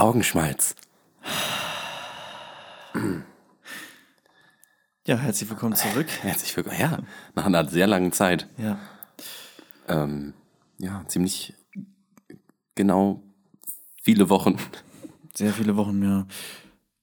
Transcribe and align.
Augenschmalz. 0.00 0.76
Ja, 5.06 5.16
herzlich 5.16 5.50
willkommen 5.50 5.74
zurück. 5.74 6.06
Herzlich 6.22 6.56
willkommen. 6.56 6.78
Ja, 6.78 6.98
nach 7.34 7.46
einer 7.46 7.68
sehr 7.68 7.88
langen 7.88 8.12
Zeit. 8.12 8.48
Ja. 8.58 8.78
Ähm, 9.88 10.34
ja, 10.78 11.04
ziemlich 11.08 11.54
genau 12.76 13.22
viele 14.00 14.30
Wochen. 14.30 14.56
Sehr 15.34 15.52
viele 15.52 15.76
Wochen, 15.76 16.00
ja. 16.02 16.26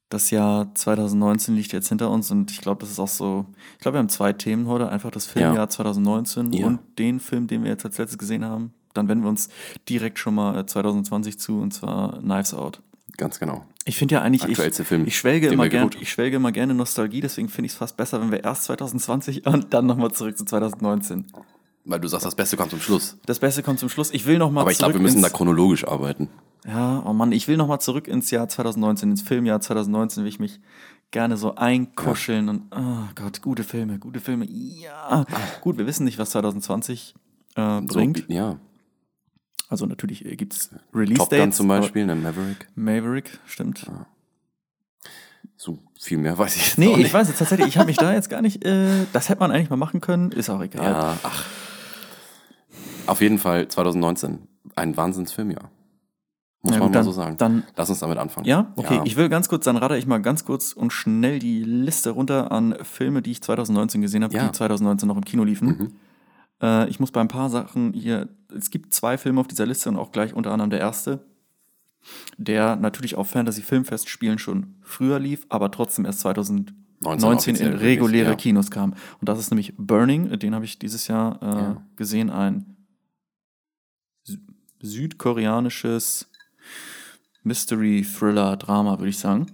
Das 0.07 0.29
Jahr 0.31 0.73
2019 0.73 1.53
liegt 1.53 1.73
jetzt 1.73 1.89
hinter 1.89 2.09
uns 2.11 2.31
und 2.31 2.49
ich 2.49 2.61
glaube, 2.61 2.79
das 2.79 2.91
ist 2.91 2.99
auch 2.99 3.09
so. 3.09 3.45
Ich 3.73 3.79
glaube, 3.79 3.95
wir 3.95 3.99
haben 3.99 4.09
zwei 4.09 4.31
Themen 4.31 4.67
heute: 4.67 4.87
einfach 4.87 5.11
das 5.11 5.25
Filmjahr 5.25 5.55
Ja. 5.55 5.67
2019 5.69 6.53
Ja. 6.53 6.67
und 6.67 6.79
den 6.97 7.19
Film, 7.19 7.47
den 7.47 7.63
wir 7.63 7.71
jetzt 7.71 7.83
als 7.83 7.97
letztes 7.97 8.17
gesehen 8.17 8.45
haben. 8.45 8.73
Dann 8.97 9.07
wenden 9.07 9.23
wir 9.23 9.29
uns 9.29 9.49
direkt 9.87 10.19
schon 10.19 10.35
mal 10.35 10.59
äh, 10.59 10.65
2020 10.65 11.39
zu 11.39 11.59
und 11.59 11.73
zwar 11.73 12.19
Knives 12.19 12.53
Out. 12.53 12.81
Ganz 13.17 13.39
genau. 13.39 13.65
Ich 13.85 13.97
finde 13.97 14.15
ja 14.15 14.21
eigentlich, 14.21 14.43
ich, 14.45 14.57
Film, 14.57 15.05
ich, 15.05 15.17
schwelge 15.17 15.47
immer 15.47 15.69
gern, 15.69 15.89
ich 15.99 16.09
schwelge 16.09 16.37
immer 16.37 16.51
gerne 16.51 16.73
Nostalgie, 16.73 17.21
deswegen 17.21 17.49
finde 17.49 17.67
ich 17.67 17.73
es 17.73 17.77
fast 17.77 17.95
besser, 17.95 18.19
wenn 18.19 18.31
wir 18.31 18.43
erst 18.43 18.63
2020 18.63 19.45
und 19.45 19.73
dann 19.73 19.85
nochmal 19.85 20.11
zurück 20.11 20.37
zu 20.37 20.43
2019. 20.43 21.27
Weil 21.85 21.99
du 21.99 22.07
sagst, 22.07 22.25
das 22.25 22.35
Beste 22.35 22.57
kommt 22.57 22.71
zum 22.71 22.81
Schluss. 22.81 23.17
Das 23.27 23.39
Beste 23.39 23.61
kommt 23.61 23.79
zum 23.79 23.89
Schluss. 23.89 24.11
Ich 24.11 24.25
will 24.25 24.39
noch 24.39 24.49
mal 24.49 24.61
Aber 24.61 24.71
ich 24.71 24.77
zurück 24.77 24.93
glaube, 24.93 24.99
wir 24.99 25.03
müssen 25.03 25.21
da 25.21 25.29
chronologisch 25.29 25.87
arbeiten. 25.87 26.29
Ja, 26.67 27.03
oh 27.05 27.13
Mann, 27.13 27.31
ich 27.31 27.47
will 27.47 27.57
noch 27.57 27.67
mal 27.67 27.79
zurück 27.79 28.07
ins 28.07 28.31
Jahr 28.31 28.47
2019, 28.47 29.11
ins 29.11 29.21
Filmjahr 29.21 29.61
2019, 29.61 30.23
will 30.23 30.29
ich 30.29 30.39
mich 30.39 30.59
gerne 31.11 31.37
so 31.37 31.53
einkuscheln 31.55 32.49
und, 32.49 32.63
oh 32.75 33.07
Gott, 33.13 33.43
gute 33.43 33.63
Filme, 33.63 33.99
gute 33.99 34.19
Filme, 34.19 34.47
ja. 34.49 35.25
Gut, 35.61 35.77
wir 35.77 35.85
wissen 35.85 36.05
nicht, 36.05 36.17
was 36.17 36.31
2020 36.31 37.13
äh, 37.55 37.81
So, 37.81 37.85
bringt. 37.93 38.25
ja. 38.29 38.57
Also 39.69 39.85
natürlich 39.85 40.25
äh, 40.25 40.35
gibt 40.35 40.53
es 40.53 40.69
Top 40.69 40.79
Release-Dates. 40.93 41.39
Gun 41.39 41.51
zum 41.51 41.67
Beispiel, 41.67 42.05
dann 42.07 42.21
Maverick. 42.21 42.67
Maverick, 42.75 43.39
stimmt. 43.45 43.85
So 45.57 45.79
viel 45.99 46.17
mehr 46.17 46.37
weiß 46.37 46.55
ich 46.55 46.67
jetzt 46.67 46.77
Nee, 46.77 46.95
ich 46.97 47.13
weiß 47.13 47.27
jetzt 47.29 47.37
tatsächlich, 47.39 47.67
ich 47.69 47.77
habe 47.77 47.87
mich 47.87 47.97
da 47.97 48.13
jetzt 48.13 48.29
gar 48.29 48.41
nicht, 48.41 48.63
äh, 48.65 49.05
das 49.13 49.29
hätte 49.29 49.39
man 49.39 49.51
eigentlich 49.51 49.69
mal 49.69 49.77
machen 49.77 50.01
können, 50.01 50.31
ist 50.31 50.49
auch 50.49 50.61
egal. 50.61 50.83
Ja, 50.85 51.17
ach. 51.23 51.45
Auf 53.07 53.21
jeden 53.21 53.37
Fall 53.37 53.67
2019 53.67 54.47
ein 54.75 54.97
Wahnsinnsfilmjahr. 54.97 55.69
Muss 56.61 56.73
Na 56.73 56.79
man 56.79 56.87
gut, 56.87 56.89
mal 56.89 56.93
dann- 56.99 57.03
so 57.05 57.11
sagen. 57.11 57.37
dann- 57.37 57.63
Lass 57.75 57.89
uns 57.89 57.99
damit 57.99 58.17
anfangen. 58.17 58.47
Ja, 58.47 58.73
okay. 58.75 58.99
Ich 59.05 59.15
will 59.15 59.29
ganz 59.29 59.47
kurz, 59.49 59.65
dann 59.65 59.77
rate 59.77 59.97
ich 59.97 60.07
mal 60.07 60.17
ganz 60.19 60.45
kurz 60.45 60.73
und 60.73 60.91
schnell 60.91 61.37
die 61.39 61.63
Liste 61.63 62.09
runter 62.09 62.51
an 62.51 62.75
Filme, 62.83 63.21
die 63.21 63.31
ich 63.31 63.41
2019 63.43 64.01
gesehen 64.01 64.23
habe, 64.23 64.33
Ja. 64.33 64.43
Mhm. 64.43 64.47
die 64.47 64.53
2019 64.53 65.07
noch 65.07 65.15
im 65.17 65.23
Kino 65.25 65.43
liefen. 65.43 65.95
Äh, 66.65 66.89
ich 66.89 66.99
muss 66.99 67.11
bei 67.11 67.21
ein 67.21 67.27
paar 67.27 67.49
Sachen 67.49 67.93
hier, 67.93 68.27
es 68.55 68.69
gibt 68.71 68.93
zwei 68.93 69.17
Filme 69.17 69.39
auf 69.41 69.47
dieser 69.47 69.65
Liste 69.65 69.89
und 69.89 69.97
auch 69.97 70.11
gleich 70.11 70.33
unter 70.33 70.51
anderem 70.51 70.69
der 70.69 70.79
erste, 70.79 71.19
der 72.37 72.75
natürlich 72.75 73.15
auf 73.15 73.29
Fantasy-Filmfestspielen 73.29 74.37
schon 74.39 74.75
früher 74.81 75.19
lief, 75.19 75.45
aber 75.49 75.71
trotzdem 75.71 76.05
erst 76.05 76.19
2019 76.21 76.75
offiziell 77.23 77.71
in 77.73 77.77
reguläre 77.77 78.29
ja. 78.31 78.35
Kinos 78.35 78.69
kam. 78.71 78.93
Und 79.19 79.27
das 79.29 79.39
ist 79.39 79.51
nämlich 79.51 79.73
Burning, 79.77 80.37
den 80.39 80.53
habe 80.55 80.65
ich 80.65 80.77
dieses 80.79 81.07
Jahr 81.07 81.41
äh, 81.41 81.45
Ja. 81.45 81.81
gesehen, 81.95 82.29
ein 82.29 82.75
sü- 84.27 84.39
südkoreanisches 84.81 86.29
Mystery-Thriller-Drama, 87.43 88.99
würde 88.99 89.09
ich 89.09 89.19
sagen. 89.19 89.47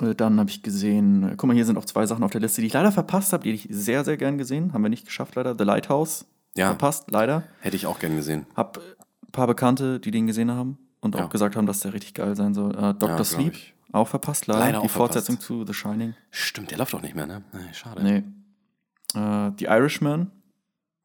Äh, 0.00 0.14
Dann 0.14 0.38
habe 0.40 0.50
ich 0.50 0.62
gesehen, 0.62 1.22
äh, 1.24 1.34
guck 1.36 1.46
mal, 1.48 1.54
hier 1.54 1.64
sind 1.66 1.76
auch 1.78 1.84
zwei 1.84 2.06
Sachen 2.06 2.24
auf 2.24 2.30
der 2.32 2.40
Liste, 2.40 2.60
die 2.60 2.66
ich 2.66 2.72
leider 2.72 2.92
verpasst 2.92 3.32
habe, 3.32 3.44
die 3.44 3.52
hätte 3.52 3.68
ich 3.68 3.74
sehr, 3.76 4.04
sehr 4.04 4.16
gern 4.16 4.38
gesehen. 4.38 4.72
Haben 4.72 4.82
wir 4.82 4.88
nicht 4.90 5.06
geschafft, 5.06 5.34
leider. 5.36 5.54
The 5.56 5.64
Lighthouse. 5.64 6.26
Ja. 6.56 6.68
Verpasst, 6.68 7.10
leider. 7.10 7.44
Hätte 7.60 7.76
ich 7.76 7.86
auch 7.86 7.98
gern 7.98 8.16
gesehen. 8.16 8.46
Hab 8.54 8.78
ein 8.78 9.32
paar 9.32 9.46
Bekannte, 9.46 9.98
die 10.00 10.10
den 10.10 10.26
gesehen 10.26 10.50
haben 10.50 10.78
und 11.00 11.14
Ja. 11.14 11.24
auch 11.24 11.30
gesagt 11.30 11.56
haben, 11.56 11.66
dass 11.66 11.80
der 11.80 11.92
richtig 11.92 12.14
geil 12.14 12.36
sein 12.36 12.54
soll. 12.54 12.72
Äh, 12.74 12.94
Dr. 12.94 13.08
Ja, 13.18 13.24
Sleep. 13.24 13.52
ich. 13.54 13.74
Auch 13.92 14.08
verpasst, 14.08 14.46
leider. 14.48 14.60
Leider 14.60 14.72
die 14.72 14.76
auch 14.78 14.90
verpasst. 14.90 14.96
Fortsetzung 15.14 15.40
zu 15.40 15.64
The 15.66 15.74
Shining. 15.74 16.14
Stimmt, 16.30 16.70
der 16.72 16.78
läuft 16.78 16.94
doch 16.94 17.02
nicht 17.02 17.14
mehr, 17.14 17.26
ne? 17.26 17.42
Nee, 17.52 17.72
schade. 17.72 18.02
Nee. 18.02 18.22
Äh, 19.20 19.52
The 19.58 19.66
Irishman. 19.66 20.30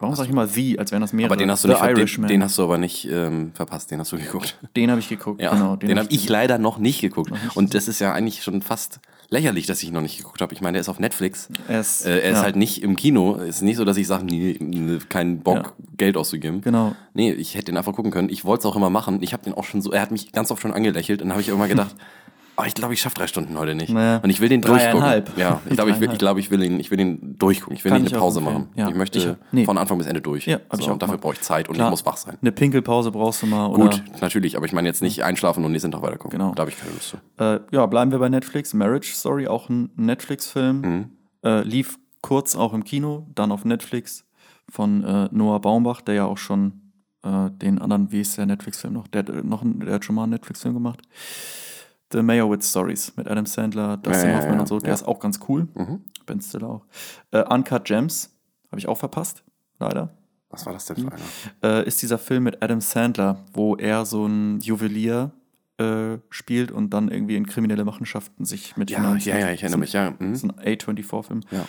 Warum 0.01 0.15
sage 0.15 0.27
ich 0.27 0.31
immer 0.31 0.47
The, 0.47 0.79
als 0.79 0.91
wären 0.91 1.01
das 1.01 1.11
mehrere? 1.11 1.33
Aber 1.33 1.37
den 1.37 1.51
hast 1.51 1.65
du 1.65 1.67
The 1.67 1.73
nicht, 1.73 1.83
den, 1.83 1.97
Irishman. 1.97 2.27
den 2.29 2.43
hast 2.43 2.57
du 2.57 2.63
aber 2.63 2.77
nicht 2.77 3.05
ähm, 3.11 3.51
verpasst, 3.53 3.91
den 3.91 3.99
hast 3.99 4.11
du 4.13 4.17
geguckt. 4.17 4.57
Den 4.77 4.89
habe 4.89 5.01
ich 5.01 5.09
geguckt, 5.09 5.41
Ja, 5.41 5.51
genau. 5.51 5.75
den, 5.75 5.89
habe 5.91 6.01
hab 6.07 6.11
ich 6.11 6.29
leider 6.29 6.57
noch 6.57 6.77
nicht 6.77 7.01
geguckt. 7.01 7.31
nicht 7.31 7.57
Und 7.57 7.73
das 7.73 7.89
ist 7.89 7.99
ja 7.99 8.13
eigentlich 8.13 8.41
schon 8.41 8.61
fast 8.61 9.01
lächerlich, 9.29 9.65
dass 9.67 9.83
ich 9.83 9.89
ihn 9.89 9.93
noch 9.93 10.01
nicht 10.01 10.17
geguckt 10.17 10.41
habe. 10.41 10.53
Ich 10.53 10.61
meine, 10.61 10.73
der 10.75 10.81
ist 10.81 10.87
auf 10.89 10.99
Netflix. 10.99 11.49
Er 11.67 11.81
ist- 11.81 12.05
äh, 12.05 12.19
er 12.21 12.31
ist 12.31 12.37
ja. 12.37 12.43
halt 12.43 12.55
nicht 12.55 12.81
im 12.81 12.95
Kino. 12.95 13.35
Ist 13.35 13.61
nicht 13.61 13.75
so, 13.75 13.83
dass 13.83 13.97
ich 13.97 14.07
sage, 14.07 14.23
nee, 14.25 14.55
nee, 14.61 14.99
keinen 15.09 15.41
Bock, 15.41 15.57
Ja. 15.77 15.85
Geld 15.97 16.15
auszugeben. 16.15 16.61
Genau. 16.61 16.95
Nee, 17.13 17.33
ich 17.33 17.55
hätte 17.55 17.65
den 17.65 17.77
einfach 17.77 17.93
gucken 17.93 18.11
können. 18.11 18.29
Ich 18.29 18.45
wollte 18.45 18.61
es 18.61 18.65
auch 18.67 18.77
immer 18.77 18.89
machen. 18.89 19.21
Ich 19.21 19.33
habe 19.33 19.43
den 19.43 19.53
auch 19.53 19.65
schon 19.65 19.81
so, 19.81 19.91
er 19.91 20.01
hat 20.01 20.11
mich 20.11 20.31
ganz 20.31 20.49
oft 20.49 20.61
schon 20.61 20.71
angelächelt 20.73 21.21
und 21.21 21.27
dann 21.27 21.33
habe 21.33 21.41
ich 21.41 21.49
immer 21.49 21.67
gedacht, 21.67 21.93
oh, 22.59 22.63
ich 22.65 22.73
glaube, 22.73 22.93
ich 22.93 23.01
schaffe 23.01 23.15
drei 23.15 23.27
Stunden 23.27 23.57
heute 23.57 23.73
nicht. 23.75 23.89
Naja, 23.91 24.17
und 24.23 24.29
ich 24.29 24.39
will 24.41 24.49
den 24.49 24.61
durchgucken. 24.61 25.23
Ja, 25.37 25.61
ich 25.65 25.73
glaube, 25.75 25.91
ich, 25.91 25.99
will- 25.99 26.11
ich, 26.11 26.17
glaube, 26.19 26.39
ich 26.39 26.51
will 26.51 26.61
ihn, 26.63 26.79
ich 26.79 26.91
will 26.91 26.99
ihn 26.99 27.35
durchgucken. 27.39 27.75
Ich 27.75 27.83
will 27.83 27.91
Kann 27.91 28.01
nicht 28.01 28.11
ich 28.11 28.15
eine 28.15 28.21
Pause 28.21 28.41
machen. 28.41 28.69
Ja. 28.75 28.89
Ich 28.89 28.95
möchte 28.95 29.19
Ich- 29.19 29.27
nee. 29.53 29.65
von 29.65 29.77
Anfang 29.77 29.97
bis 29.97 30.07
Ende 30.07 30.21
durch. 30.21 30.45
Ja, 30.45 30.59
so, 30.71 30.79
ich 30.81 30.89
und 30.89 31.01
dafür 31.01 31.17
brauche 31.17 31.33
ich 31.33 31.41
Zeit 31.41 31.69
und 31.69 31.75
Klar. 31.75 31.87
ich 31.87 31.91
muss 31.91 32.05
wach 32.05 32.17
sein. 32.17 32.37
Eine 32.41 32.51
Pinkelpause 32.51 33.11
brauchst 33.11 33.41
du 33.41 33.47
mal. 33.47 33.67
Oder, 33.67 33.83
Gut, 33.85 34.03
natürlich, 34.21 34.57
aber 34.57 34.65
ich 34.65 34.73
meine 34.73 34.87
jetzt 34.87 35.01
nicht 35.01 35.23
einschlafen 35.23 35.63
und 35.65 35.71
nächsten 35.71 35.91
Tag 35.91 36.01
weiter 36.01 36.17
gucken. 36.17 36.37
Genau. 36.37 36.53
Da 36.53 36.61
habe 36.61 36.71
ich 36.71 36.77
keine 36.79 36.91
Lust 36.91 37.09
zu. 37.09 37.17
Äh, 37.43 37.59
ja, 37.71 37.85
bleiben 37.85 38.11
wir 38.11 38.19
bei 38.19 38.29
Netflix. 38.29 38.73
Marriage 38.73 39.13
Story, 39.13 39.47
auch 39.47 39.69
ein 39.69 39.89
Netflix-Film. 39.95 40.81
Mhm. 40.81 41.09
Äh, 41.43 41.61
lief 41.63 41.97
kurz 42.21 42.55
auch 42.55 42.73
im 42.73 42.83
Kino, 42.83 43.27
dann 43.35 43.51
auf 43.51 43.63
Netflix 43.63 44.25
von 44.69 45.03
äh, 45.03 45.29
Noah 45.31 45.61
Baumbach, 45.61 46.01
der 46.01 46.15
ja 46.15 46.25
auch 46.25 46.37
schon 46.37 46.91
äh, 47.23 47.49
den 47.51 47.79
anderen, 47.79 48.11
wie 48.11 48.21
ist 48.21 48.37
der 48.37 48.45
Netflix-Film 48.45 48.93
noch? 48.93 49.07
Der, 49.07 49.27
äh, 49.27 49.41
noch 49.43 49.63
der 49.65 49.93
hat 49.95 50.05
schon 50.05 50.15
mal 50.15 50.23
einen 50.23 50.31
Netflix-Film 50.33 50.73
gemacht. 50.73 51.01
The 52.11 52.21
Meyerowitz 52.21 52.69
Stories 52.69 53.13
mit 53.15 53.27
Adam 53.27 53.45
Sandler, 53.45 53.97
Dustin 53.97 54.29
Ja, 54.29 54.35
ja, 54.35 54.37
Hoffman 54.37 54.55
ja, 54.55 54.59
und 54.61 54.67
so. 54.67 54.79
Der 54.79 54.89
ja. 54.89 54.93
ist 54.93 55.03
auch 55.03 55.19
ganz 55.19 55.39
cool. 55.47 55.67
Mhm. 55.75 56.01
Ben 56.25 56.41
Stiller 56.41 56.69
auch. 56.69 56.85
Äh, 57.31 57.43
Uncut 57.43 57.85
Gems 57.85 58.35
habe 58.71 58.79
ich 58.79 58.87
auch 58.87 58.97
verpasst, 58.97 59.43
leider. 59.79 60.13
Was 60.49 60.65
war 60.65 60.73
das 60.73 60.85
denn 60.85 60.97
für 60.97 61.11
einer? 61.11 61.79
Äh, 61.81 61.87
ist 61.87 62.01
dieser 62.01 62.17
Film 62.17 62.43
mit 62.43 62.63
Adam 62.63 62.81
Sandler, 62.81 63.45
wo 63.53 63.75
er 63.75 64.05
so 64.05 64.25
ein 64.25 64.59
Juwelier 64.59 65.31
äh, 65.77 66.17
spielt 66.29 66.71
und 66.71 66.91
dann 66.91 67.09
irgendwie 67.09 67.35
in 67.35 67.45
kriminelle 67.45 67.85
Machenschaften 67.85 68.45
sich 68.45 68.75
mit 68.75 68.89
Ja, 68.89 69.15
ja, 69.15 69.37
ja, 69.37 69.51
ich 69.51 69.61
erinnere 69.61 69.79
mich, 69.79 69.93
ja. 69.93 70.11
Mhm. 70.11 70.31
Das 70.31 70.43
ist 70.43 70.43
ein 70.43 70.51
A24-Film. 70.59 71.41
Ja. 71.51 71.65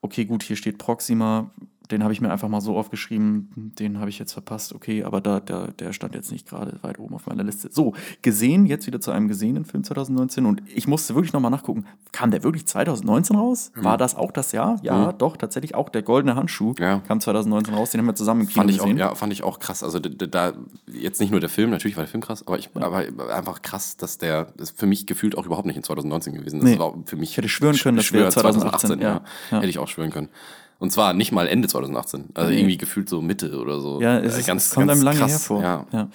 Okay, 0.00 0.26
gut, 0.26 0.42
hier 0.42 0.56
steht 0.56 0.78
Proxima. 0.78 1.50
Den 1.90 2.02
habe 2.02 2.12
ich 2.12 2.20
mir 2.20 2.30
einfach 2.30 2.48
mal 2.48 2.60
so 2.60 2.76
aufgeschrieben. 2.76 3.72
Den 3.78 3.98
habe 3.98 4.10
ich 4.10 4.18
jetzt 4.18 4.32
verpasst. 4.32 4.74
Okay, 4.74 5.04
aber 5.04 5.20
da, 5.20 5.40
der, 5.40 5.68
der 5.72 5.92
stand 5.92 6.14
jetzt 6.14 6.30
nicht 6.30 6.48
gerade 6.48 6.78
weit 6.82 6.98
oben 6.98 7.14
auf 7.14 7.26
meiner 7.26 7.44
Liste. 7.44 7.68
So, 7.72 7.94
gesehen, 8.22 8.66
jetzt 8.66 8.86
wieder 8.86 9.00
zu 9.00 9.10
einem 9.10 9.28
gesehenen 9.28 9.64
Film 9.64 9.84
2019. 9.84 10.44
Und 10.46 10.62
ich 10.74 10.86
musste 10.86 11.14
wirklich 11.14 11.32
nochmal 11.32 11.50
nachgucken. 11.50 11.86
Kam 12.12 12.30
der 12.30 12.42
wirklich 12.42 12.66
2019 12.66 13.36
raus? 13.36 13.72
War 13.74 13.96
das 13.96 14.14
auch 14.16 14.32
das 14.32 14.52
Jahr? 14.52 14.78
Ja, 14.82 15.12
doch, 15.12 15.36
tatsächlich 15.36 15.74
auch. 15.74 15.88
Der 15.88 16.02
Goldene 16.02 16.34
Handschuh 16.36 16.68
Mhm. 16.70 16.74
Ja. 16.78 16.98
kam 17.06 17.20
2019 17.20 17.72
raus. 17.74 17.90
Den 17.90 18.00
haben 18.00 18.06
wir 18.06 18.14
zusammen 18.14 18.42
im 18.42 18.48
Kino 18.48 18.60
Fand 18.60 18.70
ich, 18.70 18.80
auch, 18.80 18.84
gesehen. 18.84 18.98
ja, 18.98 19.14
fand 19.14 19.32
ich 19.32 19.42
auch 19.42 19.58
krass. 19.58 19.82
Also 19.82 19.98
da, 19.98 20.26
da 20.26 20.52
jetzt 20.92 21.20
nicht 21.20 21.30
nur 21.30 21.40
der 21.40 21.48
Film, 21.48 21.70
natürlich 21.70 21.96
war 21.96 22.04
der 22.04 22.10
Film 22.10 22.22
krass, 22.22 22.46
aber, 22.46 22.58
ich, 22.58 22.70
aber 22.74 23.34
einfach 23.34 23.62
krass, 23.62 23.96
dass 23.96 24.18
der 24.18 24.46
das 24.56 24.70
ist 24.70 24.78
für 24.78 24.86
mich 24.86 25.06
gefühlt 25.06 25.36
auch 25.38 25.46
überhaupt 25.46 25.66
nicht 25.66 25.76
in 25.76 25.82
2019 25.82 26.34
gewesen. 26.34 26.60
Das 26.60 26.68
Nee. 26.68 26.78
war 26.78 26.94
für 27.06 27.16
mich 27.16 27.30
Ich 27.30 27.36
hätte 27.36 27.48
schwören 27.48 27.76
können, 27.76 27.96
das 27.96 28.12
wäre 28.12 28.28
2018, 28.28 29.00
ja. 29.00 29.22
Ja. 29.50 29.58
Hätte 29.58 29.68
ich 29.68 29.78
auch 29.78 29.88
schwören 29.88 30.10
können. 30.10 30.28
Und 30.78 30.92
zwar 30.92 31.12
nicht 31.12 31.32
mal 31.32 31.48
Ende 31.48 31.66
2018, 31.68 32.26
also 32.34 32.50
Nee. 32.50 32.58
irgendwie 32.60 32.78
gefühlt 32.78 33.08
so 33.08 33.20
Mitte 33.20 33.58
oder 33.60 33.80
so. 33.80 34.00
Ja, 34.00 34.18
es, 34.18 34.36
Äh, 34.36 34.40
ist, 34.40 34.48
es 34.48 34.70
kommt 34.70 34.90
einem 34.90 35.02
lange 35.02 35.18
krass, 35.18 35.32
hervor. 35.32 35.62
Ja, 35.62 35.86
Ja. 35.92 36.08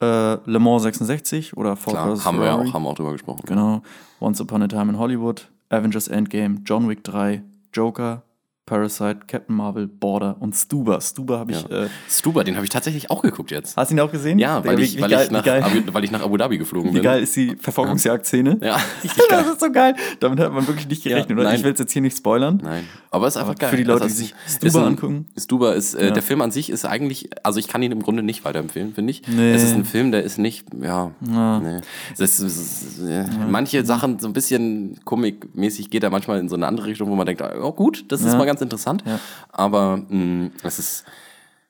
Äh, 0.00 0.38
Le 0.44 0.58
Mans 0.60 0.82
66 0.82 1.56
oder 1.56 1.74
Ford 1.74 1.94
klar, 1.96 2.24
haben 2.24 2.38
wir 2.38 2.46
ja 2.46 2.54
auch, 2.54 2.72
haben 2.74 2.82
wir 2.84 2.90
auch 2.90 2.94
drüber 2.94 3.12
gesprochen. 3.12 3.42
Genau. 3.46 3.82
Once 4.20 4.40
Upon 4.40 4.62
a 4.62 4.68
Time 4.68 4.92
in 4.92 4.98
Hollywood, 4.98 5.48
Avengers 5.70 6.06
Endgame, 6.08 6.58
John 6.64 6.88
Wick 6.88 7.02
3, 7.02 7.42
Joker, 7.72 8.22
Parasite, 8.66 9.20
Captain 9.28 9.54
Marvel, 9.54 9.86
Border 9.86 10.36
und 10.40 10.52
Stuba. 10.56 11.00
Stuba 11.00 11.38
habe 11.38 11.52
ich. 11.52 11.62
Ja. 11.62 11.84
Äh, 11.84 11.88
Stuba, 12.10 12.42
den 12.42 12.56
habe 12.56 12.64
ich 12.64 12.70
tatsächlich 12.70 13.10
auch 13.12 13.22
geguckt 13.22 13.52
jetzt. 13.52 13.76
hast 13.76 13.92
du 13.92 13.94
ihn 13.94 14.00
auch 14.00 14.10
gesehen? 14.10 14.40
Ja, 14.40 14.64
weil, 14.64 14.76
wie, 14.78 14.82
ich, 14.82 14.96
wie 14.96 15.02
weil, 15.02 15.10
geil, 15.10 15.24
ich 15.26 15.30
nach, 15.30 15.44
wie 15.44 15.48
geil, 15.48 15.62
Abu, 15.62 15.78
weil 15.92 16.02
ich 16.02 16.10
nach 16.10 16.22
Abu 16.24 16.36
Dhabi 16.36 16.58
geflogen 16.58 16.90
wie 16.90 16.94
bin. 16.94 17.02
geil 17.04 17.22
ist 17.22 17.36
die 17.36 17.54
Verfolgungsjagd-Szene? 17.60 18.58
Ja, 18.62 18.80
Das 19.30 19.46
ist 19.46 19.60
so 19.60 19.70
geil. 19.70 19.94
Damit 20.18 20.40
hat 20.40 20.52
man 20.52 20.66
wirklich 20.66 20.88
nicht 20.88 21.04
gerechnet. 21.04 21.30
oder? 21.38 21.44
nein. 21.44 21.56
ich 21.58 21.62
will 21.64 21.72
es 21.74 21.78
jetzt 21.78 21.92
hier 21.92 22.02
nicht 22.02 22.16
spoilern. 22.18 22.60
Nein, 22.62 22.82
aber 23.12 23.28
es 23.28 23.34
ist 23.34 23.36
einfach 23.36 23.50
Aber 23.52 23.58
geil. 23.60 23.70
für 23.70 23.76
die 23.76 23.84
Leute, 23.84 24.02
Also 24.02 24.16
die 24.16 24.22
sich 24.24 24.34
ist 24.62 24.76
ein- 24.76 24.82
angucken. 24.82 25.26
Stuba 25.38 25.72
ist, 25.72 25.94
äh, 25.94 26.06
Ja. 26.06 26.10
der 26.10 26.22
Film 26.24 26.42
an 26.42 26.50
sich 26.50 26.68
ist 26.68 26.84
eigentlich, 26.84 27.30
also 27.44 27.60
ich 27.60 27.68
kann 27.68 27.82
ihn 27.82 27.92
im 27.92 28.02
Grunde 28.02 28.24
nicht 28.24 28.44
weiterempfehlen, 28.44 28.94
finde 28.94 29.12
ich. 29.12 29.22
Nee. 29.28 29.52
Es 29.54 29.62
ist 29.62 29.74
ein 29.74 29.84
Film, 29.84 30.10
der 30.10 30.24
ist 30.24 30.38
nicht, 30.38 30.66
ja, 30.82 31.12
Ja. 31.30 31.60
nee. 31.60 31.80
Das 32.18 32.40
ist, 32.40 32.98
äh, 33.00 33.24
manche 33.48 33.84
Sachen 33.86 34.18
so 34.18 34.26
ein 34.26 34.32
bisschen 34.32 34.98
komikmäßig 35.04 35.88
geht 35.90 36.02
er 36.02 36.10
manchmal 36.10 36.40
in 36.40 36.48
so 36.48 36.56
eine 36.56 36.66
andere 36.66 36.86
Richtung, 36.88 37.08
wo 37.10 37.14
man 37.14 37.26
denkt, 37.26 37.42
oh 37.62 37.72
gut, 37.72 38.04
das 38.08 38.22
ist 38.22 38.32
Ja. 38.32 38.38
mal 38.38 38.44
ganz 38.44 38.55
interessant. 38.62 39.02
Ja. 39.06 39.18
Aber 39.50 39.96
mh, 40.08 40.50
es 40.62 40.78
ist, 40.78 41.04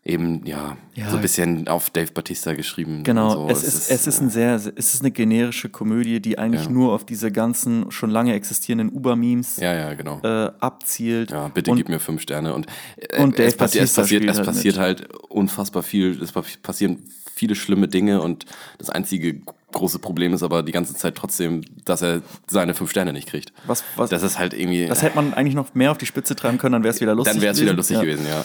eben, 0.05 0.47
ja, 0.47 0.77
Ja. 0.95 1.11
so 1.11 1.17
ein 1.17 1.23
bisschen 1.23 1.67
auf 1.67 1.91
Dave 1.91 2.13
Batista 2.13 2.55
geschrieben. 2.55 3.03
Genau, 3.03 3.31
so. 3.33 3.49
es, 3.51 3.65
ist, 3.65 3.91
es 3.91 4.07
ist 4.07 4.21
ein 4.21 4.31
sehr, 4.31 4.55
es 4.55 4.67
ist 4.67 5.01
eine 5.01 5.11
generische 5.11 5.69
Komödie, 5.69 6.21
die 6.21 6.39
eigentlich 6.39 6.67
Ja. 6.67 6.71
nur 6.71 6.93
auf 6.93 7.05
diese 7.05 7.33
ganzen 7.33 7.91
schon 7.91 8.11
lange 8.11 8.33
existierenden 8.35 8.91
Uber-Memes 8.97 9.57
Ja, 9.57 9.75
ja, 9.75 9.95
genau. 9.95 10.21
äh, 10.23 10.53
abzielt. 10.61 11.33
Ja, 11.33 11.49
bitte 11.49 11.73
und, 11.73 11.77
gib 11.79 11.89
mir 11.89 11.99
fünf 11.99 12.23
Sterne. 12.23 12.55
Und, 12.55 12.67
äh, 12.97 13.21
Und 13.23 13.37
Dave 13.39 13.49
es, 13.49 13.57
passi 13.57 13.79
es 13.81 13.95
passiert, 13.95 14.23
es 14.25 14.37
halt 14.37 14.47
passiert 14.47 14.77
mit. 14.77 14.83
halt 14.85 15.09
unfassbar 15.29 15.83
viel. 15.83 16.23
Es 16.23 16.31
pa- 16.31 16.45
passieren 16.63 17.03
viele 17.35 17.55
schlimme 17.57 17.89
Dinge 17.89 18.23
und 18.23 18.47
das 18.79 18.89
einzige 18.91 19.41
große 19.73 19.99
Problem 19.99 20.33
ist 20.33 20.43
aber 20.43 20.63
die 20.63 20.73
ganze 20.73 20.95
Zeit 20.95 21.15
trotzdem, 21.17 21.63
dass 21.85 22.03
er 22.03 22.23
seine 22.47 22.75
fünf 22.75 22.91
Sterne 22.91 23.13
nicht 23.13 23.29
kriegt. 23.29 23.53
Was, 23.67 23.85
was, 23.97 24.11
Das 24.11 24.23
ist 24.23 24.39
halt 24.39 24.55
irgendwie. 24.55 24.87
das 24.87 25.03
hätte 25.03 25.17
man 25.17 25.35
eigentlich 25.35 25.55
noch 25.55 25.75
mehr 25.75 25.91
auf 25.91 25.99
die 25.99 26.07
Spitze 26.07 26.35
treiben 26.37 26.59
können, 26.59 26.73
dann 26.73 26.83
wäre 26.85 26.95
es 26.95 27.01
wieder 27.01 27.15
lustig 27.15 27.35
dann 27.35 27.43
wäre 27.43 27.53
es 27.53 27.61
wieder 27.61 27.75
lustig 27.75 27.97
ja. 27.97 28.03
gewesen, 28.03 28.27
ja. 28.29 28.45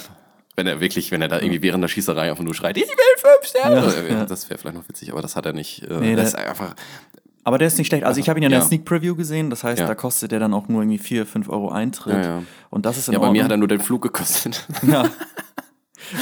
Wenn 0.57 0.68
er 0.68 0.81
wirklich, 0.81 1.12
wenn 1.12 1.21
er 1.21 1.29
da 1.29 1.39
irgendwie 1.39 1.62
während 1.62 1.81
der 1.83 1.88
Schießerei 1.88 2.29
einfach 2.29 2.44
nur 2.44 2.53
schreit, 2.53 2.75
ich 2.77 2.83
will 2.83 3.18
fünf 3.18 3.50
Sterne. 3.50 3.75
Ja, 3.77 3.91
Äh, 3.91 4.13
ja. 4.13 4.25
Das 4.25 4.50
wäre 4.50 4.59
vielleicht 4.59 4.75
noch 4.75 4.88
witzig, 4.89 5.12
aber 5.12 5.21
das 5.21 5.35
hat 5.38 5.45
er 5.45 5.53
nicht. 5.53 5.83
Äh, 5.83 6.00
Nee, 6.00 6.15
das 6.15 6.29
ist 6.29 6.35
einfach. 6.35 6.75
Aber 7.44 7.57
der 7.57 7.68
ist 7.68 7.77
nicht 7.77 7.88
schlecht. 7.88 8.03
Also 8.03 8.19
ich 8.19 8.27
habe 8.29 8.38
ihn 8.39 8.44
ja 8.44 8.47
in 8.47 8.51
der 8.51 8.59
Ja. 8.59 8.65
Sneak 8.65 8.83
Preview 8.85 9.15
gesehen, 9.15 9.50
das 9.50 9.63
heißt, 9.63 9.79
Ja. 9.79 9.88
da 9.88 9.95
kostet 9.95 10.31
der 10.31 10.39
dann 10.39 10.53
auch 10.53 10.68
nur 10.68 10.81
irgendwie 10.81 11.00
4, 11.00 11.25
5 11.25 11.47
Euro 11.50 11.69
Eintritt. 11.71 12.23
Ja. 12.23 12.44
Und 12.69 12.85
das 12.85 12.97
ist 12.97 13.07
in 13.07 13.13
Ja, 13.13 13.19
bei 13.19 13.25
mir 13.27 13.29
Ordnung. 13.29 13.44
hat 13.45 13.51
er 13.51 13.57
nur 13.57 13.68
den 13.69 13.79
Flug 13.79 14.01
gekostet. 14.03 14.68
ja. 14.83 15.06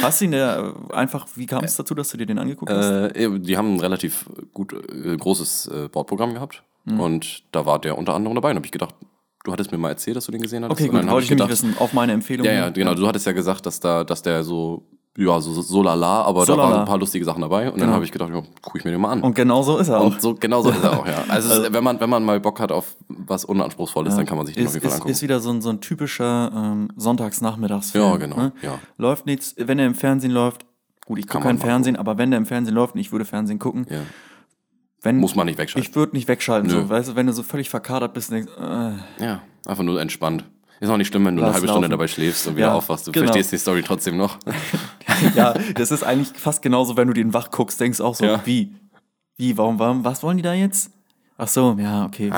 Hast 0.02 0.20
du 0.20 0.24
ihn 0.26 0.30
der 0.32 0.74
äh, 0.90 0.94
einfach, 0.94 1.26
wie 1.34 1.46
kam 1.46 1.64
es 1.64 1.76
dazu, 1.76 1.94
dass 1.94 2.08
du 2.10 2.16
dir 2.16 2.26
den 2.26 2.38
angeguckt 2.38 2.70
hast? 2.72 2.90
Äh, 3.16 3.40
die 3.40 3.56
haben 3.56 3.74
ein 3.74 3.80
relativ 3.80 4.26
gut 4.52 4.72
äh, 4.72 5.16
großes 5.16 5.66
äh, 5.68 5.88
Bordprogramm 5.88 6.34
gehabt 6.34 6.62
Mhm. 6.86 6.98
und 7.00 7.42
da 7.52 7.66
war 7.66 7.78
der 7.78 7.98
unter 7.98 8.14
anderem 8.14 8.34
dabei. 8.34 8.50
Und 8.50 8.56
habe 8.56 8.64
ich 8.66 8.72
gedacht, 8.72 8.94
du 9.44 9.52
hattest 9.52 9.70
mir 9.70 9.76
mal 9.78 9.90
erzählt, 9.90 10.16
dass 10.16 10.24
du 10.24 10.32
den 10.32 10.40
gesehen 10.40 10.64
hattest. 10.64 10.80
Okay, 10.80 10.88
dann 10.90 11.00
gut, 11.02 11.06
hab 11.08 11.12
wollte 11.14 11.24
ich 11.24 11.30
nämlich 11.30 11.48
wissen, 11.50 11.76
auf 11.78 11.92
meine 11.92 12.12
Empfehlung. 12.12 12.46
Ja, 12.46 12.52
ja, 12.52 12.68
genau. 12.70 12.94
Du 12.94 13.06
hattest 13.06 13.26
ja 13.26 13.32
gesagt, 13.32 13.66
dass 13.66 13.80
da, 13.80 14.02
dass 14.02 14.22
der 14.22 14.44
so, 14.44 14.82
ja, 15.18 15.40
so, 15.40 15.52
so 15.60 15.82
lala, 15.82 16.22
aber 16.22 16.46
So 16.46 16.52
da 16.54 16.58
waren 16.62 16.70
lala. 16.70 16.82
ein 16.82 16.86
paar 16.88 16.98
lustige 16.98 17.24
Sachen 17.24 17.42
dabei. 17.42 17.64
Und 17.66 17.72
dann 17.74 17.80
Genau. 17.88 17.92
habe 17.94 18.04
ich 18.04 18.12
gedacht, 18.12 18.30
ja, 18.32 18.42
guck 18.62 18.76
ich 18.76 18.84
mir 18.84 18.92
den 18.92 19.00
mal 19.00 19.10
an. 19.10 19.22
Und 19.22 19.34
genau 19.34 19.62
so 19.62 19.76
ist 19.78 19.88
er 19.88 20.00
auch. 20.00 20.06
Und 20.06 20.22
so, 20.22 20.34
genau 20.34 20.62
so 20.62 20.70
ist 20.70 20.82
er 20.82 20.98
auch, 20.98 21.06
ja. 21.06 21.24
Also, 21.28 21.62
ist, 21.64 21.72
wenn, 21.72 21.82
man, 21.84 22.00
wenn 22.00 22.08
man 22.08 22.24
mal 22.24 22.38
Bock 22.40 22.60
hat 22.60 22.70
auf 22.72 22.96
was 23.08 23.44
Unanspruchsvolles, 23.44 24.14
dann 24.16 24.24
kann 24.24 24.36
man 24.38 24.46
sich 24.46 24.54
den 24.54 24.64
ist, 24.64 24.68
auf 24.68 24.74
jeden 24.74 24.82
Fall 24.84 24.88
ist, 24.90 24.94
angucken. 24.96 25.10
ist 25.12 25.22
wieder 25.22 25.40
so 25.40 25.50
ein, 25.50 25.60
so 25.62 25.68
ein 25.70 25.80
typischer 25.80 26.52
ähm, 26.54 26.88
Sonntagsnachmittagsfilm. 26.96 28.04
Ja, 28.04 28.16
genau, 28.16 28.36
Ne? 28.36 28.52
ja. 28.62 28.78
Läuft 28.98 29.26
nichts, 29.26 29.54
wenn 29.58 29.78
er 29.78 29.86
im 29.86 29.94
Fernsehen 29.94 30.30
läuft, 30.32 30.64
gut, 31.06 31.18
ich 31.18 31.26
Kann 31.26 31.42
gucke 31.42 31.54
kein 31.54 31.58
Fernsehen, 31.58 31.96
aber 31.96 32.16
wenn 32.18 32.30
der 32.30 32.38
im 32.38 32.46
Fernsehen 32.46 32.74
läuft 32.74 32.94
und 32.94 33.00
ich 33.00 33.10
würde 33.12 33.24
Fernsehen 33.24 33.58
gucken, 33.58 33.86
ja. 33.90 33.98
wenn, 35.02 35.18
Muss 35.18 35.34
man 35.34 35.46
nicht 35.46 35.58
wegschalten. 35.58 35.88
ich 35.90 35.94
würde 35.96 36.14
nicht 36.16 36.28
wegschalten, 36.28 36.70
Nö. 36.70 36.82
so, 36.82 36.88
weißt 36.88 37.10
du, 37.10 37.16
wenn 37.16 37.26
du 37.26 37.32
so 37.32 37.42
völlig 37.42 37.68
verkadert 37.68 38.14
bist 38.14 38.30
denkst, 38.30 38.52
äh, 38.58 39.24
ja, 39.24 39.40
einfach 39.66 39.82
nur 39.82 40.00
entspannt. 40.00 40.44
Ist 40.80 40.88
auch 40.88 40.96
nicht 40.96 41.08
schlimm, 41.08 41.26
wenn 41.26 41.36
du 41.36 41.42
eine 41.42 41.52
halbe 41.52 41.66
Stunde 41.66 41.82
laufen. 41.82 41.90
dabei 41.90 42.08
schläfst 42.08 42.48
und 42.48 42.56
wieder 42.56 42.68
Ja, 42.68 42.74
aufwachst. 42.74 43.06
Du 43.06 43.12
genau. 43.12 43.26
verstehst 43.26 43.52
die 43.52 43.58
Story 43.58 43.82
trotzdem 43.82 44.16
noch. 44.16 44.38
ja, 45.36 45.54
das 45.74 45.90
ist 45.90 46.02
eigentlich 46.02 46.30
fast 46.38 46.62
genauso, 46.62 46.96
wenn 46.96 47.06
du 47.06 47.12
den 47.12 47.34
wach 47.34 47.50
guckst, 47.50 47.78
denkst 47.80 48.00
auch 48.00 48.14
so, 48.14 48.24
Ja. 48.24 48.40
wie? 48.46 48.74
Wie, 49.36 49.56
warum, 49.58 49.78
warum, 49.78 50.04
was 50.04 50.22
wollen 50.22 50.38
die 50.38 50.42
da 50.42 50.54
jetzt? 50.54 50.90
Ach 51.42 51.48
so, 51.48 51.74
ja, 51.80 52.04
okay. 52.04 52.30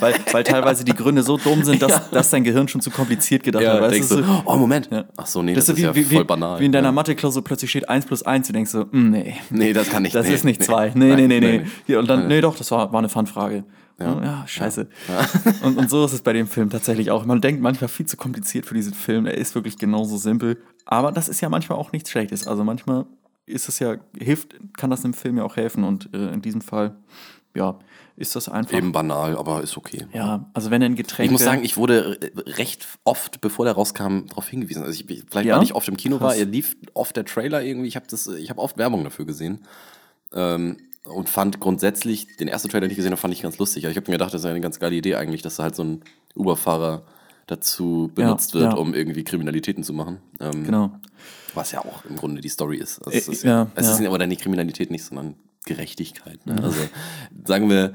weil, 0.00 0.14
weil 0.32 0.42
teilweise 0.42 0.82
die 0.82 0.94
Gründe 0.94 1.22
so 1.22 1.36
dumm 1.36 1.62
sind, 1.62 1.82
dass, 1.82 2.08
dass 2.10 2.30
dein 2.30 2.42
Gehirn 2.42 2.68
schon 2.68 2.80
zu 2.80 2.90
kompliziert 2.90 3.42
gedacht 3.42 3.66
hat. 3.66 3.74
Ja, 3.74 3.82
Weißt 3.82 3.94
denkst 3.94 4.08
du, 4.08 4.22
so, 4.22 4.42
oh 4.46 4.56
Moment. 4.56 4.88
Ja. 4.90 5.04
Ach 5.18 5.26
so, 5.26 5.42
nee, 5.42 5.52
das 5.52 5.66
das, 5.66 5.76
ist 5.76 5.82
wie, 5.82 5.86
ja 5.86 5.94
wie, 5.94 6.04
voll 6.04 6.24
banal. 6.24 6.58
wie 6.58 6.64
in 6.64 6.72
deiner 6.72 6.88
ja. 6.88 6.92
Mathe-Klausur 6.92 7.44
plötzlich 7.44 7.68
steht 7.68 7.86
1 7.86 8.06
plus 8.06 8.22
1, 8.22 8.46
du 8.46 8.54
denkst 8.54 8.70
so, 8.70 8.86
mm, 8.90 9.10
nee. 9.10 9.36
Nee, 9.50 9.74
das 9.74 9.90
kann 9.90 10.06
ich 10.06 10.12
Das 10.14 10.26
nee, 10.26 10.32
ist 10.34 10.44
nicht 10.44 10.60
nee. 10.60 10.66
zwei. 10.66 10.90
Nee, 10.94 11.16
nee, 11.16 11.26
nee, 11.26 11.40
nee. 11.40 11.66
nee. 11.86 11.96
Und 11.96 12.08
dann, 12.08 12.28
nee, 12.28 12.40
doch, 12.40 12.56
das 12.56 12.70
war, 12.70 12.90
war 12.92 12.98
eine 12.98 13.10
Fun-Frage. 13.10 13.64
Ja, 13.98 14.22
ja, 14.22 14.44
scheiße. 14.46 14.88
Und, 15.62 15.78
und 15.78 15.88
so 15.88 16.04
ist 16.04 16.12
es 16.12 16.20
bei 16.20 16.34
dem 16.34 16.46
Film 16.46 16.68
tatsächlich 16.68 17.10
auch. 17.10 17.24
Man 17.24 17.40
denkt 17.40 17.62
manchmal 17.62 17.88
viel 17.88 18.04
zu 18.04 18.18
kompliziert 18.18 18.66
für 18.66 18.74
diesen 18.74 18.92
Film. 18.92 19.24
Er 19.24 19.34
ist 19.38 19.54
wirklich 19.54 19.78
genauso 19.78 20.18
simpel. 20.18 20.58
Aber 20.84 21.12
das 21.12 21.28
ist 21.28 21.40
ja 21.40 21.48
manchmal 21.48 21.78
auch 21.78 21.92
nichts 21.92 22.10
Schlechtes. 22.10 22.46
Also 22.46 22.62
manchmal 22.62 23.06
ist 23.46 23.68
es 23.70 23.78
ja, 23.78 23.96
hilft, 24.18 24.54
kann 24.76 24.90
das 24.90 25.02
im 25.04 25.14
Film 25.14 25.38
ja 25.38 25.44
auch 25.44 25.56
helfen. 25.56 25.82
Und 25.84 26.10
äh, 26.12 26.28
in 26.30 26.42
diesem 26.42 26.60
Fall, 26.60 26.94
ja, 27.54 27.78
ist 28.16 28.36
das 28.36 28.50
einfach. 28.50 28.74
Eben 28.76 28.92
banal, 28.92 29.36
aber 29.36 29.62
ist 29.62 29.78
okay. 29.78 30.06
Ja, 30.12 30.50
also 30.52 30.70
wenn 30.70 30.82
er 30.82 30.90
ein 30.90 30.96
Getränk. 30.96 31.26
Ich 31.26 31.32
muss 31.32 31.42
sagen, 31.44 31.64
ich 31.64 31.78
wurde 31.78 32.18
äh, 32.20 32.50
recht 32.50 32.86
oft, 33.04 33.40
bevor 33.40 33.64
der 33.64 33.74
rauskam, 33.74 34.26
darauf 34.28 34.46
hingewiesen. 34.48 34.82
Also 34.82 34.92
ich, 34.92 35.06
vielleicht, 35.30 35.46
Ja? 35.48 35.56
weil 35.56 35.64
ich 35.64 35.74
oft 35.74 35.88
im 35.88 35.96
Kino 35.96 36.20
war, 36.20 36.30
Krass. 36.30 36.38
er 36.40 36.46
lief 36.46 36.76
oft 36.92 37.16
der 37.16 37.24
Trailer 37.24 37.62
irgendwie. 37.62 37.88
Ich 37.88 37.96
habe 37.96 38.06
das, 38.10 38.26
ich 38.26 38.50
habe 38.50 38.60
oft 38.60 38.76
Werbung 38.76 39.04
dafür 39.04 39.24
gesehen 39.24 39.64
ähm, 40.34 40.76
und 41.08 41.28
fand 41.28 41.60
grundsätzlich 41.60 42.36
den 42.36 42.48
ersten 42.48 42.68
Trailer, 42.68 42.82
den 42.82 42.90
ich 42.90 42.96
gesehen 42.96 43.12
habe, 43.12 43.20
fand 43.20 43.32
ich 43.34 43.42
ganz 43.42 43.58
lustig. 43.58 43.84
Also 43.84 43.92
ich 43.92 43.96
habe 43.96 44.10
mir 44.10 44.18
gedacht, 44.18 44.34
das 44.34 44.42
ist 44.42 44.46
eine 44.46 44.60
ganz 44.60 44.78
geile 44.78 44.94
Idee 44.96 45.14
eigentlich, 45.16 45.42
dass 45.42 45.56
da 45.56 45.64
halt 45.64 45.74
so 45.76 45.84
ein 45.84 46.02
Uber-Fahrer 46.34 47.04
dazu 47.46 48.10
benutzt 48.14 48.54
Ja, 48.54 48.60
wird, 48.60 48.72
ja. 48.72 48.78
um 48.78 48.92
irgendwie 48.94 49.22
Kriminalitäten 49.24 49.84
zu 49.84 49.92
machen. 49.92 50.18
Ähm, 50.40 50.64
Genau. 50.64 50.90
Was 51.54 51.72
ja 51.72 51.80
auch 51.80 52.04
im 52.04 52.16
Grunde 52.16 52.40
die 52.42 52.48
Story 52.48 52.76
ist. 52.76 52.98
Also 52.98 53.16
es 53.16 53.28
Äh, 53.28 53.32
ist 53.32 53.44
ja, 53.44 53.70
es 53.76 53.88
ist 53.88 54.04
aber 54.04 54.18
dann 54.18 54.30
die 54.30 54.36
Kriminalität 54.36 54.90
nicht, 54.90 55.04
sondern 55.04 55.36
Gerechtigkeit. 55.64 56.44
Ne? 56.46 56.62
Also 56.62 56.78
sagen 57.46 57.70
wir, 57.70 57.94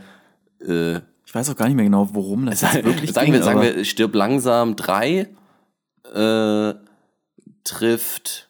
äh, 0.68 1.02
Ich 1.26 1.36
weiß 1.36 1.50
auch 1.50 1.56
gar 1.56 1.68
nicht 1.68 1.76
mehr 1.76 1.86
genau, 1.86 2.10
worum 2.14 2.46
das 2.46 2.62
jetzt 2.74 2.84
wirklich 2.84 3.12
sagen 3.14 3.26
ging, 3.28 3.34
wir, 3.36 3.44
sagen 3.44 3.62
wir, 3.62 3.86
stirb 3.86 4.16
langsam 4.16 4.76
drei 4.76 5.28
äh, 6.14 6.74
trifft. 7.64 8.50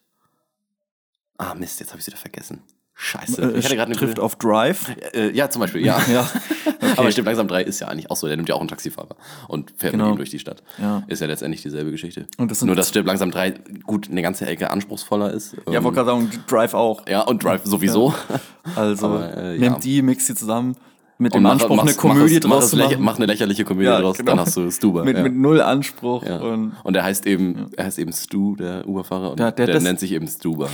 Ah, 1.37 1.55
Mist, 1.55 1.79
jetzt 1.79 1.89
habe 1.89 1.99
ich 1.99 2.03
es 2.03 2.07
wieder 2.07 2.17
vergessen. 2.17 2.61
Scheiße. 3.03 3.41
äh, 3.41 3.57
ich 3.57 3.65
hatte 3.65 3.75
gerade 3.75 3.87
eine 3.89 3.95
trifft 3.95 4.19
auf 4.19 4.35
Drive. 4.35 4.91
Äh, 5.13 5.31
ja, 5.31 5.49
zum 5.49 5.59
Beispiel, 5.59 5.83
ja. 5.83 5.99
Ja. 6.11 6.29
Aber 6.97 7.11
stimmt, 7.11 7.25
langsam 7.25 7.47
3 7.47 7.63
ist 7.63 7.79
ja 7.79 7.87
eigentlich 7.87 8.11
auch 8.11 8.15
so. 8.15 8.27
Der 8.27 8.35
nimmt 8.37 8.47
ja 8.47 8.53
auch 8.55 8.59
einen 8.59 8.67
Taxifahrer 8.69 9.15
und 9.47 9.73
fährt 9.77 9.93
Genau. 9.93 10.05
mit 10.05 10.13
ihm 10.13 10.17
durch 10.17 10.29
die 10.29 10.37
Stadt. 10.39 10.61
Ja. 10.79 11.03
Ist 11.07 11.19
ja 11.19 11.25
letztendlich 11.27 11.61
dieselbe 11.63 11.89
Geschichte. 11.89 12.27
Und 12.37 12.51
das 12.51 12.61
Nur, 12.61 12.75
dass 12.75 12.89
Stirb 12.89 13.07
langsam 13.07 13.31
3 13.31 13.51
gut 13.85 14.09
eine 14.09 14.21
ganze 14.21 14.45
Ecke 14.45 14.69
anspruchsvoller 14.69 15.31
ist. 15.31 15.53
Ja, 15.67 15.79
Ähm, 15.79 15.83
wollte 15.83 15.95
gerade 16.03 16.09
sagen, 16.11 16.43
Drive 16.47 16.73
auch. 16.75 17.07
ja, 17.07 17.21
und 17.21 17.43
Drive 17.43 17.61
sowieso. 17.63 18.13
Also 18.75 19.05
Aber, 19.07 19.35
äh, 19.35 19.53
nimm 19.57 19.63
ja. 19.73 19.79
die, 19.79 20.01
mix 20.03 20.27
die 20.27 20.35
zusammen 20.35 20.75
mit 21.21 21.33
dem 21.35 21.43
mach- 21.43 21.51
Anspruch, 21.51 21.75
mach's- 21.77 21.87
eine 21.87 21.95
Komödie 22.15 22.39
mach 22.43 22.49
draus 22.57 22.69
zu 22.71 22.77
machen. 22.77 22.95
Mach 22.99 23.15
eine 23.17 23.25
lächerliche 23.27 23.63
Komödie 23.63 23.85
Ja, 23.87 24.01
draus, 24.01 24.17
genau. 24.17 24.31
dann 24.31 24.39
hast 24.41 24.57
du 24.57 24.69
Stuber. 24.71 25.03
Mit, 25.05 25.15
ja. 25.17 25.23
mit 25.23 25.35
null 25.35 25.61
Anspruch. 25.61 26.23
Ja. 26.25 26.39
Und 26.39 26.73
Und 26.83 26.95
er 26.95 27.03
heißt 27.03 27.25
eben, 27.27 27.67
er 27.77 27.85
heißt 27.85 27.99
eben 27.99 28.11
Stu, 28.11 28.55
der 28.55 28.87
Uberfahrer, 28.87 29.31
und 29.31 29.39
Ja, 29.39 29.51
der- 29.51 29.65
der, 29.67 29.75
das- 29.75 29.83
nennt 29.83 29.99
sich 29.99 30.11
eben 30.11 30.27
Stuber. 30.27 30.69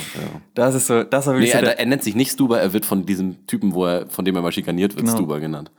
Das 0.53 0.73
ist 0.75 0.87
so, 0.87 1.03
das 1.03 1.27
war 1.27 1.33
Nee, 1.33 1.39
wirklich 1.39 1.51
so 1.51 1.57
er, 1.59 1.63
der, 1.63 1.79
er 1.79 1.85
nennt 1.85 2.03
sich 2.03 2.15
nicht 2.15 2.31
Stuber, 2.31 2.59
er 2.59 2.73
wird 2.73 2.85
von 2.85 3.05
diesem 3.05 3.45
Typen, 3.47 3.73
wo 3.73 3.85
er, 3.85 4.07
von 4.07 4.25
dem 4.25 4.35
er 4.35 4.41
mal 4.41 4.51
schikaniert 4.51 4.95
wird, 4.95 5.05
Genau. 5.05 5.17
Stuber 5.17 5.39
genannt. 5.39 5.69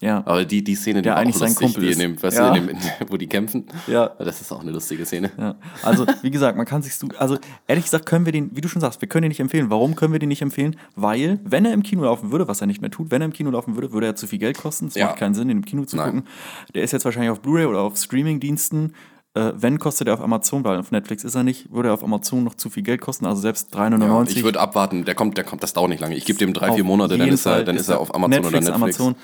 Ja. 0.00 0.22
Aber 0.26 0.44
die, 0.44 0.64
die 0.64 0.74
Szene, 0.74 1.02
die 1.02 1.08
war 1.08 1.16
eigentlich 1.16 1.36
sein 1.36 1.54
Kumpel 1.54 1.82
die 1.84 1.88
ist. 1.90 2.00
in 2.00 2.14
dem, 2.14 2.22
weißt 2.22 2.36
Ja. 2.38 2.50
du, 2.52 2.58
in 2.60 2.66
dem, 2.68 2.76
wo 3.08 3.16
die 3.16 3.26
kämpfen. 3.26 3.66
Ja. 3.86 4.08
Das 4.18 4.40
ist 4.40 4.50
auch 4.52 4.60
eine 4.60 4.70
lustige 4.70 5.04
Szene. 5.06 5.30
Ja, 5.38 5.56
also 5.82 6.06
wie 6.22 6.30
gesagt, 6.30 6.56
man 6.56 6.66
kann 6.66 6.82
sich 6.82 6.94
so, 6.96 7.08
also 7.18 7.36
ehrlich 7.66 7.84
gesagt 7.84 8.06
können 8.06 8.24
wir 8.24 8.32
den, 8.32 8.54
wie 8.56 8.60
du 8.60 8.68
schon 8.68 8.80
sagst, 8.80 9.00
wir 9.00 9.08
können 9.08 9.22
den 9.22 9.28
nicht 9.30 9.40
empfehlen. 9.40 9.70
Warum 9.70 9.96
können 9.96 10.12
wir 10.12 10.18
den 10.18 10.28
nicht 10.30 10.42
empfehlen? 10.42 10.76
Weil, 10.96 11.38
wenn 11.44 11.64
er 11.64 11.72
im 11.72 11.82
Kino 11.82 12.02
laufen 12.04 12.32
würde, 12.32 12.48
was 12.48 12.60
er 12.60 12.66
nicht 12.66 12.80
mehr 12.80 12.90
tut, 12.90 13.10
wenn 13.10 13.20
er 13.22 13.26
im 13.26 13.32
Kino 13.32 13.50
laufen 13.50 13.74
würde, 13.76 13.92
würde 13.92 14.06
er 14.06 14.16
zu 14.16 14.26
viel 14.26 14.38
Geld 14.38 14.58
kosten. 14.58 14.86
Es 14.86 14.94
Ja. 14.94 15.06
macht 15.06 15.18
keinen 15.18 15.34
Sinn, 15.34 15.48
den 15.48 15.58
im 15.58 15.64
Kino 15.64 15.84
zu 15.84 15.96
Nein. 15.96 16.06
gucken. 16.06 16.28
Der 16.74 16.82
ist 16.82 16.92
jetzt 16.92 17.04
wahrscheinlich 17.04 17.30
auf 17.30 17.40
Blu-ray 17.40 17.66
oder 17.66 17.80
auf 17.80 17.96
Streaming-Diensten. 17.96 18.94
Äh, 19.34 19.52
wenn 19.54 19.78
kostet 19.78 20.08
er 20.08 20.14
auf 20.14 20.20
Amazon, 20.22 20.64
weil 20.64 20.78
auf 20.78 20.90
Netflix 20.90 21.22
ist 21.22 21.36
er 21.36 21.44
nicht, 21.44 21.72
würde 21.72 21.90
er 21.90 21.94
auf 21.94 22.02
Amazon 22.02 22.42
noch 22.42 22.56
zu 22.56 22.68
viel 22.68 22.82
Geld 22.82 23.00
kosten, 23.00 23.26
also 23.26 23.40
selbst 23.40 23.72
3,99. 23.76 24.30
Ich 24.38 24.42
würde 24.42 24.58
abwarten, 24.58 25.04
der 25.04 25.14
kommt, 25.14 25.36
der 25.36 25.44
kommt, 25.44 25.62
das 25.62 25.72
dauert 25.72 25.90
nicht 25.90 26.00
lange. 26.00 26.16
Ich 26.16 26.24
gebe 26.24 26.36
dem 26.40 26.52
drei, 26.52 26.72
vier 26.72 26.82
Monate, 26.82 27.16
dann 27.16 27.28
ist 27.28 27.46
er, 27.46 27.62
dann 27.62 27.76
ist 27.76 27.88
er 27.88 28.00
auf 28.00 28.12
Amazon 28.12 28.30
Netflix, 28.42 28.66
oder 28.68 28.76
Netflix. 28.78 28.98
Amazon. 29.00 29.14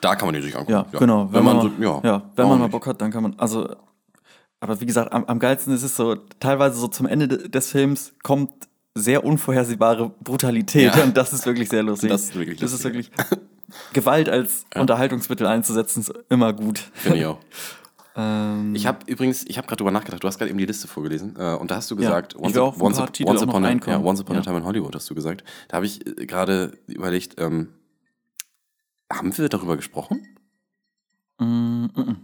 Da 0.00 0.14
kann 0.16 0.26
man 0.26 0.34
den 0.34 0.42
sich 0.42 0.54
angucken. 0.54 0.72
Ja, 0.72 0.86
genau. 0.98 1.28
Wenn, 1.32 1.44
man, 1.44 1.56
mal, 1.56 1.62
so, 1.62 1.82
ja, 1.82 2.00
ja, 2.04 2.22
wenn 2.36 2.48
man 2.48 2.58
mal? 2.58 2.68
Bock 2.68 2.86
hat, 2.86 3.00
dann 3.00 3.10
kann 3.10 3.22
man, 3.22 3.34
also, 3.38 3.74
aber 4.60 4.80
wie 4.80 4.86
gesagt, 4.86 5.12
am, 5.12 5.24
am 5.24 5.38
geilsten 5.38 5.72
ist 5.74 5.82
es 5.82 5.96
so, 5.96 6.14
teilweise 6.40 6.76
so 6.78 6.88
zum 6.88 7.06
Ende 7.06 7.28
de- 7.28 7.48
des 7.48 7.70
Films 7.70 8.12
kommt 8.22 8.50
sehr 8.94 9.24
unvorhersehbare 9.24 10.10
Brutalität 10.22 10.94
Ja. 10.94 11.02
und 11.04 11.16
das 11.16 11.32
ist 11.32 11.46
wirklich 11.46 11.68
sehr 11.68 11.82
lustig. 11.82 12.10
Das 12.10 12.22
ist 12.24 12.34
wirklich 12.34 12.58
Das 12.60 12.72
ist 12.72 12.84
lustig. 12.84 13.10
wirklich, 13.16 13.40
Gewalt 13.92 14.28
als 14.28 14.66
Unterhaltungsmittel 14.74 15.46
einzusetzen 15.46 16.00
ist 16.00 16.12
immer 16.28 16.52
gut. 16.52 16.78
Finde 16.94 17.18
ich 17.18 17.26
auch. 17.26 17.38
Ähm, 18.16 18.76
Ich 18.76 18.86
habe 18.86 18.98
übrigens, 19.06 19.44
ich 19.44 19.58
habe 19.58 19.66
gerade 19.66 19.78
drüber 19.78 19.90
nachgedacht, 19.90 20.22
du 20.22 20.28
hast 20.28 20.38
gerade 20.38 20.48
eben 20.48 20.58
die 20.58 20.66
Liste 20.66 20.86
vorgelesen 20.86 21.34
äh, 21.36 21.54
und 21.56 21.72
da 21.72 21.74
hast 21.74 21.90
du 21.90 21.96
gesagt, 21.96 22.36
once, 22.36 22.56
upon, 22.56 22.94
a, 22.94 23.66
reinkommen. 23.66 24.00
ja, 24.00 24.06
once 24.08 24.20
upon 24.20 24.36
Ja. 24.36 24.40
a 24.40 24.44
Time 24.44 24.58
in 24.58 24.64
Hollywood 24.64 24.94
hast 24.94 25.10
du 25.10 25.16
gesagt. 25.16 25.42
Da 25.66 25.78
habe 25.78 25.86
ich 25.86 26.06
äh, 26.06 26.24
gerade 26.24 26.74
überlegt, 26.86 27.40
ähm, 27.40 27.70
haben 29.12 29.36
wir 29.36 29.48
darüber 29.48 29.76
gesprochen? 29.76 30.26
mm, 31.38 31.44
mm, 31.44 31.90
mm. 31.96 32.16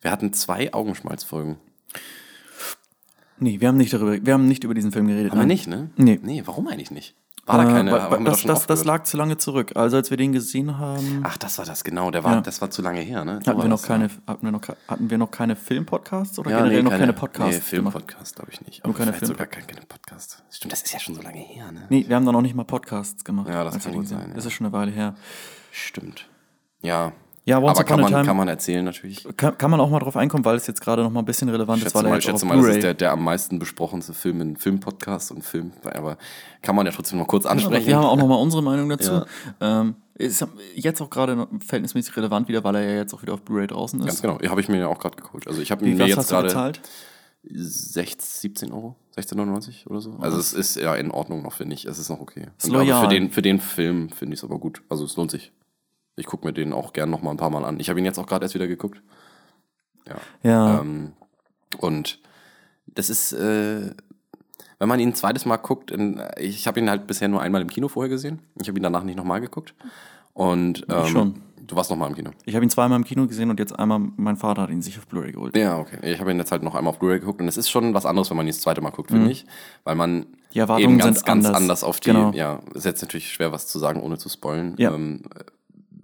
Wir 0.00 0.10
hatten 0.10 0.32
zwei 0.32 0.72
Augenschmalzfolgen. 0.72 1.58
Nee, 3.38 3.60
wir 3.60 3.68
haben 3.68 3.76
nicht 3.76 3.92
darüber, 3.92 4.24
wir 4.24 4.34
haben 4.34 4.46
nicht 4.48 4.64
über 4.64 4.74
diesen 4.74 4.92
Film 4.92 5.06
geredet. 5.06 5.32
Haben 5.32 5.38
wir 5.38 5.46
nein. 5.46 5.48
nicht, 5.48 5.66
ne? 5.66 5.90
Nee. 5.96 6.20
Nee, 6.22 6.42
warum 6.44 6.68
eigentlich 6.68 6.90
nicht? 6.90 7.14
War 7.46 7.58
da 7.58 7.64
keine, 7.64 7.90
Äh, 7.90 7.94
wir 8.10 8.18
doch 8.18 8.24
das, 8.24 8.42
das, 8.42 8.66
das 8.68 8.84
lag 8.84 9.04
zu 9.04 9.16
lange 9.16 9.36
zurück. 9.36 9.72
Also 9.74 9.96
als 9.96 10.10
wir 10.10 10.16
den 10.16 10.32
gesehen 10.32 10.78
haben, 10.78 11.22
Ach, 11.24 11.36
das 11.36 11.58
war 11.58 11.64
das, 11.64 11.82
genau. 11.82 12.10
Der 12.12 12.22
war, 12.22 12.34
Ja. 12.34 12.40
Das 12.42 12.60
war 12.60 12.70
zu 12.70 12.80
lange 12.80 13.00
her, 13.00 13.24
ne? 13.24 13.40
So 13.44 13.50
hatten, 13.50 13.62
wir 13.62 13.68
noch 13.68 13.82
keine, 13.82 14.08
hatten, 14.26 14.42
wir 14.46 14.52
noch, 14.52 14.60
hatten 14.86 15.10
wir 15.10 15.18
noch 15.18 15.30
keine 15.32 15.56
Filmpodcasts 15.56 16.38
oder 16.38 16.50
Ja, 16.50 16.58
generell 16.58 16.76
nee, 16.78 16.82
noch 16.84 16.90
keine, 16.92 17.12
Podcasts 17.12 17.72
Nee, 17.72 17.76
gemacht? 17.78 17.92
Filmpodcast 17.94 18.36
glaube 18.36 18.52
ich 18.52 18.60
nicht. 18.66 18.84
Nur 18.84 18.90
Aber 18.94 18.98
keine 18.98 19.12
vielleicht 19.12 19.26
Film- 19.26 19.32
sogar 19.32 19.46
keine, 19.48 19.66
keine 19.66 19.86
Podcast. 19.86 20.44
Stimmt, 20.52 20.72
das 20.72 20.82
ist 20.82 20.92
ja 20.92 21.00
schon 21.00 21.14
so 21.16 21.22
lange 21.22 21.38
her, 21.40 21.72
ne? 21.72 21.86
Nee, 21.88 22.04
wir 22.06 22.14
haben 22.14 22.26
da 22.26 22.30
noch 22.32 22.42
nicht 22.42 22.54
mal 22.54 22.64
Podcasts 22.64 23.24
gemacht. 23.24 23.48
Ja, 23.48 23.64
das 23.64 23.82
kann 23.82 23.94
gut 23.94 24.06
sein, 24.06 24.28
ja. 24.28 24.34
Das 24.34 24.44
ist 24.44 24.52
schon 24.52 24.66
eine 24.66 24.72
Weile 24.72 24.92
her. 24.92 25.14
Stimmt. 25.72 26.28
Ja, 26.82 27.12
Ja, 27.44 27.58
Once 27.58 27.78
Aber 27.78 27.84
kann 27.84 28.00
man, 28.00 28.12
Time- 28.12 28.24
kann 28.24 28.36
man 28.36 28.48
erzählen 28.48 28.84
natürlich. 28.84 29.26
Kann, 29.36 29.56
kann 29.56 29.70
man 29.70 29.80
auch 29.80 29.88
mal 29.90 29.98
drauf 29.98 30.16
einkommen, 30.16 30.44
weil 30.44 30.56
es 30.56 30.66
jetzt 30.66 30.80
gerade 30.80 31.02
noch 31.02 31.10
mal 31.10 31.20
ein 31.20 31.24
bisschen 31.24 31.48
relevant 31.48 31.82
ist, 31.82 31.94
weil 31.94 32.02
mal, 32.04 32.18
ich 32.18 32.24
schätze 32.24 32.44
mal 32.44 32.56
das 32.56 32.66
ist 32.76 32.82
der, 32.82 32.94
der 32.94 33.12
am 33.12 33.24
meisten 33.24 33.58
besprochenste 33.58 34.12
Film 34.12 34.40
in 34.40 34.56
Filmpodcast 34.56 35.32
und 35.32 35.42
Film, 35.42 35.72
aber 35.84 36.18
kann 36.62 36.76
man 36.76 36.86
ja 36.86 36.92
trotzdem 36.92 37.18
noch 37.18 37.26
kurz 37.26 37.46
ansprechen. 37.46 37.86
wir 37.86 37.96
haben 37.96 38.04
auch 38.04 38.16
noch 38.16 38.28
mal 38.28 38.36
unsere 38.36 38.62
Meinung 38.62 38.88
dazu. 38.90 39.12
Ja. 39.12 39.80
Ähm, 39.80 39.96
ist 40.14 40.46
jetzt 40.74 41.00
auch 41.00 41.08
gerade 41.08 41.48
verhältnismäßig 41.66 42.14
relevant 42.16 42.46
wieder, 42.48 42.62
weil 42.62 42.74
er 42.74 42.82
ja 42.82 42.96
jetzt 42.96 43.14
auch 43.14 43.22
wieder 43.22 43.32
auf 43.32 43.42
Blu-ray 43.42 43.66
draußen 43.66 43.98
ist. 44.00 44.06
Ganz 44.06 44.22
genau, 44.22 44.38
habe 44.38 44.60
ich 44.60 44.68
mir 44.68 44.78
ja 44.78 44.88
auch 44.88 44.98
gerade 44.98 45.16
geguckt. 45.16 45.48
Also 45.48 45.62
ich 45.62 45.70
habe 45.70 45.84
mir 45.84 46.06
jetzt 46.06 46.28
gerade 46.28 46.48
bezahlt? 46.48 46.80
16, 47.42 48.50
17 48.50 48.72
Euro, 48.72 48.96
16,99 49.16 49.86
oder 49.86 50.02
so. 50.02 50.16
Also 50.20 50.38
es 50.38 50.52
ist 50.52 50.76
ja 50.76 50.94
in 50.94 51.10
Ordnung 51.10 51.42
noch, 51.42 51.54
finde 51.54 51.74
ich. 51.74 51.86
Es 51.86 51.98
ist 51.98 52.10
noch 52.10 52.20
okay. 52.20 52.48
Ist 52.58 52.68
loyal. 52.68 53.02
für 53.02 53.08
den, 53.08 53.30
für 53.30 53.40
den 53.40 53.60
Film 53.60 54.10
finde 54.10 54.34
ich 54.34 54.40
es 54.40 54.44
aber 54.44 54.58
gut. 54.58 54.82
Also 54.90 55.06
es 55.06 55.16
lohnt 55.16 55.30
sich. 55.30 55.52
Ich 56.16 56.26
gucke 56.26 56.46
mir 56.46 56.52
den 56.52 56.72
auch 56.72 56.92
gern 56.92 57.10
noch 57.10 57.22
mal 57.22 57.30
ein 57.30 57.36
paar 57.36 57.50
Mal 57.50 57.64
an. 57.64 57.80
Ich 57.80 57.88
habe 57.88 57.98
ihn 57.98 58.04
jetzt 58.04 58.18
auch 58.18 58.26
gerade 58.26 58.44
erst 58.44 58.54
wieder 58.54 58.66
geguckt. 58.66 59.00
Ja. 60.06 60.16
Ja. 60.42 60.80
Ähm, 60.80 61.12
und 61.78 62.18
das 62.86 63.10
ist, 63.10 63.32
äh, 63.32 63.90
wenn 64.78 64.88
man 64.88 64.98
ihn 65.00 65.10
ein 65.10 65.14
zweites 65.14 65.46
Mal 65.46 65.56
guckt, 65.58 65.90
in, 65.90 66.20
ich 66.38 66.66
habe 66.66 66.80
ihn 66.80 66.90
halt 66.90 67.06
bisher 67.06 67.28
nur 67.28 67.40
einmal 67.40 67.60
im 67.62 67.68
Kino 67.68 67.88
vorher 67.88 68.08
gesehen. 68.08 68.40
Ich 68.60 68.68
habe 68.68 68.78
ihn 68.78 68.82
danach 68.82 69.04
nicht 69.04 69.16
nochmal 69.16 69.40
geguckt. 69.40 69.74
Und 70.32 70.86
ähm, 70.88 71.06
schon. 71.06 71.42
du 71.66 71.76
warst 71.76 71.90
nochmal 71.90 72.08
im 72.08 72.14
Kino. 72.16 72.30
Ich 72.46 72.54
habe 72.54 72.64
ihn 72.64 72.70
zweimal 72.70 72.96
im 72.98 73.04
Kino 73.04 73.26
gesehen 73.26 73.50
und 73.50 73.58
jetzt 73.60 73.78
einmal, 73.78 74.00
mein 74.16 74.36
Vater 74.36 74.62
hat 74.62 74.70
ihn 74.70 74.80
sich 74.82 74.98
auf 74.98 75.06
Blu-ray 75.06 75.32
geholt. 75.32 75.56
Ja, 75.56 75.78
okay. 75.78 75.98
Ich 76.02 76.18
habe 76.20 76.30
ihn 76.30 76.38
jetzt 76.38 76.50
halt 76.50 76.62
noch 76.62 76.74
einmal 76.74 76.92
auf 76.92 76.98
Blu-ray 76.98 77.20
geguckt 77.20 77.40
und 77.40 77.48
es 77.48 77.56
ist 77.56 77.68
schon 77.70 77.94
was 77.94 78.06
anderes, 78.06 78.30
wenn 78.30 78.36
man 78.36 78.46
ihn 78.46 78.52
das 78.52 78.60
zweite 78.60 78.80
Mal 78.80 78.90
guckt, 78.90 79.10
finde 79.10 79.30
ich. 79.30 79.44
Weil 79.84 79.94
man 79.94 80.18
Mhm. 80.20 80.26
Die 80.54 80.58
Erwartungen 80.58 80.90
eben 80.94 80.98
ganz, 80.98 81.22
ganz 81.24 81.46
anders. 81.46 81.60
anders 81.60 81.84
auf 81.84 82.00
die, 82.00 82.10
Genau. 82.10 82.32
ja, 82.32 82.58
ist 82.74 82.84
jetzt 82.84 83.02
natürlich 83.02 83.32
schwer, 83.32 83.52
was 83.52 83.68
zu 83.68 83.78
sagen, 83.78 84.00
ohne 84.00 84.18
zu 84.18 84.28
spoilen. 84.28 84.74
Ja. 84.78 84.92
Ähm, 84.92 85.22
äh, 85.36 85.44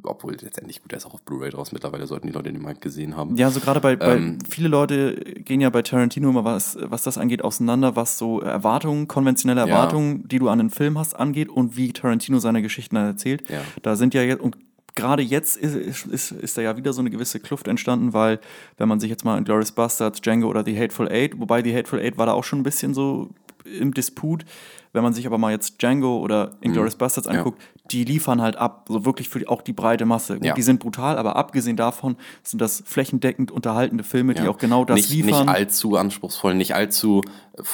obwohl 0.06 0.36
letztendlich, 0.40 0.82
gut, 0.82 0.92
er 0.92 0.98
ist 0.98 1.06
auch 1.06 1.14
auf 1.14 1.22
Blu-ray 1.22 1.50
draus. 1.50 1.72
Mittlerweile 1.72 2.06
sollten 2.06 2.26
die 2.26 2.32
Leute 2.32 2.52
den 2.52 2.62
mal 2.62 2.75
gesehen 2.75 3.16
haben. 3.16 3.36
Ja, 3.36 3.50
so 3.50 3.60
gerade 3.60 3.80
bei, 3.80 3.96
bei 3.96 4.16
Ähm, 4.16 4.38
viele 4.48 4.68
Leute 4.68 5.14
gehen 5.16 5.60
ja 5.60 5.70
bei 5.70 5.82
Tarantino 5.82 6.28
immer 6.30 6.44
was, 6.44 6.78
was 6.80 7.02
das 7.02 7.18
angeht, 7.18 7.42
auseinander, 7.42 7.96
was 7.96 8.18
so 8.18 8.40
Erwartungen, 8.40 9.08
konventionelle 9.08 9.60
Ja. 9.62 9.66
Erwartungen, 9.66 10.26
die 10.28 10.38
du 10.38 10.48
an 10.48 10.60
einen 10.60 10.70
Film 10.70 10.98
hast, 10.98 11.14
angeht 11.14 11.48
und 11.48 11.76
wie 11.76 11.92
Tarantino 11.92 12.38
seine 12.38 12.62
Geschichten 12.62 12.96
erzählt. 12.96 13.48
Ja. 13.50 13.62
Da 13.82 13.96
sind 13.96 14.14
ja 14.14 14.22
jetzt, 14.22 14.40
und 14.40 14.56
gerade 14.94 15.22
jetzt 15.22 15.56
ist, 15.56 15.75
ist, 15.75 16.06
ist, 16.06 16.30
ist 16.32 16.56
da 16.56 16.62
ja 16.62 16.76
wieder 16.76 16.92
so 16.92 17.00
eine 17.00 17.10
gewisse 17.10 17.38
Kluft 17.40 17.68
entstanden, 17.68 18.12
weil, 18.12 18.40
wenn 18.78 18.88
man 18.88 18.98
sich 19.00 19.10
jetzt 19.10 19.25
mal 19.25 19.36
in 19.36 19.44
Glorious 19.44 19.72
Bastards, 19.72 20.20
Django 20.22 20.48
oder 20.48 20.64
The 20.64 20.78
Hateful 20.78 21.08
Eight, 21.10 21.38
wobei 21.38 21.62
The 21.62 21.75
Hateful 21.76 22.00
Eight 22.00 22.16
war 22.16 22.26
da 22.26 22.32
auch 22.32 22.44
schon 22.44 22.60
ein 22.60 22.62
bisschen 22.62 22.94
so 22.94 23.28
im 23.64 23.92
Disput, 23.92 24.44
wenn 24.92 25.02
man 25.02 25.12
sich 25.12 25.26
aber 25.26 25.36
mal 25.36 25.50
jetzt 25.50 25.82
Django 25.82 26.18
oder 26.20 26.52
Inglourious 26.62 26.94
Bastards 26.96 27.28
Mhm. 27.28 27.34
Ja. 27.34 27.44
Die 27.90 28.04
liefern 28.04 28.40
halt 28.42 28.56
ab, 28.56 28.86
so 28.88 29.04
wirklich 29.04 29.28
für 29.28 29.38
die, 29.38 29.48
auch 29.48 29.62
die 29.62 29.72
breite 29.72 30.04
Masse. 30.06 30.34
Gut, 30.34 30.44
Ja. 30.44 30.54
Die 30.54 30.62
sind 30.62 30.80
brutal, 30.80 31.18
aber 31.18 31.36
abgesehen 31.36 31.76
davon 31.76 32.16
sind 32.42 32.60
das 32.60 32.82
flächendeckend 32.86 33.50
unterhaltende 33.50 34.04
Filme, 34.04 34.34
die 34.34 34.42
Ja. 34.42 34.50
auch 34.50 34.58
genau 34.58 34.84
das 34.84 34.96
nicht, 34.96 35.10
liefern. 35.10 35.46
Nicht 35.46 35.54
allzu 35.54 35.96
anspruchsvoll, 35.96 36.54
nicht 36.54 36.74
allzu 36.74 37.22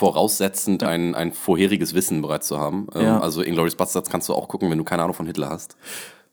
voraussetzend, 0.02 0.82
ein, 0.82 1.14
ein 1.14 1.32
vorheriges 1.32 1.94
Wissen 1.94 2.22
bereits 2.22 2.48
zu 2.48 2.58
haben. 2.58 2.88
Ähm, 2.94 3.02
Ja. 3.02 3.20
Also 3.20 3.42
Inglourious 3.42 3.76
Bastards 3.76 4.10
kannst 4.10 4.28
du 4.28 4.34
auch 4.34 4.48
gucken, 4.48 4.70
wenn 4.70 4.78
du 4.78 4.84
keine 4.84 5.02
Ahnung 5.02 5.14
von 5.14 5.26
Hitler 5.26 5.48
hast. 5.48 5.76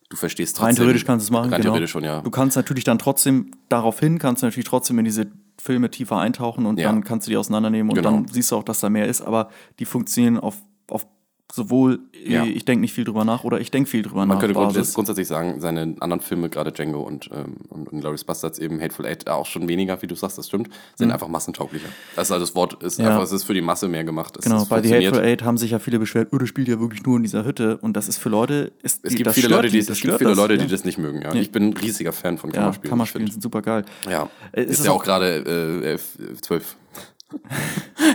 Du 0.10 0.18
verstehst 0.18 0.56
trotzdem. 0.58 0.66
Rein 0.66 0.76
theoretisch 0.76 1.06
kannst 1.06 1.26
du 1.26 1.28
es 1.28 1.32
machen. 1.32 1.52
Rein 1.52 1.62
genau. 1.62 1.74
theoretisch 1.74 1.92
schon, 1.92 2.04
ja. 2.04 2.22
Du 2.22 2.32
kannst 2.32 2.58
natürlich 2.58 2.84
dann 2.84 2.98
trotzdem 2.98 3.52
darauf 3.70 4.00
hin, 4.00 4.18
kannst 4.18 4.42
du 4.42 4.48
natürlich 4.48 4.68
trotzdem 4.68 4.98
in 4.98 5.06
diese 5.06 5.28
Filme 5.62 5.92
tiefer 5.92 6.18
eintauchen 6.18 6.66
und 6.66 6.80
Ja. 6.80 6.90
dann 6.90 7.04
kannst 7.04 7.28
du 7.28 7.30
die 7.32 7.38
auseinandernehmen 7.38 7.90
und 7.92 7.96
Genau. 7.96 8.12
dann 8.12 8.28
siehst 8.28 8.52
du 8.52 8.56
auch, 8.56 8.64
dass 8.64 8.80
da 8.80 8.90
mehr 8.90 9.06
ist, 9.08 9.22
aber 9.22 9.50
die 9.78 9.86
funktionieren 9.86 10.40
auf, 10.40 10.56
auf 10.90 11.06
sowohl, 11.52 12.00
äh, 12.14 12.32
Ja. 12.34 12.44
ich 12.46 12.64
denke 12.66 12.82
nicht 12.82 12.94
viel 12.94 13.04
drüber 13.06 13.26
nach 13.26 13.44
oder 13.44 13.60
ich 13.60 13.72
denke 13.72 13.90
viel 13.90 14.04
drüber 14.04 14.18
Man 14.26 14.30
nach. 14.30 14.40
könnte 14.40 14.54
grundsätzlich, 14.54 14.82
Basis. 14.84 14.94
grundsätzlich 14.94 15.28
sagen, 15.28 15.60
seine 15.60 15.96
anderen 16.00 16.22
Filme, 16.22 16.50
gerade 16.50 16.72
Django 16.72 17.02
und, 17.02 17.30
ähm, 17.34 17.56
und, 17.70 17.92
und 17.92 18.00
Glorious 18.02 18.24
Bastards, 18.24 18.60
eben 18.60 18.80
Hateful 18.80 19.06
Eight, 19.06 19.28
auch 19.30 19.46
schon 19.48 19.68
weniger, 19.68 20.00
wie 20.02 20.08
du 20.08 20.14
sagst, 20.16 20.38
das 20.38 20.48
stimmt, 20.48 20.70
sind 20.96 21.12
einfach 21.12 21.28
massentauglicher. 21.28 21.88
Das 22.16 22.28
ist 22.28 22.32
also 22.32 22.46
das 22.46 22.54
Wort, 22.56 22.82
ist 22.84 23.00
Mhm. 23.00 23.06
Ja. 23.06 23.12
einfach, 23.12 23.24
es 23.24 23.32
ist 23.32 23.46
für 23.46 23.54
die 23.56 23.62
Masse 23.62 23.88
mehr 23.88 24.04
gemacht. 24.04 24.36
Es 24.38 24.46
Genau, 24.46 24.64
bei 24.66 24.82
The. 24.84 24.94
Hateful 24.94 25.20
Eight 25.24 25.44
haben 25.44 25.58
sich 25.58 25.72
ja 25.72 25.80
viele 25.80 25.98
beschwert, 25.98 26.30
oh, 26.32 26.38
das 26.38 26.50
spielt 26.50 26.68
ja 26.68 26.80
wirklich 26.80 27.04
nur 27.04 27.18
in 27.18 27.24
dieser 27.24 27.44
Hütte 27.46 27.78
und 27.78 27.94
das 27.98 28.08
ist 28.08 28.18
für 28.18 28.30
Leute, 28.30 28.72
ist, 28.84 29.04
Es 29.04 29.16
gibt 29.16 29.26
das 29.28 29.36
viele 29.36 29.48
Leute, 29.48 29.70
die, 29.70 29.80
es 29.80 29.88
gibt 29.88 30.18
viele 30.18 30.30
das, 30.30 30.38
Leute, 30.38 30.54
ja. 30.56 30.62
die 30.64 30.68
das 30.68 30.86
nicht 30.86 30.98
mögen. 31.00 31.22
Ja. 31.24 31.34
Ich 31.34 31.52
bin 31.52 31.70
ein 31.70 31.74
riesiger 31.74 32.14
Fan 32.14 32.38
von 32.38 32.52
Ja, 32.52 32.58
Kammerspielen. 32.60 32.90
Kammerspielen 32.90 33.28
Ich 33.28 33.34
sind 33.34 33.42
super 33.42 33.62
geil. 33.64 33.86
Ja, 34.10 34.30
Äh, 34.52 34.64
ist, 34.66 34.80
ist 34.80 34.86
ja 34.86 34.92
auch- 34.92 34.98
auch 34.98 35.04
gerade 35.04 35.44
äh, 35.84 35.88
elf, 35.88 36.18
äh, 36.20 36.36
zwölf. 36.42 36.76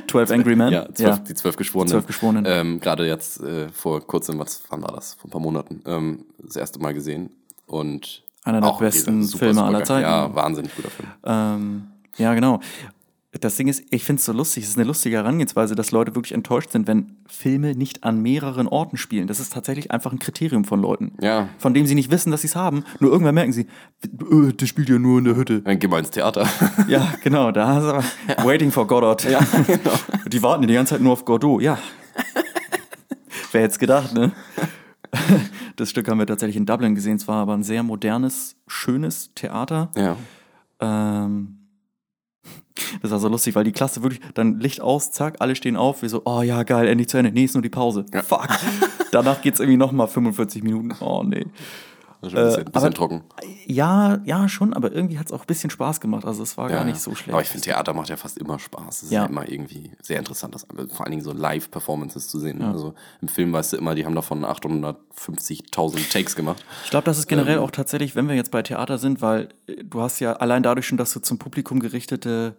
12 0.08 0.30
Angry 0.30 0.56
Men? 0.56 0.72
Ja, 0.72 0.92
zwölf, 0.92 1.24
die 1.24 1.34
zwölf 1.34 1.56
Geschworenen. 1.56 1.90
Zwölf 1.90 2.06
Geschworenen. 2.06 2.44
Ähm, 2.46 2.80
gerade 2.80 3.06
jetzt 3.06 3.40
äh, 3.40 3.68
vor 3.68 4.06
kurzem, 4.06 4.38
was 4.38 4.62
wann 4.68 4.82
war 4.82 4.92
das? 4.92 5.14
Vor 5.14 5.28
ein 5.28 5.30
paar 5.30 5.40
Monaten, 5.40 5.82
ähm, 5.86 6.24
das 6.38 6.56
erste 6.56 6.78
Mal 6.78 6.94
gesehen. 6.94 7.30
Und 7.66 8.22
Einer 8.44 8.60
der 8.60 8.72
besten 8.72 9.26
wieder 9.26 9.38
Filme 9.38 9.62
aller 9.62 9.78
geil. 9.78 9.86
Zeiten. 9.86 10.02
Ja, 10.02 10.34
wahnsinnig 10.34 10.74
guter 10.74 10.90
Film. 10.90 11.08
Ähm, 11.24 11.86
ja, 12.16 12.34
genau. 12.34 12.60
Das 13.40 13.56
Ding 13.56 13.66
ist, 13.66 13.82
ich 13.90 14.04
finde 14.04 14.20
es 14.20 14.26
so 14.26 14.32
lustig, 14.32 14.62
es 14.64 14.70
ist 14.70 14.78
eine 14.78 14.86
lustige 14.86 15.16
Herangehensweise, 15.16 15.74
dass 15.74 15.90
Leute 15.90 16.14
wirklich 16.14 16.32
enttäuscht 16.32 16.70
sind, 16.70 16.86
wenn 16.86 17.16
Filme 17.26 17.74
nicht 17.74 18.04
an 18.04 18.22
mehreren 18.22 18.68
Orten 18.68 18.96
spielen. 18.96 19.26
Das 19.26 19.40
ist 19.40 19.52
tatsächlich 19.52 19.90
einfach 19.90 20.12
ein 20.12 20.20
Kriterium 20.20 20.64
von 20.64 20.80
Leuten. 20.80 21.12
Ja. 21.20 21.48
Von 21.58 21.74
dem 21.74 21.86
sie 21.86 21.94
nicht 21.96 22.10
wissen, 22.12 22.30
dass 22.30 22.42
sie 22.42 22.46
es 22.46 22.54
haben. 22.56 22.84
Nur 23.00 23.10
irgendwann 23.10 23.34
merken 23.34 23.52
sie, 23.52 23.62
äh, 24.02 24.52
das 24.56 24.68
spielt 24.68 24.88
ja 24.88 24.98
nur 24.98 25.18
in 25.18 25.24
der 25.24 25.34
Hütte. 25.36 25.62
Dann 25.62 25.78
geh 25.78 25.88
mal 25.88 25.98
ins 25.98 26.10
Theater. 26.10 26.46
Ja, 26.88 27.14
genau, 27.22 27.50
da 27.50 27.78
ist 27.78 27.84
aber 27.84 28.46
Waiting 28.46 28.70
for 28.70 28.86
Godot. 28.86 29.24
Ja, 29.24 29.40
genau. 29.66 29.92
Die 30.28 30.42
warten 30.42 30.62
ja 30.64 30.68
die 30.68 30.74
ganze 30.74 30.94
Zeit 30.94 31.02
nur 31.02 31.12
auf 31.12 31.24
Godot, 31.24 31.62
ja. 31.62 31.78
Wer 33.52 33.62
hätte 33.62 33.72
es 33.72 33.78
gedacht, 33.78 34.12
ne? 34.14 34.32
Das 35.76 35.90
Stück 35.90 36.08
haben 36.08 36.18
wir 36.18 36.26
tatsächlich 36.26 36.56
in 36.56 36.66
Dublin 36.66 36.94
gesehen. 36.94 37.16
Es 37.16 37.26
war 37.26 37.36
aber 37.36 37.54
ein 37.54 37.62
sehr 37.62 37.82
modernes, 37.82 38.56
schönes 38.66 39.32
Theater. 39.34 39.90
ja. 39.96 40.16
Ähm, 40.80 41.53
das 43.02 43.10
war 43.10 43.18
so 43.20 43.28
lustig, 43.28 43.54
weil 43.54 43.64
die 43.64 43.72
Klasse 43.72 44.02
wirklich, 44.02 44.20
dann 44.34 44.58
Licht 44.60 44.80
aus, 44.80 45.10
zack, 45.12 45.36
alle 45.40 45.54
stehen 45.56 45.76
auf, 45.76 46.02
wir 46.02 46.08
so, 46.08 46.22
oh 46.24 46.42
ja, 46.42 46.62
geil, 46.62 46.88
endlich 46.88 47.08
zu 47.08 47.16
Ende. 47.18 47.30
Nee, 47.32 47.44
ist 47.44 47.54
nur 47.54 47.62
die 47.62 47.68
Pause. 47.70 48.04
Fuck. 48.26 48.48
Danach 49.12 49.40
geht's 49.42 49.60
irgendwie 49.60 49.76
nochmal 49.76 50.08
45 50.08 50.62
Minuten. 50.62 50.92
Oh 51.00 51.22
nee. 51.24 51.46
Ist 52.22 52.30
schon 52.30 52.38
ein 52.40 52.46
bisschen, 52.46 52.60
Äh, 52.62 52.64
bisschen 52.64 52.86
aber- 52.86 52.90
trocken. 52.94 53.22
Ja, 53.66 54.18
ja, 54.24 54.48
schon, 54.48 54.72
aber 54.72 54.92
irgendwie 54.92 55.18
hat's 55.18 55.30
auch 55.30 55.40
ein 55.40 55.46
bisschen 55.46 55.68
Spaß 55.68 56.00
gemacht. 56.00 56.24
Also 56.24 56.42
es 56.42 56.56
war 56.56 56.70
Ja, 56.70 56.76
gar 56.76 56.84
ja. 56.86 56.90
nicht 56.90 57.00
so 57.00 57.14
schlecht. 57.14 57.32
Aber 57.34 57.42
ich 57.42 57.48
finde, 57.48 57.64
Theater 57.66 57.92
macht 57.92 58.08
ja 58.08 58.16
fast 58.16 58.38
immer 58.38 58.58
Spaß. 58.58 58.96
Es 58.96 59.02
ist 59.04 59.10
Ja. 59.12 59.22
ja 59.24 59.26
immer 59.28 59.46
irgendwie 59.48 59.90
sehr 60.02 60.18
interessant, 60.18 60.54
das, 60.54 60.66
vor 60.90 61.04
allen 61.04 61.10
Dingen 61.10 61.22
so 61.22 61.32
Live-Performances 61.32 62.28
zu 62.28 62.38
sehen. 62.38 62.62
Also 62.62 62.94
im 63.20 63.28
Film 63.28 63.52
weißt 63.52 63.74
du 63.74 63.76
immer, 63.76 63.94
die 63.94 64.06
haben 64.06 64.14
davon 64.14 64.42
850.000 64.44 66.10
Takes 66.12 66.34
gemacht. 66.36 66.64
Ich 66.84 66.90
glaube, 66.90 67.04
das 67.04 67.18
ist 67.18 67.26
generell 67.26 67.58
Ähm. 67.58 67.62
auch 67.62 67.70
tatsächlich, 67.70 68.16
wenn 68.16 68.28
wir 68.28 68.34
jetzt 68.36 68.50
bei 68.50 68.62
Theater 68.62 68.98
sind, 68.98 69.20
weil 69.22 69.50
äh, 69.66 69.84
du 69.84 70.00
hast 70.00 70.20
ja 70.20 70.34
allein 70.34 70.62
dadurch 70.62 70.86
schon, 70.86 70.98
dass 70.98 71.12
du 71.12 71.20
zum 71.20 71.38
Publikum 71.38 71.80
gerichtete 71.80 72.56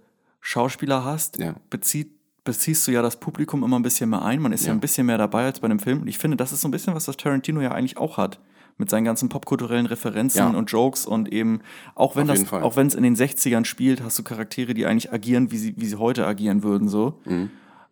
Schauspieler 0.48 1.04
hast, 1.04 1.40
Ja. 1.40 1.56
bezieht, 1.72 2.12
beziehst 2.44 2.88
du 2.88 2.92
ja 2.92 3.02
das 3.02 3.20
Publikum 3.20 3.64
immer 3.64 3.80
ein 3.80 3.82
bisschen 3.82 4.12
mehr 4.12 4.22
ein. 4.24 4.40
Man 4.40 4.54
ist 4.54 4.62
ja, 4.62 4.68
Ja. 4.68 4.74
ein 4.76 4.80
bisschen 4.80 5.08
mehr 5.08 5.18
dabei 5.18 5.46
als 5.46 5.60
bei 5.60 5.66
einem 5.66 5.80
Film. 5.80 6.02
Und 6.02 6.08
ich 6.08 6.20
finde, 6.20 6.38
das 6.38 6.52
ist 6.54 6.62
so 6.62 6.68
ein 6.68 6.72
bisschen, 6.72 6.94
was 6.94 7.06
das 7.06 7.18
Tarantino 7.18 7.62
ja 7.62 7.72
eigentlich 7.72 7.98
auch 7.98 8.18
hat. 8.18 8.40
Mit 8.78 8.90
seinen 8.92 9.06
ganzen 9.06 9.28
popkulturellen 9.30 9.88
Referenzen 9.88 10.38
Ja. 10.38 10.48
und 10.50 10.70
Jokes 10.70 11.08
und 11.08 11.32
eben, 11.34 11.62
auch 11.96 12.16
wenn 12.16 12.30
Auf 12.30 12.38
das, 12.44 12.54
auch 12.54 12.76
wenn 12.76 12.86
es 12.86 12.94
in 12.94 13.02
den 13.04 13.16
60ern 13.16 13.66
spielt, 13.66 14.04
hast 14.04 14.20
du 14.20 14.24
Charaktere, 14.24 14.76
die 14.76 14.86
eigentlich 14.86 15.12
agieren, 15.12 15.50
wie 15.50 15.58
sie, 15.58 15.74
wie 15.78 15.86
sie 15.88 15.96
heute 15.98 16.28
agieren 16.28 16.62
würden, 16.62 16.88
so. 16.90 17.20
Mhm. 17.26 17.50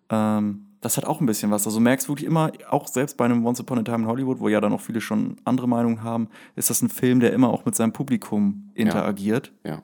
Ähm, 0.10 0.66
das 0.82 0.98
hat 0.98 1.06
auch 1.06 1.22
ein 1.22 1.26
bisschen 1.26 1.50
was. 1.50 1.66
Also 1.66 1.80
du 1.80 1.84
merkst 1.84 2.08
wirklich 2.10 2.28
immer, 2.28 2.52
auch 2.70 2.88
selbst 2.88 3.16
bei 3.18 3.26
einem 3.26 3.44
Once 3.46 3.62
Upon 3.62 3.80
a 3.80 3.84
Time 3.84 4.00
in 4.04 4.08
Hollywood, 4.08 4.40
wo 4.42 4.50
ja 4.50 4.60
dann 4.62 4.74
auch 4.74 4.82
viele 4.82 5.00
schon 5.02 5.38
andere 5.46 5.68
Meinungen 5.68 6.04
haben, 6.04 6.28
ist 6.58 6.70
das 6.70 6.82
ein 6.82 6.90
Film, 6.90 7.20
der 7.22 7.32
immer 7.34 7.50
auch 7.50 7.66
mit 7.66 7.74
seinem 7.76 7.94
Publikum 7.94 8.70
interagiert. 8.76 9.54
Ja. 9.66 9.82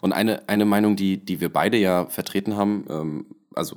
Und 0.00 0.12
eine, 0.12 0.48
eine 0.48 0.64
Meinung, 0.64 0.96
die, 0.96 1.18
die 1.18 1.40
wir 1.40 1.52
beide 1.52 1.76
ja 1.76 2.06
vertreten 2.06 2.56
haben, 2.56 2.84
ähm, 2.90 3.26
also 3.54 3.76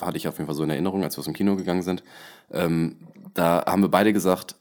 hatte 0.00 0.16
ich 0.16 0.28
auf 0.28 0.36
jeden 0.38 0.46
Fall 0.46 0.54
so 0.54 0.62
in 0.62 0.70
Erinnerung, 0.70 1.02
als 1.02 1.16
wir 1.16 1.20
aus 1.20 1.24
dem 1.24 1.34
Kino 1.34 1.56
gegangen 1.56 1.82
sind, 1.82 2.02
ähm, 2.52 2.96
da 3.34 3.64
haben 3.66 3.82
wir 3.82 3.88
beide 3.90 4.12
gesagt, 4.12 4.56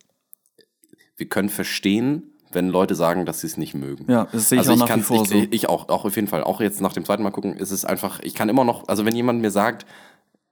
wir 1.15 1.27
können 1.29 1.49
verstehen, 1.49 2.23
wenn 2.51 2.69
Leute 2.69 2.95
sagen, 2.95 3.25
dass 3.25 3.41
sie 3.41 3.47
es 3.47 3.57
nicht 3.57 3.73
mögen. 3.73 4.05
Ja, 4.09 4.27
das 4.31 4.49
sehe 4.49 4.61
ich 4.61 4.69
auch 4.69 4.75
nach 4.75 4.85
wie 4.85 4.89
kann's- 4.89 5.07
vor 5.07 5.21
ich, 5.23 5.29
so. 5.29 5.43
Ich 5.51 5.69
auch, 5.69 5.89
auch 5.89 6.05
auf 6.05 6.15
jeden 6.15 6.27
Fall. 6.27 6.43
Auch 6.43 6.61
jetzt 6.61 6.79
nach 6.81 6.93
dem 6.93 7.05
zweiten 7.05 7.21
Mal 7.23 7.31
gucken, 7.31 7.57
ist 7.57 7.71
es 7.71 7.85
einfach, 7.85 8.19
ich 8.21 8.33
kann 8.35 8.49
immer 8.49 8.63
noch, 8.63 8.87
also 8.87 9.05
wenn 9.05 9.15
jemand 9.15 9.41
mir 9.41 9.51
sagt, 9.51 9.85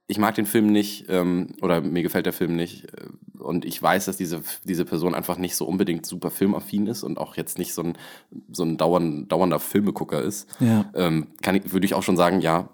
ich 0.08 0.18
mag 0.18 0.34
den 0.36 0.46
Film 0.46 0.66
nicht 0.72 1.06
ähm, 1.08 1.48
oder 1.62 1.80
mir 1.80 2.02
gefällt 2.02 2.26
der 2.26 2.32
Film 2.32 2.54
nicht 2.56 2.84
äh, 2.94 3.06
und 3.38 3.64
ich 3.64 3.80
weiß, 3.82 4.04
dass 4.06 4.16
diese, 4.16 4.42
diese 4.64 4.84
Person 4.84 5.14
einfach 5.14 5.36
nicht 5.38 5.56
so 5.56 5.66
unbedingt 5.66 6.06
super 6.06 6.30
filmaffin 6.30 6.86
ist 6.86 7.02
und 7.02 7.18
auch 7.18 7.36
jetzt 7.36 7.58
nicht 7.58 7.74
so 7.74 7.82
ein, 7.82 7.98
so 8.50 8.62
ein 8.64 8.76
dauernd, 8.76 9.30
dauernder 9.30 9.58
Filmegucker 9.60 10.22
ist, 10.22 10.48
Ja. 10.60 10.84
ähm, 10.94 11.28
kann 11.42 11.54
ich, 11.56 11.72
würde 11.72 11.86
ich 11.86 11.94
auch 11.94 12.02
schon 12.02 12.16
sagen, 12.16 12.40
ja, 12.40 12.68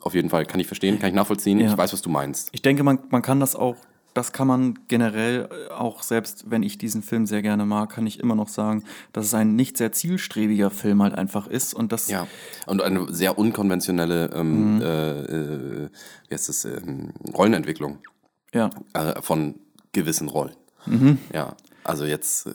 auf 0.00 0.14
jeden 0.14 0.30
Fall, 0.30 0.46
kann 0.46 0.60
ich 0.60 0.66
verstehen, 0.68 0.98
kann 1.00 1.08
ich 1.08 1.14
nachvollziehen, 1.14 1.58
Ja. 1.58 1.70
ich 1.70 1.76
weiß, 1.76 1.92
was 1.92 2.02
du 2.02 2.10
meinst. 2.10 2.50
Ich 2.52 2.62
denke, 2.62 2.82
man, 2.84 3.00
man 3.10 3.22
kann 3.22 3.40
das 3.40 3.56
auch, 3.56 3.76
das 4.16 4.32
kann 4.32 4.46
man 4.48 4.78
generell 4.88 5.48
äh, 5.50 5.72
auch, 5.72 6.02
selbst 6.02 6.50
wenn 6.50 6.62
ich 6.62 6.78
diesen 6.78 7.02
Film 7.02 7.26
sehr 7.26 7.42
gerne 7.42 7.66
mag, 7.66 7.90
kann 7.90 8.06
ich 8.06 8.18
immer 8.20 8.34
noch 8.34 8.48
sagen, 8.48 8.84
dass 9.12 9.26
es 9.26 9.34
ein 9.34 9.56
nicht 9.56 9.76
sehr 9.76 9.92
zielstrebiger 9.92 10.70
Film 10.70 11.02
halt 11.02 11.14
einfach 11.14 11.46
ist 11.46 11.74
und 11.74 11.92
das 11.92 12.08
Ja, 12.08 12.26
und 12.66 12.82
eine 12.82 13.12
sehr 13.12 13.38
unkonventionelle 13.38 14.30
ähm, 14.34 14.76
Mhm. 14.76 14.82
äh, 14.82 15.20
äh, 15.20 15.88
wie 16.28 16.34
heißt 16.34 16.48
das, 16.48 16.64
ähm, 16.64 17.10
Rollenentwicklung 17.34 17.98
ja. 18.54 18.70
äh, 18.94 19.20
von 19.20 19.56
gewissen 19.92 20.28
Rollen. 20.28 20.54
Ja, 21.34 21.56
also 21.84 22.04
jetzt, 22.04 22.46
äh, 22.46 22.52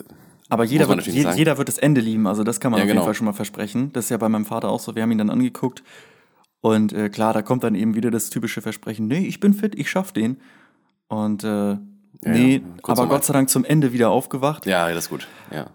Aber 0.50 0.64
jeder 0.64 0.88
wird, 0.88 1.06
je, 1.06 1.28
jeder 1.36 1.58
wird 1.58 1.68
das 1.68 1.78
Ende 1.78 2.00
lieben, 2.02 2.28
also 2.28 2.44
das 2.44 2.60
kann 2.60 2.72
man 2.72 2.80
Ja, 2.80 2.84
auf 2.84 2.88
jeden 2.88 2.96
genau. 2.98 3.06
Fall 3.06 3.14
schon 3.14 3.26
mal 3.26 3.34
versprechen. 3.34 3.92
Das 3.94 4.06
ist 4.06 4.10
ja 4.10 4.18
bei 4.18 4.30
meinem 4.30 4.46
Vater 4.46 4.70
auch 4.70 4.80
so, 4.80 4.96
wir 4.96 5.04
haben 5.04 5.12
ihn 5.12 5.18
dann 5.18 5.30
angeguckt 5.30 5.84
und 6.62 6.94
äh, 6.94 7.10
klar, 7.10 7.34
da 7.34 7.42
kommt 7.42 7.64
dann 7.64 7.76
eben 7.76 7.94
wieder 7.96 8.10
das 8.12 8.30
typische 8.30 8.62
Versprechen, 8.62 9.08
nee, 9.08 9.26
ich 9.28 9.40
bin 9.40 9.54
fit, 9.54 9.76
ich 9.76 9.90
schaff 9.90 10.12
den. 10.12 10.38
Und 11.12 11.44
äh, 11.44 11.78
nee, 12.24 12.56
ja, 12.56 12.62
aber. 12.84 13.08
Gott 13.08 13.26
sei 13.26 13.34
Dank 13.34 13.50
zum 13.50 13.66
Ende 13.66 13.92
wieder 13.92 14.10
aufgewacht. 14.12 14.66
Ja, 14.66 14.88
das 14.94 15.06
ist 15.06 15.10
gut. 15.10 15.28
Ja, 15.52 15.68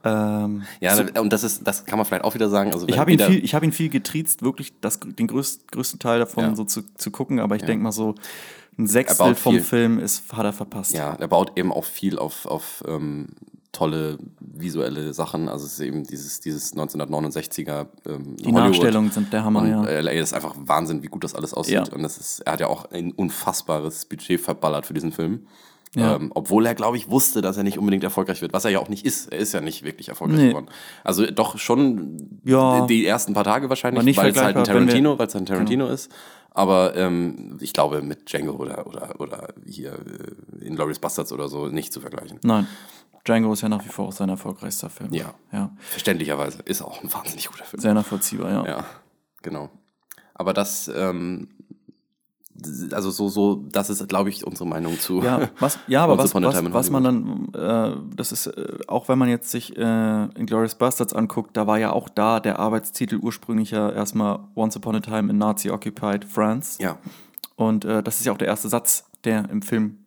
Ähm, 0.45 0.63
ja 0.81 0.97
so, 0.97 1.03
und 1.21 1.31
das 1.33 1.45
ist, 1.45 1.67
das 1.67 1.85
kann 1.85 1.99
man 1.99 2.07
vielleicht 2.07 2.25
auch 2.25 2.35
wieder 2.35 2.49
sagen. 2.49 2.73
Also 2.73 2.89
ich 2.89 2.99
habe 2.99 3.13
ihn, 3.13 3.19
viel- 3.19 3.45
ich 3.45 3.55
hab 3.55 3.63
ihn 3.63 3.73
viel 3.73 3.91
getriezt, 3.91 4.43
wirklich 4.43 4.73
das, 4.81 4.99
den 4.99 5.27
größt, 5.27 5.71
größten 5.73 5.99
Teil 5.99 6.19
davon 6.21 6.45
Ja. 6.45 6.55
so 6.55 6.65
zu, 6.65 6.83
zu 6.97 7.11
gucken, 7.11 7.39
aber 7.41 7.55
ich 7.57 7.63
denk 7.65 7.83
mal 7.83 7.93
so, 7.93 8.15
ein 8.79 8.87
Sechstel 8.87 9.35
vom 9.35 9.55
viel. 9.55 9.63
Film 9.63 9.99
ist, 9.99 10.33
hat 10.33 10.45
er 10.45 10.53
verpasst. 10.53 10.93
Ja, 10.95 11.15
er 11.15 11.29
baut 11.29 11.53
eben 11.57 11.73
auch 11.73 11.85
viel 11.85 12.19
auf, 12.19 12.47
auf 12.47 12.83
ähm, 12.89 13.27
tolle 13.77 14.19
visuelle 14.41 15.13
Sachen. 15.13 15.49
Also 15.49 15.67
es 15.67 15.75
ist 15.75 15.81
eben 15.81 16.05
dieses, 16.05 16.41
dieses 16.41 16.75
1969er 16.75 17.87
ähm, 18.09 18.37
Die 18.37 18.53
Nachstellungen 18.53 19.11
sind 19.11 19.33
der 19.33 19.45
Hammer, 19.45 19.61
Und 19.61 19.71
ja. 19.71 20.01
LA 20.01 20.13
ist 20.13 20.33
einfach 20.35 20.55
Wahnsinn, 20.59 21.03
wie 21.03 21.09
gut 21.09 21.25
das 21.25 21.35
alles 21.35 21.53
aussieht. 21.55 21.75
Ja. 21.75 21.93
Und 21.93 22.03
das 22.03 22.17
ist, 22.19 22.41
er 22.41 22.53
hat 22.55 22.61
ja 22.61 22.69
auch 22.69 22.91
ein 22.91 23.13
unfassbares 23.13 24.07
Budget 24.07 24.41
verballert 24.41 24.87
für 24.87 24.95
diesen 24.95 25.13
Film. 25.13 25.47
Ja. 25.95 26.17
Ähm, 26.17 26.31
obwohl 26.35 26.67
er, 26.67 26.75
glaube 26.75 26.97
ich, 26.99 27.09
wusste, 27.11 27.41
dass 27.41 27.57
er 27.57 27.63
nicht 27.63 27.79
unbedingt 27.79 28.05
erfolgreich 28.05 28.43
wird, 28.43 28.53
was 28.53 28.65
er 28.67 28.71
ja 28.71 28.81
auch 28.81 28.89
nicht 28.89 29.07
ist. 29.07 29.33
Er 29.33 29.39
ist 29.39 29.53
ja 29.55 29.61
nicht 29.63 29.83
wirklich 29.83 30.09
erfolgreich 30.09 30.41
Nee. 30.41 30.49
geworden. 30.49 30.67
Also 31.05 31.25
doch 31.27 31.59
schon 31.59 32.41
Ja. 32.45 32.87
die 32.87 33.07
ersten 33.07 33.33
paar 33.33 33.45
Tage 33.45 33.69
wahrscheinlich, 33.71 34.17
weil 34.17 34.31
es 34.31 34.37
halt 34.41 34.57
ein 34.57 34.65
Tarantino, 34.65 35.19
weil 35.19 35.27
es 35.29 35.37
ein 35.37 35.47
Tarantino 35.47 35.87
ist. 35.89 36.11
Aber 36.57 36.97
ähm, 36.97 37.59
ich 37.61 37.75
glaube, 37.75 38.01
mit 38.01 38.33
Django 38.33 38.53
oder, 38.53 38.87
oder, 38.87 39.21
oder 39.21 39.49
hier 39.67 39.93
äh, 39.93 40.65
in 40.65 40.75
Glorious 40.75 40.99
Bastards 40.99 41.31
oder 41.31 41.51
so 41.51 41.69
nicht 41.69 41.93
zu 41.93 42.01
vergleichen. 42.01 42.41
Nein, 42.45 42.67
Django 43.27 43.53
ist 43.53 43.61
ja 43.61 43.69
nach 43.69 43.85
wie 43.85 43.91
vor 43.91 44.07
auch 44.09 44.13
sein 44.13 44.31
erfolgreichster 44.31 44.89
Film. 44.89 45.13
Ja. 45.13 45.35
ja. 45.53 45.71
Verständlicherweise. 45.79 46.63
Ist 46.65 46.81
auch 46.81 47.03
ein 47.03 47.13
wahnsinnig 47.13 47.49
guter 47.49 47.67
Film. 47.67 47.83
Sehr 47.83 47.93
nachvollziehbar, 47.93 48.51
ja. 48.51 48.67
Ja, 48.67 48.85
genau. 49.43 49.69
Aber 50.33 50.55
das, 50.55 50.89
ähm, 50.89 51.49
also 52.93 53.11
so, 53.11 53.29
so, 53.29 53.65
das 53.71 53.91
ist, 53.91 54.09
glaube 54.09 54.31
ich, 54.31 54.47
unsere 54.47 54.67
Meinung 54.67 54.99
zu. 54.99 55.23
Ja, 55.23 55.49
was, 55.59 55.79
ja 55.87 56.03
aber 56.03 56.19
was, 56.19 56.35
was, 56.35 56.73
was 56.73 56.91
man 56.91 57.05
dann, 57.05 57.49
äh, 57.55 57.97
das 58.15 58.33
ist, 58.33 58.47
äh, 58.47 58.79
auch 58.87 59.09
wenn 59.09 59.19
man 59.19 59.29
jetzt 59.29 59.51
sich 59.51 59.77
äh, 59.77 60.25
Inglourious 60.35 60.75
Bastards 60.77 61.13
anguckt, 61.13 61.57
da 61.57 61.67
war 61.67 61.79
ja 61.79 61.93
auch 61.93 62.09
da 62.09 62.41
der 62.41 62.59
Arbeitstitel 62.59 63.17
ursprünglich 63.17 63.71
ja 63.71 63.91
erstmal 63.91 64.41
Once 64.55 64.77
Upon 64.77 64.97
a 64.97 65.01
Time 65.01 65.31
in 65.31 65.39
Nazi-Occupied 65.39 66.25
France. 66.25 66.83
Ja. 66.83 66.99
Und 67.57 67.85
äh, 67.85 68.03
das 68.03 68.19
ist 68.19 68.27
ja 68.27 68.33
auch 68.33 68.39
der 68.39 68.49
erste 68.49 68.69
Satz, 68.69 69.05
der 69.25 69.49
im 69.51 69.63
Film. 69.63 69.99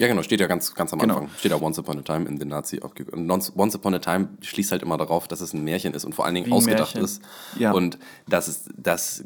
Ja, 0.00 0.06
genau, 0.06 0.22
steht 0.22 0.40
ja 0.40 0.46
ganz, 0.46 0.74
ganz 0.76 0.92
am 0.92 1.00
Genau. 1.00 1.14
Anfang. 1.14 1.30
Steht 1.38 1.50
ja 1.50 1.60
Once 1.60 1.78
Upon 1.78 1.98
a 1.98 2.02
Time 2.02 2.28
in 2.28 2.38
the 2.38 2.44
Nazi. 2.44 2.80
Und 2.80 3.30
Once 3.30 3.74
Upon 3.74 3.94
a 3.94 3.98
Time 3.98 4.28
schließt 4.42 4.70
halt 4.70 4.82
immer 4.82 4.96
darauf, 4.96 5.26
dass 5.26 5.40
es 5.40 5.52
ein 5.52 5.64
Märchen 5.64 5.92
ist 5.92 6.04
und 6.04 6.14
vor 6.14 6.24
allen 6.24 6.36
Dingen 6.36 6.46
Wie 6.46 6.52
ausgedacht 6.52 6.94
Märchen. 6.94 7.04
ist. 7.04 7.22
Ja. 7.58 7.72
Und 7.72 7.98
dass 8.28 8.46
es, 8.46 8.70
dass 8.76 9.24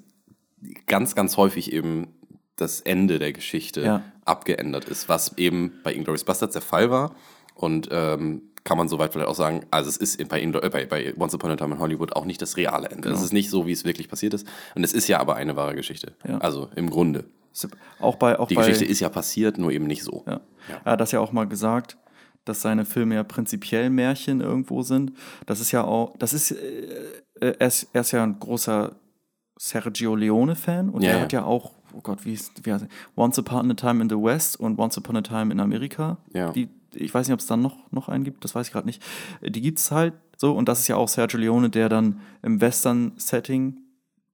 ganz, 0.86 1.14
ganz 1.14 1.36
häufig 1.36 1.72
eben 1.72 2.08
das 2.56 2.80
Ende 2.80 3.18
der 3.18 3.32
Geschichte 3.32 3.82
Ja. 3.82 4.02
abgeändert 4.24 4.84
ist, 4.88 5.08
was 5.08 5.36
eben 5.38 5.80
bei 5.82 5.92
Inglourious 5.92 6.24
Bastards 6.24 6.52
der 6.52 6.62
Fall 6.62 6.90
war. 6.90 7.14
Und 7.54 7.88
ähm, 7.90 8.42
kann 8.64 8.78
man 8.78 8.88
soweit 8.88 9.12
vielleicht 9.12 9.28
auch 9.28 9.34
sagen, 9.34 9.66
also 9.70 9.88
es 9.88 9.96
ist 9.96 10.28
bei, 10.28 10.40
Inglo- 10.42 10.62
äh, 10.62 10.68
bei, 10.70 10.86
bei 10.86 11.14
Once 11.18 11.34
Upon 11.34 11.50
a 11.50 11.56
Time 11.56 11.74
in 11.74 11.80
Hollywood 11.80 12.14
auch 12.14 12.24
nicht 12.24 12.40
das 12.40 12.56
reale 12.56 12.88
Ende. 12.90 13.10
Es 13.10 13.22
ist 13.22 13.32
nicht 13.32 13.50
so, 13.50 13.66
wie 13.66 13.72
es 13.72 13.84
wirklich 13.84 14.08
passiert 14.08 14.34
ist. 14.34 14.46
Und 14.74 14.84
es 14.84 14.92
ist 14.92 15.08
ja 15.08 15.18
aber 15.18 15.34
eine 15.36 15.56
wahre 15.56 15.74
Geschichte. 15.74 16.14
Ja. 16.26 16.38
Also 16.38 16.68
im 16.76 16.88
Grunde. 16.90 17.24
Auch 18.00 18.16
bei, 18.16 18.38
auch 18.38 18.48
Die 18.48 18.54
Geschichte 18.54 18.84
ist 18.84 19.00
ja 19.00 19.08
passiert, 19.08 19.58
nur 19.58 19.72
eben 19.72 19.86
nicht 19.86 20.02
so. 20.04 20.24
Ja. 20.26 20.40
Er 20.84 20.92
hat 20.92 21.00
das 21.00 21.12
ja 21.12 21.20
auch 21.20 21.32
mal 21.32 21.46
gesagt, 21.46 21.96
dass 22.44 22.62
seine 22.62 22.84
Filme 22.84 23.14
ja 23.16 23.24
prinzipiell 23.24 23.90
Märchen 23.90 24.40
irgendwo 24.40 24.82
sind. 24.82 25.12
Das 25.46 25.60
ist 25.60 25.70
ja 25.72 25.84
auch, 25.84 26.16
das 26.18 26.32
ist, 26.32 26.52
äh, 26.52 26.86
er, 27.40 27.60
ist 27.60 27.88
er 27.92 28.00
ist 28.00 28.12
ja 28.12 28.22
ein 28.22 28.38
großer 28.38 28.96
Sergio 29.58 30.16
Leone-Fan 30.16 30.88
und 30.88 31.02
Ja, 31.02 31.10
er 31.10 31.16
ja. 31.16 31.22
hat 31.22 31.32
ja 31.32 31.44
auch, 31.44 31.72
oh 31.94 32.00
Gott, 32.02 32.24
wie 32.24 32.32
ist, 32.32 32.64
wie 32.64 32.72
heißt 32.72 32.86
Once 33.16 33.38
Upon 33.38 33.70
a 33.70 33.74
Time 33.74 34.02
in 34.02 34.08
the 34.08 34.16
West 34.16 34.58
und 34.58 34.78
Once 34.78 34.96
Upon 34.98 35.16
a 35.16 35.22
Time 35.22 35.52
in 35.52 35.60
Amerika. 35.60 36.18
Ja. 36.32 36.52
Die, 36.52 36.68
ich 36.94 37.12
weiß 37.12 37.26
nicht, 37.26 37.34
ob 37.34 37.40
es 37.40 37.46
dann 37.46 37.62
noch, 37.62 37.90
noch 37.90 38.08
einen 38.08 38.24
gibt, 38.24 38.44
das 38.44 38.54
weiß 38.54 38.66
ich 38.66 38.72
gerade 38.72 38.86
nicht. 38.86 39.02
Die 39.42 39.60
gibt 39.60 39.78
es 39.78 39.90
halt 39.90 40.14
so 40.36 40.52
und 40.52 40.68
das 40.68 40.80
ist 40.80 40.88
ja 40.88 40.96
auch 40.96 41.08
Sergio 41.08 41.38
Leone, 41.38 41.70
der 41.70 41.88
dann 41.88 42.20
im 42.42 42.60
Western-Setting, 42.60 43.78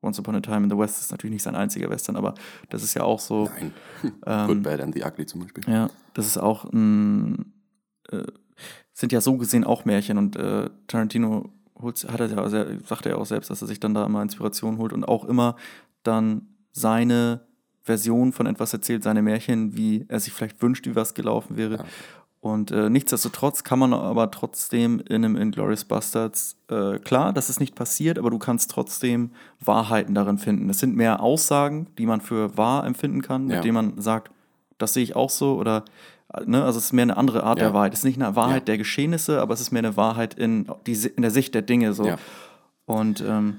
Once 0.00 0.18
Upon 0.18 0.36
a 0.36 0.40
Time 0.40 0.64
in 0.64 0.70
the 0.70 0.78
West 0.78 1.00
ist 1.00 1.10
natürlich 1.10 1.34
nicht 1.34 1.42
sein 1.42 1.56
einziger 1.56 1.90
Western, 1.90 2.16
aber 2.16 2.34
das 2.68 2.82
ist 2.82 2.94
ja 2.94 3.02
auch 3.02 3.20
so. 3.20 3.50
Nein. 3.58 3.72
Ähm, 4.26 4.46
Good, 4.46 4.62
Bad 4.62 4.80
and 4.80 4.94
the 4.94 5.02
Ugly 5.02 5.26
zum 5.26 5.40
Beispiel. 5.40 5.64
Ja, 5.66 5.90
das 6.14 6.24
ist 6.26 6.38
auch 6.38 6.64
ein, 6.66 7.52
äh, 8.12 8.22
sind 8.92 9.10
ja 9.10 9.20
so 9.20 9.36
gesehen 9.36 9.64
auch 9.64 9.84
Märchen 9.84 10.18
und 10.18 10.36
äh, 10.36 10.70
Tarantino 10.86 11.50
holt, 11.80 12.06
hat 12.08 12.20
er 12.20 12.28
ja, 12.28 12.48
sagt 12.84 13.06
er 13.06 13.12
ja 13.12 13.18
auch 13.18 13.26
selbst, 13.26 13.50
dass 13.50 13.60
er 13.60 13.66
sich 13.66 13.80
dann 13.80 13.94
da 13.94 14.06
immer 14.06 14.22
Inspiration 14.22 14.78
holt 14.78 14.92
und 14.92 15.04
auch 15.04 15.24
immer 15.24 15.56
dann 16.04 16.46
seine 16.70 17.47
Version 17.88 18.32
von 18.32 18.46
etwas 18.46 18.72
erzählt, 18.72 19.02
seine 19.02 19.22
Märchen, 19.22 19.76
wie 19.76 20.04
er 20.08 20.20
sich 20.20 20.32
vielleicht 20.32 20.62
wünscht, 20.62 20.86
wie 20.86 20.94
was 20.94 21.14
gelaufen 21.14 21.56
wäre. 21.56 21.76
Ja. 21.78 21.84
Und 22.40 22.70
äh, 22.70 22.88
nichtsdestotrotz 22.88 23.64
kann 23.64 23.80
man 23.80 23.92
aber 23.92 24.30
trotzdem 24.30 25.00
in 25.00 25.16
einem 25.24 25.34
Inglourious 25.36 25.84
Bastards, 25.84 26.56
äh, 26.70 26.98
klar, 27.00 27.32
das 27.32 27.50
ist 27.50 27.58
nicht 27.58 27.74
passiert, 27.74 28.16
aber 28.18 28.30
du 28.30 28.38
kannst 28.38 28.70
trotzdem 28.70 29.30
Wahrheiten 29.58 30.14
darin 30.14 30.38
finden. 30.38 30.70
Es 30.70 30.78
sind 30.78 30.94
mehr 30.94 31.20
Aussagen, 31.20 31.88
die 31.98 32.06
man 32.06 32.20
für 32.20 32.56
wahr 32.56 32.86
empfinden 32.86 33.22
kann, 33.22 33.48
Ja. 33.50 33.56
mit 33.56 33.64
denen 33.64 33.74
man 33.74 34.00
sagt, 34.00 34.30
das 34.78 34.94
sehe 34.94 35.02
ich 35.02 35.16
auch 35.16 35.30
so 35.30 35.56
oder 35.56 35.84
äh, 36.32 36.42
ne, 36.46 36.62
also 36.62 36.78
es 36.78 36.84
ist 36.86 36.92
mehr 36.92 37.02
eine 37.02 37.16
andere 37.16 37.42
Art 37.42 37.58
Ja. 37.58 37.64
der 37.66 37.74
Wahrheit. 37.74 37.92
Es 37.92 38.00
ist 38.00 38.04
nicht 38.04 38.22
eine 38.22 38.36
Wahrheit 38.36 38.62
Ja. 38.62 38.66
der 38.66 38.78
Geschehnisse, 38.78 39.40
aber 39.42 39.54
es 39.54 39.60
ist 39.60 39.72
mehr 39.72 39.80
eine 39.82 39.96
Wahrheit 39.96 40.34
in, 40.34 40.68
die, 40.86 40.92
in 41.16 41.22
der 41.22 41.32
Sicht 41.32 41.54
der 41.56 41.62
Dinge 41.62 41.92
so. 41.92 42.04
Und 42.86 43.20
ähm, 43.26 43.56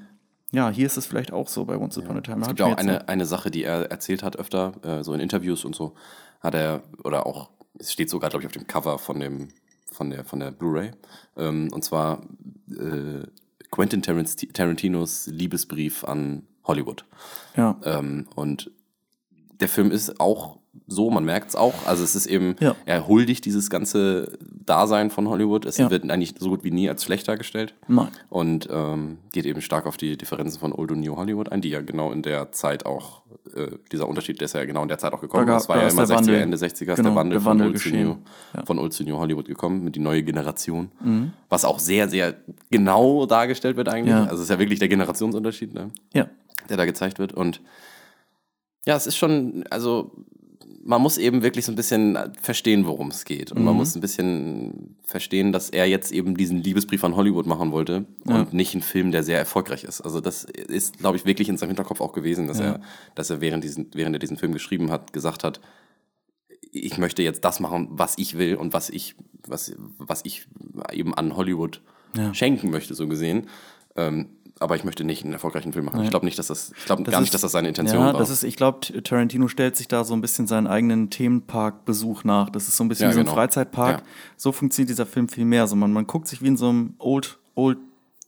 ja, 0.52 0.70
hier 0.70 0.86
ist 0.86 0.98
es 0.98 1.06
vielleicht 1.06 1.32
auch 1.32 1.48
so 1.48 1.66
bei 1.66 1.78
Once 1.78 1.98
Upon 1.98 2.18
a 2.18 2.22
Time. 2.22 2.42
Es 2.42 2.48
gibt 2.48 2.60
ja 2.60 2.66
auch 2.68 2.78
eine, 2.78 3.08
eine 3.08 3.26
Sache, 3.26 3.52
die 3.52 3.64
er 3.64 3.92
erzählt 3.92 4.24
hat 4.24 4.38
öfter, 4.38 4.74
äh, 4.84 5.04
so 5.04 5.14
in 5.14 5.20
Interviews 5.20 5.66
und 5.66 5.76
so, 5.76 5.96
hat 6.40 6.56
er, 6.56 6.84
oder 7.04 7.26
auch, 7.26 7.50
es 7.78 7.92
steht 7.92 8.10
sogar, 8.10 8.30
glaube 8.30 8.44
ich, 8.44 8.48
auf 8.48 8.54
dem 8.54 8.68
Cover 8.68 8.98
von 8.98 9.20
dem, 9.20 9.50
von 9.92 10.10
der, 10.10 10.26
von 10.26 10.40
der 10.40 10.52
Blu-ray. 10.52 10.92
Ähm, 11.38 11.70
und 11.72 11.84
zwar 11.84 12.22
äh, 12.70 13.26
Quentin 13.72 14.02
Taranti- 14.02 14.52
Tarantinos 14.52 15.28
Liebesbrief 15.28 16.04
an 16.04 16.48
Hollywood. 16.64 17.06
Ja. 17.56 17.80
Ähm, 17.84 18.28
und 18.36 18.72
der 19.60 19.70
Film 19.70 19.92
ist 19.92 20.20
auch 20.20 20.60
so, 20.88 21.10
man 21.12 21.24
merkt 21.26 21.50
es 21.50 21.56
auch. 21.56 21.74
Also 21.86 22.04
es 22.04 22.16
ist 22.16 22.26
eben, 22.26 22.56
Ja. 22.60 22.76
er 22.86 23.08
huldigt 23.08 23.46
dieses 23.46 23.70
ganze 23.70 24.38
Dasein 24.66 25.10
von 25.12 25.28
Hollywood. 25.30 25.66
Es 25.66 25.78
Ja. 25.78 25.90
wird 25.92 26.10
eigentlich 26.10 26.36
so 26.40 26.50
gut 26.50 26.64
wie 26.64 26.72
nie 26.72 26.90
als 26.90 27.04
schlecht 27.04 27.28
dargestellt. 27.28 27.74
Nein. 27.88 28.10
Und 28.30 28.68
ähm, 28.72 29.18
geht 29.32 29.46
eben 29.46 29.62
stark 29.62 29.86
auf 29.86 29.98
die 29.98 30.18
Differenzen 30.18 30.60
von 30.60 30.74
Old 30.74 30.92
und 30.92 31.02
New 31.02 31.16
Hollywood 31.16 31.52
ein, 31.52 31.62
die 31.62 31.70
ja 31.70 31.82
genau 31.82 32.12
in 32.12 32.22
der 32.22 32.52
Zeit 32.52 32.86
auch, 32.86 33.22
äh, 33.56 33.68
dieser 33.92 34.08
Unterschied, 34.08 34.40
der 34.42 34.46
ist 34.46 34.54
ja 34.54 34.66
genau 34.66 34.82
in 34.84 34.88
der 34.88 34.98
Zeit 34.98 35.14
auch 35.14 35.22
gekommen. 35.22 35.48
Da 35.48 35.54
das 35.54 35.70
war 35.70 35.76
da 35.78 35.84
ja 35.84 35.90
immer 35.90 36.06
der 36.06 36.18
60er, 36.18 36.18
Wandel. 36.18 36.36
Ende 36.42 36.58
60er 36.58 36.92
ist 36.92 36.96
Genau, 36.98 37.10
der 37.10 37.16
Wandel, 37.16 37.38
der 37.40 37.46
Wandel 37.46 37.80
von, 37.80 37.94
Old. 37.94 38.04
New, 38.06 38.16
Ja. 38.56 38.66
von 38.66 38.80
Old 38.80 38.98
to 38.98 39.04
New 39.04 39.18
Hollywood 39.18 39.46
gekommen, 39.46 39.84
mit 39.84 39.96
die 39.96 40.00
neue 40.00 40.24
Generation. 40.24 40.92
Mhm. 41.04 41.34
Was 41.50 41.66
auch 41.66 41.80
sehr, 41.80 42.10
sehr 42.10 42.36
genau 42.72 43.26
dargestellt 43.26 43.78
wird 43.78 43.90
eigentlich. 43.90 44.14
Also 44.16 44.36
es 44.36 44.42
ist 44.42 44.50
ja 44.50 44.60
wirklich 44.60 44.80
der 44.80 44.88
Generationsunterschied, 44.88 45.74
ne? 45.74 45.90
Ja. 46.14 46.28
der 46.70 46.78
da 46.78 46.86
gezeigt 46.86 47.18
wird. 47.18 47.34
Und 47.34 47.62
ja, 48.86 48.96
es 48.96 49.08
ist 49.08 49.18
schon, 49.18 49.64
also 49.72 50.12
man 50.82 51.02
muss 51.02 51.18
eben 51.18 51.42
wirklich 51.44 51.66
so 51.66 51.72
ein 51.72 51.76
bisschen 51.76 52.18
verstehen, 52.42 52.86
worum 52.86 53.10
es 53.10 53.26
geht. 53.26 53.52
Und 53.52 53.64
man 53.64 53.74
Mhm. 53.74 53.80
muss 53.80 53.96
ein 53.96 54.02
bisschen 54.02 54.96
verstehen, 55.04 55.52
dass 55.52 55.70
er 55.70 55.86
jetzt 55.88 56.12
eben 56.12 56.36
diesen 56.38 56.64
Liebesbrief 56.64 57.04
an 57.04 57.16
Hollywood 57.16 57.46
machen 57.48 57.72
wollte 57.72 58.06
Ja. 58.26 58.40
und 58.42 58.54
nicht 58.54 58.74
einen 58.74 58.82
Film, 58.82 59.12
der 59.12 59.24
sehr 59.24 59.38
erfolgreich 59.40 59.84
ist. 59.84 60.02
Also 60.02 60.22
das 60.22 60.46
ist, 60.46 61.00
glaube 61.00 61.18
ich, 61.18 61.26
wirklich 61.26 61.50
in 61.50 61.58
seinem 61.58 61.70
Hinterkopf 61.70 62.00
auch 62.02 62.14
gewesen, 62.14 62.48
dass 62.48 62.60
Ja. 62.60 62.66
er, 62.66 62.82
dass 63.16 63.30
er 63.30 63.42
während, 63.42 63.64
diesen, 63.64 63.90
während 63.94 64.16
er 64.16 64.20
diesen 64.20 64.38
Film 64.38 64.54
geschrieben 64.54 64.90
hat, 64.90 65.12
gesagt 65.14 65.44
hat, 65.44 65.60
ich 66.72 66.98
möchte 66.98 67.24
jetzt 67.24 67.44
das 67.44 67.60
machen, 67.60 67.88
was 67.92 68.18
ich 68.18 68.38
will 68.38 68.56
und 68.56 68.74
was 68.74 68.90
ich, 68.90 69.16
was, 69.48 69.74
was 69.98 70.22
ich 70.24 70.48
eben 70.94 71.14
an 71.14 71.36
Hollywood 71.36 71.82
Ja. 72.16 72.34
schenken 72.34 72.70
möchte, 72.70 72.94
so 72.94 73.08
gesehen. 73.08 73.48
Ähm, 73.96 74.30
aber 74.60 74.76
ich 74.76 74.84
möchte 74.84 75.04
nicht 75.04 75.24
einen 75.24 75.34
erfolgreichen 75.34 75.72
Film 75.74 75.86
machen. 75.86 76.04
Ich 76.04 76.10
glaube 76.10 76.26
nicht, 76.26 76.38
dass 76.38 76.48
das, 76.48 76.72
ich 76.78 76.86
glaube 76.86 77.04
gar 77.04 77.20
nicht, 77.20 77.28
ist- 77.30 77.34
dass 77.34 77.42
das 77.42 77.52
seine 77.54 77.70
Intention 77.70 78.00
ja, 78.00 78.14
war. 78.14 78.20
das 78.20 78.30
ist, 78.30 78.44
ich 78.44 78.56
glaube, 78.58 78.80
Tarantino 79.04 79.48
stellt 79.48 79.76
sich 79.78 79.88
da 79.88 80.04
so 80.04 80.14
ein 80.14 80.22
bisschen 80.22 80.48
seinen 80.48 80.68
eigenen 80.68 81.10
Themenparkbesuch 81.10 82.24
nach. 82.24 82.50
Das 82.50 82.68
ist 82.68 82.78
so 82.78 82.84
ein 82.84 82.90
bisschen 82.90 83.06
Ja, 83.06 83.10
wie 83.10 83.14
so 83.14 83.20
ein 83.22 83.26
genau. 83.26 83.36
Freizeitpark. 83.36 84.00
Ja. 84.00 84.04
So 84.38 84.52
funktioniert 84.52 84.90
dieser 84.90 85.06
Film 85.06 85.30
viel 85.30 85.46
mehr. 85.46 85.62
Also 85.62 85.76
man, 85.76 85.92
man 85.94 86.08
guckt 86.08 86.28
sich 86.28 86.42
wie 86.42 86.48
in 86.48 86.58
so 86.58 86.70
einem 86.70 86.94
Old, 87.00 87.40
Old 87.56 87.78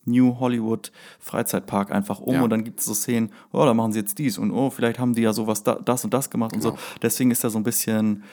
New 0.05 0.39
Hollywood 0.39 0.91
Freizeitpark 1.19 1.91
einfach 1.91 2.19
um 2.19 2.33
Ja. 2.33 2.41
und 2.41 2.49
dann 2.49 2.63
gibt 2.63 2.79
es 2.79 2.85
so 2.85 2.93
Szenen, 2.95 3.31
oh, 3.51 3.63
da 3.65 3.73
machen 3.75 3.91
sie 3.93 3.99
jetzt 3.99 4.17
dies 4.17 4.37
und 4.39 4.51
oh, 4.51 4.71
vielleicht 4.71 4.97
haben 4.97 5.13
die 5.13 5.21
ja 5.21 5.31
sowas 5.31 5.61
da, 5.63 5.75
das 5.75 6.03
und 6.03 6.13
das 6.13 6.29
gemacht 6.31 6.53
und 6.53 6.61
Genau. 6.61 6.73
so. 6.73 6.79
Deswegen 7.03 7.29
ist 7.29 7.43
er 7.43 7.51
so 7.51 7.59
ein 7.59 7.63
bisschen, 7.63 8.23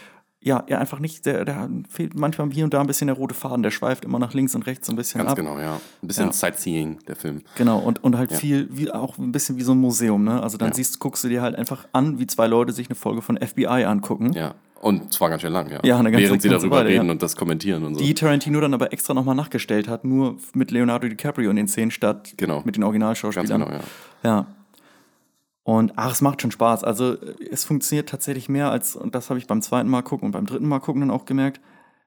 ja, 0.40 0.62
er 0.68 0.78
einfach 0.80 1.00
nicht, 1.00 1.26
der, 1.26 1.44
der 1.44 1.68
fehlt 1.88 2.14
manchmal 2.14 2.48
hier 2.52 2.64
und 2.64 2.72
da 2.72 2.80
ein 2.80 2.86
bisschen 2.86 3.08
der 3.08 3.16
rote 3.16 3.34
Faden, 3.34 3.62
der 3.64 3.70
schweift 3.72 4.04
immer 4.04 4.18
nach 4.20 4.34
links 4.34 4.54
und 4.54 4.66
rechts 4.66 4.86
so 4.86 4.92
ein 4.92 4.96
bisschen 4.96 5.18
Ganz 5.18 5.30
ab. 5.32 5.36
genau, 5.36 5.58
ja. 5.58 5.80
Ein 6.02 6.06
bisschen 6.06 6.26
Ja. 6.26 6.32
Sightseeing, 6.32 6.98
der 7.08 7.16
Film. 7.16 7.42
Genau, 7.56 7.78
und, 7.78 8.04
und 8.04 8.16
halt 8.16 8.30
Ja. 8.30 8.36
viel, 8.38 8.68
wie, 8.70 8.90
auch 8.90 9.18
ein 9.18 9.32
bisschen 9.32 9.56
wie 9.56 9.62
so 9.62 9.72
ein 9.72 9.78
Museum, 9.78 10.22
ne? 10.24 10.40
Also 10.42 10.56
dann 10.56 10.68
Ja. 10.68 10.74
siehst, 10.74 11.00
guckst 11.00 11.24
du 11.24 11.28
dir 11.28 11.42
halt 11.42 11.56
einfach 11.56 11.88
an, 11.92 12.18
wie 12.20 12.26
zwei 12.28 12.46
Leute 12.46 12.72
sich 12.72 12.88
eine 12.88 12.94
Folge 12.94 13.20
von 13.20 13.36
FBI 13.36 13.84
angucken. 13.84 14.32
Ja. 14.32 14.54
Und 14.80 15.12
zwar 15.12 15.28
ganz 15.28 15.42
schön 15.42 15.52
lang, 15.52 15.68
ja. 15.72 15.80
Ja, 15.82 15.98
eine 15.98 16.12
ganze- 16.12 16.26
Während 16.26 16.40
sie 16.42 16.48
darüber 16.48 16.76
Weile, 16.76 16.90
reden 16.90 17.06
ja. 17.06 17.10
und 17.10 17.20
das 17.20 17.34
kommentieren 17.34 17.82
und 17.82 17.96
so. 17.96 18.00
Die 18.00 18.14
Tarantino 18.14 18.60
dann 18.60 18.72
aber 18.74 18.92
extra 18.92 19.12
nochmal 19.12 19.34
nachgestellt 19.34 19.88
hat, 19.88 20.04
nur 20.04 20.36
mit 20.54 20.70
Leonardo 20.70 21.08
DiCaprio 21.08 21.50
in 21.50 21.56
den 21.56 21.66
Szenen 21.66 21.90
statt 21.90 22.34
Genau. 22.36 22.62
mit 22.64 22.76
den 22.76 22.82
ganz 22.82 22.84
Originalschauspielern. 22.84 23.60
genau, 23.62 23.72
ja. 23.72 23.80
Ja. 24.22 24.46
Und 25.70 25.92
ach, 25.96 26.12
es 26.12 26.22
macht 26.22 26.40
schon 26.40 26.50
Spaß. 26.50 26.82
Also 26.82 27.16
es 27.50 27.64
funktioniert 27.64 28.08
tatsächlich 28.08 28.48
mehr 28.48 28.70
als, 28.70 28.96
und 28.96 29.14
das 29.14 29.28
habe 29.28 29.38
ich 29.38 29.46
beim 29.46 29.60
zweiten 29.60 29.90
Mal 29.90 30.00
gucken 30.00 30.24
und 30.26 30.32
beim 30.32 30.46
dritten 30.46 30.66
Mal 30.66 30.78
gucken 30.78 31.00
dann 31.02 31.10
auch 31.10 31.26
gemerkt, 31.26 31.60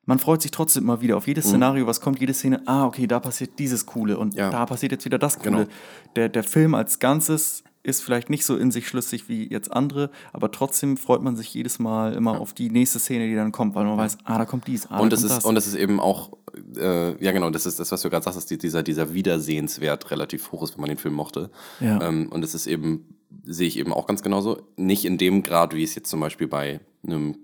man 0.05 0.17
freut 0.17 0.41
sich 0.41 0.49
trotzdem 0.49 0.81
immer 0.85 1.01
wieder 1.01 1.15
auf 1.15 1.25
Mhm. 1.27 1.29
jedes 1.29 1.45
Szenario, 1.45 1.85
was 1.85 2.01
kommt, 2.01 2.19
jede 2.19 2.33
Szene, 2.33 2.63
ah, 2.65 2.85
okay, 2.85 3.05
da 3.05 3.19
passiert 3.19 3.59
dieses 3.59 3.85
Coole 3.85 4.17
und 4.17 4.33
Ja. 4.33 4.49
da 4.49 4.65
passiert 4.65 4.91
jetzt 4.93 5.05
wieder 5.05 5.19
das 5.19 5.37
Coole. 5.37 5.51
Genau. 5.57 5.69
Der, 6.15 6.27
der 6.29 6.43
Film 6.43 6.73
als 6.73 6.97
Ganzes 6.97 7.63
ist 7.83 8.01
vielleicht 8.03 8.31
nicht 8.31 8.45
so 8.45 8.57
in 8.57 8.71
sich 8.71 8.87
schlüssig 8.87 9.29
wie 9.29 9.47
jetzt 9.47 9.71
andere, 9.71 10.09
aber 10.33 10.49
trotzdem 10.51 10.97
freut 10.97 11.21
man 11.21 11.35
sich 11.35 11.53
jedes 11.53 11.77
Mal 11.77 12.13
immer 12.13 12.41
auf 12.41 12.53
die 12.53 12.71
nächste 12.71 12.97
Szene, 12.97 13.27
die 13.27 13.35
dann 13.35 13.51
kommt, 13.51 13.75
weil 13.75 13.85
man 13.85 13.95
weiß, 13.95 14.17
ah, 14.23 14.39
da 14.39 14.45
kommt 14.45 14.65
dies, 14.65 14.87
ah, 14.89 14.97
Und 14.99 15.11
da 15.11 15.15
es 15.17 15.21
kommt 15.21 15.31
ist, 15.31 15.37
das. 15.37 15.45
und 15.45 15.55
es 15.55 15.67
ist 15.67 15.75
eben 15.75 15.99
auch, 15.99 16.31
äh, 16.77 17.23
ja 17.23 17.31
genau, 17.31 17.51
das 17.51 17.67
ist 17.67 17.79
das, 17.79 17.91
was 17.91 18.01
du 18.01 18.09
gerade 18.09 18.23
sagst, 18.23 18.37
dass 18.37 18.47
die, 18.47 18.57
dieser, 18.57 18.81
dieser 18.81 19.13
Wiedersehenswert 19.13 20.09
relativ 20.09 20.51
hoch 20.51 20.63
ist, 20.63 20.73
wenn 20.73 20.81
man 20.81 20.89
den 20.89 20.97
Film 20.97 21.13
mochte. 21.13 21.51
Ja. 21.79 22.01
Ähm, 22.01 22.27
und 22.31 22.43
es 22.43 22.55
ist 22.55 22.65
eben, 22.65 23.05
sehe 23.43 23.67
ich 23.67 23.77
eben 23.77 23.93
auch 23.93 24.07
ganz 24.07 24.21
genauso, 24.23 24.61
nicht 24.75 25.05
in 25.05 25.17
dem 25.17 25.43
Grad, 25.43 25.75
wie 25.75 25.83
es 25.83 25.95
jetzt 25.95 26.09
zum 26.09 26.19
Beispiel 26.19 26.47
bei 26.47 26.79
einem, 27.05 27.37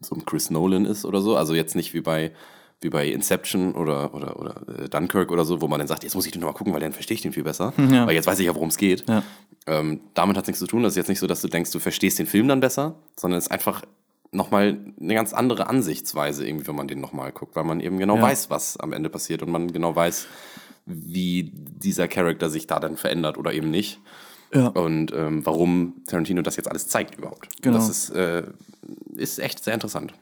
so 0.00 0.14
einem 0.14 0.24
Chris 0.24 0.50
Nolan 0.50 0.84
ist 0.84 1.04
oder 1.04 1.20
so, 1.20 1.36
also 1.36 1.54
jetzt 1.54 1.74
nicht 1.74 1.94
wie 1.94 2.00
bei 2.00 2.32
wie 2.80 2.90
bei 2.90 3.08
Inception 3.08 3.72
oder, 3.74 4.12
oder, 4.12 4.38
oder 4.38 4.62
äh, 4.78 4.88
Dunkirk 4.90 5.32
oder 5.32 5.46
so, 5.46 5.62
wo 5.62 5.68
man 5.68 5.78
dann 5.78 5.88
sagt, 5.88 6.02
jetzt 6.04 6.14
muss 6.14 6.26
ich 6.26 6.32
den 6.32 6.40
nochmal 6.42 6.54
gucken, 6.54 6.74
weil 6.74 6.80
dann 6.80 6.92
verstehe 6.92 7.14
ich 7.14 7.22
den 7.22 7.32
viel 7.32 7.44
besser. 7.44 7.72
Ja. 7.90 8.06
Weil 8.06 8.14
jetzt 8.14 8.26
weiß 8.26 8.38
ich 8.40 8.44
ja, 8.46 8.54
worum 8.54 8.68
es 8.68 8.76
geht. 8.76 9.08
Ja. 9.08 9.22
Ähm, 9.66 10.00
damit 10.12 10.36
hat 10.36 10.44
es 10.44 10.48
nichts 10.48 10.58
zu 10.58 10.66
tun. 10.66 10.82
Das 10.82 10.92
ist 10.92 10.96
jetzt 10.98 11.08
nicht 11.08 11.20
so, 11.20 11.26
dass 11.26 11.40
du 11.40 11.48
denkst, 11.48 11.70
du 11.70 11.78
verstehst 11.78 12.18
den 12.18 12.26
Film 12.26 12.46
dann 12.46 12.60
besser, 12.60 12.96
sondern 13.18 13.38
es 13.38 13.44
ist 13.46 13.50
einfach 13.52 13.82
nochmal 14.32 14.76
eine 15.00 15.14
ganz 15.14 15.32
andere 15.32 15.68
Ansichtsweise, 15.68 16.46
irgendwie, 16.46 16.66
wenn 16.66 16.74
man 16.76 16.88
den 16.88 17.00
nochmal 17.00 17.32
guckt, 17.32 17.56
weil 17.56 17.64
man 17.64 17.80
eben 17.80 17.96
genau 17.98 18.16
Ja. 18.16 18.22
weiß, 18.22 18.50
was 18.50 18.76
am 18.76 18.92
Ende 18.92 19.08
passiert 19.08 19.42
und 19.42 19.50
man 19.50 19.72
genau 19.72 19.96
weiß, 19.96 20.26
wie 20.84 21.52
dieser 21.54 22.06
Charakter 22.08 22.50
sich 22.50 22.66
da 22.66 22.80
dann 22.80 22.98
verändert 22.98 23.38
oder 23.38 23.54
eben 23.54 23.70
nicht. 23.70 24.00
Ja. 24.54 24.68
Und 24.68 25.12
ähm, 25.12 25.44
warum 25.44 25.94
Tarantino 26.06 26.42
das 26.42 26.56
jetzt 26.56 26.68
alles 26.70 26.88
zeigt 26.88 27.16
überhaupt. 27.16 27.48
Genau. 27.62 27.76
Das 27.76 27.88
ist, 27.88 28.10
äh, 28.10 28.44
ist 29.14 29.38
echt 29.38 29.62
sehr 29.64 29.74
interessant. 29.74 30.14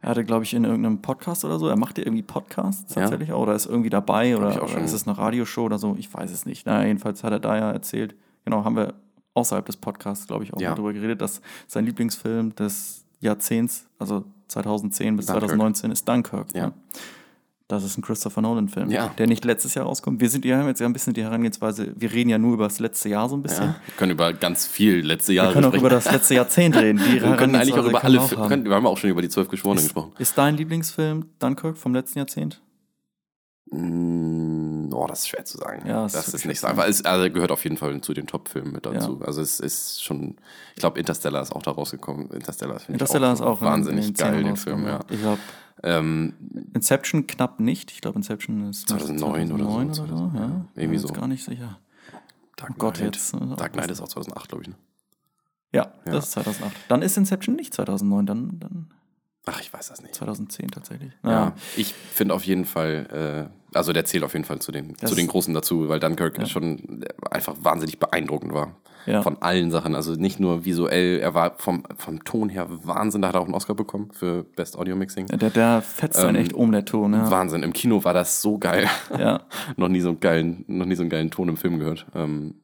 Er 0.00 0.08
hatte, 0.10 0.24
glaube 0.24 0.42
ich, 0.42 0.52
in 0.52 0.64
irgendeinem 0.64 1.00
Podcast 1.00 1.44
oder 1.44 1.60
so, 1.60 1.68
er 1.68 1.76
macht 1.76 1.96
ja 1.96 2.04
irgendwie 2.04 2.24
Podcasts 2.24 2.92
Ja. 2.94 3.02
tatsächlich 3.02 3.32
auch, 3.32 3.42
oder 3.42 3.54
ist 3.54 3.66
irgendwie 3.66 3.90
dabei 3.90 4.36
oder, 4.36 4.60
oder 4.62 4.78
ist 4.78 4.92
es 4.92 5.06
eine 5.06 5.16
Radioshow 5.16 5.62
oder 5.62 5.78
so, 5.78 5.94
ich 5.96 6.12
weiß 6.12 6.30
es 6.32 6.44
nicht. 6.44 6.66
Naja, 6.66 6.88
jedenfalls 6.88 7.22
hat 7.22 7.32
er 7.32 7.38
da 7.38 7.56
ja 7.56 7.70
erzählt, 7.70 8.16
genau, 8.44 8.64
haben 8.64 8.74
wir 8.74 8.94
außerhalb 9.34 9.64
des 9.64 9.76
Podcasts, 9.76 10.26
glaube 10.26 10.42
ich, 10.42 10.52
auch 10.52 10.60
Ja. 10.60 10.70
mal 10.70 10.74
drüber 10.74 10.92
geredet, 10.92 11.20
dass 11.22 11.40
sein 11.68 11.86
Lieblingsfilm 11.86 12.52
des 12.56 13.04
Jahrzehnts, 13.20 13.86
also 14.00 14.24
2010 14.48 15.16
bis 15.16 15.26
Dunkirk. 15.26 15.42
2019, 15.50 15.90
ist 15.92 16.08
Dunkirk. 16.08 16.46
Ja. 16.52 16.64
Ja. 16.64 16.72
Das 17.72 17.84
ist 17.84 17.96
ein 17.96 18.02
Christopher 18.02 18.42
Nolan-Film, 18.42 18.90
Ja. 18.90 19.08
der 19.16 19.26
nicht 19.26 19.44
letztes 19.46 19.72
Jahr 19.72 19.86
rauskommt. 19.86 20.20
Wir 20.20 20.28
sind, 20.28 20.44
wir 20.44 20.58
haben 20.58 20.66
jetzt 20.68 20.80
ja 20.80 20.86
ein 20.86 20.92
bisschen 20.92 21.14
die 21.14 21.22
Herangehensweise, 21.22 21.92
wir 21.96 22.12
reden 22.12 22.28
ja 22.28 22.36
nur 22.36 22.52
über 22.52 22.64
das 22.64 22.78
letzte 22.80 23.08
Jahr 23.08 23.28
so 23.30 23.36
ein 23.36 23.42
bisschen. 23.42 23.64
Ja. 23.64 23.76
Wir 23.86 23.94
können 23.96 24.12
über 24.12 24.32
ganz 24.34 24.66
viel 24.66 24.96
letzte 25.06 25.32
Jahre 25.32 25.48
Wir 25.48 25.54
können 25.54 25.66
auch 25.72 25.74
über 25.78 25.88
das 25.88 26.10
letzte 26.12 26.34
Jahrzehnt 26.34 26.76
reden. 26.76 27.00
Wir 27.00 27.20
können 27.36 27.54
eigentlich 27.56 27.72
auch 27.74 27.86
über 27.86 28.04
alle 28.04 28.20
auch 28.20 28.28
Filme. 28.28 28.42
haben. 28.44 28.48
können- 28.50 28.64
Wir 28.66 28.74
haben 28.74 28.86
auch 28.86 28.98
schon 28.98 29.08
über 29.10 29.22
die 29.22 29.30
zwölf 29.30 29.48
Geschworenen 29.48 29.82
gesprochen. 29.84 30.12
Ist 30.18 30.36
dein 30.36 30.56
Lieblingsfilm 30.56 31.24
Dunkirk 31.38 31.78
vom 31.78 31.94
letzten 31.94 32.18
Jahrzehnt? 32.18 32.60
Mm, 33.70 34.92
Oh, 34.94 35.06
das 35.06 35.20
ist 35.20 35.28
schwer 35.28 35.44
zu 35.46 35.56
sagen. 35.56 35.82
Ja, 35.86 36.02
das 36.02 36.12
das, 36.12 36.28
ist 36.28 36.34
ist 36.34 36.44
nicht 36.44 36.60
so 36.60 36.66
einfach. 36.66 36.86
Es 36.86 37.02
also 37.04 37.30
gehört 37.32 37.50
auf 37.50 37.64
jeden 37.64 37.78
Fall 37.78 37.98
zu 38.02 38.12
den 38.12 38.26
Top-Filmen 38.26 38.72
mit 38.72 38.84
dazu. 38.84 39.20
Also 39.24 39.40
es 39.40 39.58
ist 39.58 40.04
schon, 40.04 40.36
ich 40.74 40.80
glaube, 40.80 40.98
Interstellar 41.00 41.40
ist 41.42 41.50
auch 41.52 41.62
da 41.62 41.70
rausgekommen. 41.70 42.30
Interstellar 42.30 42.78
Interstellar 42.88 43.32
ist 43.32 43.40
auch 43.40 43.60
in- 43.62 43.66
wahnsinnig 43.66 44.12
geil, 44.14 44.44
den 44.44 44.56
Film, 44.56 44.84
ja. 44.86 45.00
Ich 45.08 45.18
glaube, 45.20 45.38
Ähm, 45.82 46.34
Inception 46.74 47.26
knapp 47.26 47.58
nicht. 47.60 47.90
Ich 47.90 48.00
glaube, 48.00 48.16
Inception 48.16 48.70
ist 48.70 48.88
2009 48.88 49.52
oder 49.52 49.64
so, 49.64 49.70
2009 49.70 50.00
oder 50.00 50.16
so. 50.16 50.38
Ja, 50.38 50.64
irgendwie 50.76 50.98
Bin 50.98 51.06
so. 51.08 51.08
gar 51.14 51.26
nicht 51.26 51.44
sicher. 51.44 51.78
Dark 52.56 52.70
Oh 52.72 52.74
Gott, 52.78 52.94
Knight. 52.98 53.16
jetzt, 53.16 53.34
äh, 53.34 53.38
Dark 53.56 53.72
Knight 53.72 53.90
ist 53.90 54.00
auch 54.00 54.08
2008, 54.08 54.48
glaube 54.48 54.62
ich. 54.62 54.68
Ne? 54.68 54.74
Ja, 55.72 55.92
Ja. 56.04 56.12
das 56.12 56.26
ist 56.26 56.32
2008. 56.32 56.72
Dann 56.88 57.02
ist 57.02 57.16
Inception 57.16 57.56
nicht 57.56 57.74
2009, 57.74 58.26
dann, 58.26 58.60
dann 58.60 58.90
Ach, 59.46 59.60
ich 59.60 59.72
weiß 59.72 59.88
das 59.88 60.02
nicht. 60.02 60.14
2010 60.14 60.70
tatsächlich. 60.70 61.12
Ja, 61.24 61.54
ich 61.76 61.92
finde 61.94 62.34
auf 62.34 62.44
jeden 62.44 62.64
Fall, 62.64 63.50
äh, 63.50 63.76
also 63.76 63.92
der 63.92 64.04
zählt 64.04 64.22
auf 64.22 64.34
jeden 64.34 64.44
Fall 64.44 64.60
zu 64.60 64.70
den, 64.70 64.94
Das- 65.00 65.10
zu 65.10 65.16
den 65.16 65.26
Großen 65.26 65.52
dazu, 65.52 65.88
weil 65.88 65.98
Dunkirk 65.98 66.38
Ja. 66.38 66.46
schon 66.46 67.04
einfach 67.30 67.56
wahnsinnig 67.60 67.98
beeindruckend 67.98 68.52
war. 68.54 68.76
Ja. 69.04 69.20
Von 69.22 69.42
allen 69.42 69.72
Sachen. 69.72 69.96
Also 69.96 70.12
nicht 70.14 70.38
nur 70.38 70.64
visuell, 70.64 71.18
er 71.18 71.34
war 71.34 71.58
vom, 71.58 71.82
vom 71.98 72.22
Ton 72.22 72.48
her 72.50 72.68
Wahnsinn, 72.84 73.20
da 73.22 73.28
hat 73.28 73.34
er 73.34 73.40
auch 73.40 73.46
einen 73.46 73.54
Oscar 73.54 73.74
bekommen 73.74 74.12
für 74.12 74.44
Best 74.44 74.78
Audio 74.78 74.94
Mixing. 74.94 75.26
Der, 75.26 75.50
der 75.50 75.82
fetzt 75.82 76.22
dann 76.22 76.36
Ähm, 76.36 76.40
echt 76.42 76.52
um, 76.52 76.70
der 76.70 76.84
Ton. 76.84 77.12
Ja. 77.12 77.28
Wahnsinn. 77.28 77.64
Im 77.64 77.72
Kino 77.72 78.04
war 78.04 78.14
das 78.14 78.40
so 78.42 78.58
geil. 78.58 78.88
ja. 79.18 79.40
noch 79.76 79.88
nie 79.88 80.00
so 80.00 80.10
einen 80.10 80.20
geilen, 80.20 80.64
noch 80.68 80.86
nie 80.86 80.94
so 80.94 81.02
einen 81.02 81.10
geilen 81.10 81.32
Ton 81.32 81.48
im 81.48 81.56
Film 81.56 81.80
gehört. 81.80 82.06
Ähm, 82.14 82.54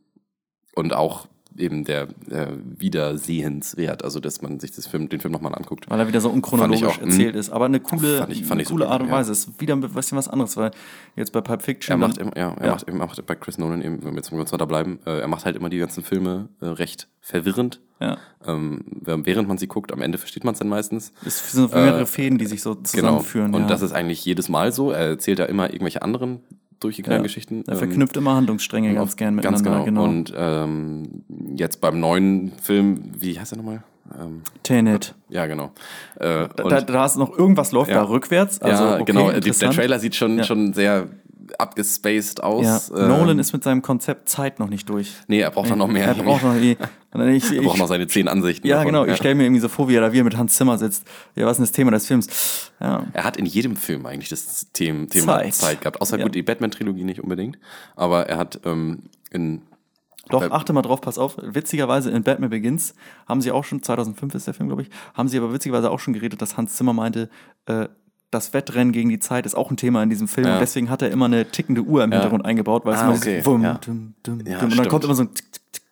und 0.76 0.94
auch 0.94 1.26
eben 1.58 1.84
der 1.84 2.08
äh, 2.30 2.48
Wiedersehenswert, 2.78 4.04
also 4.04 4.20
dass 4.20 4.42
man 4.42 4.60
sich 4.60 4.72
das 4.72 4.86
Film, 4.86 5.08
den 5.08 5.20
Film 5.20 5.32
nochmal 5.32 5.54
anguckt. 5.54 5.88
Weil 5.90 6.00
er 6.00 6.08
wieder 6.08 6.20
so 6.20 6.30
unchronologisch 6.30 6.82
auch, 6.84 7.00
erzählt 7.00 7.34
mh. 7.34 7.40
ist. 7.40 7.50
Aber 7.50 7.66
eine 7.66 7.80
coole, 7.80 8.18
Fand 8.18 8.32
ich- 8.32 8.40
fand 8.44 8.52
eine 8.60 8.64
coole 8.64 8.84
super, 8.84 8.92
Art 8.92 9.02
und 9.02 9.08
ja. 9.08 9.14
Weise. 9.14 9.32
Ist 9.32 9.60
wieder 9.60 9.74
ein 9.76 9.80
bisschen 9.80 10.18
was 10.18 10.28
anderes, 10.28 10.56
weil 10.56 10.70
jetzt 11.16 11.32
bei 11.32 11.40
Pulp 11.40 11.62
Fiction. 11.62 11.94
Er 11.94 11.96
macht, 12.08 12.18
immer, 12.18 12.36
ja, 12.36 12.52
er, 12.54 12.66
Ja. 12.66 12.72
Macht, 12.72 12.88
er 12.88 12.94
macht 12.94 13.26
bei 13.26 13.34
Chris 13.34 13.58
Nolan 13.58 13.82
eben, 13.82 14.02
wenn 14.04 14.12
wir 14.12 14.16
jetzt 14.16 14.30
mal 14.30 14.38
kurz 14.38 14.52
weiter 14.52 14.66
bleiben, 14.66 14.98
äh, 15.06 15.20
er 15.20 15.28
macht 15.28 15.44
halt 15.44 15.56
immer 15.56 15.68
die 15.68 15.78
ganzen 15.78 16.02
Filme 16.02 16.48
äh, 16.60 16.66
recht 16.66 17.08
verwirrend. 17.20 17.80
ja. 18.00 18.18
Ähm, 18.46 18.84
während 19.00 19.48
man 19.48 19.58
sie 19.58 19.66
guckt, 19.66 19.92
am 19.92 20.00
Ende 20.00 20.16
versteht 20.16 20.44
man 20.44 20.52
es 20.52 20.60
dann 20.60 20.68
meistens. 20.68 21.12
Es 21.26 21.52
sind 21.52 21.74
mehrere 21.74 22.06
Fäden, 22.06 22.38
die 22.38 22.46
sich 22.46 22.62
so 22.62 22.76
zusammenführen. 22.76 23.46
Genau. 23.46 23.56
Und 23.58 23.62
ja. 23.64 23.68
das 23.68 23.82
ist 23.82 23.92
eigentlich 23.92 24.24
jedes 24.24 24.48
Mal 24.48 24.70
so. 24.72 24.92
Er 24.92 25.08
erzählt 25.08 25.40
ja 25.40 25.44
immer 25.46 25.66
irgendwelche 25.70 26.02
anderen 26.02 26.40
durchgeknallten 26.80 27.24
ja. 27.24 27.26
Geschichten. 27.26 27.64
Er 27.66 27.72
Ähm, 27.74 27.78
verknüpft 27.78 28.16
immer 28.16 28.34
Handlungsstränge 28.34 28.94
ganz 28.94 29.16
gern 29.16 29.36
Ganz 29.40 29.60
miteinander. 29.60 29.84
genau. 29.84 30.04
Und 30.04 30.32
ähm, 30.36 31.24
jetzt 31.56 31.80
beim 31.80 32.00
neuen 32.00 32.52
Film, 32.62 33.00
wie 33.18 33.38
heißt 33.38 33.52
er 33.52 33.58
nochmal? 33.58 33.82
Ähm, 34.18 34.40
Tenet. 34.62 35.14
ja, 35.28 35.46
genau. 35.46 35.72
Äh, 36.16 36.48
Da, 36.56 36.64
da, 36.64 36.80
da 36.80 37.04
ist 37.06 37.16
noch 37.16 37.36
irgendwas 37.36 37.72
läuft 37.72 37.90
Ja. 37.90 37.96
da 37.98 38.08
rückwärts. 38.08 38.60
Also, 38.62 38.84
ja, 38.84 38.94
okay, 38.94 39.04
genau. 39.04 39.30
Die, 39.32 39.50
der. 39.50 39.70
Trailer 39.70 39.98
sieht 39.98 40.14
schon, 40.14 40.38
Ja. 40.38 40.44
schon 40.44 40.72
sehr 40.72 41.08
abgespaced 41.58 42.38
Ja. 42.38 42.44
aus. 42.44 42.90
Ähm, 42.90 43.08
Nolan 43.08 43.38
ist 43.38 43.52
mit 43.52 43.62
seinem 43.64 43.82
Konzept 43.82 44.28
Zeit 44.28 44.58
noch 44.58 44.68
nicht 44.68 44.88
durch. 44.88 45.12
Nee, 45.28 45.40
er 45.40 45.50
braucht 45.50 45.70
dann 45.70 45.78
noch 45.78 45.88
mehr. 45.88 46.06
Er 46.08 46.14
braucht 46.14 46.42
noch 46.42 46.54
die. 46.54 46.72
Ich, 46.72 46.78
er 47.52 47.62
braucht 47.62 47.74
ich, 47.74 47.80
noch 47.80 47.88
seine 47.88 48.06
zehn 48.06 48.28
Ansichten. 48.28 48.66
ja, 48.66 48.76
davon. 48.76 48.92
genau. 48.92 49.04
Ich 49.06 49.16
stelle 49.16 49.34
mir 49.34 49.44
irgendwie 49.44 49.60
so 49.60 49.68
vor, 49.68 49.88
wie 49.88 49.94
er 49.96 50.00
da 50.02 50.12
wieder 50.12 50.24
mit 50.24 50.36
Hans 50.36 50.56
Zimmer 50.56 50.76
sitzt. 50.78 51.04
Ja, 51.34 51.46
was 51.46 51.52
ist 51.52 51.58
denn 51.58 51.64
das 51.64 51.72
Thema 51.72 51.90
des 51.92 52.06
Films? 52.06 52.70
Ja. 52.80 53.06
Er 53.12 53.24
hat 53.24 53.36
in 53.36 53.46
jedem 53.46 53.76
Film 53.76 54.04
eigentlich 54.06 54.28
das 54.28 54.66
Thema, 54.72 55.08
Zeit. 55.08 55.54
Zeit. 55.54 55.80
gehabt. 55.80 56.00
Außer 56.00 56.18
Ja. 56.18 56.24
gut, 56.24 56.34
die 56.34 56.42
Batman-Trilogie 56.42 57.04
nicht 57.04 57.20
unbedingt. 57.22 57.58
Aber 57.96 58.26
er 58.28 58.38
hat 58.38 58.60
ähm, 58.64 59.04
in. 59.30 59.62
Doch, 60.30 60.50
achte 60.50 60.74
mal 60.74 60.82
drauf, 60.82 61.00
pass 61.00 61.16
auf. 61.16 61.38
Witzigerweise 61.40 62.10
in 62.10 62.22
Batman 62.22 62.50
Begins 62.50 62.94
haben 63.26 63.40
sie 63.40 63.50
auch 63.50 63.64
schon, 63.64 63.82
2005 63.82 64.34
ist 64.34 64.46
der 64.46 64.52
Film, 64.52 64.68
glaube 64.68 64.82
ich, 64.82 64.90
haben 65.14 65.26
sie 65.26 65.38
aber 65.38 65.54
witzigerweise 65.54 65.90
auch 65.90 66.00
schon 66.00 66.12
geredet, 66.12 66.42
dass 66.42 66.58
Hans 66.58 66.76
Zimmer 66.76 66.92
meinte, 66.92 67.30
äh, 67.64 67.88
das 68.30 68.52
Wettrennen 68.52 68.92
gegen 68.92 69.08
die 69.08 69.18
Zeit 69.18 69.46
ist 69.46 69.54
auch 69.54 69.70
ein 69.70 69.76
Thema 69.76 70.02
in 70.02 70.10
diesem 70.10 70.28
Film. 70.28 70.46
Ja. 70.46 70.54
Und 70.54 70.60
deswegen 70.60 70.90
hat 70.90 71.02
er 71.02 71.10
immer 71.10 71.24
eine 71.26 71.46
tickende 71.50 71.82
Uhr 71.82 72.04
im 72.04 72.12
Hintergrund 72.12 72.44
eingebaut, 72.44 72.84
weil 72.84 72.94
es 72.94 73.00
Ah, 73.00 73.04
immer 73.06 73.16
okay. 73.16 73.30
dieses 73.36 73.46
Wum, 73.46 73.62
Ja. 73.62 73.74
dum, 73.74 74.14
dum, 74.22 74.44
dum, 74.44 74.62
und 74.64 74.76
dann 74.78 74.88
kommt 74.88 75.04
immer 75.04 75.14
so 75.14 75.22
ein 75.22 75.34
Tick, 75.34 75.44
Tick, 75.52 75.82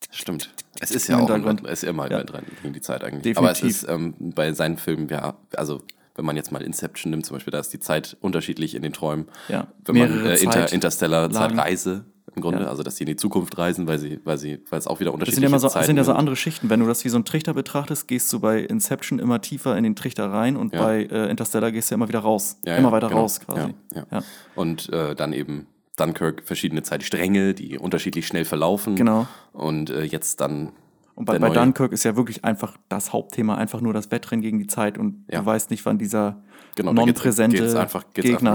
Tick. 0.00 0.10
Stimmt. 0.12 0.52
Es 0.80 0.90
ist 0.90 1.08
ja 1.08 1.18
auch 1.18 1.30
ein, 1.30 1.44
es 1.66 1.82
ist 1.82 1.88
immer 1.88 2.04
ein. 2.04 2.10
Wettrennen 2.10 2.46
gegen 2.62 2.74
die 2.74 2.80
Zeit 2.80 3.02
eigentlich. 3.04 3.22
Definitiv. 3.34 3.38
Aber 3.38 3.50
es 3.52 3.62
ist 3.62 3.88
ähm, 3.88 4.14
bei 4.18 4.52
seinen 4.52 4.78
Filmen, 4.78 5.08
ja, 5.08 5.34
also 5.56 5.82
wenn 6.14 6.24
man 6.24 6.36
jetzt 6.36 6.52
mal 6.52 6.60
Inception 6.62 7.10
nimmt, 7.10 7.24
zum 7.24 7.36
Beispiel, 7.36 7.50
da 7.52 7.58
ist 7.58 7.72
die 7.72 7.80
Zeit 7.80 8.16
unterschiedlich 8.20 8.74
in 8.74 8.82
den 8.82 8.92
Träumen. 8.92 9.26
Ja. 9.48 9.68
Wenn 9.84 9.96
man 9.96 10.08
Mehrere 10.10 10.34
äh, 10.36 10.42
Inter, 10.42 10.60
Zeit- 10.60 10.72
Interstellar 10.72 11.28
Lagen. 11.28 11.34
Zeitreise 11.56 12.04
im 12.34 12.42
Grunde, 12.42 12.62
Ja. 12.62 12.68
also 12.68 12.82
dass 12.82 12.96
sie 12.96 13.04
in 13.04 13.08
die 13.08 13.16
Zukunft 13.16 13.56
reisen, 13.58 13.86
weil 13.86 13.98
sie, 13.98 14.20
weil 14.24 14.38
sie, 14.38 14.60
weil 14.70 14.78
es 14.78 14.86
auch 14.86 15.00
wieder 15.00 15.10
Das 15.10 15.14
unterschiedliche 15.14 15.34
sind 15.36 15.42
ja, 15.42 15.48
immer 15.48 15.58
so, 15.58 15.68
das 15.68 15.86
sind 15.86 15.96
ja 15.96 16.04
so 16.04 16.12
andere 16.12 16.36
Schichten. 16.36 16.70
Wenn 16.70 16.80
du 16.80 16.86
das 16.86 17.04
wie 17.04 17.08
so 17.08 17.16
einen 17.16 17.24
Trichter 17.24 17.52
betrachtest, 17.54 18.08
gehst 18.08 18.32
du 18.32 18.40
bei 18.40 18.60
Inception 18.60 19.18
immer 19.18 19.40
tiefer 19.40 19.76
in 19.76 19.84
den 19.84 19.96
Trichter 19.96 20.30
rein 20.30 20.56
und 20.56 20.72
Ja. 20.72 20.82
bei 20.82 21.02
äh, 21.04 21.30
Interstellar 21.30 21.70
gehst 21.72 21.90
du 21.90 21.94
ja 21.94 21.96
immer 21.96 22.08
wieder 22.08 22.20
raus. 22.20 22.56
Ja, 22.64 22.76
immer 22.76 22.92
weiter 22.92 23.08
genau. 23.08 23.20
raus 23.22 23.40
quasi. 23.40 23.74
Ja, 23.94 24.00
ja. 24.00 24.06
Ja. 24.10 24.22
Und 24.54 24.88
äh, 24.92 25.14
dann 25.14 25.32
eben 25.32 25.66
Dunkirk 25.96 26.42
verschiedene 26.44 26.82
Zeitstränge, 26.82 27.54
die 27.54 27.78
unterschiedlich 27.78 28.26
schnell 28.26 28.44
verlaufen. 28.44 28.96
Genau. 28.96 29.26
Und 29.52 29.90
äh, 29.90 30.02
jetzt 30.04 30.40
dann. 30.40 30.72
Und 31.14 31.26
bei, 31.26 31.38
bei 31.38 31.50
Dunkirk 31.50 31.92
ist 31.92 32.04
ja 32.04 32.16
wirklich 32.16 32.42
einfach 32.44 32.78
das 32.88 33.12
Hauptthema 33.12 33.56
einfach 33.56 33.82
nur 33.82 33.92
das 33.92 34.10
Wettrennen 34.10 34.40
gegen 34.40 34.58
die 34.58 34.66
Zeit 34.66 34.96
und 34.96 35.26
Ja. 35.30 35.40
du 35.40 35.46
weißt 35.46 35.70
nicht, 35.70 35.84
wann 35.84 35.98
dieser 35.98 36.42
Genau, 36.74 36.94
non-präsente 36.94 37.58
Gegner 37.58 37.80
einfach 37.80 38.04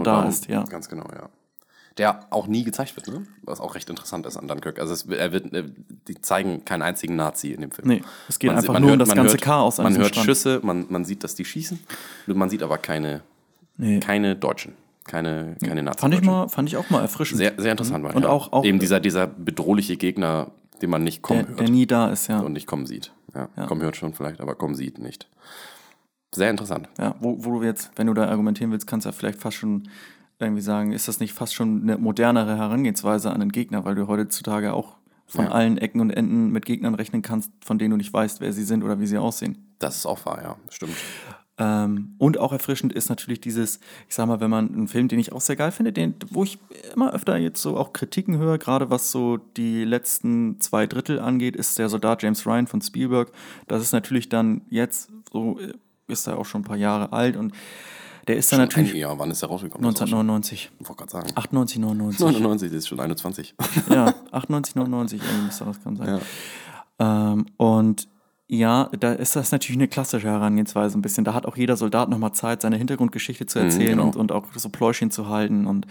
da 0.03 0.27
ist. 0.27 0.47
Ja. 0.47 0.63
Ganz 0.63 0.89
genau, 0.89 1.05
ja. 1.13 1.29
Der 1.97 2.27
auch 2.29 2.47
nie 2.47 2.63
gezeigt 2.63 2.95
wird, 2.95 3.07
ne? 3.07 3.25
Was 3.43 3.59
auch 3.59 3.73
recht 3.75 3.89
interessant 3.89 4.25
ist 4.27 4.37
an 4.37 4.47
Dunkirk. 4.47 4.79
Also 4.79 4.93
es, 4.93 5.05
er 5.07 5.31
wird, 5.31 5.51
äh, 5.53 5.63
die 6.07 6.21
zeigen 6.21 6.63
keinen 6.63 6.83
einzigen 6.83 7.15
Nazi 7.15 7.51
in 7.51 7.61
dem 7.61 7.71
Film. 7.71 7.87
Nee, 7.87 8.01
es 8.29 8.37
geht 8.37 8.49
Man 8.49 8.57
einfach 8.57 8.73
man 8.73 8.81
nur 8.83 8.91
um 8.91 8.97
hört- 8.99 9.01
das 9.01 9.07
man 9.09 9.17
ganze 9.17 9.33
hört, 9.33 9.41
Chaos 9.41 9.79
an 9.79 9.85
Man 9.85 9.97
hört 9.97 10.09
Strand. 10.09 10.25
Schüsse, 10.25 10.59
man, 10.63 10.85
man 10.89 11.05
sieht, 11.05 11.23
dass 11.23 11.33
die 11.35 11.45
schießen. 11.45 11.79
Man 12.27 12.49
sieht 12.49 12.61
aber 12.61 12.77
keine, 12.77 13.21
Nee. 13.77 13.99
keine 13.99 14.35
Deutschen. 14.35 14.73
Keine, 15.05 15.55
keine 15.63 15.83
Nazis. 15.83 16.01
Fand 16.01 16.13
ich, 16.15 16.21
mal, 16.21 16.49
fand 16.49 16.67
ich 16.69 16.75
auch 16.77 16.89
mal 16.89 17.01
erfrischend. 17.01 17.37
Sehr, 17.37 17.53
sehr 17.57 17.71
interessant 17.71 18.03
war. 18.03 18.13
Und 18.15 18.23
ja. 18.23 18.29
auch- 18.29 18.51
auch- 18.51 18.65
Eben 18.65 18.77
dieser, 18.79 18.99
dieser 18.99 19.25
bedrohliche 19.25 19.95
Gegner, 19.97 20.51
den 20.81 20.89
man 20.89 21.03
nicht 21.03 21.21
kommen 21.21 21.39
der, 21.39 21.47
hört. 21.49 21.59
der 21.61 21.69
nie 21.69 21.87
da 21.87 22.09
ist, 22.09 22.27
ja. 22.27 22.41
und 22.41 22.51
nicht 22.53 22.67
kommen 22.67 22.85
sieht. 22.85 23.13
Ja, 23.33 23.47
Ja. 23.55 23.65
kommen 23.67 23.81
hört 23.81 23.95
schon 23.95 24.13
vielleicht, 24.13 24.41
aber 24.41 24.55
kommen 24.55 24.75
sieht 24.75 24.99
nicht. 24.99 25.29
Sehr 26.35 26.49
interessant. 26.49 26.89
Ja, 26.99 27.15
wo, 27.21 27.37
wo 27.43 27.57
du 27.59 27.63
jetzt, 27.63 27.89
wenn 27.95 28.07
du 28.07 28.13
da 28.13 28.27
argumentieren 28.27 28.69
willst, 28.71 28.85
kannst 28.85 29.05
du 29.05 29.09
ja 29.09 29.13
vielleicht 29.13 29.39
fast 29.39 29.55
schon 29.57 29.87
irgendwie 30.39 30.61
sagen, 30.61 30.91
ist 30.91 31.07
das 31.07 31.19
nicht 31.19 31.33
fast 31.33 31.55
schon 31.55 31.81
eine 31.83 31.97
modernere 31.97 32.57
Herangehensweise 32.57 33.31
an 33.31 33.39
den 33.39 33.51
Gegner, 33.51 33.85
weil 33.85 33.95
du 33.95 34.07
heutzutage 34.07 34.73
auch 34.73 34.95
von 35.25 35.45
Ja. 35.45 35.51
allen 35.51 35.77
Ecken 35.77 35.99
und 35.99 36.09
Enden 36.11 36.51
mit 36.51 36.65
Gegnern 36.65 36.95
rechnen 36.95 37.21
kannst, 37.21 37.51
von 37.63 37.77
denen 37.77 37.91
du 37.91 37.97
nicht 37.97 38.13
weißt, 38.13 38.39
wer 38.39 38.53
sie 38.53 38.63
sind 38.63 38.83
oder 38.83 38.99
wie 38.99 39.07
sie 39.07 39.17
aussehen. 39.17 39.73
Das 39.79 39.97
ist 39.97 40.05
auch 40.05 40.25
wahr, 40.25 40.41
ja. 40.41 40.55
Stimmt. 40.69 40.95
Ähm, 41.59 42.13
und 42.19 42.37
auch 42.37 42.53
erfrischend 42.53 42.93
ist 42.93 43.09
natürlich 43.09 43.41
dieses, 43.41 43.79
ich 44.07 44.13
sag 44.15 44.27
mal, 44.27 44.39
wenn 44.39 44.51
man 44.51 44.71
einen 44.73 44.87
Film, 44.87 45.07
den 45.07 45.17
ich 45.17 45.31
auch 45.33 45.41
sehr 45.41 45.55
geil 45.55 45.71
finde, 45.71 45.91
den, 45.91 46.13
wo 46.29 46.43
ich 46.43 46.59
immer 46.93 47.11
öfter 47.13 47.35
jetzt 47.37 47.61
so 47.61 47.75
auch 47.77 47.93
Kritiken 47.93 48.37
höre, 48.37 48.59
gerade 48.59 48.91
was 48.91 49.09
so 49.09 49.37
die 49.37 49.83
letzten 49.83 50.59
zwei 50.61 50.85
Drittel 50.85 51.19
angeht, 51.19 51.55
ist 51.55 51.79
der 51.79 51.89
Soldat 51.89 52.21
James 52.21 52.45
Ryan 52.45 52.67
von 52.67 52.81
Spielberg. 52.81 53.31
Das 53.67 53.81
ist 53.81 53.91
natürlich 53.91 54.29
dann 54.29 54.61
jetzt, 54.69 55.09
so 55.31 55.59
äh, 55.59 55.73
ist 56.07 56.27
er 56.27 56.37
auch 56.37 56.45
schon 56.45 56.61
ein 56.61 56.65
paar 56.65 56.77
Jahre 56.77 57.11
alt 57.11 57.35
und 57.35 57.53
der 58.27 58.35
ist 58.37 58.51
dann 58.51 58.57
Schon 58.59 58.67
natürlich 58.67 58.93
ein 58.93 58.97
Jahr, 58.99 59.17
wann 59.19 59.31
ist 59.31 59.41
der 59.41 59.49
rausgekommen? 59.49 59.83
Das 59.91 60.01
war 60.01 60.07
schon- 60.07 60.19
1999, 60.19 60.71
Ich 60.79 60.87
wollte 60.89 60.99
gerade 60.99 61.11
sagen. 61.11 61.27
98, 61.35 61.79
99. 61.79 62.19
99, 62.19 62.69
das 62.69 62.77
ist 62.79 62.87
schon 62.87 62.99
21. 62.99 63.55
ja, 63.89 64.13
98, 64.31 64.75
99, 64.75 65.21
irgendwie 65.21 65.45
müsste 65.45 65.65
das 65.65 65.81
kann 65.83 65.95
sein. 65.95 66.19
Ja. 66.99 67.31
Ähm, 67.31 67.45
und 67.57 68.07
ja, 68.49 68.89
da 68.99 69.11
ist 69.13 69.35
das 69.35 69.51
natürlich 69.51 69.77
eine 69.77 69.87
klassische 69.89 70.27
Herangehensweise 70.27 70.97
ein 70.97 71.01
bisschen. 71.01 71.25
Da 71.25 71.33
hat 71.33 71.45
auch 71.45 71.57
jeder 71.57 71.75
Soldat 71.75 72.09
nochmal 72.09 72.31
Zeit, 72.33 72.61
seine 72.61 72.77
Hintergrundgeschichte 72.77 73.45
zu 73.45 73.59
erzählen 73.59 73.91
genau. 73.97 74.05
und, 74.05 74.15
und 74.15 74.31
auch 74.31 74.45
so 74.55 74.69
Pläuschen 74.69 75.11
zu 75.11 75.27
halten. 75.27 75.67
Und 75.67 75.85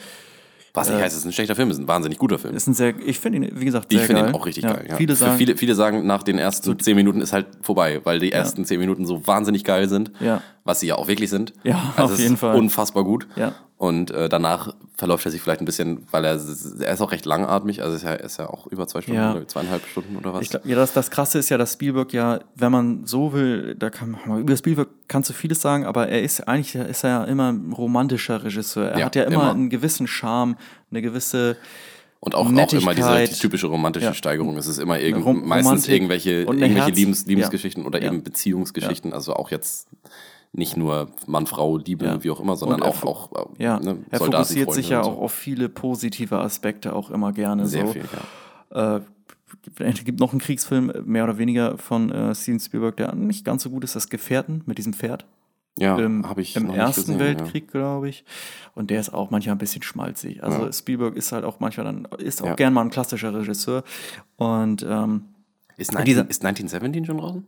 Was 0.72 0.88
nicht 0.88 0.99
heißt, 0.99 1.14
es 1.14 1.20
ist 1.20 1.27
ein 1.27 1.33
schlechter 1.33 1.55
Film, 1.55 1.68
es 1.70 1.77
ist 1.77 1.85
ein 1.85 1.88
wahnsinnig 1.88 2.16
guter 2.18 2.38
Film. 2.38 2.55
ist 2.57 2.66
ein 2.66 2.72
sehr, 2.72 2.94
ich 2.99 3.20
finde 3.20 3.38
ihn, 3.38 3.61
wie 3.61 3.64
gesagt, 3.66 3.92
Ich 3.92 3.99
sehr 3.99 4.07
finde 4.07 4.22
geil. 4.22 4.31
ihn 4.31 4.35
auch 4.37 4.46
richtig 4.46 4.64
ja, 4.64 4.72
geil. 4.72 4.87
Ja. 4.88 4.96
Viele 4.96 5.14
sagen, 5.16 5.37
viele, 5.37 5.57
viele 5.59 5.75
sagen, 5.75 6.07
nach 6.07 6.22
den 6.22 6.38
ersten 6.38 6.79
zehn 6.79 6.96
Minuten 6.96 7.20
ist 7.20 7.35
halt 7.35 7.46
vorbei, 7.61 8.01
weil 8.05 8.20
die 8.20 8.33
ersten 8.33 8.64
zehn 8.64 8.81
Minuten 8.81 9.05
so 9.05 9.27
wahnsinnig 9.27 9.62
geil 9.62 9.88
sind, 9.90 10.12
Ja. 10.20 10.40
Was 10.67 10.81
sie 10.81 10.89
ja 10.89 10.97
auch 10.97 11.09
wirklich 11.09 11.31
sind. 11.31 11.55
Ja, 11.65 11.95
also 11.97 12.15
auf 12.15 12.21
jeden 12.21 12.35
ist 12.35 12.41
Fall. 12.41 12.57
Unfassbar 12.57 13.05
gut. 13.05 13.27
Ja. 13.37 13.55
Und 13.79 14.11
äh, 14.11 14.29
danach 14.31 14.75
verläuft 14.97 15.27
er 15.27 15.31
sich 15.31 15.43
vielleicht 15.43 15.61
ein 15.61 15.67
bisschen, 15.67 16.07
weil 16.11 16.25
er, 16.25 16.41
er 16.81 16.93
ist 16.95 17.01
auch 17.03 17.13
recht 17.13 17.27
langatmig, 17.27 17.83
also 17.83 17.95
ist 17.95 18.05
ja, 18.05 18.13
ist 18.15 18.39
ja 18.39 18.49
auch 18.49 18.67
über 18.69 18.87
zwei 18.89 19.03
Stunden 19.03 19.21
Ja. 19.21 19.35
oder 19.35 19.47
zweieinhalb 19.47 19.87
Stunden 19.87 20.17
oder 20.17 20.33
was. 20.33 20.43
Ich 20.43 20.49
glaub, 20.51 20.65
ja, 20.65 20.75
das, 20.77 20.95
das 20.95 21.11
Krasse 21.11 21.39
ist 21.39 21.51
ja, 21.51 21.59
dass 21.59 21.75
Spielberg 21.75 22.13
ja, 22.15 22.41
wenn 22.55 22.73
man 22.73 23.05
so 23.07 23.35
will, 23.35 23.75
da 23.79 23.91
kann 23.91 24.17
man 24.27 24.41
über 24.41 24.57
Spielberg 24.57 24.89
kannst 25.09 25.29
du 25.29 25.35
vieles 25.35 25.61
sagen, 25.61 25.85
aber 25.85 26.09
er 26.09 26.23
ist 26.23 26.49
eigentlich 26.49 26.75
ist 26.75 27.05
er 27.05 27.11
ja 27.11 27.25
immer 27.25 27.53
ein 27.53 27.73
romantischer 27.73 28.43
Regisseur. 28.45 28.89
Er 28.93 28.99
Ja, 28.99 29.07
hat 29.07 29.17
ja 29.17 29.25
immer, 29.25 29.35
immer. 29.35 29.51
einen 29.51 29.69
gewissen 29.69 30.07
Charme, 30.07 30.57
eine 30.91 31.03
gewisse 31.03 31.59
Und 32.21 32.35
auch, 32.35 32.47
auch 32.47 32.73
immer 32.73 32.95
diese 32.95 33.25
die 33.27 33.35
typische 33.39 33.67
romantische 33.67 34.07
Ja. 34.07 34.15
Steigerung. 34.15 34.57
Es 34.57 34.67
ist 34.69 34.79
immer 34.79 34.99
irgend, 34.99 35.45
meistens 35.45 35.87
irgendwelche, 35.87 36.31
irgendwelche 36.45 36.75
Herz- 36.77 36.97
Liebes, 36.97 37.21
ja. 37.25 37.29
Liebesgeschichten 37.29 37.85
oder 37.85 38.01
eben 38.01 38.23
Beziehungsgeschichten. 38.23 39.13
Also 39.13 39.35
auch 39.35 39.51
jetzt 39.51 39.89
nicht 40.57 40.77
nur 40.77 41.09
Mann, 41.27 41.47
Frau, 41.47 41.77
Liebe, 41.77 42.05
Ja. 42.07 42.23
wie 42.25 42.31
auch 42.31 42.40
immer, 42.40 42.57
sondern 42.57 42.83
er 42.83 42.88
auch, 42.88 43.05
auch 43.05 43.33
äh, 43.59 43.62
Ja, 43.62 43.79
ne, 43.79 43.99
er 44.11 44.19
fokussiert 44.19 44.73
sich 44.73 44.88
ja 44.88 45.01
und 45.01 45.07
auch 45.12 45.19
auf 45.21 45.33
viele 45.33 45.69
positive 45.69 46.38
Aspekte 46.38 46.95
auch 46.95 47.11
immer 47.11 47.33
gerne. 47.33 47.66
Sehr 47.66 47.87
so. 47.87 47.92
viel, 47.92 48.05
ja. 48.73 48.97
Äh, 48.97 49.01
es 49.79 50.05
gibt 50.05 50.19
noch 50.19 50.33
einen 50.33 50.40
Kriegsfilm, 50.40 50.92
mehr 51.05 51.25
oder 51.25 51.38
weniger, 51.38 51.79
von 51.79 52.11
äh, 52.11 52.35
Steven 52.35 52.59
Spielberg, 52.61 52.97
der 52.97 53.14
nicht 53.14 53.45
ganz 53.45 53.62
so 53.62 53.71
gut 53.71 53.85
ist, 53.85 53.95
das 53.95 54.09
Gefährten 54.09 54.62
mit 54.66 54.79
diesem 54.79 54.92
Pferd. 54.92 55.25
Ja, 55.79 55.99
Im, 55.99 56.27
habe 56.27 56.40
ich 56.40 56.57
im 56.57 56.71
Ersten 56.71 57.03
gesehen, 57.03 57.19
Weltkrieg, 57.19 57.71
glaube 57.71 58.09
ich. 58.09 58.25
Und 58.75 58.88
der 58.90 58.99
ist 58.99 59.12
auch 59.12 59.31
manchmal 59.31 59.57
ein 59.57 59.59
bisschen 59.59 59.83
schmalzig. 59.83 60.42
Also 60.42 60.64
Ja. 60.64 60.73
Spielberg 60.73 61.14
ist 61.16 61.33
halt 61.33 61.45
auch 61.45 61.61
manchmal 61.61 61.85
dann, 61.85 62.09
ist 62.19 62.40
auch 62.42 62.47
Ja. 62.47 62.55
gern 62.55 62.73
mal 62.73 62.81
ein 62.81 62.88
klassischer 62.90 63.35
Regisseur. 63.35 63.85
Und 64.37 64.83
ähm, 64.83 64.88
Ja. 64.88 65.75
Ist, 65.77 65.92
19, 65.92 66.07
Dieser- 66.07 66.31
ist 66.31 66.42
1917 66.42 67.05
schon 67.05 67.19
draußen? 67.19 67.47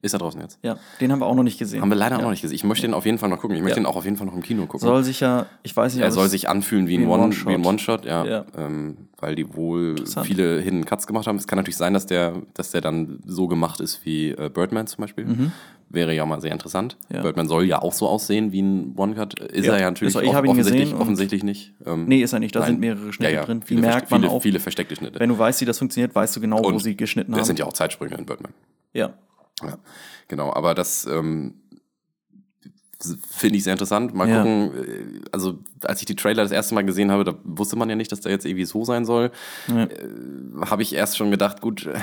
Ja, 0.00 0.04
Ist 0.06 0.12
er 0.12 0.18
draußen 0.20 0.40
jetzt? 0.40 0.58
ja, 0.62 0.76
den 1.00 1.10
haben 1.12 1.18
wir 1.20 1.26
auch 1.26 1.34
noch 1.34 1.42
nicht 1.42 1.58
gesehen. 1.58 1.80
Haben 1.82 1.90
wir 1.90 1.96
leider 1.96 2.14
ja. 2.16 2.18
auch 2.18 2.22
noch 2.24 2.30
nicht 2.30 2.42
gesehen. 2.42 2.54
Ich 2.54 2.64
möchte 2.64 2.86
den 2.86 2.94
auf 2.94 3.04
jeden 3.04 3.18
Fall 3.18 3.28
noch 3.28 3.40
gucken. 3.40 3.56
Ich 3.56 3.62
möchte 3.62 3.78
Ja. 3.78 3.84
den 3.84 3.86
auch 3.86 3.96
auf 3.96 4.04
jeden 4.04 4.16
Fall 4.16 4.26
noch 4.26 4.34
im 4.34 4.42
Kino 4.42 4.62
gucken. 4.66 4.86
Soll 4.86 5.02
sich 5.04 5.20
ja, 5.20 5.46
ich 5.62 5.76
weiß 5.76 5.94
nicht, 5.94 6.02
er 6.04 6.10
soll 6.12 6.28
sich 6.28 6.48
anfühlen 6.48 6.86
wie 6.88 6.96
ein, 6.96 7.00
wie 7.00 7.04
ein 7.04 7.10
One, 7.10 7.22
One-Shot. 7.24 7.52
ein 7.52 7.64
One-Shot, 7.66 8.04
ja. 8.04 8.24
Ja. 8.24 8.44
Ähm, 8.56 8.96
weil 9.20 9.34
die 9.34 9.52
wohl 9.54 9.96
viele 10.22 10.60
Hidden 10.60 10.84
Cuts 10.84 11.06
gemacht 11.08 11.26
haben. 11.26 11.36
Es 11.36 11.46
kann 11.48 11.56
natürlich 11.56 11.76
sein, 11.76 11.92
dass 11.94 12.06
der, 12.06 12.34
dass 12.54 12.70
der 12.70 12.80
dann 12.80 13.18
so 13.26 13.48
gemacht 13.48 13.80
ist 13.80 14.04
wie 14.04 14.30
äh, 14.30 14.48
Birdman 14.52 14.86
zum 14.86 15.02
Beispiel. 15.02 15.50
Wäre 15.90 16.14
ja 16.14 16.26
mal 16.26 16.40
sehr 16.40 16.52
interessant. 16.52 16.96
Mhm. 17.08 17.16
Ja. 17.16 17.22
Birdman 17.22 17.48
soll 17.48 17.64
ja 17.64 17.80
auch 17.80 17.94
so 17.94 18.06
aussehen 18.06 18.52
wie 18.52 18.60
ein 18.62 18.94
One-Cut. 18.96 19.40
Ist 19.40 19.64
Ja. 19.66 19.72
er 19.72 19.80
ja 19.80 19.90
natürlich. 19.90 20.14
Ich 20.14 20.28
off- 20.28 20.36
offensichtlich, 20.46 20.94
offensichtlich 20.94 21.42
nicht. 21.42 21.72
Ähm, 21.86 22.04
Nee, 22.04 22.20
ist 22.22 22.32
er 22.34 22.38
nicht. 22.40 22.54
Da 22.54 22.60
nein. 22.60 22.68
sind 22.72 22.80
mehrere 22.80 23.12
Schnitte 23.12 23.32
ja, 23.32 23.40
ja. 23.40 23.44
drin. 23.46 23.62
Viele, 23.64 23.80
merkt 23.80 24.10
man 24.10 24.20
viele, 24.20 24.32
auch. 24.32 24.42
viele 24.42 24.60
versteckte 24.60 24.94
Schnitte. 24.94 25.18
Wenn 25.18 25.30
du 25.30 25.38
weißt, 25.38 25.60
wie 25.62 25.64
das 25.64 25.78
funktioniert, 25.78 26.14
weißt 26.14 26.36
du 26.36 26.40
genau, 26.40 26.58
wo 26.62 26.68
Und 26.68 26.78
sie 26.80 26.94
geschnitten 26.96 27.32
Das 27.32 27.40
haben. 27.40 27.46
sind 27.46 27.58
ja 27.58 27.64
auch 27.64 27.72
Zeitsprünge 27.72 28.14
in 28.16 28.26
Birdman. 28.26 28.52
ja. 28.92 29.10
Ja, 29.62 29.78
genau. 30.28 30.52
Aber 30.52 30.74
das 30.74 31.06
ähm, 31.06 31.54
finde 33.30 33.56
ich 33.58 33.62
sehr 33.64 33.72
interessant. 33.74 34.12
Mal 34.14 34.28
Ja. 34.28 34.38
gucken. 34.38 34.72
äh, 34.74 35.20
Also, 35.32 35.58
als 35.84 36.00
ich 36.00 36.06
die 36.06 36.16
Trailer 36.16 36.42
das 36.42 36.50
erste 36.50 36.74
Mal 36.74 36.84
gesehen 36.84 37.12
habe, 37.12 37.22
da 37.24 37.34
wusste 37.44 37.76
man 37.76 37.88
ja 37.88 37.94
nicht, 37.94 38.10
dass 38.10 38.20
der 38.20 38.32
jetzt 38.32 38.44
irgendwie 38.44 38.64
so 38.64 38.84
sein 38.84 39.04
soll. 39.04 39.30
Ja. 39.68 39.84
Äh, 39.84 40.08
habe 40.66 40.82
ich 40.82 40.94
erst 40.94 41.16
schon 41.16 41.30
gedacht, 41.30 41.60
gut, 41.60 41.86
äh, 41.86 42.00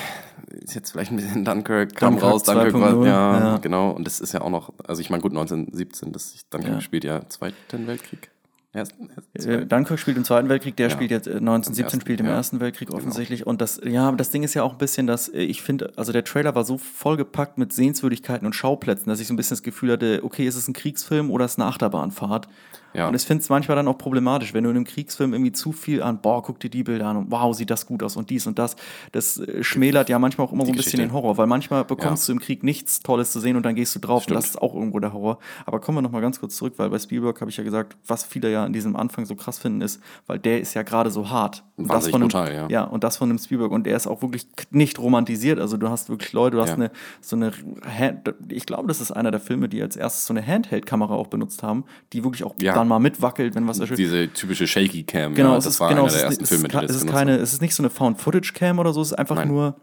ist 0.63 0.74
jetzt 0.76 0.91
vielleicht 0.91 1.12
ein 1.12 1.18
bisschen 1.18 1.44
Dunkirk, 1.44 1.96
kam 1.96 2.13
Dunkirk 2.13 2.32
raus, 2.32 2.44
Dunkirk 2.44 2.74
war, 2.76 2.94
2.0, 2.94 3.06
ja, 3.08 3.39
ja. 3.39 3.58
genau. 3.58 3.91
Und 3.91 4.06
das 4.08 4.22
ist 4.22 4.32
ja 4.34 4.41
auch 4.41 4.50
noch, 4.50 4.72
also 4.88 5.02
ich 5.02 5.10
meine, 5.10 5.22
gut, 5.22 5.34
1917, 5.34 6.13
das 6.13 6.34
Dunkirk 6.50 6.76
Ja. 6.76 6.82
spielt 6.82 7.04
ja 7.04 7.28
Zweiten 7.28 7.88
Weltkrieg. 7.88 8.32
Ersten, 8.75 9.09
ersten, 9.33 9.49
Äh, 9.51 9.65
Dunkirk 9.65 9.99
spielt 9.99 10.17
im 10.17 10.23
Zweiten 10.23 10.49
Weltkrieg, 10.49 10.75
der 10.75 10.88
Ja. 10.88 10.93
spielt 10.93 11.11
jetzt 11.11 11.27
äh, 11.27 11.31
1917 11.38 11.97
Im 11.97 12.01
spielt 12.01 12.19
im 12.19 12.25
ersten, 12.25 12.31
ja. 12.33 12.38
Ersten 12.38 12.59
Weltkrieg 12.59 12.91
offensichtlich. 12.93 13.47
Und 13.47 13.61
das, 13.61 13.79
ja, 13.83 14.11
das 14.11 14.29
Ding 14.29 14.43
ist 14.43 14.53
ja 14.53 14.63
auch 14.63 14.73
ein 14.73 14.77
bisschen, 14.77 15.07
dass 15.07 15.29
äh, 15.29 15.39
ich 15.41 15.61
finde, 15.61 15.91
also 15.95 16.11
der 16.11 16.23
Trailer 16.23 16.53
war 16.55 16.63
so 16.63 16.77
vollgepackt 16.77 17.57
mit 17.57 17.73
Sehenswürdigkeiten 17.73 18.45
und 18.45 18.53
Schauplätzen, 18.53 19.09
dass 19.09 19.19
ich 19.19 19.27
so 19.27 19.33
ein 19.33 19.38
bisschen 19.38 19.55
das 19.55 19.63
Gefühl 19.63 19.91
hatte, 19.93 20.21
okay, 20.23 20.45
ist 20.45 20.55
es 20.55 20.67
ein 20.67 20.73
Kriegsfilm 20.73 21.31
oder 21.31 21.45
ist 21.45 21.53
es 21.53 21.59
eine 21.59 21.67
Achterbahnfahrt? 21.67 22.47
Ja. 22.95 23.08
Und 23.10 23.15
ich 23.15 23.23
finde 23.23 23.41
es 23.41 23.49
manchmal 23.49 23.75
dann 23.75 23.88
auch 23.88 23.97
problematisch, 23.97 24.53
wenn 24.53 24.63
du 24.63 24.69
in 24.69 24.75
einem 24.77 24.86
Kriegsfilm 24.86 25.34
irgendwie 25.34 25.51
zu 25.51 25.71
viel 25.71 26.01
an, 26.01 26.19
boah, 26.21 26.41
guck 26.41 26.60
dir 26.60 26.69
die 26.69 26.84
Bilder 26.84 27.08
an 27.08 27.17
und 27.17 27.31
wow, 27.31 27.55
sieht 27.55 27.69
das 27.69 27.86
gut 27.86 28.01
aus 28.03 28.15
und 28.15 28.29
dies 28.29 28.47
und 28.47 28.58
das. 28.60 28.75
Das 29.12 29.38
äh, 29.38 29.63
schmälert 29.63 30.10
ja 30.10 30.17
manchmal 30.19 30.47
auch 30.47 30.53
immer 30.53 30.65
so 30.65 30.71
ein 30.71 30.75
bisschen 30.75 30.91
Geschichte. 30.93 31.08
den 31.08 31.13
Horror, 31.13 31.38
weil 31.38 31.47
manchmal 31.47 31.84
bekommst 31.86 32.27
du 32.27 32.31
im 32.31 32.39
Krieg 32.39 32.63
nichts 32.63 33.01
Tolles 33.01 33.31
zu 33.31 33.39
sehen 33.39 33.55
und 33.58 33.63
dann 33.65 33.75
gehst 33.75 33.93
du 33.95 33.99
drauf 33.99 34.25
und 34.27 34.34
das 34.34 34.45
ist 34.45 34.62
auch 34.62 34.73
irgendwo 34.73 34.99
der 34.99 35.13
Horror. 35.13 35.39
Aber 35.65 35.79
kommen 35.79 35.97
wir 35.97 36.01
nochmal 36.01 36.21
ganz 36.21 36.39
kurz 36.39 36.55
zurück, 36.55 36.73
weil 36.77 36.89
bei 36.89 36.99
Spielberg 36.99 37.39
habe 37.41 37.51
ich 37.51 37.58
ja 37.58 37.63
gesagt, 37.63 37.97
was 38.08 38.23
viele 38.23 38.51
ja 38.51 38.63
an 38.63 38.73
diesem 38.73 38.95
Anfang 38.95 39.25
so 39.25 39.36
krass 39.36 39.60
finden 39.60 39.81
ist, 39.81 40.01
weil 40.27 40.39
der 40.39 40.62
ist 40.62 40.73
ja 40.73 40.84
gerade 40.84 41.12
so 41.12 41.29
hart. 41.29 41.63
Und 41.77 41.89
Wahnsinnig 41.89 42.12
von 42.12 42.21
einem, 42.21 42.29
brutal, 42.29 42.53
ja. 42.53 42.67
Ja, 42.69 42.84
und 42.86 43.03
das 43.03 43.17
von 43.17 43.27
dem 43.27 43.38
Spielberg 43.38 43.71
und 43.71 43.86
der 43.86 43.97
ist 43.97 44.08
auch 44.08 44.21
wirklich 44.21 44.47
nicht 44.71 44.97
romantisiert. 44.99 45.60
Also 45.60 45.75
du 45.75 45.89
hast 45.89 46.08
wirklich 46.10 46.31
Leute, 46.31 46.55
du 46.55 46.62
hast 46.62 46.69
Ja. 46.69 46.75
eine, 46.75 46.91
so 47.19 47.36
eine, 47.36 47.51
Hand, 47.86 48.34
ich 48.49 48.65
glaube, 48.65 48.88
das 48.88 49.01
ist 49.01 49.12
einer 49.12 49.31
der 49.31 49.41
Filme, 49.41 49.67
die 49.67 49.81
als 49.81 49.97
erstes 49.97 50.25
so 50.25 50.34
eine 50.34 50.45
Handheld-Kamera 50.45 51.13
auch 51.13 51.27
benutzt 51.27 51.63
haben, 51.63 51.84
die 52.13 52.23
wirklich 52.23 52.43
auch 52.45 52.55
Ja. 52.62 52.73
dann 52.73 52.85
mal 52.88 53.00
mitwackelt, 53.00 53.56
wenn 53.56 53.67
was 53.67 53.80
erscheint. 53.80 54.00
Diese 54.00 54.28
typische 54.32 54.67
Shaky 54.67 55.04
Cam, 55.04 55.34
Genau, 55.34 55.52
ja, 55.52 55.58
es 55.58 55.63
das 55.65 55.74
ist, 55.76 55.80
war 55.80 55.89
genau, 55.89 56.02
einer 56.02 56.08
es 56.08 56.13
der 56.13 56.21
ist, 56.24 56.30
ersten 56.30 56.43
es 56.43 56.50
Filme, 56.50 56.67
ist, 56.67 56.74
die 56.74 56.78
das 56.88 56.95
es 56.95 57.04
ist 57.04 57.10
keine, 57.10 57.36
es 57.38 57.54
ist 57.54 57.62
nicht 57.62 57.76
so 57.76 57.84
eine 57.84 57.89
Found-Footage-Cam 57.89 58.80
oder 58.80 58.93
so, 58.93 59.02
es 59.02 59.12
ist 59.12 59.19
einfach 59.19 59.36
Nein. 59.36 59.48
nur 59.50 59.76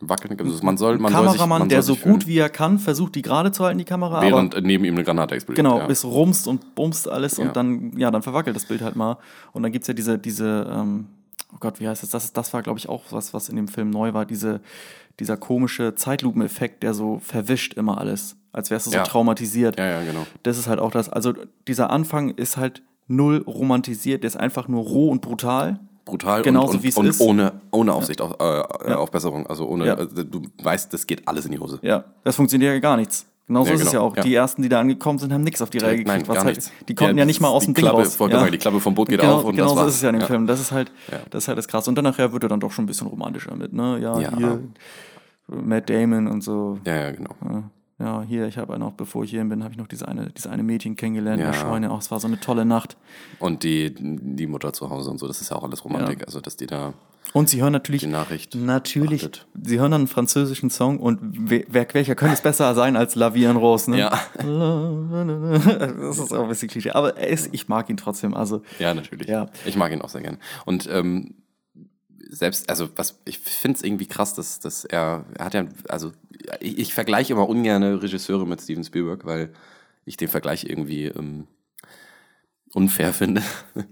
Wackeln, 0.00 0.38
also 0.38 0.62
man 0.62 0.76
soll, 0.76 0.96
ein 0.96 1.00
man 1.00 1.10
soll 1.10 1.22
sich, 1.28 1.32
Kameramann, 1.32 1.60
man 1.60 1.68
der 1.70 1.82
soll 1.82 1.96
so 1.96 2.02
gut 2.02 2.26
wie 2.26 2.36
er 2.36 2.50
kann, 2.50 2.78
versucht 2.78 3.14
die 3.14 3.22
gerade 3.22 3.50
zu 3.50 3.64
halten, 3.64 3.78
die 3.78 3.84
Kamera, 3.84 4.20
während 4.20 4.54
aber 4.54 4.66
neben 4.66 4.84
ihm 4.84 4.94
eine 4.94 5.04
Granate 5.04 5.34
explodiert. 5.34 5.64
genau, 5.64 5.78
ja. 5.78 5.88
es 5.88 6.04
rumst 6.04 6.46
und 6.48 6.74
bumst 6.74 7.08
alles 7.08 7.38
Ja. 7.38 7.46
und 7.46 7.56
dann, 7.56 7.96
ja, 7.96 8.10
dann 8.10 8.20
verwackelt 8.20 8.54
das 8.54 8.66
Bild 8.66 8.82
halt 8.82 8.94
mal. 8.94 9.16
Und 9.52 9.62
dann 9.62 9.72
gibt's 9.72 9.88
ja 9.88 9.94
diese, 9.94 10.18
diese, 10.18 10.70
ähm, 10.70 11.06
oh 11.50 11.56
Gott, 11.60 11.80
wie 11.80 11.88
heißt 11.88 12.02
das? 12.02 12.10
Das, 12.10 12.32
das 12.34 12.52
war, 12.52 12.60
glaube 12.62 12.78
ich, 12.78 12.90
auch 12.90 13.04
was, 13.10 13.32
was 13.32 13.48
in 13.48 13.56
dem 13.56 13.68
Film 13.68 13.88
neu 13.88 14.12
war, 14.12 14.26
diese, 14.26 14.60
dieser 15.18 15.38
komische 15.38 15.94
Zeitlupeneffekt, 15.94 16.82
der 16.82 16.92
so 16.92 17.18
verwischt 17.20 17.72
immer 17.72 17.96
alles, 17.96 18.36
als 18.56 18.70
wärst 18.70 18.86
du 18.86 18.90
so 18.90 18.96
Ja. 18.96 19.02
traumatisiert. 19.04 19.78
ja, 19.78 19.86
ja, 19.86 20.02
genau. 20.02 20.26
Das 20.42 20.58
ist 20.58 20.66
halt 20.66 20.80
auch 20.80 20.90
das, 20.90 21.08
also 21.08 21.32
dieser 21.68 21.90
Anfang 21.90 22.30
ist 22.30 22.56
halt 22.56 22.82
null 23.06 23.44
romantisiert, 23.46 24.22
der 24.24 24.28
ist 24.28 24.36
einfach 24.36 24.66
nur 24.66 24.82
roh 24.82 25.10
und 25.10 25.20
brutal. 25.20 25.78
brutal 26.04 26.42
Genauso 26.42 26.74
und, 26.74 26.82
wie 26.84 26.88
es 26.88 26.96
und, 26.96 27.04
und 27.06 27.10
ist. 27.10 27.20
ohne, 27.20 27.52
ohne 27.72 27.92
Aufsicht 27.92 28.20
auf, 28.20 28.36
äh, 28.40 28.44
Ja. 28.90 28.96
Aufbesserung. 28.96 29.46
Also 29.48 29.66
ohne, 29.68 29.86
Ja. 29.86 29.94
also 29.94 30.22
du 30.24 30.42
weißt, 30.62 30.92
das 30.92 31.06
geht 31.06 31.26
alles 31.28 31.44
in 31.46 31.52
die 31.52 31.58
Hose. 31.58 31.78
Ja, 31.82 32.04
das 32.24 32.36
funktioniert 32.36 32.72
ja 32.74 32.78
gar 32.80 32.96
nichts. 32.96 33.26
Genauso 33.48 33.68
Ja, 33.70 33.74
ist 33.76 33.80
es 33.82 33.86
ja 33.92 33.98
genau, 34.00 34.10
auch. 34.10 34.16
ja. 34.16 34.22
Die 34.24 34.34
ersten, 34.34 34.62
die 34.62 34.68
da 34.68 34.80
angekommen 34.80 35.18
sind, 35.20 35.32
haben 35.32 35.42
nichts 35.42 35.62
auf 35.62 35.70
die 35.70 35.78
Reihe 35.78 35.92
gekriegt. 35.98 36.08
Nein, 36.08 36.22
was 36.28 36.34
gar 36.36 36.44
halt, 36.44 36.56
nichts. 36.56 36.72
Die 36.88 36.94
konnten 36.96 37.16
ja, 37.18 37.24
nicht 37.24 37.40
mal 37.40 37.48
aus 37.48 37.64
dem 37.64 37.74
Ding 37.74 37.84
Klappe, 37.84 37.98
raus. 38.02 38.18
ja. 38.18 38.28
sagen, 38.40 38.50
die 38.52 38.58
Klappe 38.58 38.80
vom 38.80 38.94
Boot 38.94 39.08
geht 39.08 39.20
genau, 39.20 39.36
auf 39.36 39.44
und 39.44 39.52
genau 39.54 39.66
das 39.66 39.72
so 39.74 39.76
war's. 39.80 39.88
ist 39.88 39.94
es 39.96 40.02
ja 40.02 40.08
in 40.10 40.14
dem 40.16 40.20
Ja. 40.22 40.26
Film. 40.26 40.46
Das 40.48 40.60
ist 40.60 40.72
halt, 40.72 40.90
Ja. 41.12 41.18
das 41.30 41.44
ist 41.44 41.48
halt 41.48 41.58
das 41.58 41.68
krass. 41.68 41.86
Und 41.86 41.94
dann 41.96 42.04
nachher 42.04 42.32
wird 42.32 42.42
er 42.44 42.48
dann 42.48 42.60
doch 42.60 42.72
schon 42.72 42.84
ein 42.84 42.88
bisschen 42.88 43.06
romantischer 43.08 43.54
mit, 43.54 43.72
ne? 43.72 43.98
Ja, 44.00 44.18
Ja. 44.18 44.36
hier 44.36 44.60
Matt 45.48 45.88
Damon 45.90 46.26
und 46.26 46.42
so. 46.42 46.78
Ja, 46.84 46.94
ja, 46.96 47.10
genau. 47.12 47.30
Ja, 47.98 48.22
hier, 48.28 48.46
ich 48.46 48.58
habe 48.58 48.78
noch, 48.78 48.92
bevor 48.92 49.24
ich 49.24 49.30
hierhin 49.30 49.48
bin, 49.48 49.62
habe 49.64 49.72
ich 49.72 49.78
noch 49.78 49.86
diese 49.86 50.06
eine, 50.06 50.28
diese 50.30 50.50
eine 50.50 50.62
Mädchen 50.62 50.96
kennengelernt 50.96 51.38
in 51.40 51.46
Ja. 51.46 51.52
der 51.52 51.58
Scheune. 51.58 51.90
Oh, 51.90 51.96
es 51.96 52.10
war 52.10 52.20
so 52.20 52.26
eine 52.26 52.38
tolle 52.38 52.66
Nacht. 52.66 52.96
Und 53.38 53.62
die, 53.62 53.94
die 53.98 54.46
Mutter 54.46 54.72
zu 54.74 54.90
Hause 54.90 55.10
und 55.10 55.18
so, 55.18 55.26
das 55.26 55.40
ist 55.40 55.50
ja 55.50 55.56
auch 55.56 55.64
alles 55.64 55.82
Romantik. 55.84 56.20
Ja. 56.20 56.26
Also, 56.26 56.42
dass 56.42 56.58
die 56.58 56.66
da 56.66 56.92
Und 57.32 57.48
sie 57.48 57.62
hören 57.62 57.72
natürlich 57.72 58.02
die 58.02 58.08
Nachricht. 58.08 58.54
Natürlich. 58.54 59.22
Achtet. 59.24 59.46
Sie 59.62 59.78
hören 59.80 59.92
dann 59.92 60.02
einen 60.02 60.08
französischen 60.08 60.68
Song 60.68 60.98
und 61.00 61.18
wer, 61.22 61.64
welcher 61.94 62.14
könnte 62.14 62.34
es 62.34 62.42
besser 62.42 62.74
sein 62.74 62.96
als 62.96 63.14
La 63.14 63.32
Vie 63.34 63.44
en 63.44 63.56
Rose, 63.56 63.90
ne? 63.90 63.98
Ja. 63.98 64.20
Das 66.06 66.18
ist 66.18 66.32
auch 66.34 66.42
ein 66.42 66.48
bisschen 66.48 66.68
Klischee. 66.68 66.90
Aber 66.90 67.16
er 67.16 67.28
ist, 67.28 67.48
ich 67.52 67.66
mag 67.68 67.88
ihn 67.88 67.96
trotzdem. 67.96 68.34
Also, 68.34 68.62
Ja, 68.78 68.92
natürlich. 68.92 69.26
Ja. 69.28 69.48
Ich 69.64 69.76
mag 69.76 69.90
ihn 69.92 70.02
auch 70.02 70.08
sehr 70.10 70.20
gern. 70.20 70.36
Und 70.66 70.86
ähm, 70.92 71.34
selbst, 72.28 72.68
also 72.68 72.88
was, 72.96 73.20
ich 73.24 73.38
finde 73.38 73.76
es 73.78 73.84
irgendwie 73.84 74.06
krass, 74.06 74.34
dass, 74.34 74.58
dass 74.60 74.84
er, 74.84 75.24
er 75.38 75.44
hat 75.44 75.54
ja, 75.54 75.64
also 75.88 76.12
ich, 76.60 76.78
ich 76.78 76.94
vergleiche 76.94 77.32
immer 77.32 77.48
ungern 77.48 77.82
Regisseure 77.82 78.46
mit 78.46 78.60
Steven 78.60 78.84
Spielberg, 78.84 79.24
weil 79.24 79.52
ich 80.04 80.16
den 80.16 80.28
Vergleich 80.28 80.64
irgendwie 80.64 81.06
ähm, 81.06 81.46
unfair 82.72 83.12
finde. 83.12 83.42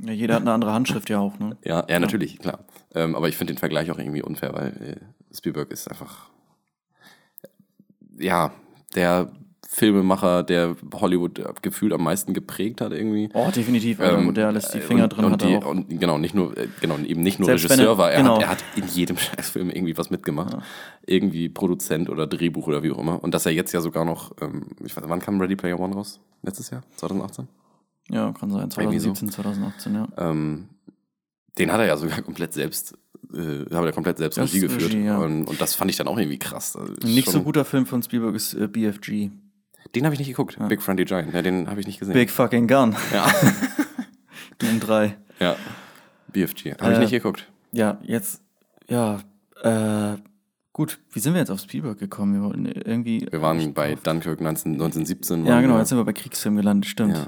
Ja, 0.01 0.13
jeder 0.13 0.35
hat 0.35 0.43
eine 0.43 0.53
andere 0.53 0.73
Handschrift 0.73 1.09
ja 1.11 1.19
auch, 1.19 1.39
ne? 1.39 1.57
ja, 1.65 1.85
ja, 1.89 1.99
natürlich, 1.99 2.39
klar. 2.39 2.65
Ähm, 2.95 3.15
aber 3.15 3.29
ich 3.29 3.37
finde 3.37 3.55
den 3.55 3.59
Vergleich 3.59 3.91
auch 3.91 3.99
irgendwie 3.99 4.23
unfair, 4.23 4.53
weil 4.53 4.69
äh, 5.31 5.35
Spielberg 5.35 5.71
ist 5.71 5.89
einfach, 5.89 6.31
ja, 8.19 8.53
der 8.95 9.33
Filmemacher, 9.69 10.43
der 10.43 10.77
Hollywood 10.95 11.41
gefühlt 11.63 11.93
am 11.93 12.03
meisten 12.05 12.33
geprägt 12.35 12.81
hat 12.81 12.93
irgendwie. 12.93 13.29
Oh, 13.35 13.51
definitiv. 13.55 14.01
Also, 14.01 14.17
Ähm, 14.19 14.35
der 14.35 14.53
lässt 14.53 14.73
die 14.75 14.81
Finger 14.81 15.05
und, 15.05 15.17
drin. 15.17 15.25
und, 15.25 15.33
hat 15.33 15.43
die, 15.43 15.57
auch. 15.57 15.67
und 15.67 15.89
genau, 15.89 16.19
nicht 16.19 16.35
nur, 16.35 16.57
äh, 16.57 16.69
genau, 16.81 16.99
eben 16.99 17.23
nicht 17.23 17.39
nur 17.39 17.47
Selbst 17.47 17.65
Regisseur 17.65 17.93
er- 17.93 17.99
war, 17.99 18.13
er, 18.13 18.23
genau. 18.23 18.35
hat, 18.37 18.43
er 18.43 18.49
hat 18.51 18.65
in 18.77 18.87
jedem 18.89 19.17
Scheißfilm 19.19 19.71
irgendwie 19.71 19.97
was 19.97 20.11
mitgemacht. 20.11 20.57
Irgendwie 21.07 21.49
Produzent 21.49 22.09
oder 22.09 22.27
Drehbuch 22.27 22.67
oder 22.67 22.83
wie 22.83 22.91
auch 22.93 22.99
immer. 22.99 23.23
Und 23.23 23.35
dass 23.35 23.47
er 23.47 23.53
jetzt 23.53 23.73
ja 23.73 23.81
sogar 23.81 24.05
noch, 24.05 24.33
ähm, 24.41 24.67
ich 24.85 24.97
weiß, 24.97 25.05
wann 25.07 25.21
kam 25.21 25.41
Ready 25.41 25.57
Player 25.57 25.79
One 25.81 25.95
raus? 25.95 26.21
Letztes 26.43 26.71
Jahr? 26.71 26.83
2018? 26.97 27.49
Ja, 28.11 28.33
kann 28.33 28.51
sein. 28.51 28.69
Irgendwie 28.77 28.99
so. 28.99 29.13
2017, 29.13 29.31
2018, 29.31 29.95
ja. 29.95 30.09
Ähm, 30.19 30.69
den 31.59 31.73
hat 31.73 31.81
er 31.81 31.87
ja 31.87 31.97
sogar 31.97 32.21
komplett 32.23 32.53
selbst, 32.53 32.99
äh, 33.33 33.61
hat 33.75 33.85
er 33.85 33.93
komplett 33.93 34.19
selbst 34.19 34.39
Regie 34.39 34.61
geführt. 34.61 34.93
Regie, 34.93 35.05
ja. 35.05 35.19
und, 35.19 35.45
und 35.45 35.61
das 35.61 35.75
fand 35.75 35.91
ich 35.91 35.97
dann 35.97 36.09
auch 36.09 36.19
irgendwie 36.19 36.39
krass. 36.39 36.77
Also, 36.77 36.93
nicht 37.05 37.31
so 37.31 37.43
guter 37.43 37.65
Film 37.65 37.87
von 37.87 38.03
Spielberg 38.03 38.35
ist 38.35 38.55
äh, 38.55 38.67
BFG. 38.69 39.31
Den 39.95 40.05
habe 40.05 40.15
ich 40.15 40.19
nicht 40.19 40.29
geguckt. 40.29 40.57
Big 40.69 40.83
Friendly 40.83 41.05
Giant. 41.05 41.33
Ja, 41.33 41.43
den 41.43 41.69
habe 41.69 41.81
ich 41.81 41.87
nicht 41.87 41.99
gesehen. 42.01 42.15
Big 42.15 42.31
fucking 42.31 42.67
Gun. 42.67 42.97
Ja. 43.13 43.27
Doom 44.59 44.81
3. 44.81 45.17
ja. 45.41 45.57
BFG. 46.33 46.73
Habe 46.81 46.93
ich 46.93 46.99
Äh, 46.99 47.01
nicht 47.03 47.11
geguckt. 47.13 47.49
Ja, 47.71 47.99
jetzt, 48.03 48.43
ja, 48.89 49.21
äh, 49.63 50.17
gut, 50.73 50.99
wie 51.13 51.21
sind 51.21 51.35
wir 51.35 51.41
jetzt 51.41 51.51
auf 51.51 51.61
Spielberg 51.61 51.99
gekommen? 51.99 52.35
Wir 52.35 52.43
wollten 52.43 52.67
irgendwie. 52.67 53.27
Wir 53.31 53.41
waren 53.41 53.73
bei 53.73 53.95
Dunkirk 53.95 54.41
19, 54.41 54.73
1917. 54.73 55.47
Ja, 55.47 55.61
genau, 55.61 55.79
jetzt 55.79 55.91
sind 55.91 55.99
wir 55.99 56.05
bei 56.05 56.13
Kriegsfilmen 56.13 56.61
gelandet, 56.61 56.89
stimmt. 56.91 57.17
Ja. 57.17 57.27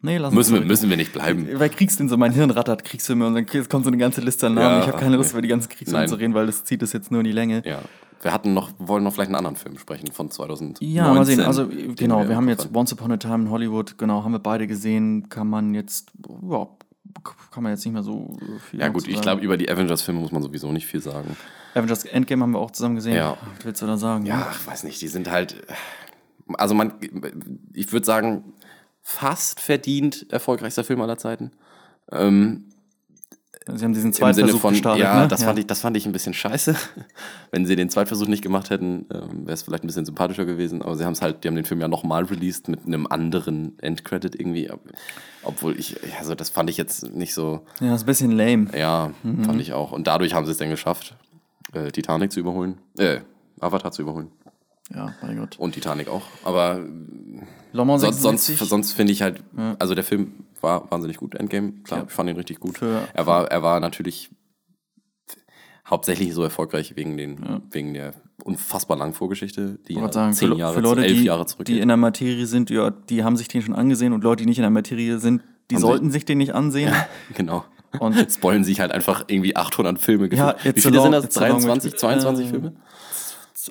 Nee, 0.00 0.16
lass 0.18 0.32
Müssen 0.32 0.54
wir, 0.54 0.60
müssen 0.62 0.88
wir 0.90 0.96
nicht 0.96 1.12
bleiben. 1.12 1.48
Bei 1.58 1.68
Kriegsfilmen, 1.68 2.08
so 2.08 2.16
mein 2.16 2.32
Hirn 2.32 2.50
rattert 2.50 2.84
Kriegsfilme 2.84 3.26
und 3.26 3.34
dann 3.34 3.46
kommt 3.46 3.84
so 3.84 3.90
eine 3.90 3.96
ganze 3.98 4.20
Liste 4.20 4.46
an 4.46 4.54
Namen. 4.54 4.76
Ja, 4.76 4.80
ich 4.80 4.86
habe 4.86 4.98
keine 4.98 5.16
Lust, 5.16 5.30
nee. 5.30 5.34
über 5.34 5.42
die 5.42 5.48
ganzen 5.48 5.68
Kriegsfilme 5.68 6.00
Nein. 6.00 6.08
zu 6.08 6.14
reden, 6.14 6.34
weil 6.34 6.46
das 6.46 6.64
zieht 6.64 6.82
es 6.82 6.92
jetzt 6.92 7.10
nur 7.10 7.20
in 7.20 7.24
die 7.24 7.32
Länge. 7.32 7.62
Ja. 7.66 7.80
Wir 8.20 8.32
hatten 8.32 8.52
noch, 8.54 8.72
wollen 8.78 9.04
noch 9.04 9.12
vielleicht 9.12 9.28
einen 9.28 9.36
anderen 9.36 9.56
Film 9.56 9.78
sprechen 9.78 10.10
von 10.10 10.30
2019. 10.30 10.88
Ja, 10.88 11.12
mal 11.12 11.24
sehen. 11.24 11.40
Also, 11.40 11.68
genau, 11.68 12.20
wir, 12.20 12.30
im 12.30 12.36
haben 12.36 12.48
jetzt. 12.48 12.68
Once 12.74 12.92
Upon 12.92 13.12
a 13.12 13.16
Time 13.16 13.44
in 13.44 13.50
Hollywood, 13.50 13.96
genau, 13.96 14.24
haben 14.24 14.32
wir 14.32 14.40
beide 14.40 14.66
gesehen. 14.66 15.28
Kann 15.28 15.48
man 15.48 15.74
jetzt, 15.74 16.10
ja, 16.42 16.68
kann 17.50 17.62
man 17.62 17.72
jetzt 17.72 17.84
nicht 17.84 17.94
mehr 17.94 18.02
so 18.02 18.36
viel 18.68 18.80
Ja, 18.80 18.88
gut, 18.88 19.06
ich 19.06 19.20
glaube, 19.20 19.42
über 19.42 19.56
die 19.56 19.70
Avengers-Filme 19.70 20.20
muss 20.20 20.32
man 20.32 20.42
sowieso 20.42 20.72
nicht 20.72 20.86
viel 20.86 21.00
sagen. 21.00 21.36
Avengers 21.74 22.04
Endgame 22.04 22.42
haben 22.42 22.52
wir 22.52 22.58
auch 22.58 22.72
zusammen 22.72 22.96
gesehen. 22.96 23.14
Ja. 23.14 23.36
Was 23.56 23.64
willst 23.64 23.82
du 23.82 23.86
da 23.86 23.96
sagen? 23.96 24.26
Ja, 24.26 24.48
ich 24.50 24.66
weiß 24.66 24.84
nicht, 24.84 25.00
die 25.00 25.08
sind 25.08 25.30
halt. 25.30 25.56
Also, 26.54 26.74
man, 26.74 26.94
ich 27.72 27.92
würde 27.92 28.06
sagen, 28.06 28.52
fast 29.02 29.60
verdient 29.60 30.26
erfolgreichster 30.30 30.82
Film 30.82 31.00
aller 31.00 31.18
Zeiten. 31.18 31.52
Ähm, 32.10 32.67
Sie 33.74 33.84
haben 33.84 33.92
diesen 33.92 34.12
zweiten 34.12 34.38
Versuch 34.40 34.60
von, 34.60 34.72
gestartet. 34.72 35.02
ja, 35.04 35.20
ne? 35.22 35.28
das, 35.28 35.42
Fand 35.44 35.58
ich, 35.58 35.66
das 35.66 35.80
fand 35.80 35.96
ich 35.96 36.06
ein 36.06 36.12
bisschen 36.12 36.34
scheiße. 36.34 36.74
Wenn 37.50 37.66
sie 37.66 37.76
den 37.76 37.90
Zweitversuch 37.90 38.26
nicht 38.28 38.42
gemacht 38.42 38.70
hätten, 38.70 39.06
ähm, 39.12 39.42
wäre 39.46 39.52
es 39.54 39.62
vielleicht 39.62 39.84
ein 39.84 39.86
bisschen 39.86 40.04
sympathischer 40.06 40.44
gewesen. 40.44 40.82
Aber 40.82 40.96
sie 40.96 41.04
haben 41.04 41.12
es 41.12 41.22
halt, 41.22 41.44
die 41.44 41.48
haben 41.48 41.54
den 41.56 41.64
Film 41.64 41.80
ja 41.80 41.88
nochmal 41.88 42.24
released 42.24 42.68
mit 42.68 42.86
einem 42.86 43.06
anderen 43.06 43.78
Endcredit 43.80 44.34
irgendwie. 44.38 44.70
Ob- 44.70 44.80
Obwohl 45.42 45.78
ich, 45.78 45.90
ja, 45.90 46.18
also 46.18 46.34
das 46.34 46.50
fand 46.50 46.68
ich 46.70 46.76
jetzt 46.76 47.10
nicht 47.14 47.34
so, 47.34 47.60
Ja, 47.80 47.94
ist 47.94 48.02
ein 48.02 48.06
bisschen 48.06 48.32
lame. 48.32 48.66
ja, 48.76 49.12
Mhm. 49.22 49.44
fand 49.44 49.60
ich 49.60 49.72
auch. 49.72 49.92
Und 49.92 50.06
dadurch 50.06 50.34
haben 50.34 50.46
sie 50.46 50.52
es 50.52 50.58
dann 50.58 50.70
geschafft, 50.70 51.16
äh, 51.72 51.90
Titanic 51.90 52.32
zu 52.32 52.40
überholen, 52.40 52.78
äh, 52.98 53.20
Avatar 53.60 53.90
zu 53.92 54.02
überholen. 54.02 54.28
Ja, 54.94 55.12
mein 55.22 55.36
Gott. 55.38 55.58
Und 55.58 55.72
Titanic 55.72 56.08
auch. 56.08 56.22
Aber 56.44 56.78
Mans 57.72 58.00
sonst, 58.02 58.22
sonst, 58.22 58.46
66, 58.46 58.68
sonst 58.68 58.92
finde 58.92 59.12
ich 59.12 59.22
halt, 59.22 59.42
also 59.78 59.94
der 59.94 60.04
Film 60.04 60.46
war 60.60 60.90
wahnsinnig 60.90 61.18
gut, 61.18 61.34
Endgame. 61.34 61.72
Klar, 61.84 62.00
Ja. 62.00 62.06
ich 62.06 62.12
fand 62.12 62.30
ihn 62.30 62.36
richtig 62.36 62.58
gut. 62.60 62.78
Für- 62.78 63.02
er, 63.12 63.26
war, 63.26 63.50
er 63.50 63.62
war 63.62 63.80
natürlich 63.80 64.30
hauptsächlich 65.88 66.34
so 66.34 66.42
erfolgreich 66.42 66.96
wegen, 66.96 67.16
den, 67.16 67.62
wegen 67.70 67.94
der 67.94 68.12
unfassbar 68.44 68.96
langen 68.96 69.14
Vorgeschichte, 69.14 69.78
die 69.88 69.94
ja 69.94 70.12
sagen, 70.12 70.32
zehn 70.32 70.50
für, 70.52 70.56
Jahre, 70.56 70.74
für 70.74 70.80
Leute, 70.80 71.04
elf 71.04 71.18
die, 71.18 71.24
Jahre 71.24 71.44
die 71.44 71.50
zurückgeht. 71.50 71.80
in 71.82 71.88
der 71.88 71.96
Materie 71.96 72.46
sind, 72.46 72.70
ja, 72.70 72.90
die 72.90 73.24
haben 73.24 73.36
sich 73.36 73.48
den 73.48 73.62
schon 73.62 73.74
angesehen 73.74 74.12
und 74.12 74.22
Leute, 74.22 74.42
die 74.42 74.48
nicht 74.48 74.58
in 74.58 74.62
der 74.62 74.70
Materie 74.70 75.18
sind, 75.18 75.42
die 75.70 75.76
Haben 75.76 75.80
sollten 75.82 76.10
sich 76.10 76.24
den 76.24 76.38
nicht 76.38 76.54
ansehen. 76.54 76.92
genau. 77.34 77.64
Und- 78.00 78.14
spoilen 78.32 78.64
sich 78.64 78.80
halt 78.80 78.92
einfach 78.92 79.24
irgendwie 79.28 79.56
800 79.56 79.98
Filme. 79.98 80.32
Ja. 80.34 80.56
Wie 80.62 80.80
viele 80.80 81.00
sind 81.00 81.12
long- 81.12 81.12
das? 81.12 81.36
a 81.38 81.40
long 81.48 81.60
23, 81.60 81.92
way- 81.92 81.98
22 81.98 82.46
äh, 82.46 82.48
Filme? 82.50 82.72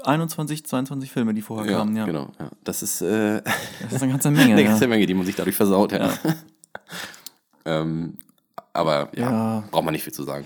21, 0.04 0.66
22 0.66 1.12
Filme, 1.12 1.34
die 1.34 1.42
vorher 1.42 1.72
kamen, 1.78 1.96
ja. 1.96 2.06
genau. 2.06 2.30
Ja. 2.40 2.50
Das 2.64 2.84
ist 2.84 3.02
äh, 3.02 3.42
Das 3.84 3.94
ist 3.94 4.04
eine 4.04 4.12
ganze 4.12 4.32
Menge. 4.32 4.52
eine 4.54 4.62
ja. 4.64 4.70
ganze 4.70 4.88
Menge, 4.88 5.06
die 5.06 5.14
man 5.14 5.26
sich 5.26 5.36
dadurch 5.36 5.56
versaut. 5.56 5.92
Ja. 5.94 6.12
ähm, 7.66 8.18
aber 8.74 9.10
ja, 9.16 9.32
Ja. 9.32 9.64
braucht 9.72 9.86
man 9.86 9.94
nicht 9.94 10.04
viel 10.04 10.14
zu 10.14 10.24
sagen. 10.24 10.46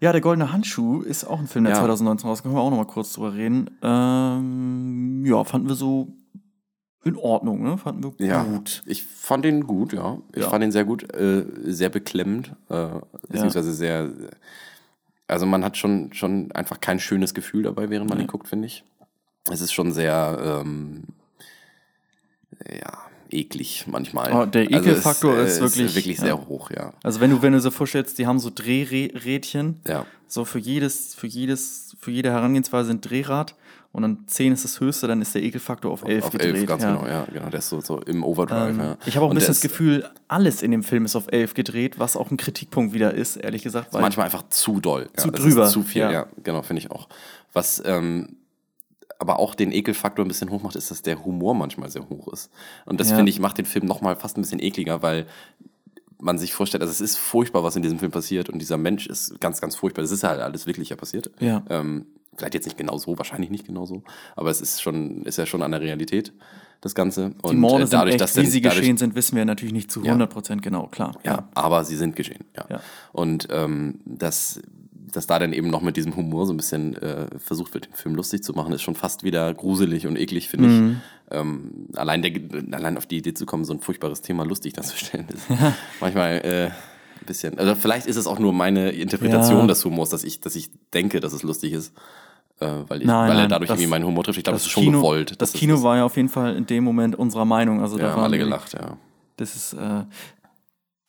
Ja, 0.00 0.10
der 0.10 0.20
Goldene 0.20 0.52
Handschuh 0.52 1.02
ist 1.02 1.24
auch 1.24 1.38
ein 1.38 1.46
Film, 1.46 1.64
der 1.64 1.74
Ja. 1.74 1.78
2019 1.80 2.28
rausgekommen, 2.28 2.56
können 2.56 2.62
wir 2.64 2.66
auch 2.66 2.70
noch 2.76 2.84
mal 2.84 2.92
kurz 2.92 3.12
drüber 3.12 3.34
reden. 3.34 3.70
Ähm, 3.82 5.24
ja, 5.24 5.44
fanden 5.44 5.68
wir 5.68 5.76
so 5.76 6.08
in 7.04 7.16
Ordnung, 7.16 7.62
ne? 7.62 7.78
Fanden 7.78 8.02
wir 8.18 8.26
Ja, 8.26 8.42
gut. 8.42 8.82
Ich 8.86 9.04
fand 9.04 9.44
den 9.44 9.64
gut, 9.66 9.92
ja. 9.92 10.18
Ich 10.34 10.42
Ja. 10.42 10.50
fand 10.50 10.64
ihn 10.64 10.72
sehr 10.72 10.84
gut, 10.84 11.12
äh, 11.14 11.44
sehr 11.64 11.88
beklemmend, 11.88 12.52
äh, 12.68 12.88
beziehungsweise 13.28 13.72
sehr. 13.72 14.10
Also 15.28 15.46
man 15.46 15.64
hat 15.64 15.76
schon, 15.76 16.12
schon 16.12 16.52
einfach 16.52 16.80
kein 16.80 16.98
schönes 17.00 17.32
Gefühl 17.34 17.62
dabei, 17.62 17.88
während 17.90 18.10
man 18.10 18.20
ihn 18.20 18.26
guckt, 18.26 18.48
finde 18.48 18.66
ich. 18.66 18.84
Es 19.50 19.60
ist 19.60 19.72
schon 19.72 19.92
sehr, 19.92 20.62
ähm, 20.62 21.04
ja, 22.70 22.92
eklig 23.30 23.86
manchmal. 23.86 24.32
Oh, 24.32 24.44
der 24.46 24.62
Also 24.62 24.76
Ekelfaktor 24.90 25.36
äh, 25.38 25.46
ist 25.46 25.60
wirklich- 25.60 25.94
wirklich 25.94 26.18
ja. 26.18 26.24
sehr 26.24 26.46
hoch, 26.48 26.70
ja. 26.70 26.92
Also 27.02 27.20
wenn 27.20 27.30
du, 27.30 27.40
wenn 27.42 27.52
du 27.52 27.60
so 27.60 27.70
vorstellst, 27.70 28.18
die 28.18 28.26
haben 28.26 28.38
so 28.38 28.50
Drehrädchen, 28.54 29.80
Ja, 29.86 30.06
so 30.26 30.44
für 30.44 30.58
jedes, 30.58 31.14
für 31.14 31.26
jedes, 31.26 31.96
für 31.98 32.10
jede 32.10 32.30
Herangehensweise 32.30 32.90
ein 32.90 33.00
Drehrad 33.00 33.54
und 33.92 34.02
dann 34.02 34.24
10 34.26 34.54
ist 34.54 34.64
das 34.64 34.80
höchste, 34.80 35.06
dann 35.06 35.20
ist 35.20 35.34
der 35.34 35.42
Ekelfaktor 35.42 35.92
auf 35.92 36.02
11 36.04 36.24
auf 36.24 36.30
gedreht. 36.30 36.54
11, 36.54 36.66
ganz 36.66 36.82
ja. 36.82 36.94
genau, 36.94 37.06
ja, 37.06 37.26
genau. 37.30 37.50
Der 37.50 37.58
ist 37.58 37.68
so, 37.68 37.80
so 37.82 38.00
im 38.00 38.24
Overdrive, 38.24 38.70
Ähm, 38.70 38.80
ja. 38.80 38.96
Ich 39.04 39.16
habe 39.16 39.26
auch 39.26 39.28
ein 39.28 39.32
Und 39.32 39.34
bisschen 39.36 39.48
das 39.48 39.58
ist 39.58 39.62
Gefühl, 39.62 40.08
alles 40.28 40.62
in 40.62 40.70
dem 40.70 40.82
Film 40.82 41.04
ist 41.04 41.14
auf 41.14 41.26
11 41.30 41.52
gedreht, 41.52 41.98
was 41.98 42.16
auch 42.16 42.30
ein 42.30 42.38
Kritikpunkt 42.38 42.94
wieder 42.94 43.12
ist, 43.12 43.36
ehrlich 43.36 43.62
gesagt. 43.62 43.92
Weil 43.92 44.00
manchmal 44.00 44.24
einfach 44.24 44.48
zu 44.48 44.80
doll. 44.80 45.10
Zu 45.16 45.28
ja, 45.28 45.32
drüber, 45.34 45.64
Ist 45.64 45.72
zu 45.72 45.82
viel, 45.82 46.10
ja. 46.10 46.26
genau, 46.42 46.62
finde 46.62 46.80
ich 46.80 46.90
auch. 46.90 47.06
Was 47.52 47.82
ähm, 47.84 48.36
aber 49.18 49.38
auch 49.38 49.54
den 49.54 49.72
Ekelfaktor 49.72 50.24
ein 50.24 50.28
bisschen 50.28 50.50
hoch 50.50 50.62
macht, 50.62 50.74
ist, 50.74 50.90
dass 50.90 51.02
der 51.02 51.24
Humor 51.24 51.54
manchmal 51.54 51.90
sehr 51.90 52.08
hoch 52.08 52.32
ist. 52.32 52.50
Und 52.86 52.98
das 52.98 53.12
finde 53.12 53.30
ich 53.30 53.38
macht 53.38 53.58
den 53.58 53.66
Film 53.66 53.86
nochmal 53.86 54.16
fast 54.16 54.36
ein 54.36 54.40
bisschen 54.40 54.60
ekliger, 54.60 55.02
weil 55.02 55.26
man 56.18 56.38
sich 56.38 56.52
vorstellt, 56.52 56.82
also 56.82 56.90
es 56.90 57.00
ist 57.00 57.18
furchtbar, 57.18 57.62
was 57.62 57.76
in 57.76 57.82
diesem 57.82 57.98
Film 57.98 58.10
passiert 58.10 58.48
und 58.48 58.58
dieser 58.58 58.78
Mensch 58.78 59.06
ist 59.06 59.40
ganz, 59.40 59.60
ganz 59.60 59.76
furchtbar. 59.76 60.02
Das 60.02 60.10
ist 60.10 60.24
halt 60.24 60.40
alles 60.40 60.66
wirklich 60.66 60.88
ja 60.88 60.96
passiert. 60.96 61.30
Ja. 61.40 61.62
Ähm, 61.68 62.06
vielleicht 62.36 62.54
jetzt 62.54 62.64
nicht 62.66 62.76
genau 62.78 62.96
so, 62.98 63.16
wahrscheinlich 63.18 63.50
nicht 63.50 63.66
genau 63.66 63.86
so, 63.86 64.02
aber 64.36 64.50
es 64.50 64.60
ist 64.60 64.80
schon, 64.82 65.22
ist 65.24 65.38
ja 65.38 65.46
schon 65.46 65.62
an 65.62 65.70
der 65.72 65.80
Realität, 65.80 66.32
das 66.80 66.94
Ganze. 66.94 67.32
Und 67.42 67.50
die 67.52 67.56
Morde 67.56 67.84
äh, 67.84 67.86
sind 67.86 67.92
dadurch, 67.98 68.14
echt, 68.14 68.20
dass 68.20 68.36
wie 68.36 68.46
sie 68.46 68.60
dadurch, 68.60 68.80
geschehen 68.80 68.96
sind, 68.96 69.14
wissen 69.14 69.36
wir 69.36 69.44
natürlich 69.44 69.72
nicht 69.74 69.90
zu 69.92 70.02
Ja. 70.04 70.14
100% 70.14 70.60
genau, 70.62 70.86
klar. 70.88 71.16
ja, 71.24 71.48
aber 71.54 71.84
sie 71.84 71.96
sind 71.96 72.16
geschehen. 72.16 72.44
Ja. 72.56 72.64
Ja. 72.68 72.80
Und 73.12 73.48
ähm, 73.50 74.00
dass, 74.04 74.60
dass 75.12 75.26
da 75.26 75.38
dann 75.38 75.52
eben 75.52 75.68
noch 75.70 75.82
mit 75.82 75.96
diesem 75.96 76.16
Humor 76.16 76.46
so 76.46 76.52
ein 76.52 76.56
bisschen 76.56 76.96
äh, 76.96 77.26
versucht 77.38 77.74
wird, 77.74 77.86
den 77.86 77.94
Film 77.94 78.14
lustig 78.14 78.42
zu 78.42 78.52
machen, 78.54 78.72
ist 78.72 78.82
schon 78.82 78.94
fast 78.96 79.22
wieder 79.22 79.52
gruselig 79.54 80.06
und 80.06 80.18
eklig, 80.18 80.48
finde 80.48 80.68
Mhm. 80.68 80.90
ich. 81.30 81.36
Ähm, 81.36 81.70
allein, 81.94 82.20
der, 82.22 82.32
allein 82.72 82.96
auf 82.98 83.06
die 83.06 83.16
Idee 83.18 83.32
zu 83.34 83.46
kommen, 83.46 83.64
so 83.64 83.72
ein 83.72 83.80
furchtbares 83.80 84.20
Thema 84.22 84.44
lustig 84.44 84.72
darzustellen, 84.74 85.26
ist 85.32 85.44
manchmal 86.00 86.40
äh, 86.44 86.66
ein 86.66 87.26
bisschen. 87.26 87.58
Also 87.58 87.74
vielleicht 87.74 88.06
ist 88.06 88.16
es 88.16 88.26
auch 88.26 88.38
nur 88.38 88.52
meine 88.52 88.90
Interpretation 88.90 89.60
Ja. 89.60 89.66
des 89.68 89.84
Humors, 89.84 90.10
dass 90.10 90.24
ich, 90.24 90.40
dass 90.40 90.56
ich 90.56 90.70
denke, 90.94 91.20
dass 91.20 91.32
es 91.32 91.42
lustig 91.42 91.72
ist. 91.72 91.92
Äh, 92.60 92.84
weil 92.88 93.00
ich, 93.00 93.06
Nein, 93.06 93.30
weil 93.30 93.38
er 93.40 93.48
dadurch 93.48 93.68
das- 93.68 93.76
irgendwie 93.78 93.90
meinen 93.90 94.04
Humor 94.06 94.22
trifft. 94.24 94.38
Ich 94.38 94.44
glaube, 94.44 94.54
das, 94.56 94.62
Das 94.62 94.66
ist 94.68 94.72
schon 94.72 94.84
Kino, 94.84 94.98
gewollt. 95.00 95.30
Das 95.32 95.38
dass 95.38 95.54
es- 95.54 95.60
Kino 95.60 95.82
war 95.82 95.96
ja 95.96 96.04
auf 96.04 96.16
jeden 96.16 96.28
Fall 96.28 96.54
in 96.54 96.66
dem 96.66 96.84
Moment 96.84 97.16
unserer 97.16 97.44
Meinung. 97.44 97.80
Also 97.80 97.96
da 97.96 98.04
ja, 98.04 98.08
haben 98.10 98.16
waren 98.18 98.24
alle 98.26 98.38
gelacht, 98.38 98.74
ja. 98.74 98.96
Das 99.36 99.56
ist, 99.56 99.72
äh, 99.72 100.04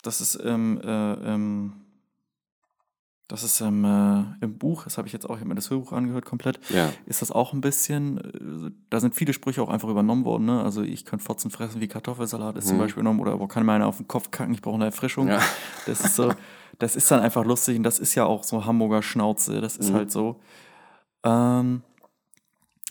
das 0.01 0.21
ist, 0.21 0.39
ähm, 0.43 0.81
äh, 0.83 1.13
ähm, 1.13 1.73
das 3.29 3.43
ist 3.43 3.61
ähm, 3.61 3.83
äh, 3.85 4.43
im 4.45 4.57
Buch, 4.57 4.83
das 4.83 4.97
habe 4.97 5.07
ich 5.07 5.13
jetzt 5.13 5.25
auch, 5.27 5.35
ich 5.35 5.39
habe 5.39 5.49
mir 5.49 5.55
das 5.55 5.69
Hörbuch 5.69 5.91
angehört 5.93 6.25
komplett, 6.25 6.59
Ja. 6.71 6.91
ist 7.05 7.21
das 7.21 7.31
auch 7.31 7.53
ein 7.53 7.61
bisschen, 7.61 8.17
äh, 8.67 8.71
da 8.89 8.99
sind 8.99 9.15
viele 9.15 9.33
Sprüche 9.33 9.61
auch 9.61 9.69
einfach 9.69 9.89
übernommen 9.89 10.25
worden, 10.25 10.45
ne? 10.45 10.61
Also 10.61 10.81
ich 10.81 11.05
könnte 11.05 11.23
Fotzen 11.25 11.49
fressen 11.49 11.81
wie 11.81 11.87
Kartoffelsalat 11.87 12.57
ist 12.57 12.67
zum 12.67 12.77
Beispiel 12.77 13.01
übernommen 13.01 13.21
oder 13.21 13.39
wo 13.39 13.47
kann 13.47 13.65
mir 13.65 13.71
einer 13.73 13.87
auf 13.87 13.97
den 13.97 14.07
Kopf 14.07 14.29
kacken, 14.29 14.53
ich 14.53 14.61
brauche 14.61 14.75
eine 14.75 14.85
Erfrischung. 14.85 15.25
Mhm. 15.25 15.31
Ja. 15.31 15.41
Das 15.87 16.01
ist 16.01 16.15
so, 16.15 16.31
das 16.79 16.95
ist 16.95 17.09
dann 17.11 17.19
einfach 17.21 17.45
lustig 17.45 17.77
und 17.77 17.83
das 17.83 17.99
ist 17.99 18.15
ja 18.15 18.25
auch 18.25 18.43
so 18.43 18.65
Hamburger 18.65 19.01
Schnauze, 19.01 19.61
das 19.61 19.77
ist 19.77 19.89
Mhm. 19.91 19.93
halt 19.95 20.11
so. 20.11 20.39
Ähm, 21.23 21.81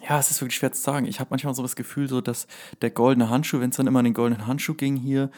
ja, 0.08 0.18
es 0.18 0.30
ist 0.30 0.40
wirklich 0.40 0.56
schwer 0.56 0.72
zu 0.72 0.80
sagen. 0.82 1.06
Ich 1.06 1.20
habe 1.20 1.28
manchmal 1.30 1.54
so 1.54 1.62
das 1.62 1.76
Gefühl, 1.76 2.08
so 2.08 2.20
dass 2.20 2.46
der 2.80 2.90
goldene 2.90 3.30
Handschuh, 3.30 3.60
wenn 3.60 3.70
es 3.70 3.76
dann 3.76 3.86
immer 3.86 4.00
an 4.00 4.04
den 4.04 4.14
goldenen 4.14 4.46
Handschuh 4.46 4.74
ging 4.74 4.96
hier, 4.96 5.30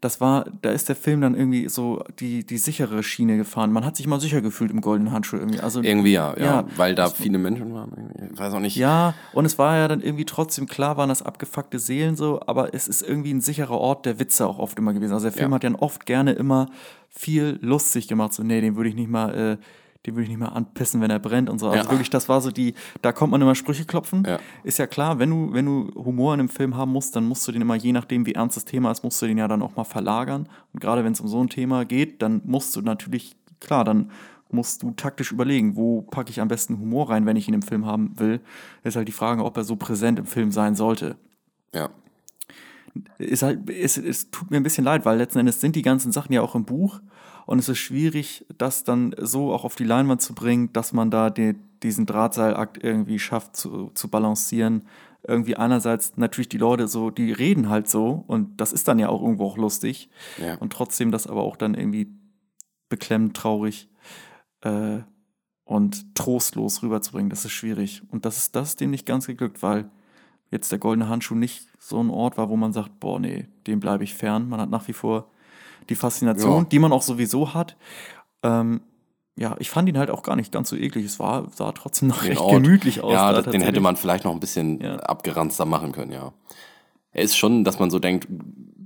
das 0.00 0.20
war, 0.20 0.44
da 0.62 0.70
ist 0.70 0.88
der 0.88 0.96
Film 0.96 1.20
dann 1.22 1.34
irgendwie 1.34 1.68
so 1.68 2.02
die, 2.20 2.44
die 2.44 2.58
sichere 2.58 3.02
Schiene 3.02 3.36
gefahren. 3.36 3.72
Man 3.72 3.84
hat 3.84 3.96
sich 3.96 4.06
mal 4.06 4.20
sicher 4.20 4.40
gefühlt 4.42 4.70
im 4.70 4.80
goldenen 4.80 5.12
Handschuh 5.12 5.36
irgendwie. 5.36 5.60
Also, 5.60 5.82
Irgendwie 5.82 6.12
ja, 6.12 6.34
ja, 6.38 6.44
Ja. 6.44 6.64
weil 6.76 6.94
da 6.94 7.08
viele 7.08 7.38
Menschen 7.38 7.72
waren. 7.74 7.92
Ich 8.32 8.38
weiß 8.38 8.52
auch 8.54 8.60
nicht. 8.60 8.76
ja, 8.76 9.14
und 9.32 9.44
es 9.46 9.58
war 9.58 9.76
ja 9.76 9.88
dann 9.88 10.00
irgendwie 10.02 10.24
trotzdem 10.26 10.66
klar, 10.66 10.96
waren 10.96 11.08
das 11.08 11.22
abgefuckte 11.22 11.78
Seelen 11.78 12.16
so, 12.16 12.40
aber 12.46 12.74
es 12.74 12.88
ist 12.88 13.02
irgendwie 13.02 13.32
ein 13.32 13.40
sicherer 13.40 13.78
Ort 13.78 14.04
der 14.06 14.18
Witze 14.18 14.46
auch 14.46 14.58
oft 14.58 14.78
immer 14.78 14.92
gewesen. 14.92 15.12
Also 15.14 15.24
der 15.24 15.32
Film 15.32 15.50
Ja. 15.50 15.54
hat 15.56 15.64
ja 15.64 15.72
oft 15.78 16.04
gerne 16.06 16.32
immer 16.32 16.68
viel 17.08 17.58
lustig 17.62 18.08
gemacht. 18.08 18.32
So, 18.34 18.42
nee, 18.42 18.60
den 18.60 18.76
würde 18.76 18.88
ich 18.90 18.94
nicht 18.96 19.10
mal, 19.10 19.34
äh, 19.34 19.56
den 20.06 20.14
würde 20.14 20.24
ich 20.24 20.28
nicht 20.28 20.38
mal 20.38 20.48
anpissen, 20.48 21.00
wenn 21.00 21.10
er 21.10 21.18
brennt 21.18 21.48
und 21.48 21.58
so. 21.58 21.68
Also 21.70 21.84
Ja. 21.84 21.90
wirklich, 21.90 22.10
das 22.10 22.28
war 22.28 22.40
so 22.40 22.50
die, 22.50 22.74
da 23.00 23.12
kommt 23.12 23.30
man 23.30 23.40
immer 23.40 23.54
Sprüche 23.54 23.84
klopfen. 23.86 24.24
Ja. 24.26 24.38
Ist 24.62 24.78
ja 24.78 24.86
klar, 24.86 25.18
wenn 25.18 25.30
du, 25.30 25.52
wenn 25.52 25.64
du 25.64 25.90
Humor 25.94 26.34
in 26.34 26.40
einem 26.40 26.48
Film 26.48 26.76
haben 26.76 26.92
musst, 26.92 27.16
dann 27.16 27.24
musst 27.24 27.46
du 27.48 27.52
den 27.52 27.62
immer, 27.62 27.74
je 27.74 27.92
nachdem, 27.92 28.26
wie 28.26 28.32
ernst 28.32 28.56
das 28.56 28.64
Thema 28.66 28.90
ist, 28.90 29.02
musst 29.02 29.20
du 29.22 29.26
den 29.26 29.38
ja 29.38 29.48
dann 29.48 29.62
auch 29.62 29.76
mal 29.76 29.84
verlagern. 29.84 30.48
Und 30.72 30.80
gerade 30.80 31.04
wenn 31.04 31.12
es 31.12 31.20
um 31.20 31.28
so 31.28 31.40
ein 31.42 31.48
Thema 31.48 31.84
geht, 31.84 32.20
dann 32.20 32.42
musst 32.44 32.76
du 32.76 32.82
natürlich, 32.82 33.34
klar, 33.60 33.84
dann 33.84 34.10
musst 34.50 34.82
du 34.82 34.90
taktisch 34.92 35.32
überlegen, 35.32 35.74
wo 35.74 36.02
packe 36.02 36.30
ich 36.30 36.40
am 36.40 36.48
besten 36.48 36.78
Humor 36.78 37.10
rein, 37.10 37.26
wenn 37.26 37.36
ich 37.36 37.48
ihn 37.48 37.54
im 37.54 37.62
Film 37.62 37.86
haben 37.86 38.12
will. 38.18 38.40
Ist 38.84 38.96
halt 38.96 39.08
die 39.08 39.12
Frage, 39.12 39.42
ob 39.44 39.56
er 39.56 39.64
so 39.64 39.74
präsent 39.76 40.18
im 40.18 40.26
Film 40.26 40.52
sein 40.52 40.74
sollte. 40.76 41.16
Ja. 41.74 41.88
Ist 43.18 43.42
halt, 43.42 43.68
es, 43.68 43.96
es 43.96 44.30
tut 44.30 44.50
mir 44.50 44.58
ein 44.58 44.62
bisschen 44.62 44.84
leid, 44.84 45.04
weil 45.04 45.18
letzten 45.18 45.40
Endes 45.40 45.60
sind 45.60 45.74
die 45.74 45.82
ganzen 45.82 46.12
Sachen 46.12 46.32
ja 46.32 46.42
auch 46.42 46.54
im 46.54 46.64
Buch 46.64 47.00
und 47.46 47.58
es 47.58 47.68
ist 47.68 47.78
schwierig, 47.78 48.46
das 48.56 48.84
dann 48.84 49.14
so 49.20 49.52
auch 49.52 49.64
auf 49.64 49.76
die 49.76 49.84
Leinwand 49.84 50.22
zu 50.22 50.34
bringen, 50.34 50.72
dass 50.72 50.92
man 50.92 51.10
da 51.10 51.30
die, 51.30 51.54
diesen 51.82 52.06
Drahtseilakt 52.06 52.82
irgendwie 52.82 53.18
schafft 53.18 53.56
zu, 53.56 53.90
zu 53.94 54.08
balancieren. 54.08 54.86
Irgendwie 55.26 55.56
einerseits 55.56 56.16
natürlich 56.16 56.48
die 56.50 56.58
Leute 56.58 56.86
so, 56.88 57.10
die 57.10 57.32
reden 57.32 57.68
halt 57.70 57.88
so 57.88 58.24
und 58.26 58.60
das 58.60 58.72
ist 58.72 58.88
dann 58.88 58.98
ja 58.98 59.08
auch 59.08 59.22
irgendwo 59.22 59.46
auch 59.46 59.56
lustig 59.56 60.10
Ja. 60.38 60.56
und 60.56 60.72
trotzdem 60.72 61.10
das 61.10 61.26
aber 61.26 61.42
auch 61.42 61.56
dann 61.56 61.74
irgendwie 61.74 62.08
beklemmend, 62.90 63.34
traurig 63.36 63.88
äh, 64.60 64.98
und 65.64 66.14
trostlos 66.14 66.82
rüberzubringen. 66.82 67.30
Das 67.30 67.44
ist 67.44 67.52
schwierig 67.52 68.02
und 68.10 68.24
das 68.26 68.36
ist 68.36 68.54
das 68.56 68.70
ist 68.70 68.80
dem 68.80 68.90
nicht 68.90 69.06
ganz 69.06 69.26
geglückt, 69.26 69.62
weil 69.62 69.90
jetzt 70.50 70.70
der 70.70 70.78
goldene 70.78 71.08
Handschuh 71.08 71.34
nicht 71.34 71.68
so 71.78 72.02
ein 72.02 72.10
Ort 72.10 72.36
war, 72.36 72.48
wo 72.50 72.56
man 72.56 72.72
sagt, 72.74 73.00
boah, 73.00 73.18
nee, 73.18 73.48
dem 73.66 73.80
bleibe 73.80 74.04
ich 74.04 74.14
fern. 74.14 74.48
Man 74.48 74.60
hat 74.60 74.70
nach 74.70 74.86
wie 74.88 74.92
vor 74.92 75.30
die 75.88 75.94
Faszination, 75.94 76.62
Ja. 76.62 76.68
die 76.70 76.78
man 76.78 76.92
auch 76.92 77.02
sowieso 77.02 77.54
hat. 77.54 77.76
Ähm, 78.42 78.80
ja, 79.36 79.56
ich 79.58 79.70
fand 79.70 79.88
ihn 79.88 79.98
halt 79.98 80.10
auch 80.10 80.22
gar 80.22 80.36
nicht 80.36 80.52
ganz 80.52 80.68
so 80.68 80.76
eklig. 80.76 81.04
Es 81.04 81.18
war, 81.18 81.48
sah 81.54 81.72
trotzdem 81.72 82.08
noch 82.08 82.20
Den 82.20 82.28
recht 82.28 82.40
Ort. 82.40 82.52
gemütlich 82.62 83.00
aus. 83.02 83.12
Ja, 83.12 83.32
da 83.32 83.42
den 83.42 83.60
hätte 83.62 83.80
man 83.80 83.96
vielleicht 83.96 84.24
noch 84.24 84.32
ein 84.32 84.40
bisschen 84.40 84.80
Ja. 84.80 84.96
abgeranzter 84.96 85.64
machen 85.64 85.92
können, 85.92 86.12
ja. 86.12 86.32
Er 87.12 87.22
ist 87.22 87.36
schon, 87.36 87.64
dass 87.64 87.78
man 87.78 87.90
so 87.90 87.98
denkt, 87.98 88.26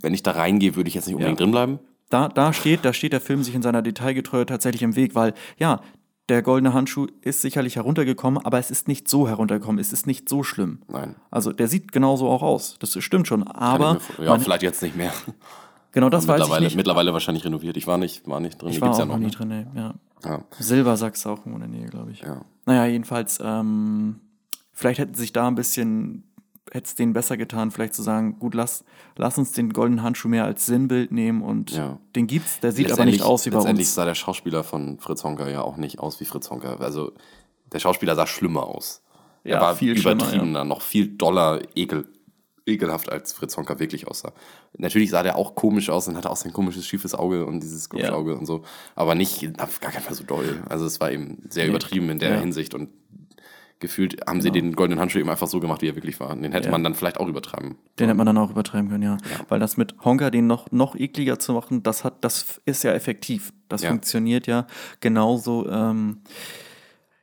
wenn 0.00 0.14
ich 0.14 0.22
da 0.22 0.32
reingehe, 0.32 0.76
würde 0.76 0.88
ich 0.88 0.94
jetzt 0.94 1.06
nicht 1.06 1.14
unbedingt 1.16 1.38
Ja. 1.40 1.44
drin 1.44 1.50
bleiben. 1.52 1.78
da, 2.10 2.28
da 2.28 2.54
steht, 2.54 2.86
da 2.86 2.94
steht 2.94 3.12
der 3.12 3.20
Film 3.20 3.42
sich 3.42 3.54
in 3.54 3.60
seiner 3.60 3.82
Detailgetreue 3.82 4.46
tatsächlich 4.46 4.82
im 4.82 4.96
Weg, 4.96 5.14
weil 5.14 5.34
ja, 5.58 5.80
der 6.30 6.40
goldene 6.42 6.72
Handschuh 6.72 7.06
ist 7.20 7.42
sicherlich 7.42 7.76
heruntergekommen, 7.76 8.42
aber 8.44 8.58
es 8.58 8.70
ist 8.70 8.88
nicht 8.88 9.08
so 9.08 9.28
heruntergekommen, 9.28 9.78
es 9.78 9.92
ist 9.92 10.06
nicht 10.06 10.26
so 10.28 10.42
schlimm. 10.42 10.80
Nein. 10.88 11.16
Also 11.30 11.52
der 11.52 11.68
sieht 11.68 11.92
genauso 11.92 12.28
auch 12.30 12.42
aus, 12.42 12.76
das 12.80 12.96
stimmt 13.02 13.28
schon, 13.28 13.42
aber 13.46 13.98
mir 14.18 14.24
ja, 14.24 14.30
man, 14.30 14.40
vielleicht 14.40 14.62
jetzt 14.62 14.82
nicht 14.82 14.96
mehr. 14.96 15.12
Genau 15.92 16.08
das 16.10 16.26
weiß 16.28 16.36
ich 16.36 16.40
mittlerweile, 16.42 16.64
nicht. 16.66 16.76
mittlerweile 16.76 17.12
wahrscheinlich 17.12 17.44
renoviert. 17.44 17.76
Ich 17.76 17.86
war 17.86 17.98
nicht, 17.98 18.26
war 18.28 18.40
nicht 18.40 18.60
drin. 18.60 18.70
Ich 18.70 18.80
war 18.80 18.90
auch 18.92 18.98
ja 18.98 19.04
noch 19.06 19.18
nie 19.18 19.26
ne? 19.26 19.30
drin, 19.30 19.50
ey. 19.50 19.66
ja. 19.74 19.94
Ja. 20.24 20.42
Silber 20.58 20.96
sagst 20.96 21.24
du 21.24 21.30
auch 21.30 21.46
in 21.46 21.58
der 21.58 21.68
Nähe, 21.68 21.86
glaube 21.86 22.10
ich. 22.10 22.20
Ja. 22.22 22.40
Naja, 22.66 22.86
jedenfalls, 22.86 23.38
ähm, 23.42 24.18
vielleicht 24.72 24.98
hätten 24.98 25.14
sich 25.14 25.32
da 25.32 25.46
ein 25.46 25.54
bisschen, 25.54 26.24
hätte 26.72 26.86
es 26.86 26.94
denen 26.96 27.12
besser 27.12 27.36
getan, 27.36 27.70
vielleicht 27.70 27.94
zu 27.94 28.02
sagen, 28.02 28.36
gut, 28.40 28.54
lass, 28.54 28.84
lass 29.16 29.38
uns 29.38 29.52
den 29.52 29.72
goldenen 29.72 30.02
Handschuh 30.02 30.26
mehr 30.28 30.44
als 30.44 30.66
Sinnbild 30.66 31.12
nehmen 31.12 31.42
und 31.42 31.70
Ja. 31.70 31.98
den 32.16 32.26
gibt's, 32.26 32.58
der 32.58 32.72
sieht 32.72 32.86
aber 32.86 33.04
nicht 33.04 33.20
Letztendlich- 33.20 33.22
aus 33.22 33.46
wie 33.46 33.50
bei 33.50 33.56
Letztendlich 33.58 33.86
uns. 33.86 33.94
sah 33.94 34.04
der 34.04 34.14
Schauspieler 34.16 34.64
von 34.64 34.98
Fritz 34.98 35.22
Honka 35.22 35.48
ja 35.48 35.62
auch 35.62 35.76
nicht 35.76 36.00
aus 36.00 36.18
wie 36.20 36.24
Fritz 36.24 36.50
Honka. 36.50 36.74
Also 36.78 37.12
der 37.72 37.78
Schauspieler 37.78 38.16
sah 38.16 38.26
schlimmer 38.26 38.64
aus. 38.66 39.02
Ja, 39.44 39.54
er 39.54 39.60
war 39.60 39.76
viel 39.76 39.96
schlimmer, 39.96 40.22
übertriebener, 40.24 40.64
noch 40.64 40.82
viel 40.82 41.16
doller, 41.16 41.60
ekel, 41.76 42.08
ekelhaft 42.68 43.10
als 43.10 43.32
Fritz 43.32 43.56
Honka 43.56 43.78
wirklich 43.80 44.06
aussah. 44.06 44.32
Natürlich 44.76 45.10
sah 45.10 45.22
der 45.22 45.36
auch 45.36 45.54
komisch 45.54 45.90
aus 45.90 46.06
und 46.08 46.16
hatte 46.16 46.30
auch 46.30 46.36
sein 46.36 46.52
komisches 46.52 46.86
schiefes 46.86 47.14
Auge 47.14 47.46
und 47.46 47.60
dieses 47.60 47.88
Guckauge 47.88 48.36
und 48.36 48.46
so. 48.46 48.62
Aber 48.94 49.14
nicht, 49.14 49.60
auf 49.60 49.80
gar 49.80 49.90
keinen 49.90 50.02
Fall 50.02 50.14
so 50.14 50.24
doll. 50.24 50.62
Also 50.68 50.84
es 50.86 51.00
war 51.00 51.10
eben 51.10 51.42
sehr 51.48 51.64
Nee. 51.64 51.70
übertrieben 51.70 52.10
in 52.10 52.18
der 52.18 52.34
Ja. 52.34 52.40
Hinsicht 52.40 52.74
und 52.74 52.90
gefühlt 53.80 54.26
haben 54.26 54.40
sie 54.40 54.50
den 54.50 54.74
goldenen 54.74 54.98
Handschuh 55.00 55.20
eben 55.20 55.30
einfach 55.30 55.46
so 55.46 55.60
gemacht, 55.60 55.82
wie 55.82 55.88
er 55.88 55.94
wirklich 55.94 56.18
war. 56.18 56.34
Den 56.34 56.50
hätte 56.50 56.66
Ja. 56.66 56.72
man 56.72 56.82
dann 56.82 56.94
vielleicht 56.96 57.20
auch 57.20 57.28
übertreiben. 57.28 57.76
Den 57.98 58.08
hätte 58.08 58.16
man 58.16 58.26
dann 58.26 58.36
auch 58.38 58.50
übertreiben 58.50 58.88
können, 58.90 59.04
ja. 59.04 59.16
Weil 59.48 59.60
das 59.60 59.76
mit 59.76 59.94
Honka 60.04 60.30
den 60.30 60.48
noch, 60.48 60.72
noch 60.72 60.96
ekliger 60.96 61.38
zu 61.38 61.52
machen, 61.52 61.84
das 61.84 62.02
hat, 62.02 62.24
das 62.24 62.60
ist 62.64 62.82
ja 62.82 62.92
effektiv. 62.92 63.52
Das 63.68 63.82
Ja. 63.82 63.90
funktioniert 63.90 64.48
ja 64.48 64.66
genauso. 64.98 65.68
Ähm, 65.70 66.18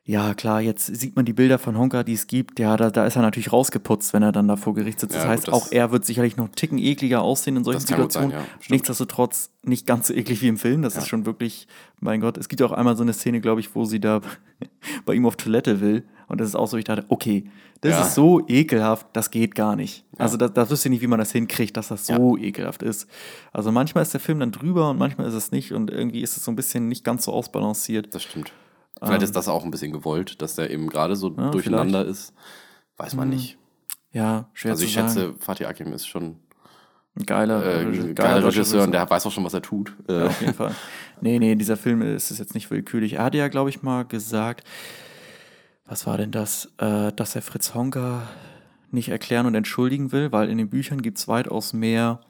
ja, 0.07 0.35
klar, 0.35 0.61
jetzt 0.61 0.85
sieht 0.85 1.15
man 1.15 1.25
die 1.25 1.33
Bilder 1.33 1.57
von 1.57 1.77
Honka, 1.77 2.03
die 2.03 2.13
es 2.13 2.27
gibt. 2.27 2.59
Ja, 2.59 2.77
da, 2.77 2.91
da 2.91 3.07
ist 3.07 3.15
er 3.15 3.23
natürlich 3.23 3.51
rausgeputzt, 3.51 4.13
wenn 4.13 4.21
er 4.21 4.31
dann 4.31 4.47
da 4.47 4.55
vor 4.55 4.75
Gericht 4.75 4.99
sitzt. 4.99 5.15
Das 5.15 5.23
Ja, 5.23 5.29
heißt, 5.29 5.45
gut, 5.45 5.53
das- 5.55 5.61
auch 5.67 5.71
er 5.71 5.91
wird 5.91 6.05
sicherlich 6.05 6.37
noch 6.37 6.45
einen 6.45 6.55
Ticken 6.55 6.77
ekliger 6.77 7.21
aussehen 7.23 7.57
in 7.57 7.63
solchen 7.63 7.79
gut 7.79 7.87
sein, 7.87 7.97
Situationen. 7.97 8.31
ja. 8.31 8.43
Nichtsdestotrotz 8.69 9.49
nicht 9.63 9.87
ganz 9.87 10.07
so 10.07 10.13
eklig 10.13 10.41
wie 10.43 10.47
im 10.47 10.57
Film. 10.57 10.83
Das 10.83 10.95
ist 10.95 11.07
schon 11.07 11.25
wirklich, 11.25 11.67
mein 11.99 12.21
Gott. 12.21 12.37
Es 12.37 12.49
gibt 12.49 12.61
auch 12.61 12.71
einmal 12.71 12.95
so 12.95 13.01
eine 13.01 13.13
Szene, 13.13 13.41
glaube 13.41 13.61
ich, 13.61 13.73
wo 13.73 13.85
sie 13.85 13.99
da 13.99 14.21
bei 15.05 15.15
ihm 15.15 15.25
auf 15.25 15.37
Toilette 15.37 15.81
will. 15.81 16.03
Und 16.27 16.39
das 16.39 16.49
ist 16.49 16.55
auch 16.55 16.67
so, 16.67 16.77
ich 16.77 16.85
dachte, 16.85 17.05
okay, 17.09 17.45
das 17.81 17.91
Ja. 17.93 18.01
ist 18.01 18.13
so 18.15 18.47
ekelhaft, 18.47 19.07
das 19.13 19.31
geht 19.31 19.53
gar 19.55 19.75
nicht. 19.75 20.05
Also 20.17 20.37
da, 20.37 20.47
da 20.49 20.69
wüsste 20.69 20.87
ich 20.87 20.91
nicht, 20.91 21.01
wie 21.01 21.07
man 21.07 21.19
das 21.19 21.31
hinkriegt, 21.31 21.77
dass 21.77 21.87
das 21.89 22.05
so 22.07 22.37
ekelhaft 22.37 22.83
ist. 22.83 23.07
Also 23.53 23.71
manchmal 23.71 24.01
ist 24.03 24.13
der 24.13 24.19
Film 24.21 24.39
dann 24.39 24.51
drüber 24.51 24.89
und 24.91 24.97
manchmal 24.99 25.27
ist 25.27 25.33
es 25.35 25.51
nicht 25.51 25.71
und 25.73 25.89
irgendwie 25.91 26.21
ist 26.21 26.37
es 26.37 26.43
so 26.45 26.51
ein 26.51 26.55
bisschen 26.55 26.87
nicht 26.87 27.03
ganz 27.03 27.25
so 27.25 27.31
ausbalanciert. 27.33 28.13
Das 28.13 28.23
stimmt. 28.23 28.51
Vielleicht 29.01 29.23
ist 29.23 29.35
das 29.35 29.47
auch 29.47 29.63
ein 29.65 29.71
bisschen 29.71 29.91
gewollt, 29.91 30.41
dass 30.41 30.55
der 30.55 30.71
eben 30.71 30.87
gerade 30.89 31.15
so 31.15 31.29
durcheinander 31.29 32.05
ist. 32.05 32.33
Weiß 32.97 33.13
man 33.15 33.29
nicht. 33.29 33.57
Ja, 34.11 34.49
schwer 34.53 34.71
Also 34.71 34.81
zu 34.83 34.87
ich 34.87 34.93
sagen. 34.93 35.07
schätze, 35.09 35.33
Fatih 35.39 35.65
Akim 35.65 35.91
ist 35.91 36.07
schon 36.07 36.37
ein 37.17 37.25
geiler, 37.25 37.63
äh, 37.65 37.83
äh, 37.83 37.85
ein 37.85 38.15
geiler 38.15 38.45
Regisseur 38.47 38.83
und 38.83 38.91
der 38.93 39.09
weiß 39.09 39.25
auch 39.25 39.31
schon, 39.31 39.43
was 39.43 39.53
er 39.53 39.61
tut. 39.61 39.93
Äh, 40.07 40.19
Ja, 40.19 40.25
auf 40.27 40.39
jeden 40.41 40.53
Fall. 40.53 40.73
Nee, 41.21 41.39
nee, 41.39 41.55
dieser 41.55 41.75
Film 41.77 42.01
ist 42.01 42.31
es 42.31 42.39
jetzt 42.39 42.53
nicht 42.55 42.71
willkürlich. 42.71 43.13
Er 43.13 43.23
hatte 43.25 43.37
ja, 43.37 43.47
glaube 43.49 43.69
ich, 43.69 43.83
mal 43.83 44.03
gesagt, 44.05 44.65
was 45.85 46.07
war 46.07 46.17
denn 46.17 46.31
das, 46.31 46.71
äh, 46.77 47.11
dass 47.11 47.35
er 47.35 47.41
Fritz 47.41 47.73
Honka 47.73 48.23
nicht 48.91 49.09
erklären 49.09 49.45
und 49.45 49.55
entschuldigen 49.55 50.11
will, 50.13 50.31
weil 50.31 50.49
in 50.49 50.57
den 50.57 50.69
Büchern 50.69 51.01
gibt 51.01 51.17
es 51.17 51.27
weitaus 51.27 51.73
mehr 51.73 52.21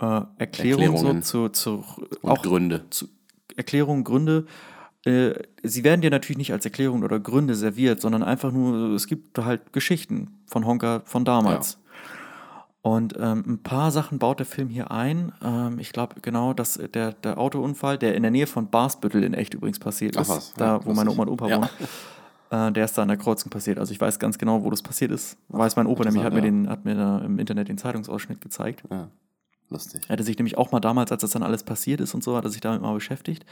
äh, 0.00 0.04
Erklärungen, 0.38 0.38
Erklärungen. 0.38 1.22
so 1.22 1.48
zu, 1.48 1.82
zu 1.82 2.06
und 2.22 2.30
auch 2.30 2.42
Gründe. 2.42 2.84
zu 2.90 3.08
Erklärungen, 3.56 4.04
Gründe. 4.04 4.46
Äh, 5.04 5.32
sie 5.62 5.84
werden 5.84 6.00
dir 6.00 6.10
natürlich 6.10 6.38
nicht 6.38 6.52
als 6.52 6.64
Erklärungen 6.64 7.02
oder 7.04 7.18
Gründe 7.18 7.54
serviert, 7.54 8.00
sondern 8.00 8.22
einfach 8.22 8.52
nur, 8.52 8.94
es 8.94 9.06
gibt 9.06 9.38
halt 9.38 9.72
Geschichten 9.72 10.28
von 10.46 10.64
Honka 10.64 11.02
von 11.04 11.24
damals. 11.24 11.78
Und 12.82 13.14
ähm, 13.18 13.44
ein 13.46 13.62
paar 13.62 13.92
Sachen 13.92 14.18
baut 14.18 14.40
der 14.40 14.46
Film 14.46 14.68
hier 14.68 14.90
ein. 14.90 15.32
Ähm, 15.42 15.78
ich 15.78 15.92
glaube 15.92 16.16
genau, 16.20 16.52
dass 16.52 16.80
der, 16.92 17.12
der 17.12 17.38
Autounfall, 17.38 17.96
der 17.96 18.16
in 18.16 18.22
der 18.22 18.32
Nähe 18.32 18.48
von 18.48 18.70
Barsbüttel 18.70 19.22
in 19.22 19.34
echt 19.34 19.54
übrigens 19.54 19.78
passiert 19.78 20.16
Ach 20.16 20.22
ist, 20.22 20.28
was, 20.28 20.54
da 20.54 20.64
ja, 20.64 20.84
wo 20.84 20.92
meine. 20.92 21.10
Oma 21.10 21.22
und 21.22 21.28
Opa 21.28 21.46
Ja. 21.48 21.58
wohnen, 21.58 21.68
äh, 22.50 22.72
der 22.72 22.84
ist 22.84 22.98
da 22.98 23.02
an 23.02 23.08
der 23.08 23.18
Kreuzung 23.18 23.50
passiert. 23.50 23.78
Also 23.78 23.92
ich 23.92 24.00
weiß 24.00 24.18
ganz 24.18 24.36
genau, 24.36 24.64
wo 24.64 24.70
das 24.70 24.82
passiert 24.82 25.12
ist. 25.12 25.36
Weiß 25.48 25.76
mein 25.76 25.86
Opa 25.86 26.02
nämlich, 26.04 26.24
hat 26.24 26.32
mir, 26.32 26.40
interessant, 26.40 26.66
den, 26.66 26.70
hat 26.70 26.84
mir 26.84 26.94
da 26.96 27.18
im 27.24 27.38
Internet 27.38 27.68
den 27.68 27.78
Zeitungsausschnitt 27.78 28.40
gezeigt. 28.40 28.82
Ja, 28.90 29.08
lustig. 29.70 30.02
Er 30.08 30.14
hatte 30.14 30.24
sich 30.24 30.36
nämlich 30.36 30.58
auch 30.58 30.72
mal 30.72 30.80
damals, 30.80 31.12
als 31.12 31.22
das 31.22 31.30
dann 31.30 31.44
alles 31.44 31.62
passiert 31.62 32.00
ist 32.00 32.14
und 32.14 32.24
so, 32.24 32.36
hat 32.36 32.44
er 32.44 32.50
sich 32.50 32.60
damit 32.60 32.82
mal 32.82 32.94
beschäftigt. 32.94 33.46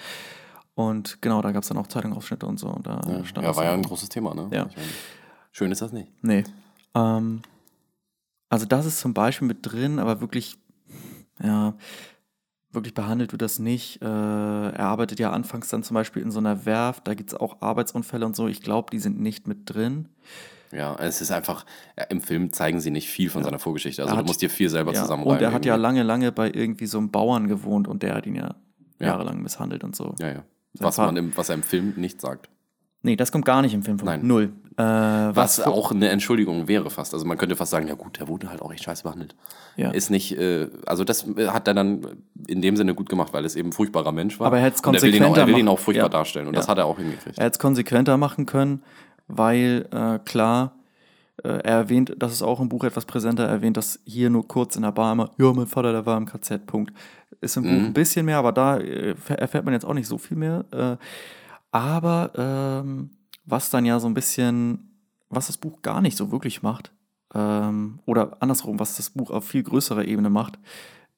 Und 0.89 1.20
genau, 1.22 1.43
da 1.43 1.53
gab 1.53 1.62
es 1.62 1.68
dann 1.68 1.78
auch 1.78 1.87
Zeitungsausschnitte 1.87 2.47
und 2.47 2.59
so. 2.59 2.68
Und 2.68 2.87
da 2.87 3.01
Ja, 3.07 3.24
stand 3.24 3.47
ja 3.47 3.55
war 3.57 3.64
ja 3.64 3.72
ein 3.72 3.83
großes 3.83 4.09
Thema, 4.09 4.35
ne? 4.35 4.49
Ja. 4.53 4.66
Ich 4.68 4.76
schön 5.53 5.70
ist 5.72 5.83
das 5.83 5.93
nicht. 5.93 6.11
Nee. 6.22 6.45
Ähm, 6.95 7.43
also 8.49 8.66
das 8.66 8.87
ist 8.87 9.01
zum 9.01 9.14
Beispiel 9.14 9.47
mit 9.49 9.59
drin, 9.62 9.99
aber 9.99 10.20
wirklich, 10.20 10.59
ja, 11.43 11.74
wirklich 12.72 12.95
behandelt 12.95 13.33
wird 13.33 13.43
das 13.43 13.59
nicht. 13.59 14.01
Äh, 14.03 14.05
er 14.07 14.81
arbeitet 14.87 15.18
ja 15.18 15.31
anfangs 15.33 15.68
dann 15.68 15.83
zum 15.83 15.95
Beispiel 15.95 16.22
in 16.22 16.31
so 16.31 16.39
einer 16.39 16.66
Werft, 16.66 17.07
da 17.09 17.14
gibt 17.14 17.31
es 17.33 17.39
auch 17.39 17.61
Arbeitsunfälle 17.62 18.24
und 18.26 18.37
so. 18.37 18.47
Ich 18.49 18.62
glaube, 18.62 18.91
die 18.91 18.99
sind 19.01 19.20
nicht 19.20 19.47
mit 19.49 19.59
drin. 19.72 20.09
Ja, 20.72 20.95
es 21.01 21.20
ist 21.20 21.33
einfach, 21.33 21.66
ja, 21.99 22.05
im 22.05 22.20
Film 22.20 22.53
zeigen 22.53 22.81
sie 22.81 22.93
nicht 22.93 23.09
viel 23.09 23.28
von 23.28 23.43
seiner 23.43 23.59
Vorgeschichte. 23.59 24.03
Also 24.03 24.12
Er 24.12 24.14
du 24.14 24.18
hat- 24.20 24.26
musst 24.28 24.41
dir 24.41 24.51
viel 24.51 24.68
selber 24.68 24.93
Ja, 24.93 25.03
zusammenreimen. 25.03 25.37
und 25.39 25.43
er 25.43 25.53
hat 25.53 25.64
ja 25.64 25.74
lange, 25.74 26.05
lange 26.05 26.31
bei 26.31 26.49
irgendwie 26.49 26.87
so 26.87 26.99
einem 26.99 27.11
Bauern 27.11 27.49
gewohnt 27.49 27.89
und 27.89 28.05
der 28.05 28.14
hat 28.14 28.24
ihn 28.26 28.37
ja, 28.37 28.55
Ja. 29.01 29.07
jahrelang 29.09 29.43
misshandelt 29.43 29.83
und 29.83 29.97
so. 29.97 30.14
Ja, 30.20 30.28
ja. 30.28 30.45
Was, 30.79 30.99
man 30.99 31.16
im, 31.16 31.37
was 31.37 31.49
er 31.49 31.57
im 31.57 31.62
Film 31.62 31.95
nicht 31.97 32.21
sagt. 32.21 32.49
Nee, 33.03 33.16
das 33.16 33.33
kommt 33.33 33.45
gar 33.47 33.62
nicht 33.62 33.73
im 33.75 33.83
Film 33.83 33.99
vor. 33.99 34.07
Nein. 34.07 34.27
Null. 34.27 34.53
Äh, 34.77 34.83
was 34.83 35.59
Was 35.59 35.61
auch 35.66 35.91
eine 35.91 36.11
Entschuldigung 36.11 36.68
wäre 36.68 36.91
fast. 36.91 37.14
Also 37.14 37.25
man 37.27 37.39
könnte 37.39 37.57
fast 37.57 37.71
sagen, 37.71 37.89
ja 37.89 37.95
gut, 37.95 38.21
der 38.21 38.29
wurde 38.29 38.51
halt 38.51 38.61
auch 38.62 38.73
echt 38.73 38.85
scheiße 38.85 39.03
behandelt. 39.05 39.35
Ja. 39.77 39.91
Ist 39.91 40.11
nicht, 40.11 40.37
äh, 40.39 40.68
also 40.87 41.03
das 41.05 41.27
äh, 41.37 41.49
hat 41.49 41.66
er 41.66 41.75
dann 41.75 42.07
in 42.47 42.61
dem 42.61 42.77
Sinne 42.77 42.95
gut 42.95 43.09
gemacht, 43.09 43.33
weil 43.33 43.45
es 43.47 43.57
eben 43.57 43.71
ein 43.71 43.73
furchtbarer 43.73 44.12
Mensch 44.12 44.39
war. 44.39 44.47
Aber 44.49 44.59
er 44.59 44.64
hätte 44.64 44.77
es 44.77 44.83
er 44.83 44.89
ihn 44.91 44.95
auch, 44.95 44.95
er 44.95 45.01
konsequenter 45.01 45.47
will 45.47 45.59
ihn 45.59 45.68
auch 45.68 45.73
machen. 45.75 45.85
furchtbar 45.85 46.05
Ja. 46.05 46.09
darstellen. 46.11 46.47
Und 46.47 46.57
das 46.57 46.66
Ja. 46.66 46.71
hat 46.73 46.79
er 46.79 46.87
auch 46.87 46.99
hingekriegt. 46.99 47.39
Er 47.39 47.45
hätte 47.47 47.55
es 47.55 47.59
konsequenter 47.59 48.16
machen 48.18 48.45
können, 48.47 48.83
weil 49.29 49.89
äh, 49.93 50.18
klar, 50.25 50.75
er 51.49 51.64
erwähnt, 51.64 52.14
das 52.18 52.32
ist 52.32 52.43
auch 52.43 52.61
im 52.61 52.68
Buch 52.68 52.84
etwas 52.84 53.05
präsenter, 53.05 53.45
er 53.45 53.51
erwähnt 53.51 53.76
das 53.76 54.01
hier 54.05 54.30
nur 54.30 54.47
kurz 54.47 54.76
in 54.76 54.82
der 54.82 54.93
Bar 54.93 55.12
immer, 55.12 55.30
ja, 55.38 55.53
mein 55.53 55.66
Vater, 55.66 55.93
der 55.93 56.07
war 56.07 56.16
im 56.16 56.26
KZ, 56.26 56.66
Punkt. 56.66 56.93
Ist 57.41 57.57
im 57.57 57.62
Buch 57.62 57.70
ein 57.70 57.93
bisschen 57.95 58.26
mehr, 58.26 58.38
aber 58.38 58.53
da 58.53 58.76
äh, 58.78 59.14
erfährt 59.28 59.64
man 59.64 59.72
jetzt 59.72 59.84
auch 59.84 59.95
nicht 59.95 60.07
so 60.07 60.18
viel 60.18 60.36
mehr. 60.36 60.64
Äh, 60.72 60.97
aber 61.70 62.32
ähm, 62.36 63.11
was 63.47 63.70
dann 63.70 63.86
ja 63.86 63.99
so 63.99 64.09
ein 64.09 64.14
bisschen, 64.14 64.91
was 65.28 65.47
das 65.47 65.57
Buch 65.57 65.80
gar 65.82 66.03
nicht 66.03 66.16
so 66.16 66.30
wirklich 66.30 66.62
macht, 66.62 66.93
ähm, 67.34 68.01
oder 68.07 68.36
andersrum, 68.41 68.78
was 68.78 68.97
das 68.97 69.11
Buch 69.11 69.30
auf 69.30 69.47
viel 69.47 69.62
größerer 69.62 70.05
Ebene 70.05 70.30
macht, 70.30 70.59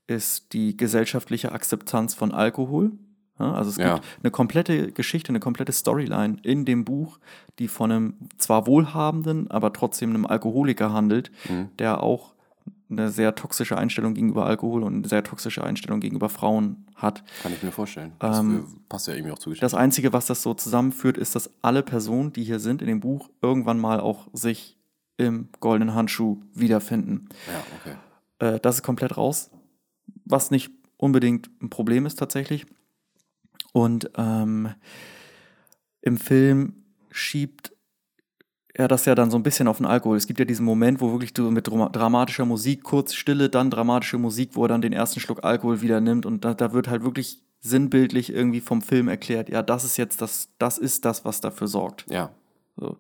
ist 0.07 0.53
die 0.53 0.77
gesellschaftliche 0.77 1.53
Akzeptanz 1.53 2.15
von 2.15 2.33
Alkohol. 2.33 2.93
Ja, 3.39 3.53
also 3.55 3.71
es 3.71 3.77
Ja. 3.77 3.95
gibt 3.95 4.07
eine 4.23 4.31
komplette 4.31 4.93
Geschichte, 4.93 5.31
eine 5.31 5.41
komplette 5.41 5.73
Storyline 5.73 6.37
in 6.43 6.65
dem 6.65 6.85
Buch, 6.85 7.19
die 7.59 7.69
von 7.69 7.91
einem 7.91 8.15
zwar 8.39 8.67
wohlhabenden, 8.67 9.51
aber 9.51 9.73
trotzdem 9.73 10.11
einem 10.11 10.27
Alkoholiker 10.27 10.93
handelt, 10.93 11.31
Mhm. 11.49 11.71
der 11.79 12.03
auch 12.03 12.35
eine 12.91 13.09
sehr 13.09 13.35
toxische 13.35 13.79
Einstellung 13.79 14.13
gegenüber 14.13 14.45
Alkohol 14.45 14.83
und 14.83 14.95
eine 14.95 15.09
sehr 15.09 15.25
toxische 15.25 15.65
Einstellung 15.65 16.01
gegenüber 16.01 16.29
Frauen 16.29 16.85
hat. 16.95 17.25
Kann 17.43 17.55
ich 17.55 17.63
mir 17.63 17.73
vorstellen. 17.73 18.13
Das 18.19 18.39
Ähm, 18.41 18.59
äh, 18.59 18.79
passt 18.91 19.09
ja 19.09 19.15
irgendwie 19.15 19.33
auch 19.33 19.39
zu 19.39 19.49
Geschichte. 19.49 19.65
Das 19.65 19.73
Einzige, 19.75 20.13
was 20.13 20.27
das 20.27 20.43
so 20.43 20.53
zusammenführt, 20.53 21.17
ist, 21.17 21.35
dass 21.35 21.51
alle 21.63 21.83
Personen, 21.83 22.35
die 22.35 22.45
hier 22.45 22.59
sind 22.61 22.83
in 22.83 22.89
dem 22.89 23.01
Buch, 23.01 23.31
irgendwann 23.41 23.81
mal 23.81 23.99
auch 23.99 24.29
sich 24.35 24.77
im 25.17 25.49
goldenen 25.61 25.95
Handschuh 25.95 26.43
wiederfinden. 26.55 27.29
ja, 27.51 27.63
okay. 27.81 27.97
Äh, 28.57 28.61
das 28.61 28.77
ist 28.77 28.83
komplett 28.83 29.17
raus, 29.17 29.51
was 30.27 30.51
nicht 30.51 30.71
unbedingt 30.99 31.51
ein 31.63 31.71
Problem 31.71 32.05
ist 32.05 32.17
tatsächlich. 32.19 32.67
Und 33.73 34.11
ähm, 34.17 34.69
im 36.03 36.17
Film 36.19 36.75
schiebt 37.11 37.73
er 38.75 38.89
das 38.89 39.05
ja 39.05 39.15
dann 39.15 39.31
so 39.31 39.37
ein 39.37 39.43
bisschen 39.43 39.69
auf 39.69 39.77
den 39.79 39.87
Alkohol. 39.87 40.17
Es 40.17 40.27
gibt 40.27 40.39
ja 40.39 40.45
diesen 40.47 40.65
Moment, 40.65 41.01
wo 41.01 41.13
wirklich 41.13 41.35
du 41.35 41.51
mit 41.51 41.67
drama- 41.69 41.91
dramatischer 41.91 42.47
Musik, 42.47 42.83
kurz 42.83 43.13
Stille, 43.15 43.51
dann 43.51 43.71
dramatische 43.71 44.17
Musik, 44.19 44.51
wo 44.55 44.65
er 44.65 44.69
dann 44.69 44.81
den 44.83 44.93
ersten 44.95 45.21
Schluck 45.21 45.45
Alkohol 45.45 45.83
wieder 45.83 46.01
nimmt 46.01 46.25
und 46.25 46.45
da, 46.45 46.55
da 46.55 46.73
wird 46.73 46.89
halt 46.89 47.03
wirklich 47.05 47.43
sinnbildlich 47.61 48.33
irgendwie 48.33 48.61
vom 48.61 48.81
Film 48.83 49.09
erklärt, 49.09 49.49
ja, 49.51 49.63
das 49.63 49.85
ist 49.85 49.97
jetzt 49.99 50.21
das, 50.23 50.49
das 50.59 50.79
ist 50.79 51.05
das, 51.05 51.25
was 51.25 51.41
dafür 51.41 51.69
sorgt. 51.69 52.07
Ja, 52.11 52.31
So. 52.77 52.97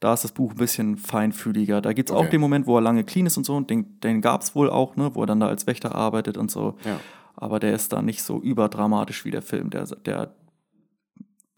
Da 0.00 0.14
ist 0.14 0.24
das 0.24 0.32
Buch 0.32 0.50
ein 0.52 0.56
bisschen 0.56 0.96
feinfühliger. 0.96 1.80
Da 1.80 1.92
gibt 1.92 2.08
es 2.10 2.14
auch 2.16 2.22
Okay. 2.22 2.30
den 2.30 2.40
Moment, 2.40 2.66
wo 2.66 2.76
er 2.76 2.80
lange 2.80 3.04
clean 3.04 3.26
ist 3.26 3.36
und 3.36 3.44
so, 3.44 3.54
und 3.54 3.70
den, 3.70 4.00
den 4.00 4.20
gab 4.20 4.42
es 4.42 4.56
wohl 4.56 4.68
auch, 4.68 4.96
ne, 4.96 5.14
wo 5.14 5.22
er 5.22 5.26
dann 5.26 5.38
da 5.38 5.46
als 5.46 5.68
Wächter 5.68 5.94
arbeitet 5.94 6.36
und 6.36 6.50
so. 6.50 6.74
ja. 6.84 6.98
Aber 7.42 7.58
der 7.58 7.74
ist 7.74 7.92
da 7.92 8.02
nicht 8.02 8.22
so 8.22 8.40
überdramatisch 8.40 9.24
wie 9.24 9.30
der 9.30 9.42
Film. 9.42 9.70
Der, 9.70 9.84
der 9.84 10.34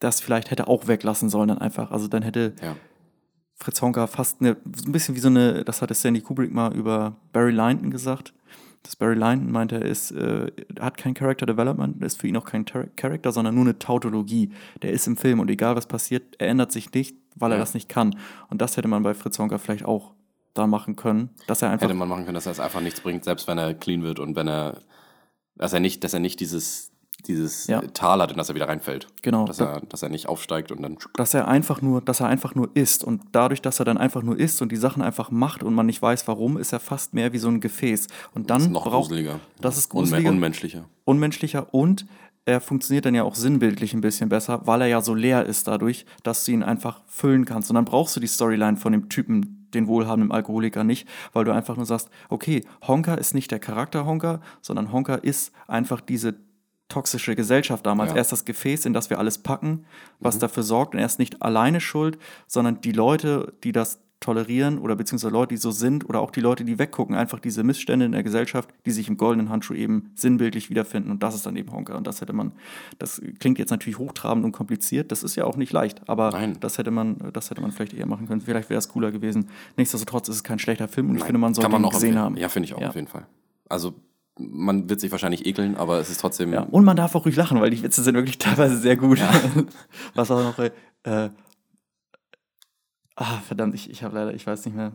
das 0.01 0.21
vielleicht 0.21 0.51
hätte 0.51 0.69
auch 0.69 0.87
weglassen 0.87 1.29
sollen, 1.29 1.49
dann 1.49 1.59
einfach. 1.59 1.91
Also 1.91 2.09
dann 2.09 2.23
hätte 2.23 2.55
ja. 2.63 2.77
Fritz 3.55 3.81
Honka 3.81 4.07
fast 4.07 4.41
eine, 4.41 4.57
ein 4.65 4.93
bisschen 4.93 5.15
wie 5.15 5.21
so 5.21 5.29
eine, 5.29 5.65
das 5.65 5.83
hatte 5.83 5.95
Sandy 5.95 6.21
Kubrick 6.21 6.53
mal 6.53 6.75
über 6.75 7.17
Barry 7.33 7.53
Lyndon 7.53 7.91
gesagt. 7.91 8.35
Das 8.83 8.97
Barry 8.97 9.15
Lyndon 9.15 9.51
meinte, 9.51 9.77
er 9.77 9.85
ist, 9.87 10.11
äh, 10.11 10.51
hat 10.79 10.97
kein 10.99 11.15
Character 11.15 11.47
Development, 11.47 12.03
ist 12.03 12.21
für 12.21 12.29
ihn 12.29 12.37
auch 12.37 12.45
kein 12.45 12.67
Ter 12.67 12.89
Character, 12.97 13.33
sondern 13.33 13.55
nur 13.55 13.65
eine 13.65 13.79
Tautologie. 13.79 14.53
Der 14.83 14.93
ist 14.93 15.07
im 15.07 15.17
Film 15.17 15.41
und 15.41 15.51
egal 15.51 15.77
was 15.77 15.87
passiert, 15.87 16.35
er 16.39 16.49
ändert 16.49 16.73
sich 16.73 16.93
nicht, 16.93 17.17
weil 17.37 17.53
er 17.53 17.57
Ja. 17.57 17.63
das 17.63 17.73
nicht 17.75 17.89
kann. 17.89 18.19
Und 18.51 18.61
das 18.61 18.77
hätte 18.77 18.89
man 18.89 19.03
bei 19.03 19.15
Fritz 19.15 19.39
Honka 19.39 19.57
vielleicht 19.59 19.85
auch 19.87 20.13
da 20.53 20.67
machen 20.67 20.97
können, 20.97 21.31
dass 21.47 21.63
er 21.63 21.71
einfach 21.71 21.87
Hätte 21.87 21.95
man 21.95 22.09
machen 22.09 22.25
können, 22.25 22.35
dass 22.35 22.47
er 22.47 22.53
es 22.53 22.61
einfach 22.61 22.81
nichts 22.81 23.01
bringt, 23.01 23.25
selbst 23.25 23.49
wenn 23.49 23.59
er 23.59 23.75
clean 23.75 24.03
wird 24.03 24.19
und 24.19 24.37
wenn 24.37 24.49
er, 24.49 24.79
dass 25.57 25.73
er 25.73 25.81
nicht, 25.81 26.05
dass 26.05 26.13
er 26.15 26.21
nicht 26.21 26.41
dieses, 26.41 26.91
dieses 27.27 27.67
Ja. 27.67 27.81
Tal 27.81 28.21
hat, 28.21 28.33
in 28.33 28.37
das 28.37 28.49
er 28.49 28.55
wieder 28.55 28.69
reinfällt. 28.69 29.07
Genau. 29.23 29.47
Dass 29.47 29.61
er, 29.61 29.81
dass 29.89 30.03
er 30.03 30.09
nicht 30.09 30.29
aufsteigt 30.29 30.73
und 30.73 30.83
dann. 30.83 30.99
dass 31.17 31.35
er 31.35 31.49
einfach 31.49 31.81
nur, 31.81 32.01
dass 32.01 32.21
er 32.21 32.27
einfach 32.27 32.55
nur 32.55 32.71
ist 32.75 33.05
und 33.05 33.23
dadurch, 33.33 33.63
dass 33.63 33.79
er 33.79 33.85
dann 33.85 33.97
einfach 33.99 34.23
nur 34.23 34.39
ist 34.39 34.61
und 34.63 34.71
die 34.73 34.77
Sachen 34.77 35.03
einfach 35.03 35.31
macht 35.31 35.63
und 35.63 35.75
man 35.75 35.87
nicht 35.87 36.03
weiß, 36.03 36.27
warum, 36.29 36.57
ist 36.59 36.73
er 36.73 36.81
fast 36.81 37.15
mehr 37.15 37.33
wie 37.33 37.39
so 37.39 37.49
ein 37.49 37.61
Gefäß 37.61 38.09
und 38.35 38.51
dann 38.51 38.63
ist 38.63 38.71
noch 38.71 38.85
braucht 38.85 39.09
gruseliger. 39.09 39.41
das 39.61 39.79
ist 39.79 39.89
gruseliger. 39.89 40.29
unmenschlicher. 40.31 40.85
unmenschlicher 41.05 41.73
und 41.73 42.07
er 42.47 42.61
funktioniert 42.61 43.07
dann 43.07 43.15
ja 43.15 43.23
auch 43.23 43.37
sinnbildlich 43.37 43.95
ein 43.95 44.03
bisschen 44.03 44.29
besser, 44.29 44.61
weil 44.67 44.83
er 44.83 44.87
ja 44.89 45.01
so 45.01 45.15
leer 45.15 45.47
ist 45.47 45.67
dadurch, 45.67 46.05
dass 46.25 46.45
du 46.45 46.53
ihn 46.53 46.63
einfach 46.63 47.01
füllen 47.07 47.47
kannst 47.47 47.71
und 47.71 47.77
dann 47.77 47.87
brauchst 47.87 48.15
du 48.17 48.21
die 48.21 48.27
Storyline 48.27 48.77
von 48.77 48.93
dem 48.93 49.09
Typen, 49.09 49.64
den 49.75 49.87
wohlhabenden 49.87 50.33
Alkoholiker 50.33 50.85
nicht, 50.85 51.09
weil 51.33 51.45
du 51.45 51.53
einfach 51.53 51.77
nur 51.77 51.87
sagst, 51.87 52.09
okay, 52.29 52.65
Honka 52.87 53.15
ist 53.15 53.35
nicht 53.35 53.51
der 53.51 53.59
Charakter 53.59 54.07
Honka, 54.07 54.41
sondern 54.61 54.93
Honka 54.93 55.15
ist 55.17 55.53
einfach 55.67 56.01
diese 56.01 56.35
toxische 56.89 57.35
Gesellschaft 57.35 57.85
damals. 57.87 58.11
Ja. 58.11 58.17
Er 58.17 58.23
ist 58.23 58.33
das 58.33 58.45
Gefäß, 58.45 58.87
in 58.87 58.93
das 58.93 59.11
wir 59.11 59.19
alles 59.19 59.39
packen, 59.39 59.87
was 60.21 60.39
dafür 60.39 60.63
sorgt. 60.63 60.95
Und 60.95 61.01
er 61.01 61.07
ist 61.07 61.19
nicht 61.19 61.43
alleine 61.43 61.81
schuld, 61.81 62.19
sondern 62.47 62.81
die 62.81 62.93
Leute, 62.93 63.55
die 63.65 63.73
das 63.73 64.01
tolerieren 64.25 64.79
oder 64.79 64.97
beziehungsweise 64.97 65.33
Leute, 65.33 65.51
die 65.55 65.57
so 65.59 65.71
sind 65.71 66.09
oder 66.09 66.21
auch 66.21 66.31
die 66.31 66.41
Leute, 66.41 66.65
die 66.65 66.79
weggucken, 66.79 67.15
einfach 67.15 67.39
diese 67.39 67.63
Missstände 67.63 68.07
in 68.07 68.13
der 68.13 68.23
Gesellschaft, 68.23 68.69
die 68.87 68.91
sich 68.91 69.09
im 69.09 69.17
goldenen 69.17 69.51
Handschuh 69.51 69.75
eben 69.75 70.11
sinnbildlich 70.15 70.71
wiederfinden. 70.71 71.11
Und 71.11 71.23
das 71.23 71.35
ist 71.35 71.47
dann 71.47 71.57
eben 71.57 71.71
Honka. 71.73 71.95
Und 71.97 72.07
das 72.07 72.21
hätte 72.21 72.33
man, 72.33 72.53
das 72.99 73.21
klingt 73.39 73.59
jetzt 73.59 73.71
natürlich 73.71 73.99
hochtrabend 73.99 74.45
und 74.45 74.53
kompliziert, 74.53 75.13
das 75.13 75.23
ist 75.23 75.37
ja 75.37 75.45
auch 75.45 75.57
nicht 75.57 75.73
leicht, 75.73 76.09
aber 76.09 76.31
Nein. 76.31 76.57
das 76.61 76.79
hätte 76.79 76.91
man, 76.91 77.17
das 77.33 77.51
hätte 77.51 77.61
man 77.61 77.71
vielleicht 77.71 77.93
eher 77.95 78.07
machen 78.07 78.27
können. 78.27 78.41
Vielleicht 78.41 78.71
wäre 78.71 78.79
es 78.79 78.89
cooler 78.89 79.13
gewesen. 79.13 79.49
Nichtsdestotrotz 79.77 80.29
ist 80.29 80.37
es 80.37 80.45
kein 80.45 80.59
schlechter 80.59 80.89
Film 80.89 81.11
und 81.11 81.17
ich 81.17 81.21
Nein, 81.21 81.27
finde, 81.29 81.39
man 81.41 81.55
sollte 81.55 81.71
man 81.71 81.81
ihn 81.81 81.83
noch 81.83 81.91
gesehen 81.93 82.09
empfehlen. 82.11 82.25
haben. 82.25 82.37
Ja, 82.37 82.49
finde 82.49 82.67
ich 82.67 82.75
auch 82.75 82.81
Ja. 82.81 82.89
auf 82.89 82.95
jeden 82.95 83.09
Fall. 83.09 83.27
Also, 83.69 83.95
man 84.39 84.89
wird 84.91 85.01
sich 85.01 85.13
wahrscheinlich 85.13 85.47
ekeln, 85.47 85.77
aber 85.77 86.01
es 86.01 86.11
ist 86.11 86.21
trotzdem. 86.21 86.53
Ja, 86.53 86.63
und 86.63 86.85
man 86.85 86.97
darf 86.97 87.15
auch 87.15 87.25
ruhig 87.25 87.37
lachen, 87.37 87.61
weil 87.61 87.71
die 87.71 87.83
Witze 87.83 88.03
sind 88.03 88.15
wirklich 88.15 88.39
teilweise 88.39 88.77
sehr 88.79 88.97
gut. 88.97 89.21
Was 90.15 90.31
auch 90.31 90.43
noch, 90.43 90.59
äh, 90.59 91.31
ah, 93.17 93.39
verdammt, 93.47 93.75
ich, 93.75 93.91
ich 93.91 94.03
habe 94.03 94.15
leider, 94.17 94.35
ich 94.35 94.47
weiß 94.47 94.65
nicht 94.67 94.75
mehr. 94.75 94.93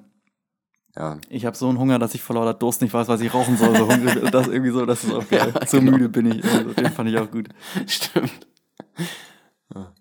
ja. 0.96 1.18
Ich 1.30 1.46
habe 1.46 1.56
so 1.56 1.70
einen 1.70 1.78
Hunger, 1.80 2.00
dass 2.00 2.16
ich 2.16 2.22
vor 2.22 2.36
lauter 2.36 2.54
Durst 2.54 2.82
nicht 2.82 2.94
weiß, 2.94 3.08
was 3.08 3.22
ich 3.22 3.34
rauchen 3.34 3.58
soll. 3.58 3.76
So 3.76 3.88
hungrig, 3.88 4.22
und 4.22 4.34
das 4.34 4.48
irgendwie 4.48 4.72
so, 4.72 4.86
das 4.86 5.04
ist 5.04 5.14
auch 5.14 5.28
geil. 5.28 5.54
Ja, 5.60 5.66
so 5.66 5.80
genau. 5.80 5.92
müde 5.94 6.10
bin 6.10 6.26
ich. 6.32 6.44
Also, 6.44 6.74
den 6.74 6.92
fand 6.92 7.10
ich 7.10 7.18
auch 7.18 7.30
gut. 7.32 7.50
Stimmt. 7.88 8.48
Ja. 9.76 9.94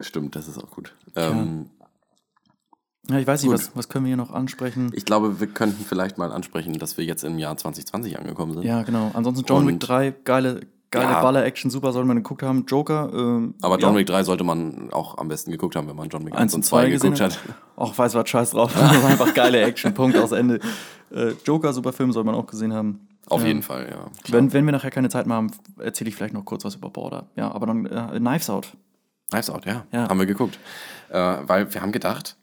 Stimmt, 0.00 0.34
das 0.36 0.48
ist 0.48 0.58
auch 0.58 0.70
gut. 0.70 0.94
Ähm, 1.16 1.70
Ja, 3.08 3.18
ich 3.18 3.26
weiß 3.26 3.42
nicht, 3.42 3.52
was, 3.52 3.76
was 3.76 3.88
können 3.88 4.04
wir 4.04 4.08
hier 4.10 4.16
noch 4.16 4.30
ansprechen? 4.30 4.90
ich 4.94 5.04
glaube, 5.04 5.40
wir 5.40 5.46
könnten 5.48 5.84
vielleicht 5.84 6.16
mal 6.16 6.32
ansprechen, 6.32 6.78
dass 6.78 6.96
wir 6.96 7.04
jetzt 7.04 7.22
im 7.24 7.38
Jahr 7.38 7.56
2020 7.56 8.18
angekommen 8.18 8.54
sind. 8.54 8.62
Ja, 8.62 8.82
genau. 8.82 9.10
Ansonsten 9.14 9.44
John 9.46 9.66
Wick 9.66 9.74
Und- 9.74 9.78
3, 9.80 10.10
geile, 10.24 10.60
geile 10.90 11.04
Ja. 11.12 11.22
Baller-Action, 11.22 11.70
super, 11.70 11.92
soll 11.92 12.04
man 12.04 12.16
geguckt 12.16 12.42
haben. 12.42 12.64
Joker, 12.66 13.10
ähm, 13.14 13.54
Aber 13.62 13.78
John 13.78 13.92
ja, 13.94 13.98
Wick 14.00 14.06
3 14.06 14.24
sollte 14.24 14.44
man 14.44 14.90
auch 14.92 15.18
am 15.18 15.28
besten 15.28 15.50
geguckt 15.50 15.76
haben, 15.76 15.88
wenn 15.88 15.96
man 15.96 16.08
John 16.08 16.24
Wick 16.26 16.32
1 16.34 16.40
1 16.42 16.54
und 16.54 16.62
2 16.64 16.90
gesehen 16.90 17.14
geguckt 17.14 17.32
hat. 17.32 17.38
Auch 17.76 17.96
weiß 17.96 18.14
was 18.14 18.28
scheiß 18.28 18.50
drauf. 18.50 18.72
Das 18.78 19.02
war 19.02 19.10
einfach 19.10 19.34
geile 19.34 19.60
Action, 19.62 19.94
Punkt 19.94 20.16
aus 20.16 20.32
Ende. 20.32 20.60
Äh, 21.12 21.32
Joker, 21.44 21.72
super 21.72 21.92
Film, 21.92 22.12
soll 22.12 22.24
man 22.24 22.34
auch 22.34 22.46
gesehen 22.46 22.72
haben. 22.72 23.06
Auf 23.28 23.42
Ähm, 23.42 23.46
jeden 23.46 23.62
Fall, 23.62 23.88
ja. 23.90 24.06
Wenn, 24.32 24.52
wenn 24.52 24.64
wir 24.64 24.72
nachher 24.72 24.90
keine 24.90 25.08
Zeit 25.08 25.26
mehr 25.26 25.36
haben, 25.36 25.50
erzähle 25.78 26.08
ich 26.10 26.16
vielleicht 26.16 26.34
noch 26.34 26.44
kurz 26.44 26.64
was 26.64 26.74
über 26.74 26.90
Border. 26.90 27.26
Ja, 27.36 27.52
aber 27.52 27.66
dann 27.66 27.86
äh, 27.86 28.18
Knives 28.18 28.50
Out. 28.50 28.72
Knives 29.30 29.50
Out, 29.50 29.66
ja. 29.66 29.84
Ja. 29.92 30.08
Haben 30.08 30.18
wir 30.18 30.26
geguckt. 30.26 30.58
Äh, 31.10 31.18
weil 31.46 31.72
wir 31.72 31.80
haben 31.82 31.92
gedacht, 31.92 32.36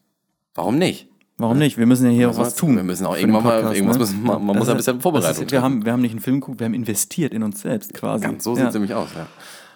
warum 0.54 0.78
nicht? 0.78 1.08
Warum 1.38 1.58
nicht? 1.58 1.78
Wir 1.78 1.86
müssen 1.86 2.04
ja 2.06 2.10
hier 2.12 2.30
auch 2.30 2.36
was 2.36 2.56
tun. 2.56 2.76
wir 2.76 2.82
müssen 2.82 3.06
auch 3.06 3.16
irgendwann 3.16 3.44
mal- 3.44 3.56
Podcast, 3.62 3.76
irgendwas 3.76 3.96
ne? 3.96 4.00
müssen- 4.02 4.22
man- 4.24 4.44
man 4.46 4.58
muss 4.58 4.68
ein 4.68 4.76
ist- 4.76 4.86
bisschen 4.86 5.00
Vorbereitung 5.00 5.44
ist- 5.44 5.52
Wir 5.52 5.62
haben, 5.62 5.84
wir 5.84 5.92
haben 5.92 6.02
nicht 6.02 6.10
einen 6.10 6.20
Film 6.20 6.40
geguckt, 6.40 6.58
wir 6.60 6.64
haben 6.66 6.74
investiert 6.74 7.32
in 7.32 7.42
uns 7.42 7.60
selbst 7.60 7.94
quasi. 7.94 8.24
Ganz 8.24 8.42
so 8.44 8.50
ja. 8.50 8.56
sieht 8.56 8.66
es 8.68 8.74
nämlich 8.74 8.94
aus, 8.94 9.08
ja. 9.14 9.26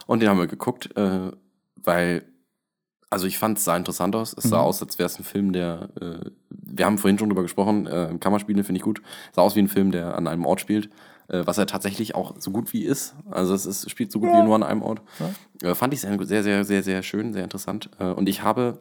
Und 0.06 0.20
den 0.20 0.28
haben 0.28 0.38
wir 0.38 0.48
geguckt, 0.48 0.96
äh, 0.96 1.30
weil, 1.76 2.24
also 3.10 3.26
ich 3.26 3.38
fand 3.38 3.58
es 3.58 3.64
sah 3.64 3.76
interessant 3.76 4.16
aus. 4.16 4.34
Es 4.36 4.44
sah 4.44 4.58
Mhm. 4.58 4.64
aus, 4.64 4.82
als 4.82 4.98
wäre 4.98 5.06
es 5.06 5.18
ein 5.18 5.24
Film, 5.24 5.52
der, 5.52 5.88
äh, 6.00 6.30
wir 6.50 6.84
haben 6.84 6.98
vorhin 6.98 7.18
schon 7.18 7.28
drüber 7.28 7.42
gesprochen, 7.42 7.86
äh, 7.86 8.16
Kammerspiele 8.18 8.64
finde 8.64 8.78
ich 8.78 8.82
gut. 8.84 9.00
Sah 9.32 9.42
aus 9.42 9.54
wie 9.54 9.60
ein 9.60 9.68
Film, 9.68 9.92
der 9.92 10.16
an 10.16 10.26
einem 10.26 10.44
Ort 10.44 10.60
spielt, 10.60 10.90
äh, 11.28 11.42
was 11.46 11.58
er 11.58 11.66
tatsächlich 11.66 12.16
auch 12.16 12.34
so 12.40 12.50
gut 12.50 12.72
wie 12.72 12.82
ist. 12.82 13.14
Also 13.30 13.54
es 13.54 13.66
ist, 13.66 13.88
spielt 13.88 14.10
so 14.10 14.18
gut 14.18 14.30
wie 14.30 14.42
nur 14.42 14.56
an 14.56 14.64
einem 14.64 14.82
Ort. 14.82 15.00
Äh, 15.62 15.74
fand 15.76 15.94
ich 15.94 16.00
sehr, 16.00 16.18
sehr, 16.24 16.42
sehr, 16.42 16.64
sehr, 16.64 16.82
sehr 16.82 17.02
schön, 17.04 17.32
sehr 17.32 17.44
interessant. 17.44 17.88
Äh, 18.00 18.06
und 18.06 18.28
ich 18.28 18.42
habe, 18.42 18.80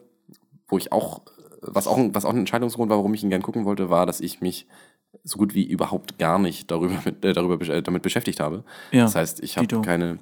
wo 0.66 0.76
ich 0.78 0.90
auch, 0.90 1.20
was 1.62 1.86
auch, 1.86 1.96
ein- 1.96 2.14
was 2.14 2.24
auch 2.24 2.30
ein 2.32 2.38
Entscheidungsgrund 2.40 2.90
war, 2.90 2.98
warum 2.98 3.14
ich 3.14 3.22
ihn 3.22 3.30
gern 3.30 3.42
gucken 3.42 3.64
wollte, 3.64 3.88
war, 3.88 4.04
dass 4.06 4.20
ich 4.20 4.40
mich 4.40 4.66
so 5.24 5.38
gut 5.38 5.54
wie 5.54 5.64
überhaupt 5.64 6.18
gar 6.18 6.38
nicht 6.38 6.70
darüber, 6.70 6.94
mit, 7.04 7.24
äh, 7.24 7.32
darüber 7.32 7.60
äh, 7.68 7.82
damit 7.82 8.02
beschäftigt 8.02 8.40
habe. 8.40 8.64
Ja, 8.90 9.02
Das 9.04 9.14
heißt, 9.14 9.42
ich 9.42 9.56
habe 9.58 9.80
keine, 9.82 10.18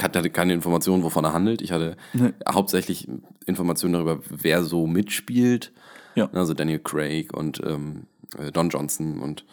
hatte 0.00 0.30
keine 0.30 0.52
Informationen, 0.54 1.02
wovon 1.02 1.24
er 1.24 1.32
handelt. 1.32 1.62
Ich 1.62 1.72
hatte 1.72 1.96
Nee. 2.12 2.32
hauptsächlich 2.48 3.08
Informationen 3.46 3.94
darüber, 3.94 4.20
wer 4.30 4.62
so 4.62 4.86
mitspielt. 4.86 5.72
Ja. 6.14 6.28
Also 6.32 6.54
Daniel 6.54 6.78
Craig 6.80 7.32
und 7.36 7.60
ähm, 7.64 8.06
äh, 8.38 8.50
Don 8.52 8.68
Johnson 8.70 9.20
und 9.20 9.44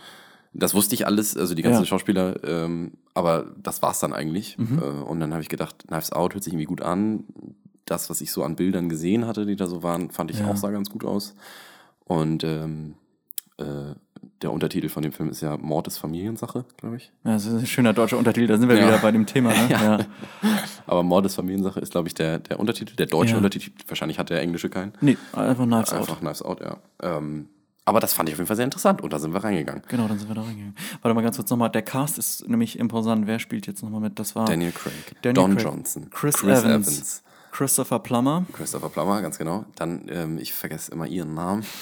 das 0.54 0.74
wusste 0.74 0.96
ich 0.96 1.06
alles, 1.06 1.38
also 1.38 1.54
die 1.54 1.62
ganzen 1.62 1.82
Ja. 1.82 1.86
Schauspieler, 1.86 2.44
ähm, 2.44 2.94
aber 3.14 3.54
das 3.62 3.82
war's 3.84 4.00
dann 4.00 4.14
eigentlich. 4.14 4.58
Mhm. 4.58 4.80
Äh, 4.80 4.86
und 5.04 5.20
dann 5.20 5.32
habe 5.34 5.44
ich 5.44 5.50
gedacht, 5.50 5.86
Knives 5.88 6.12
Out 6.12 6.34
hört 6.34 6.44
sich 6.44 6.54
irgendwie 6.54 6.66
gut 6.66 6.82
an. 6.82 7.26
Das, 7.88 8.10
was 8.12 8.22
ich 8.22 8.32
so 8.32 8.44
an 8.44 8.56
Bildern 8.56 8.90
gesehen 8.90 9.26
hatte, 9.26 9.46
die 9.46 9.56
da 9.56 9.66
so 9.68 9.82
waren, 9.82 10.12
fand 10.12 10.30
ich 10.32 10.40
Ja. 10.40 10.48
auch 10.48 10.56
sah 10.58 10.70
ganz 10.72 10.90
gut 10.90 11.04
aus. 11.06 11.34
Und 12.06 12.44
ähm, 12.44 12.94
äh, 13.58 13.96
der 14.42 14.52
Untertitel 14.52 14.90
von 14.90 15.02
dem 15.04 15.12
Film 15.14 15.30
ist 15.30 15.42
ja 15.42 15.58
Mord 15.58 15.88
ist 15.88 15.98
Familiensache, 15.98 16.66
glaube 16.78 16.98
ich. 16.98 17.12
Ja, 17.24 17.34
das 17.34 17.46
ist 17.46 17.54
ein 17.54 17.66
schöner 17.66 17.94
deutscher 17.94 18.18
Untertitel, 18.18 18.48
da 18.48 18.58
sind 18.58 18.70
wir 18.70 18.78
Ja. 18.78 18.88
wieder 18.88 18.98
bei 19.00 19.12
dem 19.12 19.26
Thema. 19.26 19.50
Ne? 19.50 19.68
Ja. 19.70 20.00
Aber 20.86 21.04
Mord 21.04 21.26
ist 21.26 21.36
Familiensache 21.36 21.80
ist, 21.80 21.92
glaube 21.92 22.08
ich, 22.08 22.14
der, 22.14 22.40
der 22.40 22.60
Untertitel, 22.60 22.96
der 22.96 23.08
deutsche. 23.08 23.36
Untertitel. 23.36 23.72
Wahrscheinlich 23.88 24.20
hat 24.20 24.30
der 24.30 24.42
englische 24.42 24.70
keinen. 24.70 24.94
Nee, 25.02 25.18
einfach 25.34 25.66
Knives 25.66 25.92
Out. 25.92 26.00
Einfach 26.00 26.20
Knives 26.20 26.42
Out, 26.44 26.62
ja. 26.62 26.78
Ähm, 27.02 27.50
aber 27.86 28.00
das 28.02 28.14
fand 28.14 28.28
ich 28.28 28.36
auf 28.36 28.40
jeden 28.40 28.48
Fall 28.48 28.58
sehr 28.58 28.66
interessant 28.66 29.02
und 29.02 29.14
da 29.14 29.20
sind 29.20 29.34
wir 29.34 29.42
reingegangen. 29.44 29.82
Genau, 29.88 30.08
dann 30.10 30.20
sind 30.20 30.28
wir 30.30 30.36
da 30.36 30.42
reingegangen. 30.42 30.76
Warte 31.02 31.16
mal 31.16 31.22
ganz 31.22 31.38
kurz 31.38 31.50
nochmal. 31.50 31.70
Der 31.70 31.84
Cast 31.84 32.18
ist 32.18 32.48
nämlich 32.50 32.78
imposant. 32.80 33.28
Wer 33.28 33.40
spielt 33.40 33.66
jetzt 33.66 33.82
nochmal 33.82 34.02
mit? 34.02 34.20
Das 34.20 34.36
war 34.36 34.46
Daniel 34.46 34.72
Craig, 34.74 34.94
Daniel 35.22 35.34
Don 35.34 35.56
Craig, 35.56 35.64
Johnson, 35.64 36.10
Chris, 36.10 36.44
Evans, 36.44 37.24
Christopher 37.58 37.98
Plummer. 38.00 38.46
Christopher 38.54 38.90
Plummer, 38.90 39.22
ganz 39.24 39.38
genau. 39.40 39.66
Dann, 39.76 40.04
ähm, 40.10 40.38
ich 40.38 40.54
vergesse 40.54 40.92
immer 40.92 41.08
ihren 41.08 41.34
Namen. 41.34 41.64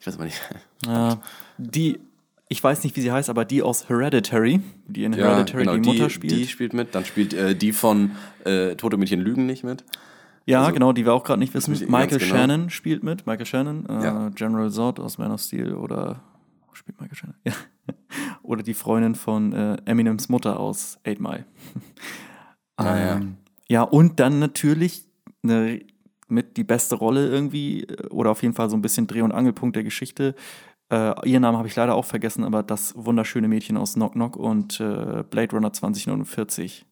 Ich 0.00 0.06
weiß 0.06 0.16
mal 0.16 0.24
nicht. 0.24 0.40
Äh, 0.88 1.16
die, 1.58 2.00
ich 2.48 2.64
weiß 2.64 2.84
nicht, 2.84 2.96
wie 2.96 3.02
sie 3.02 3.12
heißt, 3.12 3.28
aber 3.28 3.44
die 3.44 3.62
aus 3.62 3.90
Hereditary, 3.90 4.62
die 4.86 5.04
in 5.04 5.12
Ja, 5.12 5.26
Hereditary 5.26 5.64
genau, 5.64 5.76
die 5.76 5.88
Mutter 5.90 6.08
spielt. 6.08 6.32
Die 6.32 6.46
spielt 6.48 6.72
mit. 6.72 6.94
Dann 6.94 7.04
spielt 7.04 7.34
äh, 7.34 7.54
die 7.54 7.72
von 7.72 8.12
äh, 8.46 8.76
Tote 8.76 8.96
Mädchen 8.96 9.20
lügen 9.20 9.44
nicht 9.44 9.62
mit. 9.62 9.84
ja, 10.46 10.60
also- 10.62 10.72
genau, 10.72 10.94
die 10.94 11.04
wir 11.04 11.12
auch 11.12 11.22
gerade 11.24 11.38
nicht 11.38 11.52
wissen. 11.52 11.72
mich 11.72 11.86
Michael 11.86 12.18
genau. 12.18 12.34
Shannon 12.34 12.70
spielt 12.70 13.02
mit. 13.02 13.26
Michael 13.26 13.44
Shannon, 13.44 13.84
äh, 13.90 14.04
Ja. 14.04 14.28
General 14.30 14.70
Zod 14.70 14.98
aus 15.00 15.18
Man 15.18 15.32
of 15.32 15.40
Steel 15.42 15.74
oder 15.74 16.20
spielt 16.72 16.98
Michael 16.98 17.16
Shannon? 17.18 17.36
Ja. 17.44 17.52
oder 18.42 18.62
die 18.62 18.72
Freundin 18.74 19.14
von 19.14 19.52
äh, 19.52 19.76
Eminems 19.84 20.30
Mutter 20.30 20.58
aus 20.58 20.98
Eight 21.04 21.20
Mile. 21.20 21.44
Ah, 22.76 22.84
ja. 22.98 23.12
Ähm, 23.16 23.20
ja, 23.20 23.49
und 23.82 24.18
dann 24.20 24.38
natürlich 24.38 25.06
eine, 25.42 25.80
mit 26.28 26.56
die 26.56 26.64
beste 26.64 26.96
Rolle 26.96 27.28
irgendwie, 27.28 27.84
äh, 27.84 28.06
oder 28.08 28.30
auf 28.30 28.42
jeden 28.42 28.54
Fall 28.54 28.68
so 28.70 28.76
ein 28.76 28.82
bisschen 28.82 29.06
Dreh- 29.06 29.22
und 29.22 29.32
Angelpunkt 29.32 29.76
der 29.76 29.84
Geschichte. 29.84 30.34
Äh, 30.92 31.28
ihren 31.28 31.42
Namen 31.42 31.56
habe 31.56 31.68
ich 31.68 31.76
leider 31.76 31.94
auch 31.94 32.04
vergessen, 32.04 32.42
aber 32.44 32.62
das 32.64 32.94
wunderschöne 32.96 33.46
Mädchen 33.46 33.76
aus 33.76 33.94
Knock 33.94 34.14
Knock 34.14 34.36
und 34.36 34.80
äh, 34.80 35.22
Blade 35.30 35.52
Runner 35.52 35.72
2049. 35.72 36.84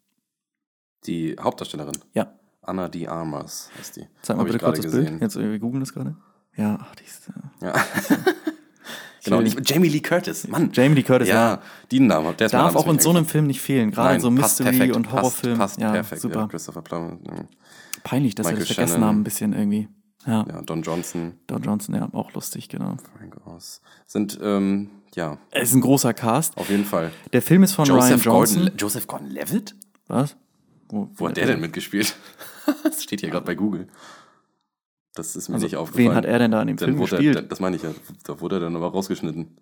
Die 1.06 1.36
Hauptdarstellerin. 1.40 1.98
Ja. 2.14 2.32
Anna 2.62 2.88
D. 2.88 3.08
Armas 3.08 3.70
heißt 3.78 3.96
die. 3.96 4.06
Zeig 4.22 4.36
mal 4.36 4.42
Hab 4.42 4.46
bitte 4.52 4.64
kurz 4.64 4.80
das 4.80 4.92
Bild. 4.92 5.04
gesehen. 5.06 5.20
Jetzt, 5.20 5.36
äh, 5.36 5.50
wir 5.50 5.58
googeln 5.58 5.80
das 5.80 5.92
gerade. 5.92 6.16
Ja, 6.56 6.78
ach, 6.80 6.94
die 6.96 7.04
ist, 7.04 7.28
äh, 7.28 7.66
Ja. 7.66 7.74
genau, 9.24 9.40
nicht, 9.40 9.68
Jamie 9.68 9.88
Lee 9.88 10.00
Curtis, 10.00 10.46
Mann. 10.48 10.70
Jamie 10.72 10.94
Lee 10.96 11.02
Curtis, 11.02 11.28
ja. 11.28 11.54
ja, 11.54 11.62
die 11.90 12.00
Name, 12.00 12.34
der 12.34 12.46
ist 12.46 12.52
Darf 12.52 12.76
auch 12.76 12.86
in 12.88 12.98
so 12.98 13.10
einem. 13.10 13.26
Film 13.26 13.46
nicht 13.46 13.60
fehlen, 13.60 13.90
gerade 13.90 14.10
Nein, 14.10 14.20
so 14.20 14.30
Mystery 14.30 14.92
und 14.92 15.12
Horrorfilm. 15.12 15.58
Passt, 15.58 15.76
passt 15.76 15.80
ja, 15.80 15.92
perfekt, 15.92 16.22
super. 16.22 16.40
Ja, 16.40 16.46
Christopher 16.46 16.82
Plummer. 16.82 17.18
Peinlich, 18.04 18.34
dass 18.34 18.46
wir 18.46 18.52
Michael 18.52 18.66
das 18.66 18.74
vergessen 18.74 18.92
Shannon. 18.94 19.08
haben, 19.08 19.20
ein 19.20 19.24
bisschen 19.24 19.52
irgendwie. 19.52 19.88
Ja, 20.26 20.44
Ja, 20.48 20.62
Don 20.62 20.82
Johnson, 20.82 21.34
Don 21.46 21.62
Johnson, 21.62 21.94
ja, 21.94 22.08
auch 22.12 22.32
lustig, 22.32 22.68
genau. 22.68 22.96
Frank 23.16 23.36
Oz. 23.46 23.80
Sind, 24.06 24.38
ähm, 24.42 24.90
ja, 25.14 25.38
Es 25.50 25.70
ist 25.70 25.74
ein 25.74 25.80
großer 25.80 26.12
Cast. 26.14 26.56
auf 26.58 26.70
jeden 26.70 26.84
Fall. 26.84 27.10
Der 27.32 27.42
Film 27.42 27.62
ist 27.62 27.72
von 27.72 27.86
Joseph 27.86 28.10
Ryan 28.10 28.20
Johnson. 28.20 28.58
Gordon, 28.62 28.78
Joseph 28.78 29.06
Gordon-Levitt? 29.06 29.74
Was? 30.06 30.36
Wo, 30.88 31.08
Wo 31.14 31.28
hat 31.28 31.36
der 31.36 31.46
denn 31.46 31.60
mitgespielt? 31.60 32.16
das 32.84 33.02
steht 33.02 33.20
hier 33.20 33.30
gerade 33.30 33.44
bei 33.44 33.54
Google. 33.54 33.88
Das 35.18 35.34
ist 35.34 35.48
mir 35.48 35.56
Also, 35.56 35.66
nicht 35.66 35.76
aufgefallen. 35.76 36.10
wen 36.10 36.14
hat 36.14 36.24
er 36.24 36.38
denn 36.38 36.50
da 36.52 36.60
in 36.62 36.68
dem 36.68 36.76
Dann 36.76 36.88
Film 36.90 37.00
gespielt? 37.00 37.36
Er, 37.36 37.42
das 37.42 37.58
meine 37.60 37.74
ich 37.76 37.82
ja. 37.82 37.90
Da 38.24 38.40
wurde 38.40 38.56
er 38.56 38.60
dann 38.60 38.76
aber 38.76 38.88
rausgeschnitten. 38.92 39.56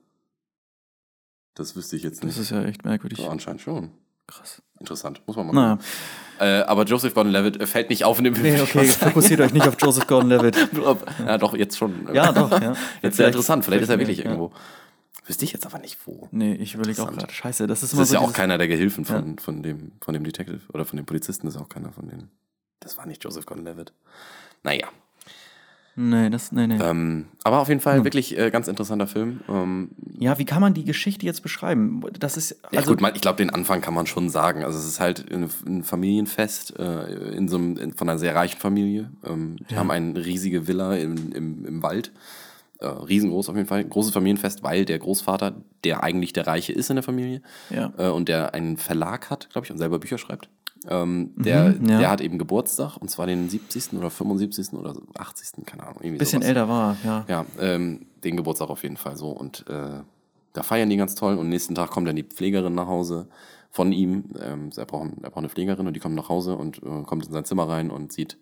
Das 1.55 1.75
wüsste 1.75 1.97
ich 1.97 2.03
jetzt 2.03 2.19
das 2.23 2.27
nicht. 2.27 2.39
ist 2.39 2.51
ja 2.51 2.63
echt 2.65 2.85
merkwürdig. 2.85 3.19
Ja, 3.21 3.31
anscheinend 3.31 3.63
schon. 3.63 3.91
Krass. 4.27 4.61
Interessant. 4.79 5.23
Muss 5.27 5.37
man 5.37 5.47
mal 5.47 5.53
Naja. 5.55 5.79
Äh, 6.39 6.65
aber 6.65 6.83
Joseph 6.85 7.15
Gordon-Levitt 7.15 7.59
äh, 7.61 7.67
fällt 7.67 7.89
nicht 7.89 8.05
auf 8.05 8.19
in 8.19 8.25
dem 8.25 8.35
Nee, 8.35 8.61
okay, 8.61 8.85
fokussiert 8.85 9.41
euch 9.41 9.55
nicht 9.55 9.67
auf 9.67 9.77
Joseph 9.81 10.07
Gordon-Levitt. 10.07 10.57
ja, 11.27 11.39
doch, 11.39 11.55
jetzt 11.57 11.79
schon. 11.79 12.07
Ja, 12.13 12.33
doch, 12.33 12.51
ja. 12.61 12.75
Jetzt 13.03 13.17
sehr 13.17 13.29
interessant. 13.29 13.65
Vielleicht 13.65 13.85
ist 13.85 13.89
er 13.89 13.95
vielleicht- 13.97 14.09
wirklich 14.09 14.19
ja. 14.27 14.33
irgendwo. 14.33 14.53
Wüsste 15.25 15.45
ich 15.45 15.53
jetzt 15.53 15.67
aber 15.67 15.79
nicht 15.81 15.99
wo. 16.07 16.29
Nee, 16.31 16.55
ich 16.55 16.75
überlege 16.75 17.03
auch 17.03 17.11
gerade. 17.11 17.33
Scheiße, 17.33 17.67
das 17.67 17.83
ist 17.83 17.93
Das 17.93 17.95
immer 17.95 18.03
ist 18.03 18.09
so 18.11 18.15
ja 18.17 18.21
auch 18.21 18.33
keiner 18.33 18.59
der 18.59 18.69
Gehilfen 18.69 19.05
von, 19.05 19.39
von, 19.41 19.61
dem, 19.63 19.91
von 20.01 20.15
dem 20.15 20.23
Detective 20.23 20.61
oder 20.73 20.85
von 20.85 20.99
dem 20.99 21.07
Polizisten. 21.07 21.47
Das 21.49 21.57
ist 21.57 21.61
auch 21.61 21.69
keiner 21.69 21.91
von 21.91 22.07
denen. 22.09 22.31
Das 22.79 22.97
war 22.97 23.07
nicht 23.07 23.25
Joseph 23.25 23.45
Gordon-Levitt. 23.47 23.93
Naja. 24.63 24.87
Nee, 25.99 26.29
das, 26.29 26.53
nee, 26.53 26.67
nee. 26.67 26.79
Ähm, 26.79 27.25
aber 27.43 27.59
auf 27.61 27.69
jeden 27.69 27.81
Fall 27.81 28.05
wirklich 28.05 28.39
äh, 28.39 28.51
ganz 28.51 28.69
interessanter 28.69 29.07
Film. 29.07 29.41
Ähm, 29.49 29.91
Ja, 30.19 30.39
wie 30.39 30.45
kann 30.45 30.61
man 30.61 30.75
die 30.75 30.85
Geschichte 30.85 31.25
jetzt 31.25 31.43
beschreiben? 31.43 32.03
Das 32.19 32.37
ist, 32.37 32.51
Ja, 32.71 32.81
also, 32.81 32.91
gut, 32.91 33.01
man, 33.01 33.15
ich 33.15 33.23
glaube, 33.23 33.39
den 33.39 33.49
Anfang 33.49 33.81
kann 33.81 33.95
man 33.95 34.07
schon 34.07 34.29
sagen. 34.29 34.63
Also, 34.63 34.79
es 34.79 34.85
ist 34.87 35.01
halt 35.01 35.25
ein, 35.33 35.83
Familienfest 35.83 36.79
äh, 36.79 37.35
in 37.35 37.49
so 37.49 37.57
einem, 37.57 37.79
in, 37.79 37.93
von 37.95 38.09
einer 38.11 38.19
sehr 38.19 38.35
reichen 38.35 38.61
Familie. 38.61 39.11
Ähm, 39.25 39.57
die 39.71 39.77
haben 39.77 39.91
eine 39.91 40.25
riesige 40.25 40.69
Villa 40.69 40.95
im, 40.97 41.33
im, 41.33 41.65
im 41.65 41.83
Wald. 41.83 42.13
Äh, 42.79 42.89
riesengroß 42.89 43.49
auf 43.49 43.57
jeden 43.57 43.69
Fall. 43.69 43.83
Großes 43.85 44.13
Familienfest, 44.13 44.63
weil 44.63 44.85
der 44.85 44.99
Großvater, 44.99 45.55
der 45.83 46.03
eigentlich 46.03 46.35
der 46.35 46.47
Reiche 46.47 46.75
ist 46.75 46.91
in 46.91 46.97
der 46.97 47.03
Familie 47.03 47.41
Ja. 47.71 47.91
äh, 47.97 48.09
und 48.11 48.29
der 48.29 48.53
einen 48.53 48.77
Verlag 48.77 49.31
hat, 49.31 49.49
glaube 49.51 49.65
ich, 49.65 49.73
und 49.73 49.79
selber 49.79 49.99
Bücher 49.99 50.19
schreibt, 50.19 50.51
ähm, 50.89 51.33
der, 51.37 51.71
Mhm, 51.71 51.89
ja. 51.89 51.99
der 51.99 52.11
hat 52.11 52.21
eben 52.21 52.39
Geburtstag 52.39 52.97
und 52.97 53.09
zwar 53.11 53.27
den 53.27 53.49
70. 53.49 53.95
oder 53.99 54.11
75. 54.11 54.73
oder 54.75 54.95
80. 55.17 55.65
keine 55.67 55.83
Ahnung. 55.85 55.99
Irgendwie 56.01 56.19
bisschen 56.19 56.43
sowas. 56.43 56.49
älter 56.49 56.69
war, 56.69 56.97
ja. 57.05 57.25
Ja, 57.29 57.47
ähm, 57.61 58.07
den 58.25 58.37
Geburtstag 58.37 58.71
auf 58.71 58.83
jeden 58.83 58.97
Fall 58.97 59.17
so. 59.17 59.31
Und 59.31 59.65
äh, 59.69 60.01
da 60.53 60.63
feiern 60.63 60.89
die 60.89 60.97
ganz 60.97 61.15
toll. 61.15 61.37
Und 61.37 61.49
nächsten 61.49 61.75
Tag 61.75 61.91
kommt 61.91 62.09
dann 62.09 62.17
die 62.17 62.23
Pflegerin 62.25 62.75
nach 62.75 62.87
Hause 62.87 63.27
von 63.71 63.93
ihm. 63.93 64.25
Ähm, 64.41 64.71
er, 64.77 64.87
braucht, 64.87 65.11
er 65.23 65.29
braucht 65.31 65.39
eine 65.39 65.49
Pflegerin 65.51 65.87
und 65.87 65.95
die 65.95 66.01
kommt 66.01 66.15
nach 66.15 66.29
Hause 66.29 66.57
und 66.57 66.79
äh, 66.83 67.03
kommt 67.05 67.27
in 67.27 67.33
sein 67.33 67.45
Zimmer 67.45 67.69
rein 67.69 67.91
und 67.91 68.11
sieht, 68.13 68.39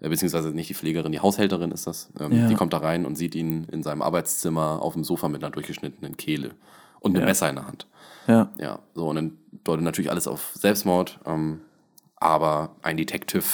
äh, 0.00 0.08
beziehungsweise 0.08 0.50
nicht 0.50 0.68
die 0.68 0.74
Pflegerin, 0.74 1.10
die 1.12 1.20
Haushälterin 1.20 1.70
ist 1.70 1.86
das. 1.86 2.10
Ähm, 2.20 2.32
Ja. 2.32 2.48
Die 2.48 2.54
kommt 2.54 2.72
da 2.72 2.78
rein 2.78 3.06
und 3.06 3.16
sieht 3.16 3.34
ihn 3.34 3.64
in 3.72 3.82
seinem 3.82 4.02
Arbeitszimmer 4.02 4.82
auf 4.82 4.92
dem 4.92 5.04
Sofa 5.04 5.28
mit 5.28 5.42
einer 5.42 5.50
durchgeschnittenen 5.50 6.16
Kehle 6.16 6.50
und 7.00 7.12
einem 7.12 7.20
Ja. 7.22 7.26
Messer 7.26 7.48
in 7.48 7.54
der 7.56 7.66
Hand. 7.66 7.86
Ja. 8.26 8.50
Ja, 8.60 8.80
so 8.94 9.08
und 9.08 9.16
dann 9.16 9.38
deutet 9.64 9.84
natürlich 9.84 10.10
alles 10.10 10.28
auf 10.28 10.50
Selbstmord. 10.54 11.18
Ähm, 11.24 11.62
aber 12.20 12.76
ein 12.82 12.96
Detective, 12.96 13.44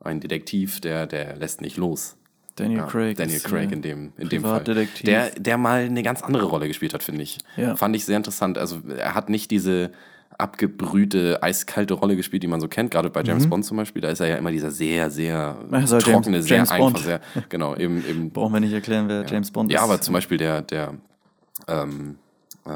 ein 0.00 0.20
Detektiv, 0.20 0.80
der, 0.80 1.06
der 1.06 1.36
lässt 1.36 1.60
nicht 1.60 1.76
los. 1.76 2.16
Daniel 2.56 2.80
Ja, 2.80 2.86
Craig. 2.86 3.16
Daniel 3.16 3.40
Craig 3.40 3.72
in 3.72 3.80
dem, 3.82 4.12
in 4.18 4.28
dem 4.28 4.42
Fall. 4.42 4.62
Der, 5.04 5.30
der 5.30 5.56
mal 5.56 5.84
eine 5.84 6.02
ganz 6.02 6.22
andere 6.22 6.44
Rolle 6.44 6.68
gespielt 6.68 6.92
hat, 6.92 7.02
finde 7.02 7.22
ich. 7.22 7.38
Ja. 7.56 7.76
Fand 7.76 7.96
ich 7.96 8.04
sehr 8.04 8.16
interessant. 8.18 8.58
Also 8.58 8.80
er 8.96 9.14
hat 9.14 9.30
nicht 9.30 9.50
diese 9.50 9.90
abgebrühte, 10.36 11.42
eiskalte 11.42 11.94
Rolle 11.94 12.16
gespielt, 12.16 12.42
die 12.42 12.46
man 12.48 12.60
so 12.60 12.68
kennt, 12.68 12.90
gerade 12.90 13.10
bei 13.10 13.22
James 13.22 13.48
Bond 13.48 13.64
zum 13.64 13.76
Beispiel. 13.76 14.02
Da 14.02 14.08
ist 14.10 14.20
er 14.20 14.26
ja 14.28 14.36
immer 14.36 14.50
dieser 14.50 14.70
sehr, 14.70 15.10
sehr 15.10 15.56
Mhm. 15.66 15.74
Also 15.74 15.96
James- 15.98 16.04
trockene, 16.04 16.42
sehr 16.42 16.56
James 16.56 16.70
einfach, 16.70 16.84
Bond. 16.92 16.98
sehr, 16.98 17.20
genau, 17.48 17.76
eben, 17.76 18.04
eben 18.06 18.30
Brauchen 18.32 18.52
wir 18.52 18.60
nicht 18.60 18.72
erklären, 18.72 19.08
wer 19.08 19.24
James 19.26 19.50
Bond 19.50 19.70
ja, 19.70 19.78
ist. 19.78 19.84
aber 19.84 20.00
zum 20.00 20.12
Beispiel 20.14 20.38
der, 20.38 20.62
der, 20.62 20.94
ähm, 21.68 22.16
äh, 22.66 22.70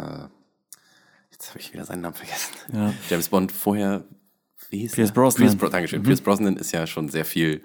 jetzt 1.33 1.51
habe 1.51 1.59
ich 1.59 1.73
wieder 1.73 1.85
seinen 1.85 2.03
Namen 2.03 2.15
vergessen. 2.15 2.55
Ja. 2.73 2.93
James 3.11 3.29
Bond 3.29 3.53
vorher, 3.53 4.05
wie 4.71 4.79
hieß 4.79 4.93
Pierce 4.93 5.11
er? 5.11 5.15
Brosnan. 5.15 5.47
Pierce, 5.49 5.57
Bro 5.59 5.69
Dankeschön. 5.69 6.03
Pierce 6.03 6.21
Brosnan 6.21 6.57
ist 6.57 6.73
ja 6.73 6.87
schon 6.87 7.09
sehr 7.09 7.25
viel 7.25 7.63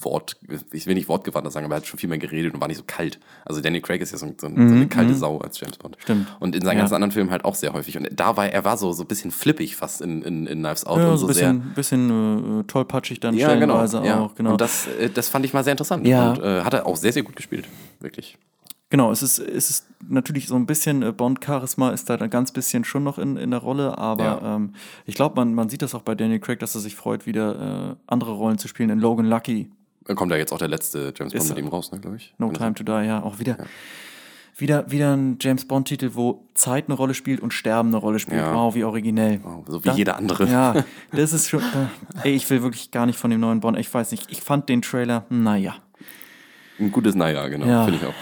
Wort, 0.00 0.36
ich 0.72 0.86
will 0.86 0.94
nicht 0.94 1.08
wortgewandter 1.08 1.50
sagen, 1.50 1.64
aber 1.64 1.76
er 1.76 1.78
hat 1.78 1.86
schon 1.86 1.98
viel 1.98 2.08
mehr 2.08 2.18
geredet 2.18 2.52
und 2.52 2.60
war 2.60 2.68
nicht 2.68 2.76
so 2.76 2.82
kalt. 2.86 3.18
Also 3.46 3.60
Daniel 3.62 3.80
Craig 3.82 4.02
ist 4.02 4.10
ja 4.12 4.18
so, 4.18 4.26
so, 4.26 4.48
so 4.48 4.54
eine 4.54 4.88
kalte 4.88 5.14
Sau 5.14 5.38
als 5.38 5.58
James 5.58 5.78
Bond. 5.78 5.96
Stimmt. 6.00 6.26
Und 6.40 6.54
in 6.54 6.62
seinen 6.62 6.74
Ja. 6.76 6.80
ganzen 6.80 6.94
anderen 6.96 7.12
Filmen 7.12 7.30
halt 7.30 7.44
auch 7.46 7.54
sehr 7.54 7.72
häufig. 7.72 7.96
Und 7.96 8.08
da 8.12 8.36
war 8.36 8.46
er 8.52 8.64
war 8.64 8.76
so, 8.76 8.92
so 8.92 9.04
ein 9.04 9.06
bisschen 9.06 9.30
flippig 9.30 9.76
fast 9.76 10.02
in, 10.02 10.20
in, 10.22 10.46
in 10.46 10.58
Knives 10.58 10.84
Out 10.84 10.98
ja, 10.98 11.10
und 11.12 11.18
so 11.18 11.28
ein 11.28 11.32
sehr. 11.34 11.52
bisschen, 11.54 11.74
bisschen 12.10 12.60
äh, 12.60 12.64
tollpatschig 12.64 13.20
dann 13.20 13.34
Ja, 13.34 13.54
genau. 13.54 13.86
stellenweise 13.86 14.06
Ja. 14.06 14.20
auch. 14.20 14.34
Genau. 14.34 14.52
Und 14.52 14.60
das, 14.60 14.86
äh, 14.98 15.08
das 15.08 15.28
fand 15.30 15.46
ich 15.46 15.54
mal 15.54 15.64
sehr 15.64 15.72
interessant. 15.72 16.06
Ja. 16.06 16.32
Und 16.32 16.42
äh, 16.42 16.62
hat 16.62 16.74
er 16.74 16.84
auch 16.86 16.96
sehr, 16.96 17.12
sehr 17.12 17.22
gut 17.22 17.36
gespielt. 17.36 17.66
Wirklich. 18.00 18.36
Genau, 18.90 19.10
es 19.10 19.22
ist, 19.22 19.38
es 19.38 19.70
ist 19.70 19.86
natürlich 20.08 20.46
so 20.46 20.54
ein 20.56 20.66
bisschen 20.66 21.02
äh, 21.02 21.10
Bond-Charisma 21.12 21.90
ist 21.90 22.08
da 22.10 22.14
ein 22.16 22.30
ganz 22.30 22.52
bisschen 22.52 22.84
schon 22.84 23.02
noch 23.02 23.18
in, 23.18 23.36
in 23.36 23.50
der 23.50 23.60
Rolle, 23.60 23.98
aber 23.98 24.24
Ja. 24.24 24.56
ähm, 24.56 24.74
ich 25.06 25.14
glaube, 25.14 25.36
man, 25.36 25.54
man 25.54 25.68
sieht 25.68 25.82
das 25.82 25.94
auch 25.94 26.02
bei 26.02 26.14
Daniel 26.14 26.38
Craig, 26.38 26.58
dass 26.60 26.74
er 26.74 26.80
sich 26.80 26.94
freut, 26.94 27.26
wieder 27.26 27.90
äh, 27.92 27.96
andere 28.06 28.32
Rollen 28.32 28.58
zu 28.58 28.68
spielen. 28.68 28.90
In 28.90 29.00
Logan 29.00 29.26
Lucky, 29.26 29.70
Dann 30.04 30.14
kommt 30.16 30.30
ja 30.30 30.36
jetzt 30.38 30.52
auch 30.52 30.58
der 30.58 30.68
letzte 30.68 31.12
James 31.16 31.32
Bond 31.32 31.48
mit 31.48 31.58
ihm 31.58 31.68
raus, 31.68 31.90
ne, 31.92 31.98
glaube 31.98 32.16
ich. 32.16 32.34
No 32.38 32.48
Kann 32.50 32.74
Time 32.74 32.74
to 32.74 32.84
Die, 32.84 33.06
ja, 33.06 33.22
auch 33.22 33.38
wieder. 33.38 33.56
Wieder, 34.56 34.88
wieder 34.88 35.16
ein 35.16 35.38
James 35.40 35.66
Bond-Titel, 35.66 36.10
wo 36.14 36.44
Zeit 36.54 36.84
eine 36.86 36.94
Rolle 36.94 37.14
spielt 37.14 37.40
und 37.40 37.52
Sterben 37.52 37.88
eine 37.88 37.96
Rolle 37.96 38.20
spielt. 38.20 38.36
Ja. 38.40 38.54
Wow, 38.54 38.76
wie 38.76 38.84
originell. 38.84 39.40
sein? 39.42 39.64
So 39.66 39.82
wie 39.82 39.88
Da- 39.88 39.94
jeder 39.96 40.16
andere. 40.16 40.46
Ja, 40.48 40.84
das 41.10 41.32
ist 41.32 41.48
schon. 41.48 41.60
Äh, 42.22 42.28
ey, 42.28 42.34
ich 42.36 42.48
will 42.50 42.62
wirklich 42.62 42.92
gar 42.92 43.06
nicht 43.06 43.18
von 43.18 43.30
dem 43.32 43.40
neuen 43.40 43.58
Bond. 43.58 43.76
Ich 43.78 43.92
weiß 43.92 44.12
nicht. 44.12 44.30
Ich 44.30 44.42
fand 44.42 44.68
den 44.68 44.82
Trailer, 44.82 45.24
naja. 45.28 45.74
Ein 46.78 46.92
gutes 46.92 47.16
Naja, 47.16 47.48
genau. 47.48 47.66
Ja. 47.66 47.84
Finde 47.84 47.98
ich 48.00 48.06
auch. 48.06 48.14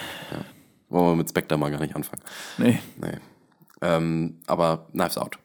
Wollen 0.92 1.12
wir 1.12 1.16
mit 1.16 1.28
Spectre 1.30 1.56
mal 1.56 1.70
gar 1.70 1.80
nicht 1.80 1.96
anfangen. 1.96 2.22
Nee. 2.58 2.78
Nee. 3.00 3.18
Ähm, 3.80 4.38
aber 4.46 4.86
Knives 4.92 5.18
Out. 5.18 5.38